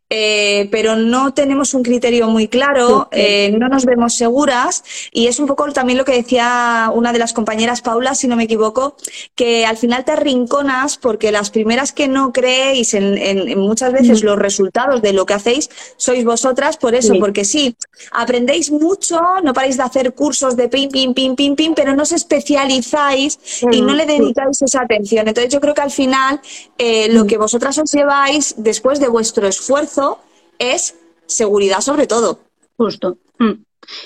eh, 0.09 0.67
pero 0.71 0.95
no 0.95 1.33
tenemos 1.33 1.73
un 1.73 1.81
criterio 1.83 2.27
muy 2.27 2.47
claro, 2.47 3.07
eh, 3.11 3.55
no 3.57 3.67
nos 3.67 3.85
vemos 3.85 4.13
seguras 4.13 4.83
y 5.11 5.27
es 5.27 5.39
un 5.39 5.47
poco 5.47 5.71
también 5.71 5.97
lo 5.97 6.05
que 6.05 6.11
decía 6.11 6.91
una 6.93 7.13
de 7.13 7.19
las 7.19 7.33
compañeras, 7.33 7.81
Paula, 7.81 8.13
si 8.13 8.27
no 8.27 8.35
me 8.35 8.43
equivoco, 8.43 8.95
que 9.35 9.65
al 9.65 9.77
final 9.77 10.03
te 10.05 10.11
arrinconas 10.11 10.97
porque 10.97 11.31
las 11.31 11.49
primeras 11.49 11.93
que 11.93 12.07
no 12.07 12.31
creéis 12.31 12.93
en, 12.93 13.57
muchas 13.59 13.93
veces 13.93 14.23
los 14.23 14.37
resultados 14.37 15.01
de 15.01 15.13
lo 15.13 15.25
que 15.25 15.33
hacéis 15.33 15.69
sois 15.97 16.23
vosotras, 16.25 16.77
por 16.77 16.93
eso, 16.93 17.13
porque 17.19 17.45
sí, 17.45 17.75
aprendéis 18.11 18.71
mucho, 18.71 19.19
no 19.43 19.53
paráis 19.53 19.77
de 19.77 19.83
hacer 19.83 20.13
cursos 20.13 20.55
de 20.55 20.67
pim, 20.67 20.89
pim, 20.89 21.13
pim, 21.13 21.35
pim, 21.35 21.55
pim, 21.55 21.73
pero 21.73 21.95
no 21.95 22.03
os 22.03 22.11
especializáis 22.11 23.39
y 23.71 23.81
no 23.81 23.95
le 23.95 24.05
dedicáis 24.05 24.61
esa 24.61 24.81
atención. 24.81 25.27
Entonces 25.27 25.51
yo 25.51 25.61
creo 25.61 25.73
que 25.73 25.81
al 25.81 25.90
final 25.91 26.41
eh, 26.77 27.11
lo 27.11 27.25
que 27.25 27.37
vosotras 27.37 27.77
os 27.77 27.91
lleváis 27.91 28.55
después 28.57 28.99
de 28.99 29.07
vuestro 29.07 29.47
esfuerzo 29.47 30.19
es 30.59 30.95
seguridad 31.25 31.81
sobre 31.81 32.07
todo. 32.07 32.39
Justo. 32.77 33.17
Mm. 33.39 33.63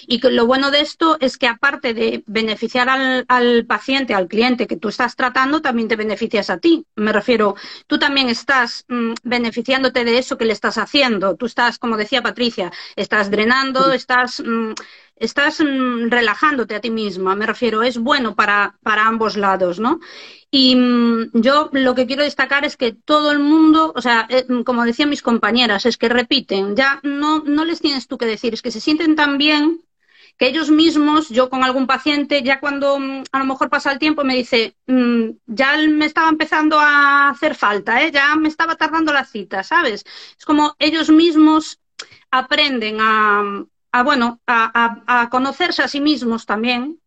Y 0.08 0.20
lo 0.30 0.46
bueno 0.46 0.72
de 0.72 0.82
esto 0.82 1.18
es 1.20 1.38
que 1.38 1.48
aparte 1.48 1.94
de 1.94 2.24
beneficiar 2.26 2.90
al, 2.90 3.66
paciente, 3.66 4.14
al 4.14 4.28
cliente 4.28 4.68
que 4.68 4.78
tú 4.78 4.90
estás 4.90 5.16
tratando, 5.16 5.62
también 5.62 5.88
te 5.88 5.96
beneficias 5.96 6.50
a 6.50 6.58
ti. 6.58 6.86
Me 6.96 7.12
refiero, 7.12 7.56
tú 7.88 8.00
también 8.00 8.30
estás 8.30 8.86
mm, 8.88 9.14
beneficiándote 9.24 10.04
de 10.06 10.18
eso 10.18 10.38
que 10.38 10.46
le 10.46 10.54
estás 10.54 10.78
haciendo. 10.78 11.36
Tú 11.36 11.46
estás, 11.46 11.78
como 11.78 11.98
decía 11.98 12.24
Patricia, 12.24 12.72
estás 12.96 13.30
drenando, 13.30 13.92
estás, 13.92 14.42
mm, 14.46 14.74
estás 15.16 15.60
relajándote 15.60 16.76
a 16.76 16.82
ti 16.82 16.90
misma. 16.90 17.36
Me 17.36 17.46
refiero, 17.46 17.84
es 17.84 17.98
bueno 17.98 18.36
para, 18.36 18.78
para 18.84 19.08
ambos 19.08 19.38
lados, 19.38 19.80
¿no? 19.80 20.00
Y 20.52 20.76
mm, 20.76 21.32
yo 21.34 21.70
lo 21.74 21.96
que 21.96 22.06
quiero 22.06 22.24
destacar 22.24 22.66
es 22.66 22.78
que 22.78 22.94
todo 22.94 23.32
el 23.32 23.40
mundo, 23.40 23.94
o 23.96 24.02
sea, 24.02 24.28
eh, 24.30 24.46
como 24.66 24.86
decían 24.86 25.10
mis 25.10 25.22
compañeras, 25.22 25.86
es 25.86 25.98
que 25.98 26.10
repiten, 26.10 26.76
ya 26.76 27.00
no, 27.04 27.44
no 27.46 27.66
les 27.66 27.82
tienes 27.82 28.08
tú 28.08 28.18
que 28.18 28.26
decir, 28.26 28.54
es 28.54 28.62
que 28.62 28.72
se 28.72 28.80
sienten 28.82 29.16
tan 29.16 29.38
bien 29.38 29.82
que 30.38 30.48
ellos 30.48 30.70
mismos, 30.70 31.30
yo 31.30 31.50
con 31.50 31.64
algún 31.64 31.88
paciente, 31.88 32.44
ya 32.44 32.60
cuando 32.60 33.00
mm, 33.00 33.24
a 33.32 33.40
lo 33.40 33.46
mejor 33.46 33.70
pasa 33.70 33.92
el 33.92 34.00
tiempo, 34.00 34.24
me 34.24 34.36
dice, 34.36 34.76
mm, 34.88 35.30
ya 35.46 35.78
me 35.90 36.06
estaba 36.06 36.30
empezando 36.30 36.80
a 36.80 37.30
hacer 37.30 37.56
falta, 37.56 38.04
¿eh? 38.04 38.12
ya 38.12 38.36
me 38.36 38.50
estaba 38.50 38.76
tardando 38.76 39.14
la 39.14 39.26
cita, 39.26 39.64
¿sabes? 39.64 40.06
Es 40.38 40.46
como 40.46 40.76
ellos 40.80 41.10
mismos 41.10 41.80
aprenden 42.32 42.98
a, 43.00 43.66
bueno, 44.04 44.42
a, 44.48 45.28
conocerse 45.32 45.82
a 45.84 45.88
sí 45.88 46.02
mismos 46.02 46.46
también 46.46 47.00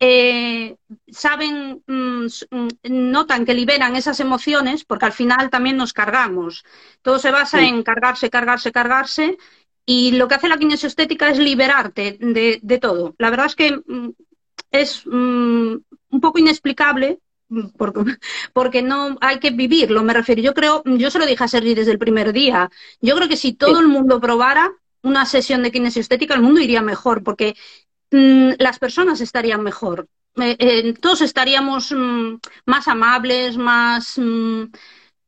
eh, 0.00 0.76
saben, 1.08 1.82
mm, 1.86 2.26
mm, 2.50 2.68
notan 2.88 3.44
que 3.44 3.54
liberan 3.54 3.94
esas 3.94 4.18
emociones, 4.18 4.84
porque 4.84 5.06
al 5.06 5.12
final 5.12 5.48
también 5.48 5.76
nos 5.76 5.92
cargamos. 5.92 6.64
Todo 7.02 7.20
se 7.20 7.30
basa 7.30 7.62
en 7.62 7.84
cargarse, 7.84 8.28
cargarse, 8.28 8.72
cargarse, 8.72 9.38
y 9.86 10.12
lo 10.12 10.26
que 10.26 10.34
hace 10.34 10.48
la 10.48 10.58
kinesioestética 10.58 11.28
es 11.30 11.38
liberarte 11.38 12.18
de, 12.20 12.78
todo. 12.80 13.14
La 13.18 13.30
verdad 13.30 13.46
es 13.46 13.54
que 13.54 13.80
mm, 13.86 14.10
es 14.72 15.06
un 15.06 15.84
poco 16.20 16.38
inexplicable, 16.40 17.20
porque, 17.76 18.00
porque, 18.52 18.82
no 18.82 19.18
hay 19.20 19.38
que 19.38 19.50
vivirlo, 19.50 20.02
me 20.02 20.14
refiero. 20.14 20.42
Yo 20.42 20.54
creo, 20.54 20.82
yo 20.84 21.10
se 21.10 21.18
lo 21.20 21.26
dije 21.26 21.44
a 21.44 21.48
Sergi 21.48 21.74
desde 21.74 21.92
el 21.92 21.98
primer 21.98 22.32
día. 22.32 22.70
Yo 23.00 23.14
creo 23.14 23.28
que 23.28 23.36
si 23.36 23.52
todo 23.52 23.78
el 23.78 23.86
mundo 23.88 24.20
probara 24.20 24.72
una 25.02 25.26
sesión 25.26 25.62
de 25.62 25.72
kinesioestética, 25.72 26.34
el 26.34 26.42
mundo 26.42 26.60
iría 26.60 26.82
mejor, 26.82 27.22
porque 27.22 27.54
Mm, 28.12 28.52
las 28.58 28.78
personas 28.78 29.20
estarían 29.20 29.62
mejor. 29.62 30.06
Eh, 30.36 30.56
eh, 30.58 30.94
todos 31.00 31.22
estaríamos 31.22 31.92
mm, 31.92 32.36
más 32.66 32.86
amables, 32.86 33.56
más... 33.56 34.18
Mm, 34.18 34.64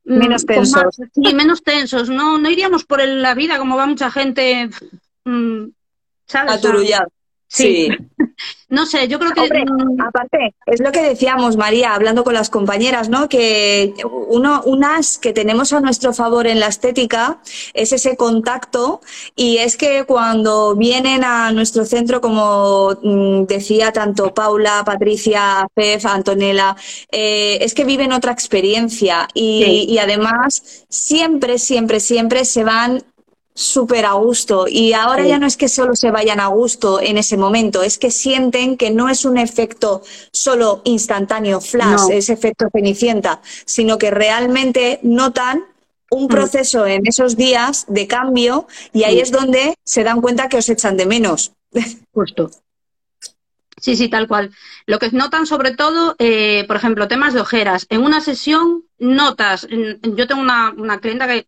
menos 0.05 0.45
tensos. 0.45 0.95
sí, 0.97 1.35
menos 1.35 1.63
tensos. 1.63 2.11
No, 2.11 2.37
no 2.37 2.51
iríamos 2.51 2.85
por 2.85 3.03
la 3.03 3.35
vida 3.35 3.59
como 3.59 3.77
va 3.77 3.87
mucha 3.87 4.11
gente... 4.11 4.69
¿sabes? 6.27 6.53
Aturullado. 6.53 7.09
Sí. 7.55 7.89
no 8.69 8.85
sé, 8.85 9.07
yo 9.07 9.21
creo 9.21 9.33
que. 9.33 9.65
aparte, 10.05 10.57
es 10.67 10.81
lo 10.81 10.91
que 10.91 11.03
decíamos, 11.03 11.57
María, 11.57 11.95
hablando 11.95 12.25
con 12.25 12.35
las 12.35 12.51
compañeras, 12.51 13.09
¿no? 13.09 13.29
Que 13.29 13.95
uno, 14.29 14.63
unas 14.65 15.19
que 15.19 15.33
tenemos 15.33 15.73
a 15.73 15.81
nuestro 15.81 16.13
favor 16.13 16.49
en 16.49 16.59
la 16.59 16.67
estética 16.67 17.39
es 17.73 17.93
ese 17.93 18.17
contacto, 18.17 19.01
y 19.37 19.59
es 19.59 19.77
que 19.77 20.05
cuando 20.05 20.75
vienen 20.75 21.23
a 21.23 21.53
nuestro 21.53 21.85
centro, 21.85 22.21
como 22.21 22.91
mm, 23.01 23.45
decía 23.45 23.93
tanto 23.93 24.35
Paula, 24.35 24.83
Patricia, 24.85 25.69
Pef, 25.73 26.07
Antonella, 26.07 26.75
eh, 27.13 27.59
es 27.61 27.73
que 27.73 27.85
viven 27.85 28.13
otra 28.13 28.33
experiencia 28.33 29.29
y, 29.33 29.87
y 29.89 29.99
además 29.99 30.85
siempre, 30.89 31.61
siempre, 31.61 32.01
siempre 32.01 32.45
se 32.45 32.65
van 32.65 33.05
súper 33.55 34.05
a 34.05 34.13
gusto. 34.15 34.67
Y 34.69 34.93
ahora 34.93 35.27
ya 35.27 35.39
no 35.39 35.47
es 35.47 35.57
que 35.57 35.69
solo 35.69 35.95
se 35.95 36.11
vayan 36.11 36.41
a 36.41 36.49
gusto 36.49 37.01
en 37.01 37.19
ese 37.19 37.37
momento, 37.37 37.83
es 37.83 37.99
que 37.99 38.11
sienten 38.11 38.77
que 38.77 38.91
no 38.91 39.09
es 39.09 39.25
un 39.25 39.39
efecto 39.39 40.03
solo 40.33 40.83
instantáneo, 40.85 41.61
flash, 41.61 42.11
ese 42.11 42.33
efecto 42.33 42.69
cenicienta, 42.73 43.41
sino 43.65 43.99
que 43.99 44.11
realmente 44.11 44.99
notan 45.03 45.65
un 46.11 46.25
mm. 46.25 46.29
proceso 46.29 46.87
en 46.87 47.07
esos 47.07 47.37
días 47.37 47.87
de 47.89 48.07
cambio 48.07 48.67
y 48.93 49.05
ahí 49.05 49.21
es 49.21 49.31
donde 49.31 49.75
se 49.85 50.05
dan 50.05 50.21
cuenta 50.21 50.49
que 50.49 50.59
os 50.59 50.69
echan 50.69 50.97
de 50.97 51.07
menos. 51.07 51.53
Justo. 52.13 52.51
Sí, 53.85 53.97
sí, 53.97 54.09
tal 54.09 54.27
cual. 54.29 54.51
Lo 54.87 54.99
que 54.99 55.11
notan 55.11 55.47
sobre 55.47 55.73
todo, 55.75 56.17
eh, 56.19 56.65
por 56.67 56.77
ejemplo, 56.77 57.07
temas 57.07 57.35
de 57.35 57.41
ojeras. 57.41 57.87
En 57.91 58.01
una 58.03 58.23
sesión 58.23 58.85
notas, 58.99 59.67
yo 59.71 60.27
tengo 60.27 60.41
una, 60.41 60.71
una 60.71 61.01
clienta 61.01 61.27
que, 61.29 61.47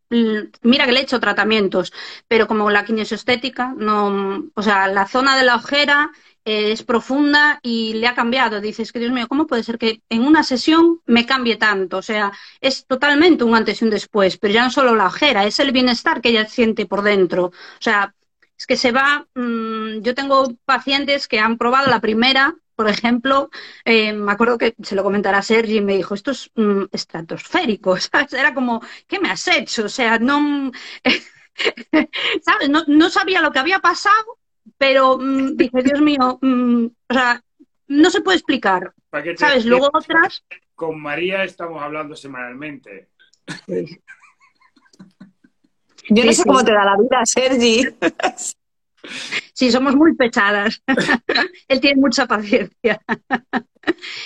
mira 0.62 0.84
que 0.84 0.92
le 0.92 1.00
he 1.00 1.02
hecho 1.04 1.18
tratamientos, 1.18 1.94
pero 2.28 2.46
como 2.46 2.68
la 2.70 2.84
kinesiostética, 2.84 3.72
no, 3.78 4.44
o 4.54 4.62
sea, 4.62 4.86
la 4.88 5.06
zona 5.06 5.38
de 5.38 5.44
la 5.44 5.56
ojera 5.56 6.10
eh, 6.44 6.72
es 6.72 6.82
profunda 6.82 7.58
y 7.62 7.94
le 7.94 8.06
ha 8.06 8.14
cambiado. 8.14 8.60
Dices 8.60 8.92
que, 8.92 8.98
Dios 8.98 9.12
mío, 9.12 9.28
¿cómo 9.28 9.46
puede 9.46 9.62
ser 9.62 9.78
que 9.78 10.02
en 10.10 10.22
una 10.22 10.42
sesión 10.42 11.00
me 11.06 11.24
cambie 11.24 11.56
tanto? 11.56 11.96
O 11.98 12.02
sea, 12.02 12.32
es 12.60 12.86
totalmente 12.86 13.44
un 13.44 13.54
antes 13.54 13.80
y 13.80 13.84
un 13.86 13.90
después, 13.90 14.36
pero 14.36 14.52
ya 14.52 14.62
no 14.64 14.70
solo 14.70 14.94
la 14.94 15.06
ojera, 15.06 15.46
es 15.46 15.58
el 15.58 15.72
bienestar 15.72 16.20
que 16.20 16.28
ella 16.30 16.46
siente 16.46 16.84
por 16.84 17.00
dentro. 17.02 17.46
O 17.46 17.52
sea, 17.80 18.14
es 18.58 18.66
que 18.66 18.76
se 18.76 18.92
va, 18.92 19.26
mmm, 19.34 20.00
yo 20.00 20.14
tengo 20.14 20.54
pacientes 20.64 21.28
que 21.28 21.38
han 21.38 21.58
probado 21.58 21.90
la 21.90 22.00
primera, 22.00 22.54
por 22.74 22.88
ejemplo, 22.88 23.50
eh, 23.84 24.12
me 24.12 24.32
acuerdo 24.32 24.58
que 24.58 24.74
se 24.82 24.94
lo 24.94 25.02
comentara 25.02 25.42
Sergi 25.42 25.78
y 25.78 25.80
me 25.80 25.96
dijo, 25.96 26.14
esto 26.14 26.30
es 26.30 26.50
mmm, 26.54 26.84
estratosférico, 26.92 27.96
¿sabes? 27.98 28.32
Era 28.32 28.54
como, 28.54 28.82
¿qué 29.06 29.18
me 29.18 29.30
has 29.30 29.46
hecho? 29.48 29.84
O 29.84 29.88
sea, 29.88 30.18
no, 30.18 30.70
¿sabes? 32.42 32.68
No, 32.68 32.84
no, 32.86 33.08
sabía 33.10 33.40
lo 33.40 33.50
que 33.50 33.58
había 33.58 33.80
pasado, 33.80 34.38
pero 34.78 35.18
mmm, 35.18 35.56
dije, 35.56 35.82
Dios 35.82 36.00
mío, 36.00 36.38
o 36.42 37.14
sea, 37.14 37.42
no 37.88 38.10
se 38.10 38.20
puede 38.20 38.38
explicar, 38.38 38.92
¿sabes? 39.36 39.64
Luego 39.64 39.90
otras... 39.92 40.44
Con 40.74 41.00
María 41.00 41.44
estamos 41.44 41.82
hablando 41.82 42.14
semanalmente. 42.14 43.08
Sí. 43.66 43.98
Yo 46.08 46.24
no 46.24 46.30
sí, 46.30 46.36
sé 46.36 46.42
sí. 46.42 46.48
cómo 46.48 46.64
te 46.64 46.72
da 46.72 46.84
la 46.84 46.96
vida, 46.96 47.20
Sergi. 47.24 47.84
Sí, 49.56 49.72
somos 49.72 49.96
muy 49.96 50.14
pesadas. 50.14 50.82
Él 51.68 51.80
tiene 51.80 51.98
mucha 51.98 52.26
paciencia. 52.26 53.00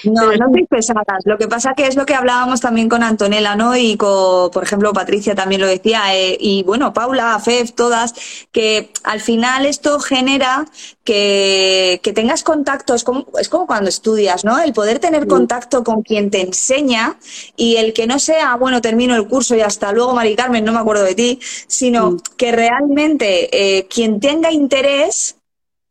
No, 0.05 0.33
no 0.33 0.49
sois 0.51 0.67
pesadas. 0.69 1.23
Lo 1.25 1.37
que 1.39 1.47
pasa 1.47 1.75
que 1.75 1.87
es 1.87 1.95
lo 1.95 2.07
que 2.07 2.15
hablábamos 2.15 2.61
también 2.61 2.89
con 2.89 3.03
Antonella, 3.03 3.55
¿no? 3.55 3.77
Y 3.77 3.97
con, 3.97 4.51
por 4.51 4.63
ejemplo, 4.63 4.93
Patricia 4.93 5.35
también 5.35 5.61
lo 5.61 5.67
decía, 5.67 6.17
eh, 6.17 6.37
y 6.41 6.63
bueno, 6.65 6.93
Paula, 6.93 7.39
Fef, 7.39 7.73
todas, 7.73 8.15
que 8.51 8.91
al 9.05 9.21
final 9.21 9.67
esto 9.67 10.01
genera 10.01 10.67
que, 11.05 12.01
que 12.03 12.13
tengas 12.13 12.43
contacto, 12.43 12.95
es 12.95 13.05
como, 13.05 13.27
es 13.39 13.49
como 13.49 13.67
cuando 13.67 13.89
estudias, 13.89 14.45
¿no? 14.45 14.59
El 14.59 14.73
poder 14.73 14.99
tener 14.99 15.27
contacto 15.27 15.85
con 15.85 16.03
quien 16.03 16.31
te 16.31 16.41
enseña 16.41 17.19
y 17.57 17.77
el 17.77 17.93
que 17.93 18.07
no 18.07 18.19
sea, 18.19 18.57
bueno, 18.57 18.81
termino 18.81 19.15
el 19.15 19.29
curso 19.29 19.55
y 19.55 19.61
hasta 19.61 19.93
luego, 19.93 20.15
Mari 20.15 20.35
Carmen, 20.35 20.65
no 20.65 20.73
me 20.73 20.81
acuerdo 20.81 21.05
de 21.05 21.15
ti, 21.15 21.39
sino 21.67 22.17
que 22.37 22.51
realmente 22.53 23.79
eh, 23.79 23.87
quien 23.87 24.19
tenga 24.19 24.51
interés 24.51 25.20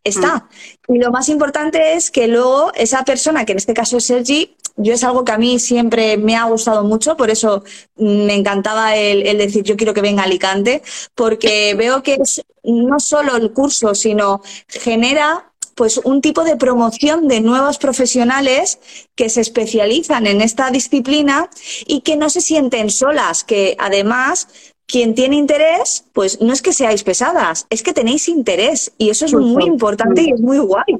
está. 0.03 0.49
Y 0.87 0.97
lo 0.97 1.11
más 1.11 1.29
importante 1.29 1.93
es 1.93 2.11
que 2.11 2.27
luego 2.27 2.71
esa 2.75 3.03
persona, 3.03 3.45
que 3.45 3.53
en 3.53 3.57
este 3.57 3.73
caso 3.73 3.97
es 3.97 4.05
Sergi, 4.05 4.55
yo 4.77 4.93
es 4.93 5.03
algo 5.03 5.25
que 5.25 5.33
a 5.33 5.37
mí 5.37 5.59
siempre 5.59 6.17
me 6.17 6.35
ha 6.35 6.45
gustado 6.45 6.83
mucho, 6.83 7.17
por 7.17 7.29
eso 7.29 7.63
me 7.97 8.33
encantaba 8.33 8.95
el, 8.95 9.27
el, 9.27 9.37
decir 9.37 9.63
yo 9.63 9.75
quiero 9.75 9.93
que 9.93 10.01
venga 10.01 10.23
Alicante, 10.23 10.81
porque 11.15 11.73
veo 11.77 12.01
que 12.01 12.15
es 12.15 12.41
no 12.63 12.99
solo 12.99 13.35
el 13.35 13.51
curso, 13.51 13.93
sino 13.93 14.41
genera 14.67 15.49
pues 15.79 15.97
un 16.03 16.19
tipo 16.19 16.43
de 16.43 16.57
promoción 16.57 17.29
de 17.29 17.39
nuevos 17.39 17.77
profesionales 17.77 18.79
que 19.15 19.29
se 19.29 19.39
especializan 19.39 20.27
en 20.27 20.41
esta 20.41 20.71
disciplina 20.71 21.49
y 21.87 22.01
que 22.01 22.17
no 22.17 22.29
se 22.29 22.41
sienten 22.41 22.89
solas, 22.89 23.45
que 23.45 23.77
además 23.79 24.49
quien 24.89 25.13
tiene 25.13 25.35
interés, 25.35 26.05
pues 26.13 26.41
no 26.41 26.51
es 26.51 26.61
que 26.61 26.73
seáis 26.73 27.03
pesadas, 27.03 27.67
es 27.69 27.83
que 27.83 27.93
tenéis 27.93 28.27
interés 28.27 28.91
y 28.97 29.09
eso 29.11 29.25
es 29.25 29.33
muy 29.33 29.63
importante 29.63 30.23
y 30.23 30.31
es 30.31 30.41
muy 30.41 30.57
guay. 30.57 30.97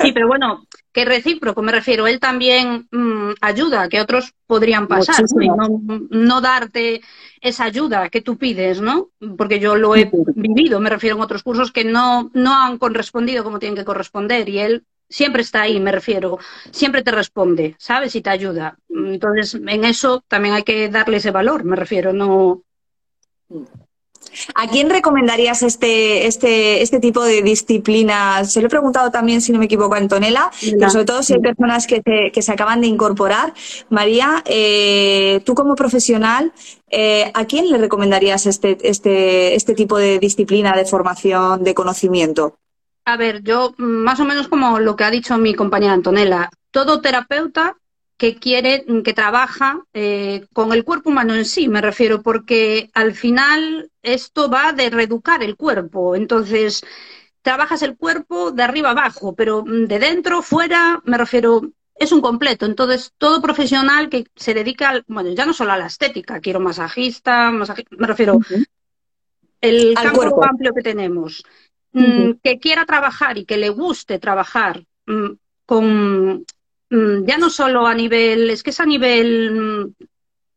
Sí, 0.00 0.12
pero 0.12 0.28
bueno, 0.28 0.66
que 0.92 1.04
recíproco, 1.04 1.62
me 1.62 1.72
refiero, 1.72 2.06
él 2.06 2.20
también 2.20 2.88
mmm, 2.90 3.32
ayuda, 3.40 3.88
que 3.88 4.00
otros 4.00 4.34
podrían 4.46 4.86
pasar, 4.86 5.24
no, 5.34 5.80
no, 6.10 6.40
darte 6.40 7.00
esa 7.40 7.64
ayuda 7.64 8.08
que 8.08 8.20
tú 8.20 8.36
pides, 8.36 8.80
¿no? 8.80 9.10
Porque 9.36 9.60
yo 9.60 9.76
lo 9.76 9.96
he 9.96 10.10
vivido, 10.34 10.80
me 10.80 10.90
refiero 10.90 11.16
en 11.16 11.22
otros 11.22 11.42
cursos 11.42 11.72
que 11.72 11.84
no, 11.84 12.30
no 12.34 12.54
han 12.54 12.78
correspondido 12.78 13.44
como 13.44 13.58
tienen 13.58 13.76
que 13.76 13.84
corresponder 13.84 14.48
y 14.48 14.58
él 14.58 14.84
siempre 15.08 15.42
está 15.42 15.62
ahí, 15.62 15.80
me 15.80 15.92
refiero, 15.92 16.38
siempre 16.70 17.02
te 17.02 17.10
responde, 17.10 17.74
¿sabes? 17.78 18.14
Y 18.14 18.20
te 18.20 18.30
ayuda. 18.30 18.76
Entonces, 18.88 19.54
en 19.54 19.84
eso 19.84 20.22
también 20.28 20.54
hay 20.54 20.62
que 20.62 20.88
darle 20.88 21.16
ese 21.16 21.30
valor, 21.30 21.64
me 21.64 21.76
refiero, 21.76 22.12
no, 22.12 22.62
¿A 24.54 24.68
quién 24.68 24.90
recomendarías 24.90 25.62
este, 25.62 26.26
este, 26.26 26.82
este 26.82 27.00
tipo 27.00 27.22
de 27.22 27.42
disciplina? 27.42 28.44
Se 28.44 28.60
lo 28.60 28.66
he 28.66 28.70
preguntado 28.70 29.10
también, 29.10 29.40
si 29.40 29.52
no 29.52 29.58
me 29.58 29.64
equivoco, 29.64 29.94
a 29.94 29.98
Antonella, 29.98 30.50
pero 30.60 30.90
sobre 30.90 31.04
todo 31.04 31.22
si 31.22 31.34
hay 31.34 31.40
personas 31.40 31.86
que 31.86 32.02
se, 32.04 32.30
que 32.32 32.42
se 32.42 32.52
acaban 32.52 32.80
de 32.80 32.88
incorporar. 32.88 33.54
María, 33.88 34.42
eh, 34.46 35.40
tú 35.44 35.54
como 35.54 35.74
profesional, 35.74 36.52
eh, 36.90 37.30
¿a 37.34 37.44
quién 37.46 37.70
le 37.70 37.78
recomendarías 37.78 38.46
este, 38.46 38.76
este, 38.88 39.54
este 39.54 39.74
tipo 39.74 39.96
de 39.98 40.18
disciplina 40.18 40.76
de 40.76 40.84
formación, 40.84 41.64
de 41.64 41.74
conocimiento? 41.74 42.58
A 43.04 43.16
ver, 43.16 43.42
yo 43.42 43.72
más 43.78 44.20
o 44.20 44.24
menos 44.24 44.48
como 44.48 44.78
lo 44.78 44.94
que 44.94 45.04
ha 45.04 45.10
dicho 45.10 45.38
mi 45.38 45.54
compañera 45.54 45.94
Antonella, 45.94 46.50
todo 46.70 47.00
terapeuta 47.00 47.76
que 48.18 48.34
quiere, 48.34 48.84
que 49.04 49.14
trabaja 49.14 49.84
eh, 49.94 50.44
con 50.52 50.72
el 50.72 50.84
cuerpo 50.84 51.10
humano 51.10 51.36
en 51.36 51.44
sí, 51.44 51.68
me 51.68 51.80
refiero, 51.80 52.20
porque 52.20 52.90
al 52.92 53.14
final 53.14 53.90
esto 54.02 54.50
va 54.50 54.72
de 54.72 54.90
reeducar 54.90 55.42
el 55.44 55.56
cuerpo. 55.56 56.16
Entonces, 56.16 56.84
trabajas 57.42 57.80
el 57.82 57.96
cuerpo 57.96 58.50
de 58.50 58.64
arriba 58.64 58.90
abajo, 58.90 59.36
pero 59.36 59.62
de 59.64 59.98
dentro, 60.00 60.42
fuera, 60.42 61.00
me 61.04 61.16
refiero, 61.16 61.62
es 61.94 62.10
un 62.10 62.20
completo. 62.20 62.66
Entonces, 62.66 63.12
todo 63.18 63.40
profesional 63.40 64.08
que 64.08 64.26
se 64.34 64.52
dedica, 64.52 64.88
al, 64.88 65.04
bueno, 65.06 65.30
ya 65.32 65.46
no 65.46 65.54
solo 65.54 65.70
a 65.72 65.78
la 65.78 65.86
estética, 65.86 66.40
quiero 66.40 66.58
masajista, 66.58 67.52
masajista 67.52 67.96
me 67.96 68.06
refiero, 68.08 68.34
uh 68.34 68.40
-huh. 68.40 68.66
el 69.60 69.94
al 69.96 70.04
campo 70.06 70.18
cuerpo. 70.18 70.44
amplio 70.44 70.74
que 70.74 70.82
tenemos, 70.82 71.44
uh 71.92 72.00
-huh. 72.00 72.40
que 72.42 72.58
quiera 72.58 72.84
trabajar 72.84 73.38
y 73.38 73.44
que 73.44 73.56
le 73.56 73.68
guste 73.68 74.18
trabajar 74.18 74.82
mm, 75.06 75.30
con 75.64 75.84
Mm, 75.84 76.44
ya 76.90 77.38
no 77.38 77.50
solo 77.50 77.86
a 77.86 77.94
nivel, 77.94 78.50
es 78.50 78.62
que 78.62 78.70
es 78.70 78.80
a 78.80 78.86
nivel, 78.86 79.94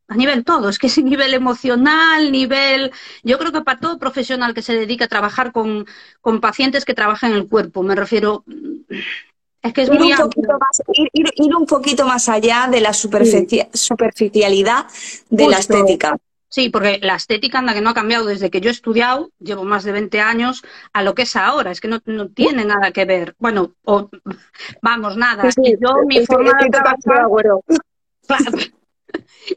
a 0.08 0.16
nivel 0.16 0.44
todo, 0.44 0.70
es 0.70 0.80
que 0.80 0.88
es 0.88 0.98
a 0.98 1.02
nivel 1.02 1.34
emocional, 1.34 2.32
nivel, 2.32 2.92
yo 3.24 3.38
creo 3.38 3.52
que 3.52 3.62
para 3.62 3.80
todo 3.80 4.00
profesional 4.00 4.54
que 4.54 4.62
se 4.62 4.74
dedica 4.74 5.06
a 5.06 5.10
trabajar 5.10 5.52
con, 5.52 5.86
con 6.22 6.40
pacientes 6.40 6.86
que 6.86 6.94
trabajan 6.94 7.32
en 7.32 7.38
el 7.38 7.48
cuerpo, 7.48 7.84
me 7.84 7.96
refiero, 7.96 8.46
es 9.62 9.74
que 9.74 9.82
es 9.82 9.90
ir 9.90 10.00
muy 10.00 10.12
un, 10.12 10.18
poquito 10.18 10.54
más, 10.54 10.82
ir, 10.94 11.10
ir, 11.14 11.28
ir, 11.36 11.56
un 11.56 11.66
poquito 11.66 12.06
más 12.06 12.30
allá 12.30 12.68
de 12.72 12.82
la 12.82 12.94
sí. 12.94 13.08
superficialidad 13.74 14.86
de 15.30 15.44
Justo. 15.44 15.50
la 15.50 15.58
estética. 15.58 16.18
Sí, 16.52 16.70
porque 16.70 17.00
la 17.02 17.16
estética 17.16 17.60
anda 17.60 17.74
que 17.74 17.80
no 17.80 17.92
ha 17.92 17.94
cambiado 17.94 18.26
desde 18.26 18.52
que 18.52 18.60
yo 18.60 18.70
he 18.70 18.74
estudiado, 18.74 19.32
llevo 19.40 19.64
más 19.64 19.86
de 19.86 19.94
20 19.94 20.20
años, 20.20 20.62
a 20.92 21.02
lo 21.02 21.16
que 21.16 21.22
es 21.22 21.38
ahora. 21.38 21.72
Es 21.72 21.80
que 21.80 21.88
no, 21.88 22.02
no 22.06 22.28
tiene 22.28 22.66
nada 22.66 22.92
que 22.92 23.06
ver. 23.06 23.36
Bueno, 23.40 23.72
o, 23.86 24.10
vamos, 24.82 25.16
nada. 25.16 25.50
Sí, 25.50 25.62
sí, 25.64 25.76
yo, 25.80 26.06
mi 26.06 26.26
forma 26.26 26.52
de 26.62 26.70
trabajar... 26.70 27.28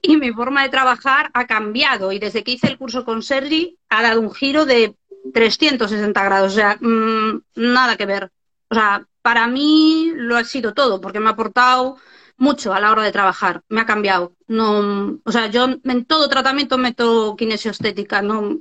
Y 0.03 0.17
mi 0.17 0.33
forma 0.33 0.63
de 0.63 0.69
trabajar 0.69 1.31
ha 1.35 1.47
cambiado. 1.47 2.11
Y 2.11 2.19
desde 2.19 2.43
que 2.43 2.53
hice 2.53 2.69
el 2.69 2.79
curso 2.79 3.05
con 3.05 3.23
Sergi, 3.23 3.79
ha 3.89 4.03
dado 4.03 4.21
un 4.21 4.33
giro 4.33 4.65
de 4.65 4.97
360 5.33 6.25
grados. 6.25 6.53
O 6.53 6.57
sea, 6.57 6.79
mmm, 6.81 7.41
nada 7.55 7.97
que 7.97 8.07
ver. 8.07 8.31
O 8.69 8.75
sea, 8.75 9.07
para 9.21 9.47
mí 9.47 10.11
lo 10.15 10.37
ha 10.37 10.45
sido 10.45 10.75
todo, 10.75 11.01
porque 11.01 11.21
me 11.21 11.29
ha 11.29 11.33
aportado 11.33 11.97
mucho 12.37 12.75
a 12.75 12.81
la 12.81 12.91
hora 12.91 13.03
de 13.03 13.13
trabajar, 13.13 13.63
me 13.69 13.81
ha 13.81 13.87
cambiado. 13.87 14.33
No, 14.47 15.19
o 15.25 15.33
sea, 15.33 15.47
yo 15.49 15.67
en 15.83 16.05
todo 16.05 16.29
tratamiento 16.29 16.79
meto 16.79 17.37
kinesioestética, 17.37 18.23
no, 18.23 18.61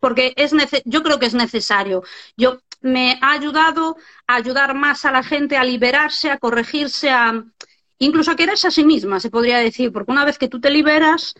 porque 0.00 0.34
es 0.36 0.52
yo 0.84 1.02
creo 1.02 1.18
que 1.18 1.26
es 1.26 1.34
necesario. 1.34 2.02
Yo 2.36 2.60
me 2.80 3.18
ha 3.20 3.32
ayudado 3.32 3.96
a 4.26 4.36
ayudar 4.36 4.74
más 4.74 5.04
a 5.04 5.12
la 5.12 5.22
gente 5.22 5.56
a 5.56 5.64
liberarse, 5.64 6.30
a 6.30 6.38
corregirse, 6.38 7.10
a 7.10 7.44
incluso 7.98 8.30
a 8.30 8.36
quererse 8.36 8.68
a 8.68 8.70
sí 8.70 8.84
misma, 8.84 9.20
se 9.20 9.30
podría 9.30 9.58
decir, 9.58 9.92
porque 9.92 10.12
una 10.12 10.24
vez 10.24 10.38
que 10.38 10.48
tú 10.48 10.60
te 10.60 10.70
liberas, 10.70 11.34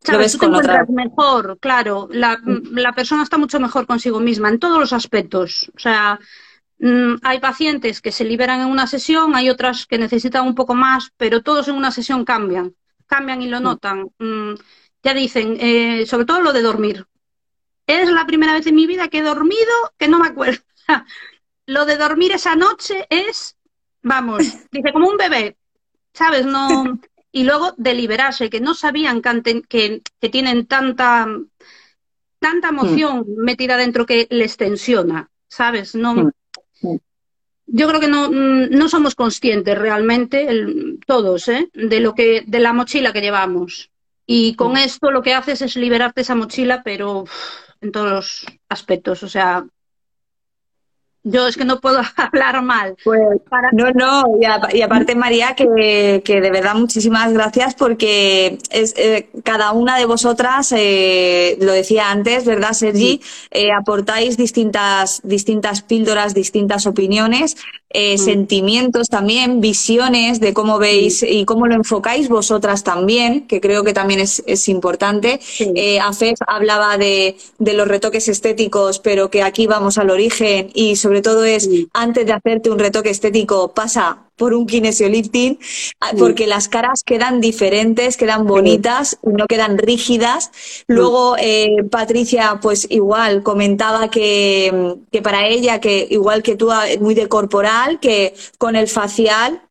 sabes, 0.00 0.32
tú 0.32 0.38
te 0.38 0.46
encuentras 0.46 0.88
mejor, 0.88 1.58
claro, 1.58 2.08
la, 2.10 2.40
la 2.44 2.92
persona 2.92 3.24
está 3.24 3.36
mucho 3.36 3.58
mejor 3.58 3.86
consigo 3.86 4.20
misma 4.20 4.48
en 4.48 4.60
todos 4.60 4.78
los 4.78 4.92
aspectos. 4.92 5.70
O 5.76 5.78
sea, 5.78 6.20
hay 7.22 7.40
pacientes 7.40 8.00
que 8.00 8.12
se 8.12 8.24
liberan 8.24 8.60
en 8.60 8.66
una 8.66 8.86
sesión, 8.86 9.34
hay 9.34 9.48
otras 9.48 9.86
que 9.86 9.98
necesitan 9.98 10.46
un 10.46 10.54
poco 10.54 10.74
más, 10.74 11.12
pero 11.16 11.42
todos 11.42 11.68
en 11.68 11.76
una 11.76 11.90
sesión 11.90 12.24
cambian, 12.24 12.74
cambian 13.06 13.42
y 13.42 13.48
lo 13.48 13.60
notan. 13.60 14.10
Mm, 14.18 14.54
ya 15.02 15.14
dicen, 15.14 15.56
eh, 15.60 16.06
sobre 16.06 16.24
todo 16.24 16.40
lo 16.40 16.52
de 16.52 16.62
dormir. 16.62 17.06
Es 17.86 18.10
la 18.10 18.26
primera 18.26 18.54
vez 18.54 18.66
en 18.66 18.74
mi 18.74 18.86
vida 18.86 19.08
que 19.08 19.18
he 19.18 19.22
dormido 19.22 19.72
que 19.98 20.08
no 20.08 20.18
me 20.18 20.28
acuerdo. 20.28 20.62
lo 21.66 21.84
de 21.86 21.96
dormir 21.96 22.32
esa 22.32 22.56
noche 22.56 23.06
es, 23.08 23.56
vamos, 24.02 24.38
dice 24.72 24.92
como 24.92 25.08
un 25.08 25.16
bebé, 25.16 25.56
¿sabes? 26.12 26.46
No. 26.46 26.98
Y 27.32 27.44
luego 27.44 27.74
de 27.76 27.94
liberarse, 27.94 28.48
que 28.48 28.60
no 28.60 28.74
sabían 28.74 29.20
que, 29.20 29.62
que, 29.62 30.02
que 30.20 30.28
tienen 30.28 30.66
tanta, 30.66 31.26
tanta 32.38 32.68
emoción 32.68 33.24
mm. 33.26 33.42
metida 33.42 33.76
dentro 33.76 34.06
que 34.06 34.26
les 34.30 34.56
tensiona, 34.56 35.30
¿sabes? 35.48 35.94
No, 35.94 36.30
yo 37.66 37.88
creo 37.88 38.00
que 38.00 38.08
no, 38.08 38.30
mm, 38.30 38.70
no 38.70 38.88
somos 38.88 39.14
conscientes 39.14 39.78
realmente, 39.78 40.48
el- 40.48 41.00
todos, 41.06 41.48
¿eh? 41.48 41.68
de 41.72 42.00
lo 42.00 42.14
que, 42.14 42.44
de 42.46 42.60
la 42.60 42.72
mochila 42.72 43.12
que 43.12 43.20
llevamos. 43.22 43.90
Y 44.26 44.54
con 44.56 44.76
esto 44.76 45.10
lo 45.10 45.22
que 45.22 45.34
haces 45.34 45.60
es 45.62 45.76
liberarte 45.76 46.22
esa 46.22 46.34
mochila, 46.34 46.82
pero 46.82 47.24
en 47.80 47.92
todos 47.92 48.10
los 48.10 48.46
aspectos. 48.68 49.22
O 49.22 49.28
sea, 49.28 49.66
yo 51.24 51.48
es 51.48 51.56
que 51.56 51.64
no 51.64 51.80
puedo 51.80 52.00
hablar 52.16 52.62
mal. 52.62 52.96
Pues 53.02 53.20
Para- 53.48 53.70
no, 53.72 53.90
no, 53.92 54.22
y, 54.40 54.44
a- 54.44 54.60
y 54.72 54.82
aparte 54.82 55.14
María, 55.16 55.54
que, 55.56 56.22
que 56.24 56.40
de 56.40 56.50
verdad 56.50 56.74
muchísimas 56.74 57.32
gracias 57.32 57.74
porque 57.74 58.58
es, 58.70 58.94
eh, 58.96 59.28
cada 59.42 59.72
una 59.72 59.98
de 59.98 60.04
vosotras, 60.06 60.72
eh, 60.76 61.56
lo 61.60 61.72
decía 61.72 62.10
antes, 62.10 62.44
¿verdad, 62.44 62.72
Sergi? 62.72 63.20
Eh, 63.50 63.72
aportáis 63.72 64.36
distintas, 64.36 65.20
distintas 65.24 65.82
píldoras, 65.82 66.34
distintas 66.34 66.86
opiniones, 66.86 67.56
eh, 67.94 68.18
sentimientos 68.18 69.08
también, 69.08 69.60
visiones 69.60 70.40
de 70.40 70.52
cómo 70.52 70.78
veis 70.78 71.22
y 71.22 71.44
cómo 71.44 71.68
lo 71.68 71.74
enfocáis 71.76 72.28
vosotras 72.28 72.82
también, 72.82 73.46
que 73.46 73.60
creo 73.60 73.84
que 73.84 73.92
también 73.92 74.18
es, 74.18 74.42
es 74.46 74.68
importante. 74.68 75.40
Eh, 75.60 76.00
Afef 76.00 76.38
hablaba 76.46 76.98
de, 76.98 77.36
de 77.58 77.72
los 77.72 77.86
retoques 77.86 78.26
estéticos, 78.28 78.98
pero 78.98 79.30
que 79.30 79.42
aquí 79.42 79.68
vamos 79.68 79.96
al 79.96 80.10
origen 80.10 80.70
y 80.74 80.96
sobre 80.96 81.22
todo 81.22 81.44
es 81.44 81.70
antes 81.92 82.26
de 82.26 82.32
hacerte 82.32 82.68
un 82.68 82.80
retoque 82.80 83.10
estético 83.10 83.72
pasa 83.72 84.24
por 84.36 84.54
un 84.54 84.66
kinesiolifting 84.66 85.58
ah, 86.00 86.12
porque 86.18 86.46
las 86.46 86.68
caras 86.68 87.02
quedan 87.04 87.40
diferentes, 87.40 88.16
quedan 88.16 88.46
bonitas, 88.46 89.18
no 89.22 89.46
quedan 89.46 89.78
rígidas. 89.78 90.50
Luego 90.86 91.36
eh, 91.38 91.84
Patricia 91.90 92.58
pues 92.60 92.86
igual 92.90 93.42
comentaba 93.42 94.10
que, 94.10 94.96
que 95.10 95.22
para 95.22 95.46
ella 95.46 95.80
que 95.80 96.06
igual 96.10 96.42
que 96.42 96.56
tú 96.56 96.70
ah, 96.70 96.84
muy 97.00 97.14
de 97.14 97.28
corporal, 97.28 98.00
que 98.00 98.34
con 98.58 98.76
el 98.76 98.88
facial 98.88 99.62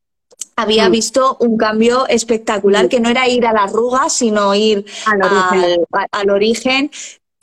había 0.55 0.87
visto 0.89 1.37
un 1.39 1.57
cambio 1.57 2.07
espectacular, 2.07 2.87
que 2.87 2.99
no 2.99 3.09
era 3.09 3.27
ir 3.27 3.45
a 3.45 3.53
la 3.53 3.63
arruga, 3.63 4.09
sino 4.09 4.53
ir 4.53 4.85
Al 5.05 5.21
origen. 5.23 5.85
al, 5.91 6.07
al 6.11 6.29
origen. 6.29 6.91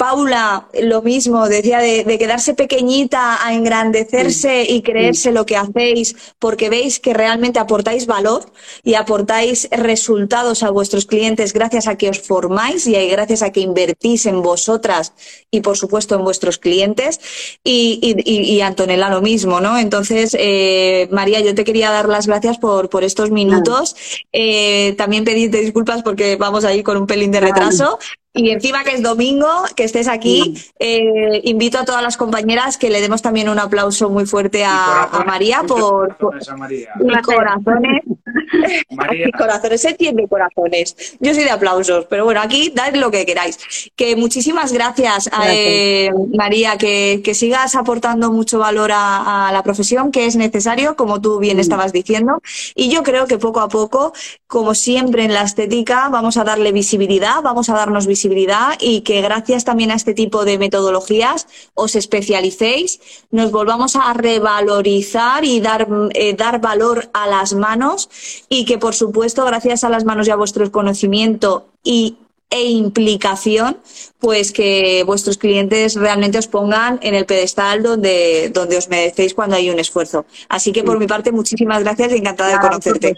Paula, 0.01 0.66
lo 0.81 1.02
mismo, 1.02 1.47
decía 1.47 1.78
de, 1.78 2.05
de 2.05 2.16
quedarse 2.18 2.55
pequeñita 2.55 3.44
a 3.47 3.52
engrandecerse 3.52 4.64
y 4.66 4.81
creerse 4.81 5.31
lo 5.31 5.44
que 5.44 5.59
hacéis, 5.59 6.16
porque 6.39 6.70
veis 6.70 7.01
que 7.01 7.12
realmente 7.12 7.59
aportáis 7.59 8.06
valor 8.06 8.43
y 8.82 8.94
aportáis 8.94 9.68
resultados 9.70 10.62
a 10.62 10.70
vuestros 10.70 11.05
clientes 11.05 11.52
gracias 11.52 11.86
a 11.86 11.97
que 11.98 12.09
os 12.09 12.18
formáis 12.18 12.86
y 12.86 12.93
gracias 13.09 13.43
a 13.43 13.51
que 13.52 13.60
invertís 13.60 14.24
en 14.24 14.40
vosotras 14.40 15.12
y, 15.51 15.60
por 15.60 15.77
supuesto, 15.77 16.14
en 16.14 16.24
vuestros 16.24 16.56
clientes. 16.56 17.20
Y, 17.62 17.98
y- 18.02 18.32
y- 18.32 18.55
y 18.55 18.60
Antonella 18.62 19.10
lo 19.10 19.20
mismo, 19.20 19.60
¿no? 19.60 19.78
Entonces, 19.78 20.35
eh, 20.39 21.09
María, 21.12 21.40
yo 21.40 21.55
te 21.55 21.62
quería 21.64 21.90
dar 21.90 22.09
las 22.09 22.27
gracias 22.27 22.56
por, 22.56 22.89
por 22.89 23.05
estos 23.05 23.31
minutos. 23.31 23.94
Eh, 24.32 24.94
también 24.97 25.24
pedirte 25.24 25.59
disculpas 25.60 26.02
porque 26.02 26.36
vamos 26.36 26.64
ahí 26.64 26.82
con 26.82 26.97
un 26.97 27.06
pelín 27.06 27.31
de 27.32 27.40
retraso. 27.40 27.98
Y 28.32 28.51
encima 28.51 28.85
que 28.85 28.93
es 28.94 29.02
domingo, 29.02 29.48
que 29.74 29.82
estés 29.85 30.07
aquí, 30.07 30.57
eh, 30.78 31.40
invito 31.44 31.78
a 31.78 31.85
todas 31.85 32.02
las 32.02 32.16
compañeras 32.16 32.77
que 32.78 32.89
le 32.89 33.01
demos 33.01 33.23
también 33.23 33.48
un 33.48 33.59
aplauso 33.59 34.09
muy 34.09 34.24
fuerte 34.24 34.65
a, 34.65 35.24
María 35.27 35.62
por, 35.66 36.16
por- 36.16 36.16
corazones 36.16 36.48
a 36.48 36.57
María. 36.57 36.90
y 37.01 37.23
corazones. 37.23 38.02
María, 38.90 39.28
corazones, 39.36 39.81
se 39.81 39.94
tiene 39.94 40.28
corazones. 40.28 41.16
Yo 41.20 41.35
soy 41.35 41.44
de 41.44 41.51
aplausos, 41.51 42.07
pero 42.09 42.24
bueno, 42.24 42.40
aquí 42.40 42.73
dad 42.74 42.94
lo 42.94 43.11
que 43.11 43.27
queráis. 43.27 43.59
Que 43.97 44.16
muchísimas 44.16 44.73
gracias, 44.73 45.31
eh, 45.48 46.11
María, 46.35 46.77
que, 46.77 47.20
que 47.24 47.35
sigas 47.35 47.74
aportando 47.74 48.31
mucho 48.32 48.59
valor 48.59 48.93
a, 48.93 49.48
a 49.48 49.52
la 49.52 49.62
profesión, 49.62 50.11
que 50.11 50.27
es 50.27 50.36
necesario, 50.36 50.97
como 50.97 51.20
tú 51.20 51.39
bien 51.39 51.59
estabas 51.59 51.93
diciendo. 51.93 52.43
Y 52.74 52.90
yo 52.90 53.02
creo 53.02 53.27
que 53.27 53.39
poco 53.39 53.61
a 53.61 53.69
poco, 53.69 54.12
como 54.47 54.74
siempre 54.74 55.24
en 55.24 55.35
la 55.35 55.43
estética, 55.43 56.09
vamos 56.09 56.36
a 56.36 56.44
darle 56.44 56.73
visibilidad, 56.73 57.43
vamos 57.43 57.69
a 57.69 57.74
darnos 57.74 58.07
visibilidad 58.07 58.74
y 58.81 59.02
que 59.02 59.20
gracias 59.20 59.65
también 59.65 59.90
a 59.90 59.94
este 59.94 60.15
tipo 60.15 60.44
de 60.44 60.59
metodologías 60.59 61.47
os 61.74 61.94
especialicéis, 61.94 63.01
nos 63.31 63.51
volvamos 63.51 63.97
a 63.97 64.12
revalorizar 64.12 65.44
y 65.44 65.61
dar, 65.61 65.89
eh, 66.15 66.35
dar 66.35 66.61
valor 66.61 67.11
a 67.12 67.27
las 67.27 67.55
manos 67.55 68.09
y 68.48 68.64
que 68.64 68.78
por 68.78 68.94
supuesto 68.94 69.44
gracias 69.44 69.84
a 69.84 69.88
las 69.88 70.05
manos 70.05 70.28
y 70.28 70.30
a 70.30 70.36
vuestro 70.36 70.70
conocimiento 70.70 71.68
y 71.82 72.16
e 72.52 72.64
implicación, 72.68 73.78
pues 74.18 74.51
que 74.51 75.05
vuestros 75.06 75.38
clientes 75.38 75.94
realmente 75.94 76.36
os 76.36 76.48
pongan 76.48 76.98
en 77.01 77.14
el 77.14 77.24
pedestal 77.24 77.80
donde, 77.82 78.51
donde 78.52 78.76
os 78.76 78.88
merecéis 78.88 79.34
cuando 79.34 79.55
hay 79.55 79.70
un 79.70 79.78
esfuerzo. 79.78 80.26
Así 80.48 80.72
que 80.72 80.82
por 80.82 80.98
mi 80.98 81.06
parte, 81.06 81.30
muchísimas 81.30 81.84
gracias 81.84 82.12
y 82.12 82.16
encantada 82.16 82.51
de 82.55 82.59
conocerte. 82.59 83.14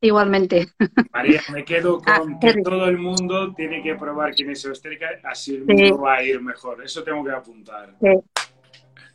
Igualmente. 0.00 0.68
María, 1.12 1.42
me 1.52 1.64
quedo 1.64 2.00
Ah, 2.06 2.20
con 2.20 2.38
que 2.38 2.62
todo 2.62 2.86
el 2.86 2.96
mundo 2.96 3.52
tiene 3.54 3.82
que 3.82 3.96
probar 3.96 4.32
kinesio-estética, 4.34 5.08
así 5.24 5.56
el 5.56 5.66
Sí. 5.66 5.72
mundo 5.90 5.98
va 6.02 6.14
a 6.14 6.22
ir 6.22 6.40
mejor. 6.40 6.82
Eso 6.84 7.02
tengo 7.02 7.24
que 7.24 7.32
apuntar. 7.32 7.94
Sí. 8.00 8.08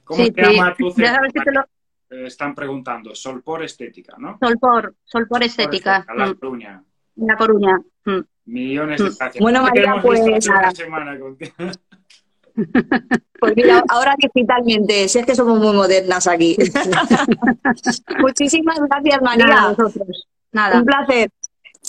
¿Cómo 0.03 0.23
Sí, 0.25 0.31
te 0.31 0.45
sí. 0.45 0.51
llama 0.51 0.75
tu 0.77 0.93
Ya 0.95 1.13
sabes 1.15 1.33
que 1.33 1.39
te 1.41 1.51
lo... 1.53 1.61
Eh, 2.15 2.27
Están 2.27 2.53
preguntando. 2.55 3.13
Sol 3.15 3.41
por 3.43 3.63
estética, 3.63 4.15
¿no? 4.17 4.37
Sol 4.39 4.57
por, 4.59 4.95
Sol 5.03 5.27
por 5.27 5.43
estética. 5.43 6.05
A 6.07 6.13
La 6.15 6.27
Mm, 6.27 6.35
Coruña. 6.35 6.83
en 7.17 7.27
La 7.27 7.35
Coruña. 7.37 7.79
Mm. 8.05 8.19
Millones 8.45 8.99
de 9.01 9.05
gracias. 9.17 9.41
Bueno, 9.41 9.59
¿Cómo 9.61 9.71
te 9.71 9.79
María, 9.79 9.91
hemos 9.99 10.03
visto 10.13 10.25
pues, 10.31 10.47
nada. 10.47 10.71
semana 10.71 11.19
contigo? 11.19 11.53
Pues 13.37 13.53
mira, 13.57 13.83
ahora 13.89 14.15
digitalmente, 14.17 15.09
si 15.09 15.19
es 15.19 15.25
que 15.25 15.35
somos 15.35 15.59
muy 15.59 15.75
modernas 15.75 16.25
aquí. 16.25 16.55
Muchísimas 18.19 18.79
gracias, 18.79 19.21
Nada, 19.21 19.35
María. 19.37 19.67
vosotros. 19.77 20.27
Nada. 20.53 20.77
Un 20.79 20.85
placer. 20.85 21.29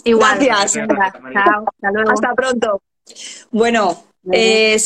Igual. 0.04 0.38
Gracias. 0.44 0.88
María. 0.88 1.44
chao. 1.44 1.64
Hasta 1.72 1.90
luego. 1.92 2.10
Hasta 2.10 2.34
pronto. 2.34 2.82
Bueno. 3.52 4.02
Eh, 4.32 4.76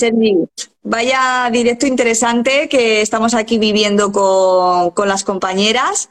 vaya 0.83 1.51
directo 1.53 1.87
interesante 1.87 2.69
que 2.69 3.01
estamos 3.01 3.35
aquí 3.35 3.59
viviendo 3.59 4.13
con, 4.13 4.91
con 4.91 5.09
las 5.09 5.25
compañeras. 5.25 6.11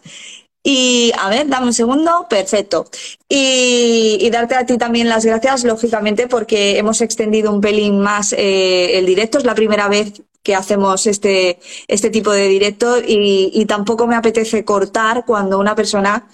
Y 0.61 1.14
a 1.18 1.30
ver, 1.30 1.47
dame 1.47 1.68
un 1.68 1.73
segundo, 1.73 2.27
perfecto. 2.30 2.85
Y, 3.30 4.18
y 4.19 4.30
darte 4.30 4.56
a 4.56 4.65
ti 4.65 4.77
también 4.77 5.07
las 5.07 5.23
gracias, 5.26 5.64
lógicamente, 5.64 6.27
porque 6.27 6.77
hemos 6.77 7.01
extendido 7.01 7.51
un 7.53 7.61
pelín 7.61 8.01
más 8.01 8.34
eh, 8.34 8.97
el 8.97 9.06
directo. 9.06 9.38
Es 9.38 9.45
la 9.45 9.56
primera 9.56 9.88
vez 9.88 10.22
que 10.43 10.56
hacemos 10.56 11.07
este, 11.07 11.60
este 11.88 12.10
tipo 12.10 12.31
de 12.31 12.47
directo 12.47 12.99
y, 12.99 13.51
y 13.53 13.65
tampoco 13.65 14.06
me 14.06 14.15
apetece 14.15 14.65
cortar 14.65 15.23
cuando 15.26 15.60
una 15.60 15.76
persona, 15.76 16.27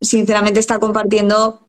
sinceramente, 0.00 0.60
está 0.60 0.78
compartiendo 0.78 1.65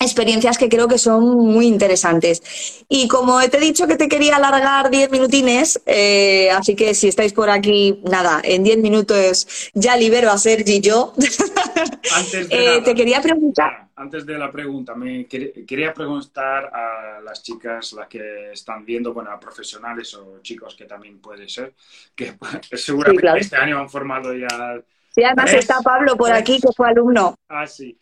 experiencias 0.00 0.56
que 0.56 0.68
creo 0.68 0.88
que 0.88 0.96
son 0.98 1.24
muy 1.36 1.66
interesantes. 1.66 2.42
Y 2.88 3.06
como 3.08 3.38
te 3.48 3.58
he 3.58 3.60
dicho 3.60 3.86
que 3.86 3.96
te 3.96 4.08
quería 4.08 4.36
alargar 4.36 4.90
10 4.90 5.10
minutines, 5.10 5.80
eh, 5.86 6.50
así 6.50 6.74
que 6.74 6.94
si 6.94 7.08
estáis 7.08 7.32
por 7.34 7.50
aquí, 7.50 8.00
nada, 8.10 8.40
en 8.42 8.64
10 8.64 8.78
minutos 8.78 9.46
ya 9.74 9.96
libero 9.96 10.30
a 10.30 10.38
Sergi 10.38 10.76
y 10.76 10.80
yo. 10.80 11.12
Antes 12.16 12.48
de 12.48 12.56
Eh, 12.56 12.64
nada, 12.66 12.82
te 12.84 12.94
quería 12.94 13.20
preguntar. 13.20 13.88
Antes 13.96 14.24
de 14.24 14.38
la 14.38 14.50
pregunta, 14.50 14.94
me 14.94 15.28
quer- 15.28 15.66
quería 15.66 15.92
preguntar 15.92 16.70
a 16.72 17.20
las 17.20 17.42
chicas, 17.42 17.92
las 17.92 18.08
que 18.08 18.52
están 18.52 18.84
viendo, 18.84 19.12
bueno, 19.12 19.30
a 19.30 19.38
profesionales 19.38 20.14
o 20.14 20.38
chicos 20.40 20.74
que 20.74 20.86
también 20.86 21.20
puede 21.20 21.48
ser, 21.48 21.74
que 22.14 22.34
seguramente 22.76 23.20
claro. 23.20 23.38
este 23.38 23.56
año 23.56 23.78
han 23.78 23.90
formado 23.90 24.32
ya. 24.34 24.80
Y 25.16 25.24
además 25.24 25.52
está 25.52 25.80
Pablo 25.82 26.16
por 26.16 26.32
aquí, 26.32 26.58
que 26.60 26.68
fue 26.74 26.88
alumno. 26.88 27.34
Ah, 27.48 27.66
sí. 27.66 27.98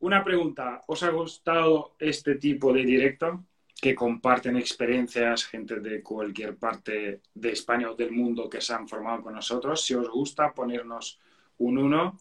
Una 0.00 0.24
pregunta, 0.24 0.82
¿os 0.86 1.02
ha 1.02 1.10
gustado 1.10 1.94
este 1.98 2.36
tipo 2.36 2.72
de 2.72 2.84
directo? 2.84 3.44
Que 3.82 3.94
comparten 3.94 4.56
experiencias, 4.56 5.44
gente 5.44 5.78
de 5.80 6.02
cualquier 6.02 6.56
parte 6.56 7.20
de 7.34 7.52
España 7.52 7.90
o 7.90 7.94
del 7.94 8.10
mundo 8.10 8.48
que 8.48 8.62
se 8.62 8.72
han 8.72 8.88
formado 8.88 9.22
con 9.22 9.34
nosotros. 9.34 9.84
Si 9.84 9.94
os 9.94 10.08
gusta, 10.08 10.54
ponernos 10.54 11.20
un 11.58 11.76
uno 11.76 12.18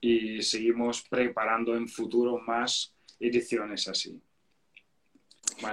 y 0.00 0.42
seguimos 0.42 1.02
preparando 1.02 1.76
en 1.76 1.86
futuro 1.86 2.38
más 2.38 2.94
ediciones 3.20 3.86
así. 3.86 4.20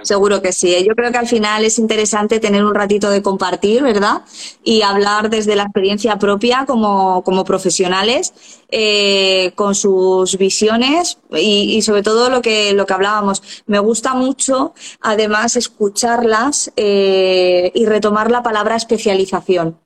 Seguro 0.02 0.42
que 0.42 0.52
sí. 0.52 0.74
¿eh? 0.74 0.84
Yo 0.86 0.94
creo 0.94 1.10
que 1.10 1.18
al 1.18 1.26
final 1.26 1.64
es 1.64 1.78
interesante 1.78 2.40
tener 2.40 2.64
un 2.64 2.74
ratito 2.74 3.10
de 3.10 3.22
compartir, 3.22 3.82
¿verdad? 3.82 4.22
Y 4.62 4.82
hablar 4.82 5.30
desde 5.30 5.56
la 5.56 5.64
experiencia 5.64 6.18
propia 6.18 6.64
como, 6.66 7.22
como 7.24 7.44
profesionales, 7.44 8.32
eh, 8.70 9.52
con 9.54 9.74
sus 9.74 10.36
visiones 10.36 11.18
y, 11.32 11.76
y 11.76 11.82
sobre 11.82 12.02
todo 12.02 12.30
lo 12.30 12.42
que, 12.42 12.72
lo 12.72 12.86
que 12.86 12.94
hablábamos. 12.94 13.42
Me 13.66 13.78
gusta 13.78 14.14
mucho, 14.14 14.74
además, 15.00 15.56
escucharlas 15.56 16.70
eh, 16.76 17.70
y 17.74 17.86
retomar 17.86 18.30
la 18.30 18.42
palabra 18.42 18.76
especialización. 18.76 19.78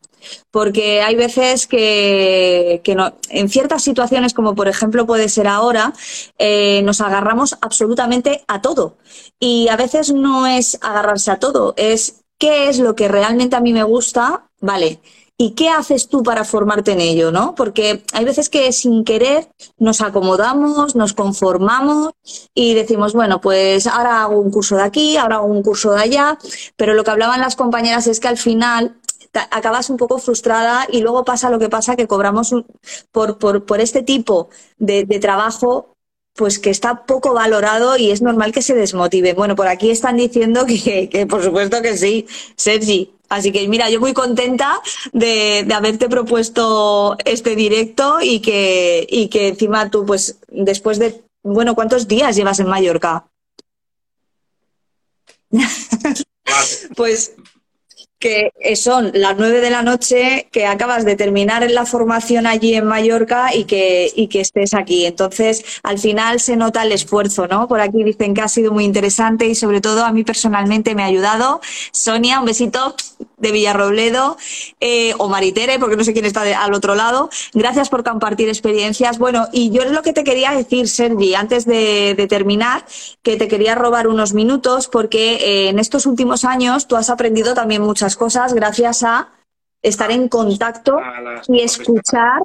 Porque 0.51 1.03
hay 1.03 1.15
veces 1.17 1.67
que, 1.67 2.81
que 2.85 2.95
no- 2.95 3.15
en 3.31 3.49
ciertas 3.49 3.83
situaciones, 3.83 4.35
como 4.35 4.55
por 4.55 4.69
ejemplo 4.69 5.07
puede 5.07 5.29
ser 5.29 5.47
ahora, 5.49 5.93
eh, 6.39 6.83
nos 6.85 7.01
agarramos 7.01 7.57
absolutamente 7.61 8.45
a 8.49 8.61
todo. 8.61 8.97
Y 9.39 9.69
a 9.69 9.77
veces 9.77 10.13
no 10.13 10.47
es 10.47 10.79
agarrarse 10.83 11.31
a 11.31 11.39
todo, 11.39 11.75
es 11.77 12.23
qué 12.39 12.69
es 12.69 12.79
lo 12.79 12.95
que 12.95 13.09
realmente 13.09 13.57
a 13.57 13.61
mí 13.61 13.73
me 13.73 13.85
gusta, 13.85 14.45
vale, 14.61 15.01
¿Y 15.39 15.53
qué 15.53 15.71
haces 15.71 16.09
tú 16.09 16.23
para 16.23 16.45
formarte 16.45 16.93
en 16.93 17.01
ello, 17.01 17.33
no? 17.33 17.55
Porque 17.57 18.05
hay 18.13 18.25
veces 18.25 18.49
que 18.49 18.71
sin 18.71 19.03
querer 19.03 19.49
nos 19.79 20.01
acomodamos, 20.01 20.95
nos 20.95 21.15
conformamos 21.15 22.13
y 22.55 22.75
decimos, 22.75 23.13
bueno, 23.13 23.41
pues 23.41 23.89
ahora 23.89 24.23
hago 24.23 24.39
un 24.39 24.53
curso 24.53 24.77
de 24.77 24.83
aquí, 24.83 25.17
ahora 25.17 25.37
hago 25.37 25.47
un 25.47 25.63
curso 25.63 25.93
de 25.93 26.03
allá, 26.03 26.39
pero 26.77 26.95
lo 26.95 27.03
que 27.03 27.11
hablaban 27.11 27.41
las 27.41 27.57
compañeras 27.57 28.07
es 28.07 28.21
que 28.21 28.29
al 28.29 28.37
final 28.39 28.97
acabas 29.51 29.91
un 29.91 29.97
poco 29.97 30.19
frustrada 30.19 30.87
y 30.91 31.01
luego 31.01 31.25
pasa 31.25 31.51
lo 31.51 31.59
que 31.59 31.69
pasa, 31.69 31.97
que 31.97 32.07
cobramos 32.07 32.55
por, 33.11 33.39
por, 33.39 33.65
por 33.65 33.81
este 33.81 34.03
tipo 34.03 34.51
de, 34.79 35.05
de 35.05 35.19
trabajo 35.19 35.93
pues 36.35 36.59
que 36.59 36.71
está 36.71 37.05
poco 37.05 37.35
valorado 37.35 37.97
y 37.97 38.11
es 38.11 38.23
normal 38.23 38.53
que 38.53 38.63
se 38.63 38.75
desmotive. 38.75 39.35
Bueno, 39.35 39.55
por 39.55 39.69
aquí 39.69 39.91
están 39.91 40.17
diciendo 40.17 40.65
que, 40.67 41.09
que 41.09 41.27
por 41.27 41.43
supuesto 41.43 41.83
que 41.83 41.97
sí, 41.97 42.27
Sergi. 42.57 43.13
Así 43.29 43.51
que 43.51 43.67
mira, 43.67 43.89
yo 43.89 43.99
muy 43.99 44.13
contenta 44.13 44.81
de, 45.13 45.65
de, 45.67 45.75
haberte 45.75 46.11
propuesto 46.11 47.17
este 47.25 47.57
directo 47.57 48.21
y 48.21 48.41
que, 48.41 49.07
y 49.09 49.29
que 49.29 49.49
encima 49.49 49.91
tú, 49.91 50.05
pues 50.05 50.39
después 50.49 50.99
de, 50.99 51.23
bueno, 51.43 51.75
¿cuántos 51.75 52.07
días 52.07 52.37
llevas 52.37 52.61
en 52.61 52.69
Mallorca? 52.69 53.25
pues 56.97 57.35
que 58.23 58.77
son 58.77 59.11
las 59.15 59.37
nueve 59.37 59.61
de 59.61 59.69
la 59.69 59.83
noche, 59.83 60.47
que 60.53 60.65
acabas 60.65 61.05
de 61.05 61.17
terminar 61.17 61.69
la 61.69 61.85
formación 61.85 62.47
allí 62.47 62.75
en 62.75 62.87
Mallorca 62.87 63.53
y 63.53 63.65
que, 63.65 64.13
y 64.15 64.29
que 64.29 64.41
estés 64.41 64.75
aquí. 64.75 65.07
Entonces, 65.07 65.65
al 65.83 65.99
final 65.99 66.39
se 66.39 66.57
nota 66.57 66.85
el 66.85 66.93
esfuerzo, 66.93 67.49
¿no? 67.49 67.67
Por 67.67 67.81
aquí 67.81 68.05
dicen 68.05 68.33
que 68.33 68.41
ha 68.41 68.49
sido 68.49 68.71
muy 68.73 68.85
interesante 68.85 69.47
y 69.47 69.57
sobre 69.57 69.81
todo 69.81 70.05
a 70.05 70.13
mí 70.13 70.23
personalmente 70.23 70.95
me 70.95 71.03
ha 71.03 71.07
ayudado. 71.07 71.61
Sonia, 71.91 72.39
un 72.39 72.47
besito 72.47 72.95
de 73.43 73.53
Villarrobledo 73.53 74.39
eh, 74.81 75.13
o 75.19 75.29
Maritere, 75.29 75.79
porque 75.79 75.97
no 75.97 76.05
sé 76.05 76.15
quién 76.15 76.25
está 76.25 76.43
de, 76.45 76.55
al 76.55 76.73
otro 76.73 76.95
lado. 76.95 77.29
Gracias 77.53 77.91
por 77.91 78.03
compartir 78.03 78.49
experiencias. 78.49 79.19
Bueno, 79.19 79.49
y 79.53 79.71
yo 79.71 79.83
es 79.83 79.91
lo 79.91 80.01
que 80.01 80.15
te 80.15 80.25
quería 80.25 80.53
decir, 80.53 80.89
Sergi, 80.89 81.35
antes 81.35 81.67
de, 81.67 82.15
de 82.17 82.27
terminar, 82.27 82.87
que 83.23 83.37
te 83.37 83.49
quería 83.49 83.75
robar 83.75 84.09
unos 84.09 84.33
minutos 84.33 84.89
porque 84.89 85.35
eh, 85.35 85.69
en 85.69 85.79
estos 85.79 86.07
últimos 86.07 86.45
años 86.45 86.87
tú 86.87 86.97
has 86.97 87.11
aprendido 87.11 87.53
también 87.53 87.83
muchas 87.83 88.17
cosas 88.17 88.55
gracias 88.55 89.03
a 89.03 89.29
estar 89.83 90.11
en 90.11 90.29
contacto 90.29 90.97
y 91.49 91.61
escuchar 91.61 92.43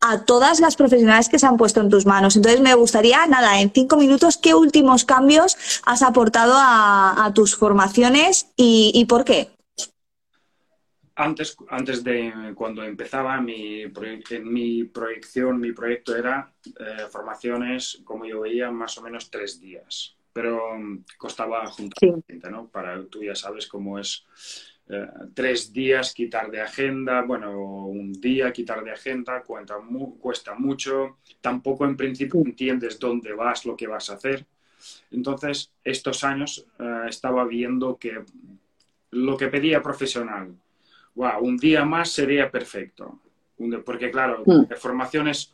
a, 0.00 0.24
todas 0.24 0.60
las 0.60 0.76
profesionales 0.76 1.28
que 1.28 1.38
se 1.38 1.46
han 1.46 1.56
puesto 1.56 1.80
en 1.80 1.88
tus 1.88 2.06
manos. 2.06 2.36
Entonces, 2.36 2.60
me 2.60 2.74
gustaría, 2.74 3.26
nada, 3.26 3.60
en 3.60 3.70
cinco 3.72 3.96
minutos, 3.96 4.36
¿qué 4.36 4.54
últimos 4.54 5.04
cambios 5.04 5.56
has 5.86 6.02
aportado 6.02 6.54
a, 6.56 7.24
a 7.24 7.32
tus 7.32 7.56
formaciones 7.56 8.48
y, 8.56 8.90
y, 8.94 9.06
por 9.06 9.24
qué? 9.24 9.50
Antes, 11.14 11.56
antes 11.68 12.02
de 12.02 12.52
cuando 12.54 12.82
empezaba 12.82 13.40
mi, 13.40 13.84
mi 14.42 14.84
proyección, 14.84 15.60
mi 15.60 15.72
proyecto 15.72 16.16
era 16.16 16.52
eh, 16.64 17.06
formaciones, 17.10 18.00
como 18.04 18.24
yo 18.24 18.40
veía, 18.40 18.70
más 18.70 18.96
o 18.98 19.02
menos 19.02 19.30
tres 19.30 19.60
días. 19.60 20.16
Pero 20.32 20.74
um, 20.74 21.04
costaba 21.18 21.66
juntar 21.66 21.98
sí. 22.00 22.10
gente, 22.26 22.50
¿no? 22.50 22.68
Para, 22.68 23.04
tú 23.04 23.22
ya 23.22 23.34
sabes 23.34 23.66
cómo 23.66 23.98
es 23.98 24.24
eh, 24.88 25.06
tres 25.34 25.72
días 25.72 26.12
quitar 26.12 26.50
de 26.50 26.60
agenda, 26.60 27.22
bueno, 27.22 27.86
un 27.86 28.12
día 28.12 28.52
quitar 28.52 28.82
de 28.82 28.92
agenda 28.92 29.42
cuenta 29.42 29.78
mu 29.78 30.18
cuesta 30.18 30.54
mucho, 30.54 31.18
tampoco 31.40 31.84
en 31.84 31.96
principio 31.96 32.40
entiendes 32.40 32.98
dónde 32.98 33.32
vas, 33.32 33.64
lo 33.64 33.76
que 33.76 33.86
vas 33.86 34.10
a 34.10 34.14
hacer. 34.14 34.46
Entonces, 35.10 35.70
estos 35.84 36.24
años 36.24 36.66
eh, 36.78 37.04
estaba 37.08 37.44
viendo 37.44 37.96
que 37.96 38.24
lo 39.10 39.36
que 39.36 39.48
pedía 39.48 39.82
profesional, 39.82 40.56
wow, 41.14 41.42
un 41.42 41.56
día 41.56 41.84
más 41.84 42.10
sería 42.10 42.50
perfecto, 42.50 43.20
porque 43.84 44.10
claro, 44.10 44.42
mm. 44.44 44.66
la 44.70 44.76
formación 44.76 45.28
es 45.28 45.52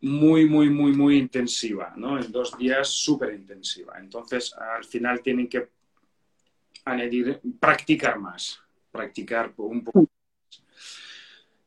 muy, 0.00 0.48
muy, 0.48 0.70
muy, 0.70 0.92
muy 0.92 1.18
intensiva, 1.18 1.92
¿no? 1.96 2.18
En 2.18 2.30
dos 2.30 2.56
días 2.56 2.88
súper 2.88 3.34
intensiva. 3.34 3.98
Entonces, 3.98 4.54
al 4.54 4.84
final 4.84 5.20
tienen 5.22 5.48
que 5.48 5.68
añadir, 6.84 7.40
practicar 7.58 8.18
más, 8.18 8.60
practicar 8.90 9.52
un 9.56 9.82
poco. 9.82 10.00
más. 10.00 10.08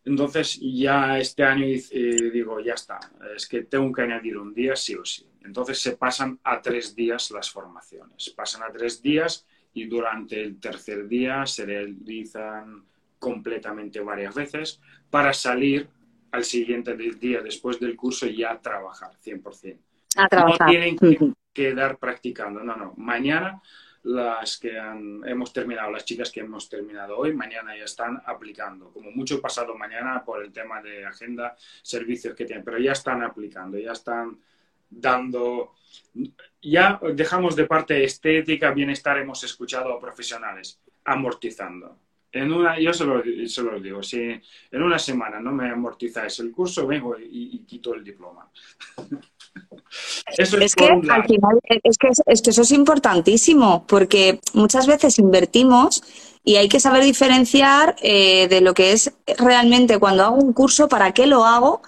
Entonces, 0.06 0.60
ya 0.62 1.20
este 1.20 1.44
año 1.44 1.66
eh, 1.66 2.32
digo, 2.32 2.60
ya 2.62 2.74
está, 2.74 3.00
es 3.36 3.48
que 3.48 3.64
tengo 3.64 3.92
que 3.92 4.02
añadir 4.04 4.38
un 4.38 4.54
día 4.54 4.76
sí 4.76 4.96
o 4.96 5.04
sí. 5.04 5.28
Entonces 5.44 5.80
se 5.80 5.98
pasan 5.98 6.40
a 6.44 6.62
tres 6.62 6.96
días 6.96 7.32
las 7.32 7.50
formaciones. 7.52 8.30
Pasan 8.30 8.64
a 8.64 8.72
tres 8.72 9.02
días 9.02 9.46
y 9.74 9.86
durante 9.86 10.42
el 10.42 10.60
tercer 10.60 11.08
día 11.08 11.46
se 11.46 11.66
realizan 11.66 12.84
completamente 13.18 14.00
varias 14.00 14.34
veces 14.34 14.80
para 15.10 15.34
salir 15.34 15.88
al 16.32 16.44
siguiente 16.44 16.96
día 16.96 17.42
después 17.42 17.80
del 17.80 17.96
curso 17.96 18.28
ya 18.28 18.52
a 18.52 18.62
trabajar 18.62 19.12
100%. 19.24 19.78
A 20.18 20.28
trabajar. 20.28 20.62
No 20.62 20.68
tienen 20.68 20.98
que 20.98 21.34
quedar 21.54 21.98
practicando, 21.98 22.64
no, 22.64 22.76
no. 22.76 22.94
Mañana 22.98 23.62
las 24.04 24.58
que 24.58 24.80
han, 24.80 25.22
hemos 25.28 25.52
terminado, 25.52 25.92
las 25.92 26.06
chicas 26.06 26.32
que 26.32 26.40
hemos 26.40 26.70
terminado 26.70 27.18
hoy, 27.18 27.34
mañana 27.34 27.78
ya 27.78 27.84
están 27.84 28.22
aplicando, 28.26 28.92
como 28.92 29.12
mucho 29.12 29.42
pasado 29.42 29.76
mañana 29.76 30.24
por 30.24 30.44
el 30.44 30.54
tema 30.54 30.82
de 30.82 31.06
agenda, 31.06 31.56
servicios 31.82 32.34
que 32.34 32.46
tienen, 32.46 32.64
pero 32.64 32.78
ya 32.78 32.94
están 32.94 33.24
aplicando, 33.24 33.78
ya 33.78 33.92
están 33.92 34.40
dando, 34.90 35.76
ya 36.62 37.00
dejamos 37.14 37.56
de 37.56 37.66
parte 37.66 38.04
estética, 38.04 38.72
bienestar, 38.72 39.18
hemos 39.18 39.44
escuchado 39.44 39.94
a 39.94 40.00
profesionales, 40.00 40.80
amortizando. 41.06 41.98
En 42.32 42.54
una, 42.54 42.80
yo 42.80 42.94
se 42.94 43.06
lo, 43.06 43.24
se 43.48 43.64
lo 43.64 43.80
digo, 43.80 44.04
si 44.04 44.20
en 44.20 44.84
una 44.84 45.00
semana 45.00 45.40
no 45.40 45.52
me 45.52 45.70
amortizáis 45.70 46.40
el 46.40 46.52
curso, 46.52 46.86
vengo 46.86 47.18
y, 47.18 47.56
y 47.56 47.60
quito 47.66 47.96
el 47.96 48.04
diploma. 48.04 48.50
Eso 50.38 50.58
es, 50.58 50.64
es 50.64 50.76
que 50.76 50.86
al 50.86 51.26
final 51.26 51.60
es 51.64 51.98
que, 51.98 52.10
es 52.28 52.42
que 52.42 52.50
eso 52.52 52.62
es 52.62 52.72
importantísimo 52.72 53.86
porque 53.88 54.40
muchas 54.54 54.86
veces 54.86 55.18
invertimos 55.18 56.04
y 56.44 56.58
hay 56.58 56.70
que 56.70 56.80
saber 56.80 57.04
diferenciar 57.04 57.96
eh, 58.02 58.48
de 58.48 58.62
lo 58.62 58.74
que 58.74 58.92
es 58.92 59.12
realmente 59.38 59.98
cuando 59.98 60.24
hago 60.24 60.36
un 60.36 60.54
curso, 60.54 60.88
para 60.88 61.14
qué 61.14 61.26
lo 61.26 61.46
hago 61.46 61.82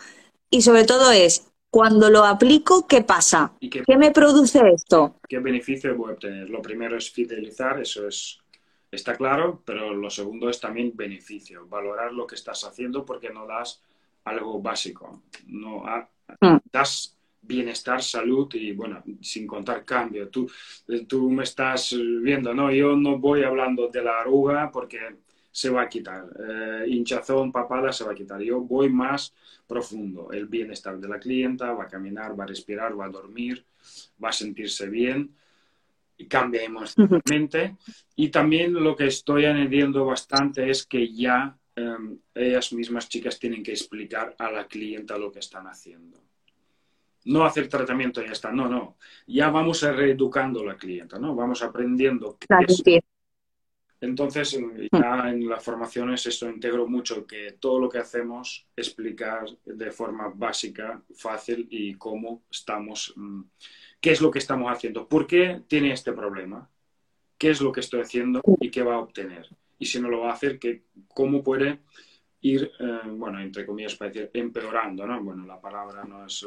y 0.50 0.64
sobre 0.64 0.84
todo 0.84 1.12
es 1.12 1.51
cuando 1.72 2.10
lo 2.10 2.24
aplico, 2.24 2.86
¿qué 2.86 3.02
pasa? 3.02 3.54
Qué, 3.60 3.82
¿Qué, 3.84 3.98
me 3.98 4.12
produce 4.12 4.62
esto? 4.70 5.16
¿Qué 5.28 5.40
beneficio 5.40 5.96
voy 5.96 6.12
a 6.12 6.14
obtener? 6.14 6.50
Lo 6.50 6.62
primero 6.62 6.98
es 6.98 7.10
fidelizar, 7.10 7.82
eso 7.82 8.08
es 8.08 8.42
está 8.92 9.16
claro, 9.16 9.64
pero 9.66 9.94
lo 9.94 10.10
segundo 10.10 10.50
es 10.50 10.60
también 10.60 10.92
beneficio, 10.94 11.66
valorar 11.68 12.12
lo 12.12 12.28
que 12.28 12.36
estás 12.36 12.64
haciendo 12.66 13.06
porque 13.06 13.30
no 13.30 13.48
das 13.48 13.82
algo 14.26 14.62
básico, 14.62 15.24
no 15.48 15.84
mm. 16.42 16.58
das 16.72 17.18
bienestar, 17.42 18.04
salud 18.04 18.54
y, 18.54 18.74
bueno, 18.74 19.02
sin 19.22 19.48
contar 19.48 19.84
cambio. 19.84 20.30
Tú, 20.30 20.50
tú 21.08 21.30
me 21.32 21.44
estás 21.44 21.96
viendo, 22.22 22.54
¿no? 22.54 22.72
Yo 22.72 22.96
no 22.96 23.18
voy 23.18 23.44
hablando 23.44 23.88
de 23.88 24.04
la 24.04 24.20
arruga 24.20 24.70
porque 24.72 25.00
se 25.52 25.70
va 25.70 25.84
a 25.84 25.90
quitar. 25.90 26.26
Eh, 26.38 26.86
hinchazón, 26.88 27.52
papada, 27.52 27.92
se 27.92 28.04
va 28.04 28.12
a 28.12 28.16
quitar. 28.16 28.42
Yo 28.42 28.60
voy 28.60 28.90
más 28.90 29.34
profundo. 29.72 30.34
El 30.34 30.48
bienestar 30.48 31.00
de 31.00 31.08
la 31.08 31.18
clienta, 31.18 31.72
va 31.72 31.86
a 31.86 31.88
caminar, 31.88 32.38
va 32.38 32.44
a 32.44 32.48
respirar, 32.48 33.00
va 33.00 33.06
a 33.06 33.10
dormir, 33.10 33.64
va 34.22 34.28
a 34.28 34.34
sentirse 34.34 34.90
bien 34.90 35.34
y 36.18 36.28
cambia 36.28 36.62
emocionalmente. 36.62 37.78
Y 38.18 38.28
también 38.28 38.74
lo 38.74 38.98
que 38.98 39.08
estoy 39.08 39.46
añadiendo 39.46 40.04
bastante 40.04 40.70
es 40.70 40.86
que 40.86 41.14
ya 41.14 41.58
eh, 41.74 42.18
ellas 42.36 42.74
mismas 42.74 43.08
chicas 43.08 43.40
tienen 43.40 43.64
que 43.64 43.72
explicar 43.72 44.36
a 44.38 44.52
la 44.52 44.68
clienta 44.68 45.18
lo 45.18 45.32
que 45.32 45.40
están 45.40 45.68
haciendo 45.68 46.20
no 47.24 47.46
hacer 47.46 47.68
tratamiento 47.68 48.20
y 48.20 48.26
ya 48.26 48.32
está. 48.32 48.52
No, 48.52 48.68
no. 48.68 48.98
Ya 49.28 49.52
vamos 49.52 49.84
reeducando 49.84 50.62
a 50.62 50.66
la 50.66 50.76
clienta, 50.76 51.20
¿no? 51.20 51.36
Vamos 51.36 51.62
aprendiendo. 51.62 52.36
Qué. 52.40 53.04
Entonces, 54.02 54.60
ya 54.92 55.30
en 55.30 55.48
las 55.48 55.64
formaciones 55.64 56.26
esto 56.26 56.50
integro 56.50 56.88
mucho, 56.88 57.28
que 57.28 57.58
todo 57.60 57.80
lo 57.80 57.88
que 57.88 58.00
hacemos, 58.00 58.66
explicar 58.76 59.46
de 59.64 59.92
forma 59.92 60.32
básica, 60.34 61.00
fácil 61.16 61.68
y 61.70 61.94
cómo 61.94 62.42
estamos, 62.50 63.14
mm, 63.16 63.42
qué 64.00 64.12
es 64.12 64.20
lo 64.20 64.32
que 64.32 64.40
estamos 64.40 64.72
haciendo, 64.72 65.08
por 65.08 65.28
qué 65.28 65.62
tiene 65.68 65.94
este 65.94 66.14
problema, 66.14 66.68
qué 67.38 67.52
es 67.52 67.62
lo 67.62 67.72
que 67.72 67.82
estoy 67.82 68.02
haciendo 68.02 68.42
y 68.60 68.72
qué 68.72 68.82
va 68.82 68.96
a 68.96 69.00
obtener. 69.00 69.48
Y 69.78 69.86
si 69.86 70.02
no 70.02 70.10
lo 70.10 70.22
va 70.22 70.32
a 70.32 70.34
hacer, 70.34 70.58
que, 70.58 70.84
cómo 71.08 71.44
puede 71.44 71.82
ir, 72.42 72.72
eh, 72.80 73.02
bueno, 73.08 73.40
entre 73.40 73.68
comillas, 73.68 73.96
para 73.96 74.10
decir, 74.10 74.32
empeorando, 74.34 75.06
¿no? 75.06 75.24
Bueno, 75.24 75.46
la 75.46 75.62
palabra 75.62 76.04
no 76.06 76.26
es 76.26 76.44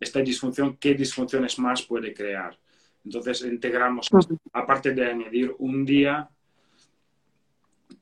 esta 0.00 0.20
disfunción, 0.20 0.78
qué 0.78 0.94
disfunciones 0.94 1.58
más 1.58 1.82
puede 1.82 2.14
crear. 2.14 2.58
Entonces 3.04 3.42
integramos, 3.44 4.08
aparte 4.52 4.92
de 4.92 5.10
añadir 5.10 5.54
un 5.58 5.84
día, 5.84 6.30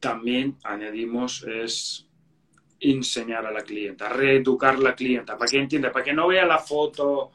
también 0.03 0.57
añadimos 0.65 1.45
es 1.45 2.09
enseñar 2.81 3.47
a 3.47 3.53
la 3.53 3.63
clienta, 3.63 4.09
reeducar 4.09 4.75
a 4.75 4.79
la 4.79 4.95
clienta, 4.97 5.39
para 5.39 5.49
que 5.49 5.59
entienda, 5.61 5.93
para 5.93 6.05
que 6.05 6.13
no 6.13 6.27
vea 6.27 6.45
la 6.45 6.59
foto 6.59 7.31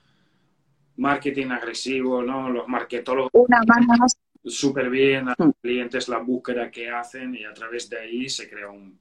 marketing 0.97 1.47
agresivo, 1.47 2.21
¿no? 2.21 2.49
Los 2.49 2.67
marketólogos. 2.67 3.31
Una 3.33 3.61
más, 3.65 4.17
súper 4.43 4.89
bien 4.89 5.29
a 5.29 5.35
Mm. 5.37 5.45
los 5.45 5.55
clientes 5.61 6.09
la 6.09 6.17
búsqueda 6.17 6.69
que 6.69 6.89
hacen 6.89 7.33
y 7.35 7.45
a 7.45 7.53
través 7.53 7.89
de 7.89 7.99
ahí 7.99 8.29
se 8.29 8.49
crea 8.49 8.69
un- 8.69 8.99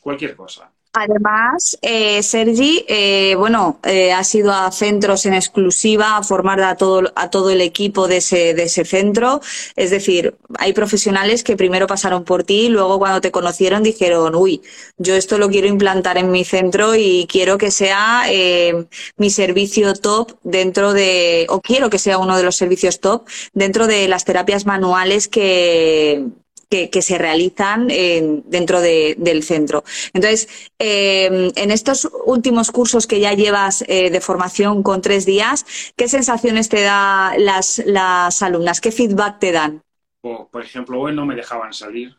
cualquier 0.00 0.34
cosa. 0.34 0.72
Además, 0.96 1.76
eh, 1.82 2.22
Sergi, 2.22 2.84
eh, 2.86 3.34
bueno, 3.36 3.80
eh, 3.82 4.12
has 4.12 4.32
ido 4.32 4.52
a 4.52 4.70
centros 4.70 5.26
en 5.26 5.34
exclusiva 5.34 6.16
a 6.16 6.22
formar 6.22 6.60
a 6.60 6.76
todo, 6.76 7.12
a 7.16 7.30
todo 7.30 7.50
el 7.50 7.60
equipo 7.62 8.06
de 8.06 8.18
ese, 8.18 8.54
de 8.54 8.62
ese 8.62 8.84
centro. 8.84 9.40
Es 9.74 9.90
decir, 9.90 10.36
hay 10.56 10.72
profesionales 10.72 11.42
que 11.42 11.56
primero 11.56 11.88
pasaron 11.88 12.22
por 12.22 12.44
ti 12.44 12.68
luego 12.68 13.00
cuando 13.00 13.20
te 13.20 13.32
conocieron 13.32 13.82
dijeron, 13.82 14.36
uy, 14.36 14.62
yo 14.96 15.16
esto 15.16 15.36
lo 15.36 15.48
quiero 15.48 15.66
implantar 15.66 16.16
en 16.16 16.30
mi 16.30 16.44
centro 16.44 16.94
y 16.94 17.26
quiero 17.28 17.58
que 17.58 17.72
sea 17.72 18.22
eh, 18.28 18.86
mi 19.16 19.30
servicio 19.30 19.94
top 19.94 20.38
dentro 20.44 20.92
de, 20.92 21.46
o 21.48 21.60
quiero 21.60 21.90
que 21.90 21.98
sea 21.98 22.18
uno 22.18 22.36
de 22.36 22.44
los 22.44 22.54
servicios 22.54 23.00
top 23.00 23.26
dentro 23.52 23.88
de 23.88 24.06
las 24.06 24.24
terapias 24.24 24.64
manuales 24.64 25.26
que, 25.26 26.24
que, 26.68 27.02
se 27.02 27.18
realizan 27.18 27.90
en- 27.90 28.42
dentro 28.46 28.80
de- 28.80 29.14
del 29.18 29.42
centro. 29.42 29.84
Entonces, 30.12 30.48
eh, 30.78 31.52
en 31.54 31.70
estos 31.70 32.08
últimos 32.26 32.70
cursos 32.70 33.06
que 33.06 33.20
ya 33.20 33.32
llevas 33.34 33.84
eh, 33.88 34.10
de 34.10 34.20
formación 34.20 34.82
con 34.82 35.02
tres 35.02 35.26
días, 35.26 35.64
¿qué 35.96 36.08
sensaciones 36.08 36.68
te 36.68 36.82
da 36.82 37.34
las, 37.38 37.82
las 37.86 38.42
alumnas? 38.42 38.80
¿Qué 38.80 38.90
feedback 38.92 39.38
te 39.38 39.52
dan? 39.52 39.82
Por 40.22 40.62
ejemplo, 40.62 41.00
hoy 41.00 41.14
no 41.14 41.26
me 41.26 41.34
dejaban 41.34 41.72
salir. 41.72 42.14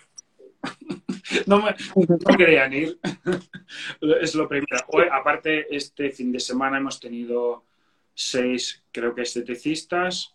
No, 1.47 1.61
me, 1.61 1.75
querían 2.37 2.71
ir. 2.73 2.99
Es 4.21 4.35
lo 4.35 4.47
primero. 4.47 4.77
Hoy, 4.89 5.05
aparte, 5.11 5.75
este 5.75 6.11
fin 6.11 6.31
de 6.31 6.39
semana 6.39 6.77
hemos 6.77 6.99
tenido 6.99 7.63
seis, 8.13 8.83
creo 8.91 9.15
que 9.15 9.23
esteticistas, 9.23 10.34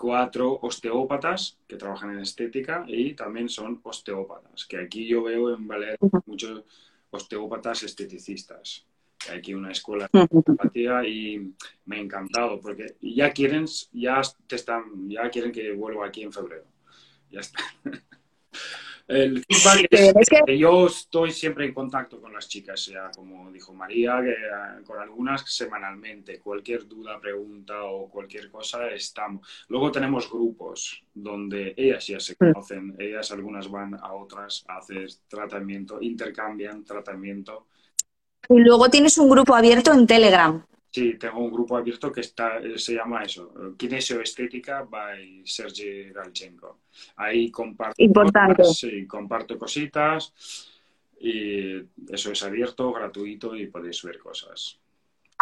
cuatro 0.00 0.58
osteópatas 0.62 1.58
que 1.68 1.76
trabajan 1.76 2.12
en 2.12 2.20
estética 2.20 2.86
y 2.88 3.12
también 3.12 3.50
son 3.50 3.80
osteópatas, 3.82 4.64
que 4.64 4.78
aquí 4.78 5.06
yo 5.06 5.24
veo 5.24 5.54
en 5.54 5.68
Baleares 5.68 5.98
muchos 6.24 6.64
osteópatas 7.10 7.82
esteticistas. 7.82 8.86
Hay 9.28 9.40
aquí 9.40 9.52
una 9.52 9.72
escuela 9.72 10.08
de 10.10 10.26
osteopatía 10.30 11.06
y 11.06 11.52
me 11.84 11.96
ha 11.96 12.00
encantado 12.00 12.58
porque 12.60 12.96
ya 13.02 13.30
quieren, 13.30 13.66
ya 13.92 14.22
te 14.46 14.56
están, 14.56 15.10
ya 15.10 15.28
quieren 15.28 15.52
que 15.52 15.70
vuelva 15.72 16.06
aquí 16.06 16.22
en 16.22 16.32
febrero. 16.32 16.64
Ya 17.30 17.40
está. 17.40 17.60
El 19.10 19.44
feedback 19.44 19.88
es, 19.90 20.14
Es 20.20 20.28
que- 20.28 20.42
que 20.46 20.56
yo 20.58 20.86
estoy 20.86 21.32
siempre 21.32 21.64
en 21.66 21.74
contacto 21.74 22.20
con 22.20 22.32
las 22.32 22.48
chicas, 22.48 22.86
ya 22.86 23.10
como 23.10 23.50
dijo 23.50 23.74
María, 23.74 24.20
que, 24.22 24.30
eh, 24.30 24.84
con 24.86 25.00
algunas 25.00 25.42
semanalmente. 25.52 26.38
Cualquier 26.38 26.86
duda, 26.86 27.20
pregunta 27.20 27.82
o 27.82 28.08
cualquier 28.08 28.48
cosa, 28.52 28.86
estamos. 28.88 29.46
Luego 29.68 29.90
tenemos 29.90 30.30
grupos 30.30 31.02
donde 31.12 31.74
ellas 31.76 32.06
ya 32.06 32.20
se 32.20 32.36
conocen, 32.36 32.94
ellas 33.00 33.32
algunas 33.32 33.68
van 33.68 33.94
a 33.94 34.12
otras 34.12 34.64
a 34.68 34.78
hacer 34.78 35.08
tratamiento, 35.26 36.00
intercambian 36.00 36.84
tratamiento. 36.84 37.66
Y 38.48 38.60
luego 38.60 38.88
tienes 38.88 39.18
un 39.18 39.28
grupo 39.28 39.56
abierto 39.56 39.92
en 39.92 40.06
Telegram. 40.06 40.64
Sí, 40.92 41.14
tengo 41.14 41.38
un 41.38 41.52
grupo 41.52 41.76
abierto 41.76 42.10
que 42.10 42.20
está, 42.20 42.58
eh, 42.58 42.76
se 42.76 42.94
llama 42.94 43.22
eso, 43.22 43.52
eh, 43.56 43.74
Kinesio 43.76 44.20
Estética 44.20 44.82
by 44.82 45.42
Sergi 45.44 46.10
Galchenko. 46.10 46.80
Ahí 47.16 47.48
comparto 47.50 48.02
Importante. 48.02 48.62
cosas, 48.62 48.76
sí, 48.78 49.06
comparto 49.06 49.56
cositas 49.56 50.32
y 51.20 51.76
eso 52.08 52.32
es 52.32 52.42
abierto, 52.42 52.92
gratuito 52.92 53.54
y 53.54 53.68
podéis 53.68 54.02
ver 54.02 54.18
cosas. 54.18 54.79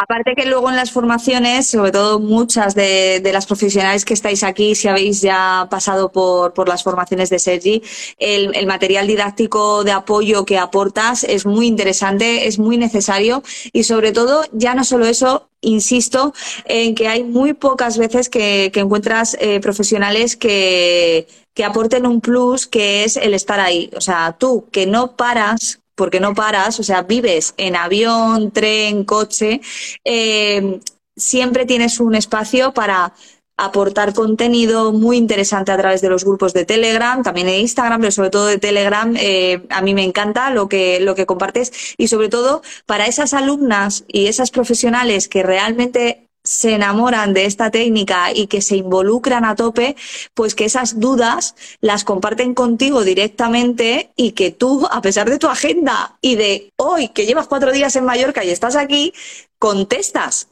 Aparte 0.01 0.33
que 0.33 0.45
luego 0.45 0.69
en 0.69 0.77
las 0.77 0.91
formaciones, 0.91 1.67
sobre 1.67 1.91
todo 1.91 2.21
muchas 2.21 2.73
de, 2.73 3.21
las 3.33 3.45
profesionales 3.45 4.05
que 4.05 4.13
estáis 4.13 4.43
aquí, 4.43 4.73
si 4.73 4.87
habéis 4.87 5.19
ya 5.19 5.67
pasado 5.69 6.09
por, 6.09 6.69
las 6.69 6.83
formaciones 6.83 7.29
de 7.29 7.37
Sergi, 7.37 7.83
el, 8.17 8.65
material 8.65 9.07
didáctico 9.07 9.83
de 9.83 9.91
apoyo 9.91 10.45
que 10.45 10.57
aportas 10.57 11.25
es 11.25 11.45
muy 11.45 11.67
interesante, 11.67 12.47
es 12.47 12.59
muy 12.59 12.77
necesario 12.77 13.43
y 13.73 13.83
sobre 13.83 14.13
todo, 14.13 14.45
ya 14.53 14.73
no 14.73 14.85
solo 14.85 15.05
eso, 15.05 15.49
insisto 15.59 16.33
en 16.63 16.95
que 16.95 17.09
hay 17.09 17.25
muy 17.25 17.51
pocas 17.51 17.97
veces 17.97 18.29
que, 18.29 18.71
que 18.73 18.79
encuentras 18.79 19.35
eh, 19.41 19.59
profesionales 19.59 20.37
que, 20.37 21.27
que 21.53 21.65
aporten 21.65 22.05
un 22.05 22.21
plus 22.21 22.67
que 22.67 23.03
es 23.03 23.17
el 23.17 23.33
estar 23.33 23.59
ahí. 23.59 23.89
O 23.97 23.99
sea, 23.99 24.37
tú 24.39 24.65
que 24.71 24.85
no 24.85 25.17
paras, 25.17 25.81
porque 25.99 26.21
no 26.21 26.33
paras, 26.33 26.79
o 26.79 26.83
sea, 26.83 27.01
vives 27.01 27.53
en 27.57 27.75
avión, 27.75 28.51
tren, 28.51 29.03
coche, 29.03 29.59
eh, 30.05 30.79
siempre 31.17 31.65
tienes 31.65 31.99
un 31.99 32.15
espacio 32.15 32.73
para 32.73 33.13
aportar 33.57 34.13
contenido 34.13 34.93
muy 34.93 35.17
interesante 35.17 35.73
a 35.73 35.77
través 35.77 35.99
de 35.99 36.07
los 36.07 36.23
grupos 36.23 36.53
de 36.53 36.63
Telegram, 36.63 37.21
también 37.21 37.47
de 37.47 37.59
Instagram, 37.59 37.99
pero 37.99 38.11
sobre 38.13 38.29
todo 38.29 38.45
de 38.45 38.59
Telegram. 38.59 39.13
eh, 39.17 39.61
a 39.69 39.81
mí 39.81 39.93
me 39.93 40.05
encanta 40.05 40.51
lo 40.51 40.69
que, 40.69 41.01
lo 41.01 41.15
que 41.15 41.25
compartes 41.25 41.73
y 41.97 42.07
sobre 42.07 42.29
todo 42.29 42.61
para 42.85 43.05
esas 43.05 43.33
alumnas 43.33 44.05
y 44.07 44.27
esas 44.27 44.51
profesionales 44.51 45.27
que 45.27 45.43
realmente 45.43 46.28
se 46.49 46.73
enamoran 46.73 47.35
de 47.35 47.45
esta 47.45 47.69
técnica 47.69 48.33
y 48.33 48.47
que 48.47 48.61
se 48.61 48.75
involucran 48.75 49.45
a 49.45 49.55
tope, 49.55 49.95
pues 50.33 50.55
que 50.55 50.65
esas 50.65 50.99
dudas 50.99 51.55
las 51.79 52.03
comparten 52.03 52.55
contigo 52.55 53.03
directamente 53.03 54.09
y 54.15 54.31
que 54.31 54.49
tú, 54.49 54.87
a 54.89 54.99
pesar 54.99 55.29
de 55.29 55.37
tu 55.37 55.47
agenda 55.47 56.17
y 56.21 56.37
de 56.37 56.71
hoy 56.75 57.09
que 57.09 57.27
llevas 57.27 57.47
cuatro 57.47 57.71
días 57.71 57.95
en 57.95 58.05
Mallorca 58.05 58.43
y 58.43 58.49
estás 58.49 58.75
aquí, 58.75 59.13
contestas. 59.59 60.49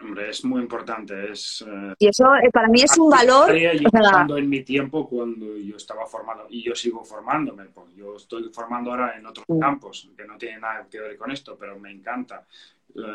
Hombre, 0.00 0.30
es 0.30 0.42
muy 0.42 0.62
importante. 0.62 1.30
Es, 1.30 1.62
eh, 1.68 1.92
Y 1.98 2.08
eso 2.08 2.34
eh, 2.36 2.50
para 2.50 2.68
mí 2.68 2.80
es 2.80 2.96
un 2.96 3.10
valor. 3.10 3.50
o 3.50 3.90
sea, 3.90 4.26
en 4.38 4.48
mi 4.48 4.62
tiempo 4.62 5.06
cuando 5.06 5.54
yo 5.58 5.76
estaba 5.76 6.06
formado 6.06 6.46
y 6.48 6.62
yo 6.62 6.74
sigo 6.74 7.04
formándome. 7.04 7.66
Pues 7.66 7.94
yo 7.94 8.16
estoy 8.16 8.48
formando 8.50 8.92
ahora 8.92 9.18
en 9.18 9.26
otros 9.26 9.44
campos 9.60 10.08
que 10.16 10.24
no 10.24 10.38
tienen 10.38 10.62
nada 10.62 10.86
que 10.90 10.98
ver 10.98 11.18
con 11.18 11.30
esto, 11.30 11.58
pero 11.60 11.78
me 11.78 11.90
encanta 11.90 12.46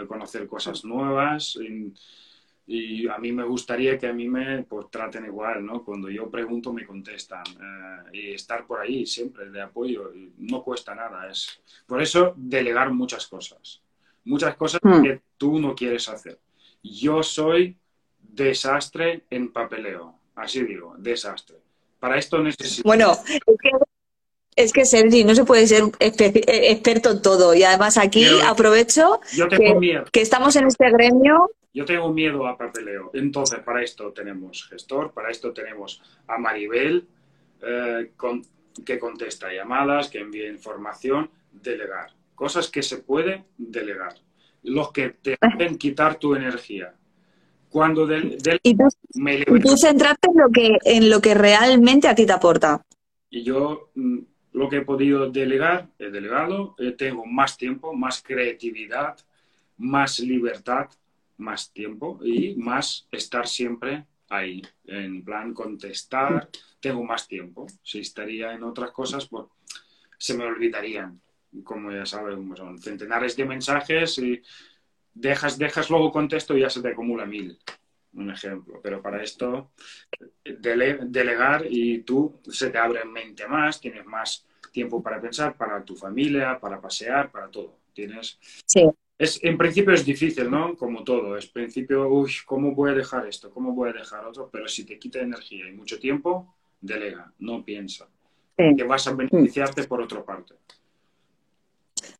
conocer 0.08 0.48
cosas 0.48 0.84
nuevas 0.86 1.58
y, 1.58 1.94
y 2.68 3.08
a 3.08 3.18
mí 3.18 3.32
me 3.32 3.44
gustaría 3.44 3.98
que 3.98 4.08
a 4.08 4.14
mí 4.14 4.28
me 4.28 4.64
pues, 4.64 4.88
traten 4.90 5.26
igual, 5.26 5.66
¿no? 5.66 5.84
Cuando 5.84 6.10
yo 6.10 6.30
pregunto 6.32 6.74
me 6.74 6.86
contestan 6.86 7.44
eh, 7.48 8.10
y 8.14 8.34
estar 8.34 8.66
por 8.66 8.80
ahí 8.80 9.06
siempre 9.06 9.50
de 9.52 9.62
apoyo 9.62 10.12
no 10.40 10.64
cuesta 10.64 10.96
nada. 10.96 11.30
Es 11.30 11.62
por 11.86 12.02
eso 12.02 12.34
delegar 12.36 12.92
muchas 12.92 13.28
cosas, 13.28 13.82
muchas 14.24 14.56
cosas 14.56 14.80
Mm. 14.84 15.04
que 15.04 15.22
tú 15.38 15.60
no 15.60 15.76
quieres 15.76 16.10
hacer. 16.10 16.40
Yo 16.82 17.22
soy 17.24 17.78
desastre 18.20 19.24
en 19.30 19.52
papeleo, 19.52 20.20
así 20.36 20.64
digo, 20.64 20.96
desastre. 20.98 21.58
Para 22.00 22.18
esto 22.18 22.42
necesito. 22.42 22.88
Bueno, 22.88 23.12
es 23.12 23.40
que, 23.62 23.72
es 24.56 24.72
que 24.72 24.86
Sergi, 24.86 25.23
no 25.23 25.36
se 25.36 25.44
puede 25.44 25.68
ser 25.68 25.84
eh, 25.99 26.11
experto 26.72 27.11
en 27.11 27.22
todo. 27.22 27.53
Y 27.53 27.64
además 27.64 27.98
aquí 27.98 28.26
aprovecho 28.45 29.19
que, 30.11 30.22
estamos 30.22 30.56
en 30.56 30.68
este 30.68 30.90
gremio. 30.91 31.52
Yo 31.73 31.84
tengo 31.84 32.11
miedo 32.14 32.48
a 32.48 32.57
papeleo. 32.57 33.11
Entonces, 33.14 33.60
para 33.60 33.84
esto 33.84 34.11
tenemos 34.14 34.65
gestor, 34.69 35.11
para 35.11 35.30
esto 35.30 35.52
tenemos 35.52 36.02
a 36.27 36.38
Maribel, 36.38 37.06
eh, 37.61 38.11
con- 38.15 38.45
que 38.86 38.98
contesta 38.98 39.52
llamadas, 39.53 40.10
que 40.10 40.19
envía 40.19 40.48
información, 40.49 41.30
delegar. 41.52 42.11
Cosas 42.34 42.69
que 42.69 42.82
se 42.82 42.98
puede 42.98 43.44
delegar. 43.57 44.15
Los 44.64 44.91
que 44.91 45.10
te 45.10 45.38
hacen 45.40 45.77
quitar 45.77 46.15
tu 46.15 46.34
energía. 46.36 46.94
Cuando 47.69 48.07
del, 48.07 48.38
del- 48.41 48.60
Y 48.64 48.76
tú, 48.76 48.88
me 49.15 49.44
tú 49.44 49.76
centrarte 49.77 50.30
en 50.32 50.38
lo 50.38 50.49
que, 50.49 50.77
en 50.86 51.10
lo 51.10 51.19
que 51.19 51.34
realmente 51.34 52.07
a 52.07 52.15
ti 52.15 52.26
te 52.26 52.32
aporta. 52.34 52.82
Y 53.30 53.44
yo 53.44 53.90
mm, 53.95 54.19
lo 54.56 54.69
que 54.69 54.77
he 54.77 54.82
podido 54.82 55.30
delegar, 55.30 55.90
he 55.99 56.10
delegado, 56.10 56.76
eh, 56.80 56.94
tengo 56.94 57.26
más 57.26 57.57
tiempo, 57.57 57.94
más 57.94 58.23
creatividad, 58.23 59.18
más 59.77 60.19
libertad, 60.19 60.90
más 61.38 61.73
tiempo 61.73 62.19
y 62.23 62.56
más 62.56 63.06
estar 63.11 63.48
siempre 63.48 64.06
ahí, 64.30 64.61
en 64.86 65.26
plan 65.26 65.53
contestar, 65.53 66.49
tengo 66.80 67.03
más 67.03 67.27
tiempo. 67.27 67.68
Si 67.84 67.99
estaría 67.99 68.53
en 68.53 68.64
otras 68.64 68.91
cosas, 68.91 69.27
pues 69.27 69.45
se 70.18 70.38
me 70.38 70.45
olvidarían, 70.45 71.19
como 71.65 71.91
ya 71.91 72.06
sabes, 72.06 72.36
como 72.36 72.56
son 72.56 72.80
centenares 72.80 73.36
de 73.36 73.44
mensajes 73.44 74.18
y 74.19 74.41
dejas, 75.14 75.57
dejas, 75.57 75.90
luego 75.90 76.14
contesto 76.14 76.56
y 76.56 76.61
ya 76.61 76.69
se 76.69 76.82
te 76.82 76.88
acumula 76.88 77.26
mil. 77.26 77.60
Un 78.16 78.32
ejemplo, 78.32 78.80
pero 78.82 79.02
para 79.02 79.22
esto 79.22 79.72
dele- 80.44 81.00
delegar 81.06 81.66
y 81.70 82.00
tú 82.04 82.40
se 82.50 82.70
te 82.70 82.78
abre 82.78 83.04
mente 83.06 83.48
más, 83.48 83.82
tienes 83.82 84.06
más 84.06 84.46
tiempo 84.72 85.02
para 85.04 85.22
pensar, 85.22 85.56
para 85.58 85.84
tu 85.84 85.96
familia, 85.96 86.60
para 86.60 86.80
pasear, 86.80 87.32
para 87.32 87.50
todo. 87.50 87.78
Tienes 87.94 88.38
Sí. 88.66 88.90
es, 89.18 89.42
en 89.44 89.58
principio 89.58 89.94
es 89.94 90.06
difícil, 90.06 90.50
¿no? 90.50 90.76
Como 90.76 91.04
todo. 91.04 91.38
Es 91.38 91.48
principio, 91.48 92.08
uy, 92.10 92.32
¿cómo 92.46 92.74
voy 92.74 92.92
a 92.92 92.94
dejar 92.94 93.26
esto? 93.28 93.50
¿Cómo 93.52 93.74
voy 93.74 93.90
a 93.90 93.94
dejar 93.94 94.26
otro? 94.26 94.50
Pero 94.52 94.68
si 94.68 94.86
te 94.86 94.98
quita 95.00 95.20
energía 95.20 95.68
y 95.70 95.74
mucho 95.74 96.00
tiempo, 96.00 96.56
delega, 96.82 97.32
no 97.40 97.64
piensa. 97.64 98.08
Sí. 98.58 98.76
Que 98.78 98.84
vas 98.84 99.08
a 99.08 99.14
beneficiarte 99.14 99.84
por 99.86 100.02
otra 100.02 100.24
parte. 100.24 100.56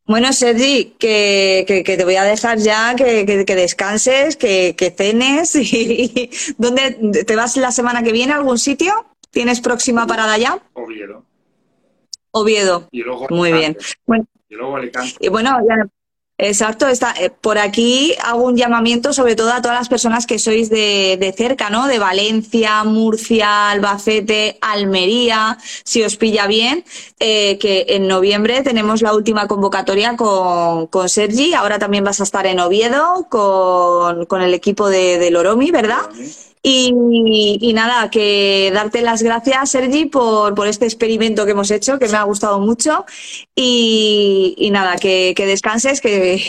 Bueno, 0.06 0.32
Sergi, 0.32 0.94
que, 0.98 1.64
que, 1.66 1.82
que 1.82 1.96
te 1.96 2.04
voy 2.04 2.16
a 2.16 2.22
dejar 2.24 2.58
ya, 2.58 2.94
que, 2.96 3.44
que, 3.44 3.54
descanses, 3.56 4.36
que, 4.36 4.74
que 4.76 4.90
cenes. 4.90 5.54
Y, 5.56 6.30
¿Dónde 6.58 7.24
te 7.24 7.36
vas 7.36 7.56
la 7.56 7.72
semana 7.72 8.02
que 8.02 8.12
viene? 8.12 8.32
¿A 8.32 8.36
algún 8.36 8.58
sitio? 8.58 8.92
¿Tienes 9.30 9.60
próxima 9.60 10.06
parada 10.06 10.38
ya? 10.38 10.58
Oviedo. 10.74 11.24
Oviedo. 12.30 12.88
Y 12.92 13.02
luego 13.02 13.26
Muy 13.30 13.52
bien. 13.52 13.76
Bueno, 14.06 14.24
Y 14.48 14.54
luego 14.54 14.76
Alicante. 14.76 15.14
y 15.20 15.28
bueno, 15.28 15.58
ya- 15.68 15.86
exacto, 16.38 16.86
está, 16.88 17.14
eh, 17.18 17.30
por 17.30 17.58
aquí 17.58 18.14
hago 18.22 18.44
un 18.44 18.56
llamamiento 18.56 19.12
sobre 19.12 19.36
todo 19.36 19.52
a 19.52 19.62
todas 19.62 19.78
las 19.78 19.88
personas 19.88 20.26
que 20.26 20.38
sois 20.38 20.70
de, 20.70 21.16
de 21.18 21.32
cerca, 21.32 21.70
¿no? 21.70 21.86
De 21.86 21.98
Valencia, 21.98 22.84
Murcia, 22.84 23.70
Albacete, 23.70 24.58
Almería, 24.60 25.58
si 25.84 26.02
os 26.02 26.16
pilla 26.16 26.46
bien, 26.46 26.84
eh, 27.20 27.58
que 27.58 27.86
en 27.88 28.06
noviembre 28.08 28.62
tenemos 28.62 29.02
la 29.02 29.14
última 29.14 29.46
convocatoria 29.46 30.16
con, 30.16 30.86
con 30.88 31.08
Sergi, 31.08 31.54
ahora 31.54 31.78
también 31.78 32.04
vas 32.04 32.20
a 32.20 32.24
estar 32.24 32.46
en 32.46 32.60
Oviedo 32.60 33.26
con, 33.28 34.26
con 34.26 34.42
el 34.42 34.54
equipo 34.54 34.88
de, 34.88 35.18
del 35.18 35.36
Oromi, 35.36 35.70
¿verdad? 35.70 36.02
Y, 36.68 37.72
nada, 37.74 38.10
que 38.10 38.72
darte 38.74 39.00
las 39.00 39.22
gracias, 39.22 39.70
Sergi, 39.70 40.06
por, 40.06 40.52
por 40.56 40.66
este 40.66 40.84
experimento 40.84 41.44
que 41.44 41.52
hemos 41.52 41.70
hecho, 41.70 41.96
que 41.96 42.08
me 42.08 42.16
ha 42.16 42.24
gustado 42.24 42.58
mucho. 42.58 43.04
Y, 43.54 44.68
nada, 44.72 44.96
que, 44.96 45.32
que 45.36 45.46
descanses, 45.46 46.00
que, 46.00 46.42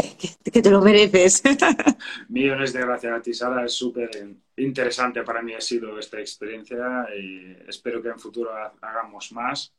que 0.52 0.62
te 0.64 0.72
lo 0.72 0.82
mereces. 0.82 1.44
Millones 2.30 2.74
de 2.74 2.82
gracias 2.82 3.14
a 3.14 3.22
ti, 3.22 3.34
Sara. 3.36 3.64
Es 3.64 3.74
súper 3.74 4.10
interesante 4.58 5.22
para 5.22 5.44
mí 5.44 5.54
ha 5.54 5.62
sido 5.62 6.00
esta 6.00 6.20
experiencia 6.20 7.06
y 7.16 7.56
espero 7.68 8.02
que 8.02 8.10
en 8.10 8.18
futuro 8.18 8.50
ha- 8.56 8.74
hagamos 8.82 9.32
más. 9.34 9.72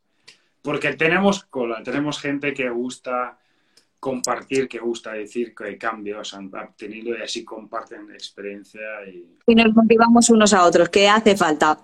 Porque 0.61 0.93
tenemos 0.93 1.43
cola, 1.43 1.83
tenemos 1.83 2.17
gente 2.17 2.53
que 2.53 2.69
gusta 2.69 3.37
compartir, 3.99 4.67
que 4.67 4.79
gusta 4.79 5.13
decir 5.13 5.53
qué 5.55 5.77
cambios 5.77 6.33
han 6.33 6.47
obtenido 6.53 7.17
y 7.17 7.21
así 7.21 7.43
comparten 7.43 8.09
experiencia 8.11 8.81
y 9.07 9.25
Y 9.47 9.55
nos 9.55 9.73
motivamos 9.75 10.29
unos 10.29 10.53
a 10.53 10.63
otros, 10.63 10.89
que 10.89 11.07
hace 11.09 11.35
falta. 11.35 11.79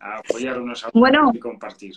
a 0.00 0.18
apoyar 0.18 0.60
unos 0.60 0.82
a 0.84 0.88
otros 0.88 1.00
Bueno. 1.00 1.30
y 1.34 1.38
compartir. 1.38 1.94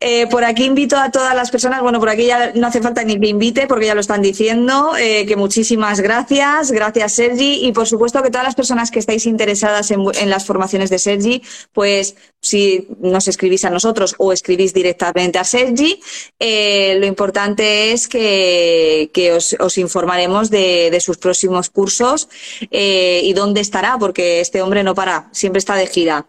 Eh, 0.00 0.28
por 0.28 0.44
aquí 0.44 0.64
invito 0.64 0.96
a 0.96 1.10
todas 1.10 1.34
las 1.34 1.50
personas, 1.50 1.82
bueno, 1.82 1.98
por 1.98 2.08
aquí 2.08 2.26
ya 2.26 2.52
no 2.54 2.68
hace 2.68 2.80
falta 2.80 3.02
ni 3.02 3.18
que 3.18 3.26
invite 3.26 3.66
porque 3.66 3.86
ya 3.86 3.96
lo 3.96 4.00
están 4.00 4.22
diciendo, 4.22 4.92
eh, 4.96 5.26
que 5.26 5.34
muchísimas 5.34 5.98
gracias, 6.00 6.70
gracias 6.70 7.14
Sergi 7.14 7.66
y 7.66 7.72
por 7.72 7.88
supuesto 7.88 8.22
que 8.22 8.30
todas 8.30 8.44
las 8.44 8.54
personas 8.54 8.92
que 8.92 9.00
estáis 9.00 9.26
interesadas 9.26 9.90
en, 9.90 10.04
en 10.20 10.30
las 10.30 10.46
formaciones 10.46 10.88
de 10.90 11.00
Sergi, 11.00 11.42
pues 11.72 12.14
si 12.40 12.86
nos 13.00 13.26
escribís 13.26 13.64
a 13.64 13.70
nosotros 13.70 14.14
o 14.18 14.32
escribís 14.32 14.72
directamente 14.72 15.40
a 15.40 15.42
Sergi, 15.42 16.00
eh, 16.38 16.96
lo 17.00 17.06
importante 17.06 17.90
es 17.90 18.06
que, 18.06 19.10
que 19.12 19.32
os, 19.32 19.56
os 19.58 19.78
informaremos 19.78 20.48
de, 20.48 20.90
de 20.92 21.00
sus 21.00 21.18
próximos 21.18 21.70
cursos 21.70 22.28
eh, 22.70 23.20
y 23.24 23.32
dónde 23.32 23.60
estará, 23.62 23.96
porque 23.98 24.40
este 24.42 24.62
hombre 24.62 24.84
no 24.84 24.94
para, 24.94 25.28
siempre 25.32 25.58
está 25.58 25.74
de 25.74 25.88
gira. 25.88 26.24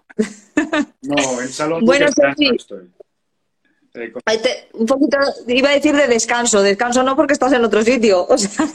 No, 1.04 1.40
en 1.40 1.50
salón 1.54 1.86
Bueno, 1.86 2.08
Sergi. 2.12 2.56
estoy. 2.56 2.80
Eh, 2.80 2.88
con- 2.88 2.88
Ay, 2.88 2.88
te- 2.88 2.98
un 4.74 4.86
poquito, 4.86 5.18
iba 5.48 5.70
a 5.70 5.74
decir 5.74 5.96
de 5.96 6.08
descanso, 6.08 6.62
descanso 6.62 7.04
no 7.04 7.16
porque 7.16 7.34
estás 7.34 7.54
en 7.54 7.64
otro 7.64 7.82
sitio. 7.84 8.26
O 8.28 8.38
sea, 8.38 8.66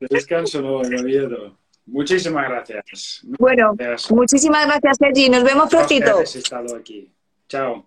de 0.00 0.06
descanso 0.10 0.60
no, 0.60 0.76
Oviedo. 0.78 1.58
Muchísimas 1.86 2.48
gracias. 2.48 3.20
bueno, 3.38 3.72
Gracias. 3.76 4.10
muchísimas 4.10 4.66
gracias, 4.66 4.96
Sergi. 4.98 5.28
Nos 5.28 5.42
vemos 5.42 5.68
prontito. 5.68 6.20
estado 6.20 6.76
aquí. 6.76 7.10
Chao. 7.48 7.86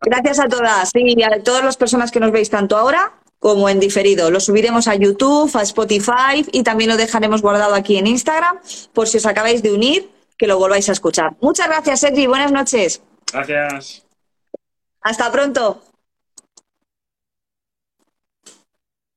Gracias 0.00 0.38
a 0.40 0.48
todas 0.48 0.90
y 0.94 1.22
a 1.22 1.42
todas 1.42 1.64
las 1.64 1.76
personas 1.76 2.10
que 2.10 2.20
nos 2.20 2.32
veis 2.32 2.50
tanto 2.50 2.76
ahora 2.76 3.14
como 3.38 3.68
en 3.68 3.80
diferido. 3.80 4.30
Lo 4.30 4.40
subiremos 4.40 4.88
a 4.88 4.94
YouTube, 4.94 5.54
a 5.54 5.62
Spotify 5.62 6.44
y 6.52 6.62
también 6.62 6.90
lo 6.90 6.96
dejaremos 6.96 7.42
guardado 7.42 7.74
aquí 7.74 7.96
en 7.96 8.06
Instagram 8.06 8.58
por 8.92 9.08
si 9.08 9.18
os 9.18 9.26
acabáis 9.26 9.62
de 9.62 9.72
unir, 9.72 10.10
que 10.38 10.46
lo 10.46 10.58
volváis 10.58 10.88
a 10.88 10.92
escuchar. 10.92 11.36
Muchas 11.40 11.68
gracias, 11.68 12.00
Sergi. 12.00 12.26
Buenas 12.26 12.52
noches. 12.52 13.02
Gracias. 13.32 14.05
Hasta 15.06 15.30
pronto. 15.30 15.80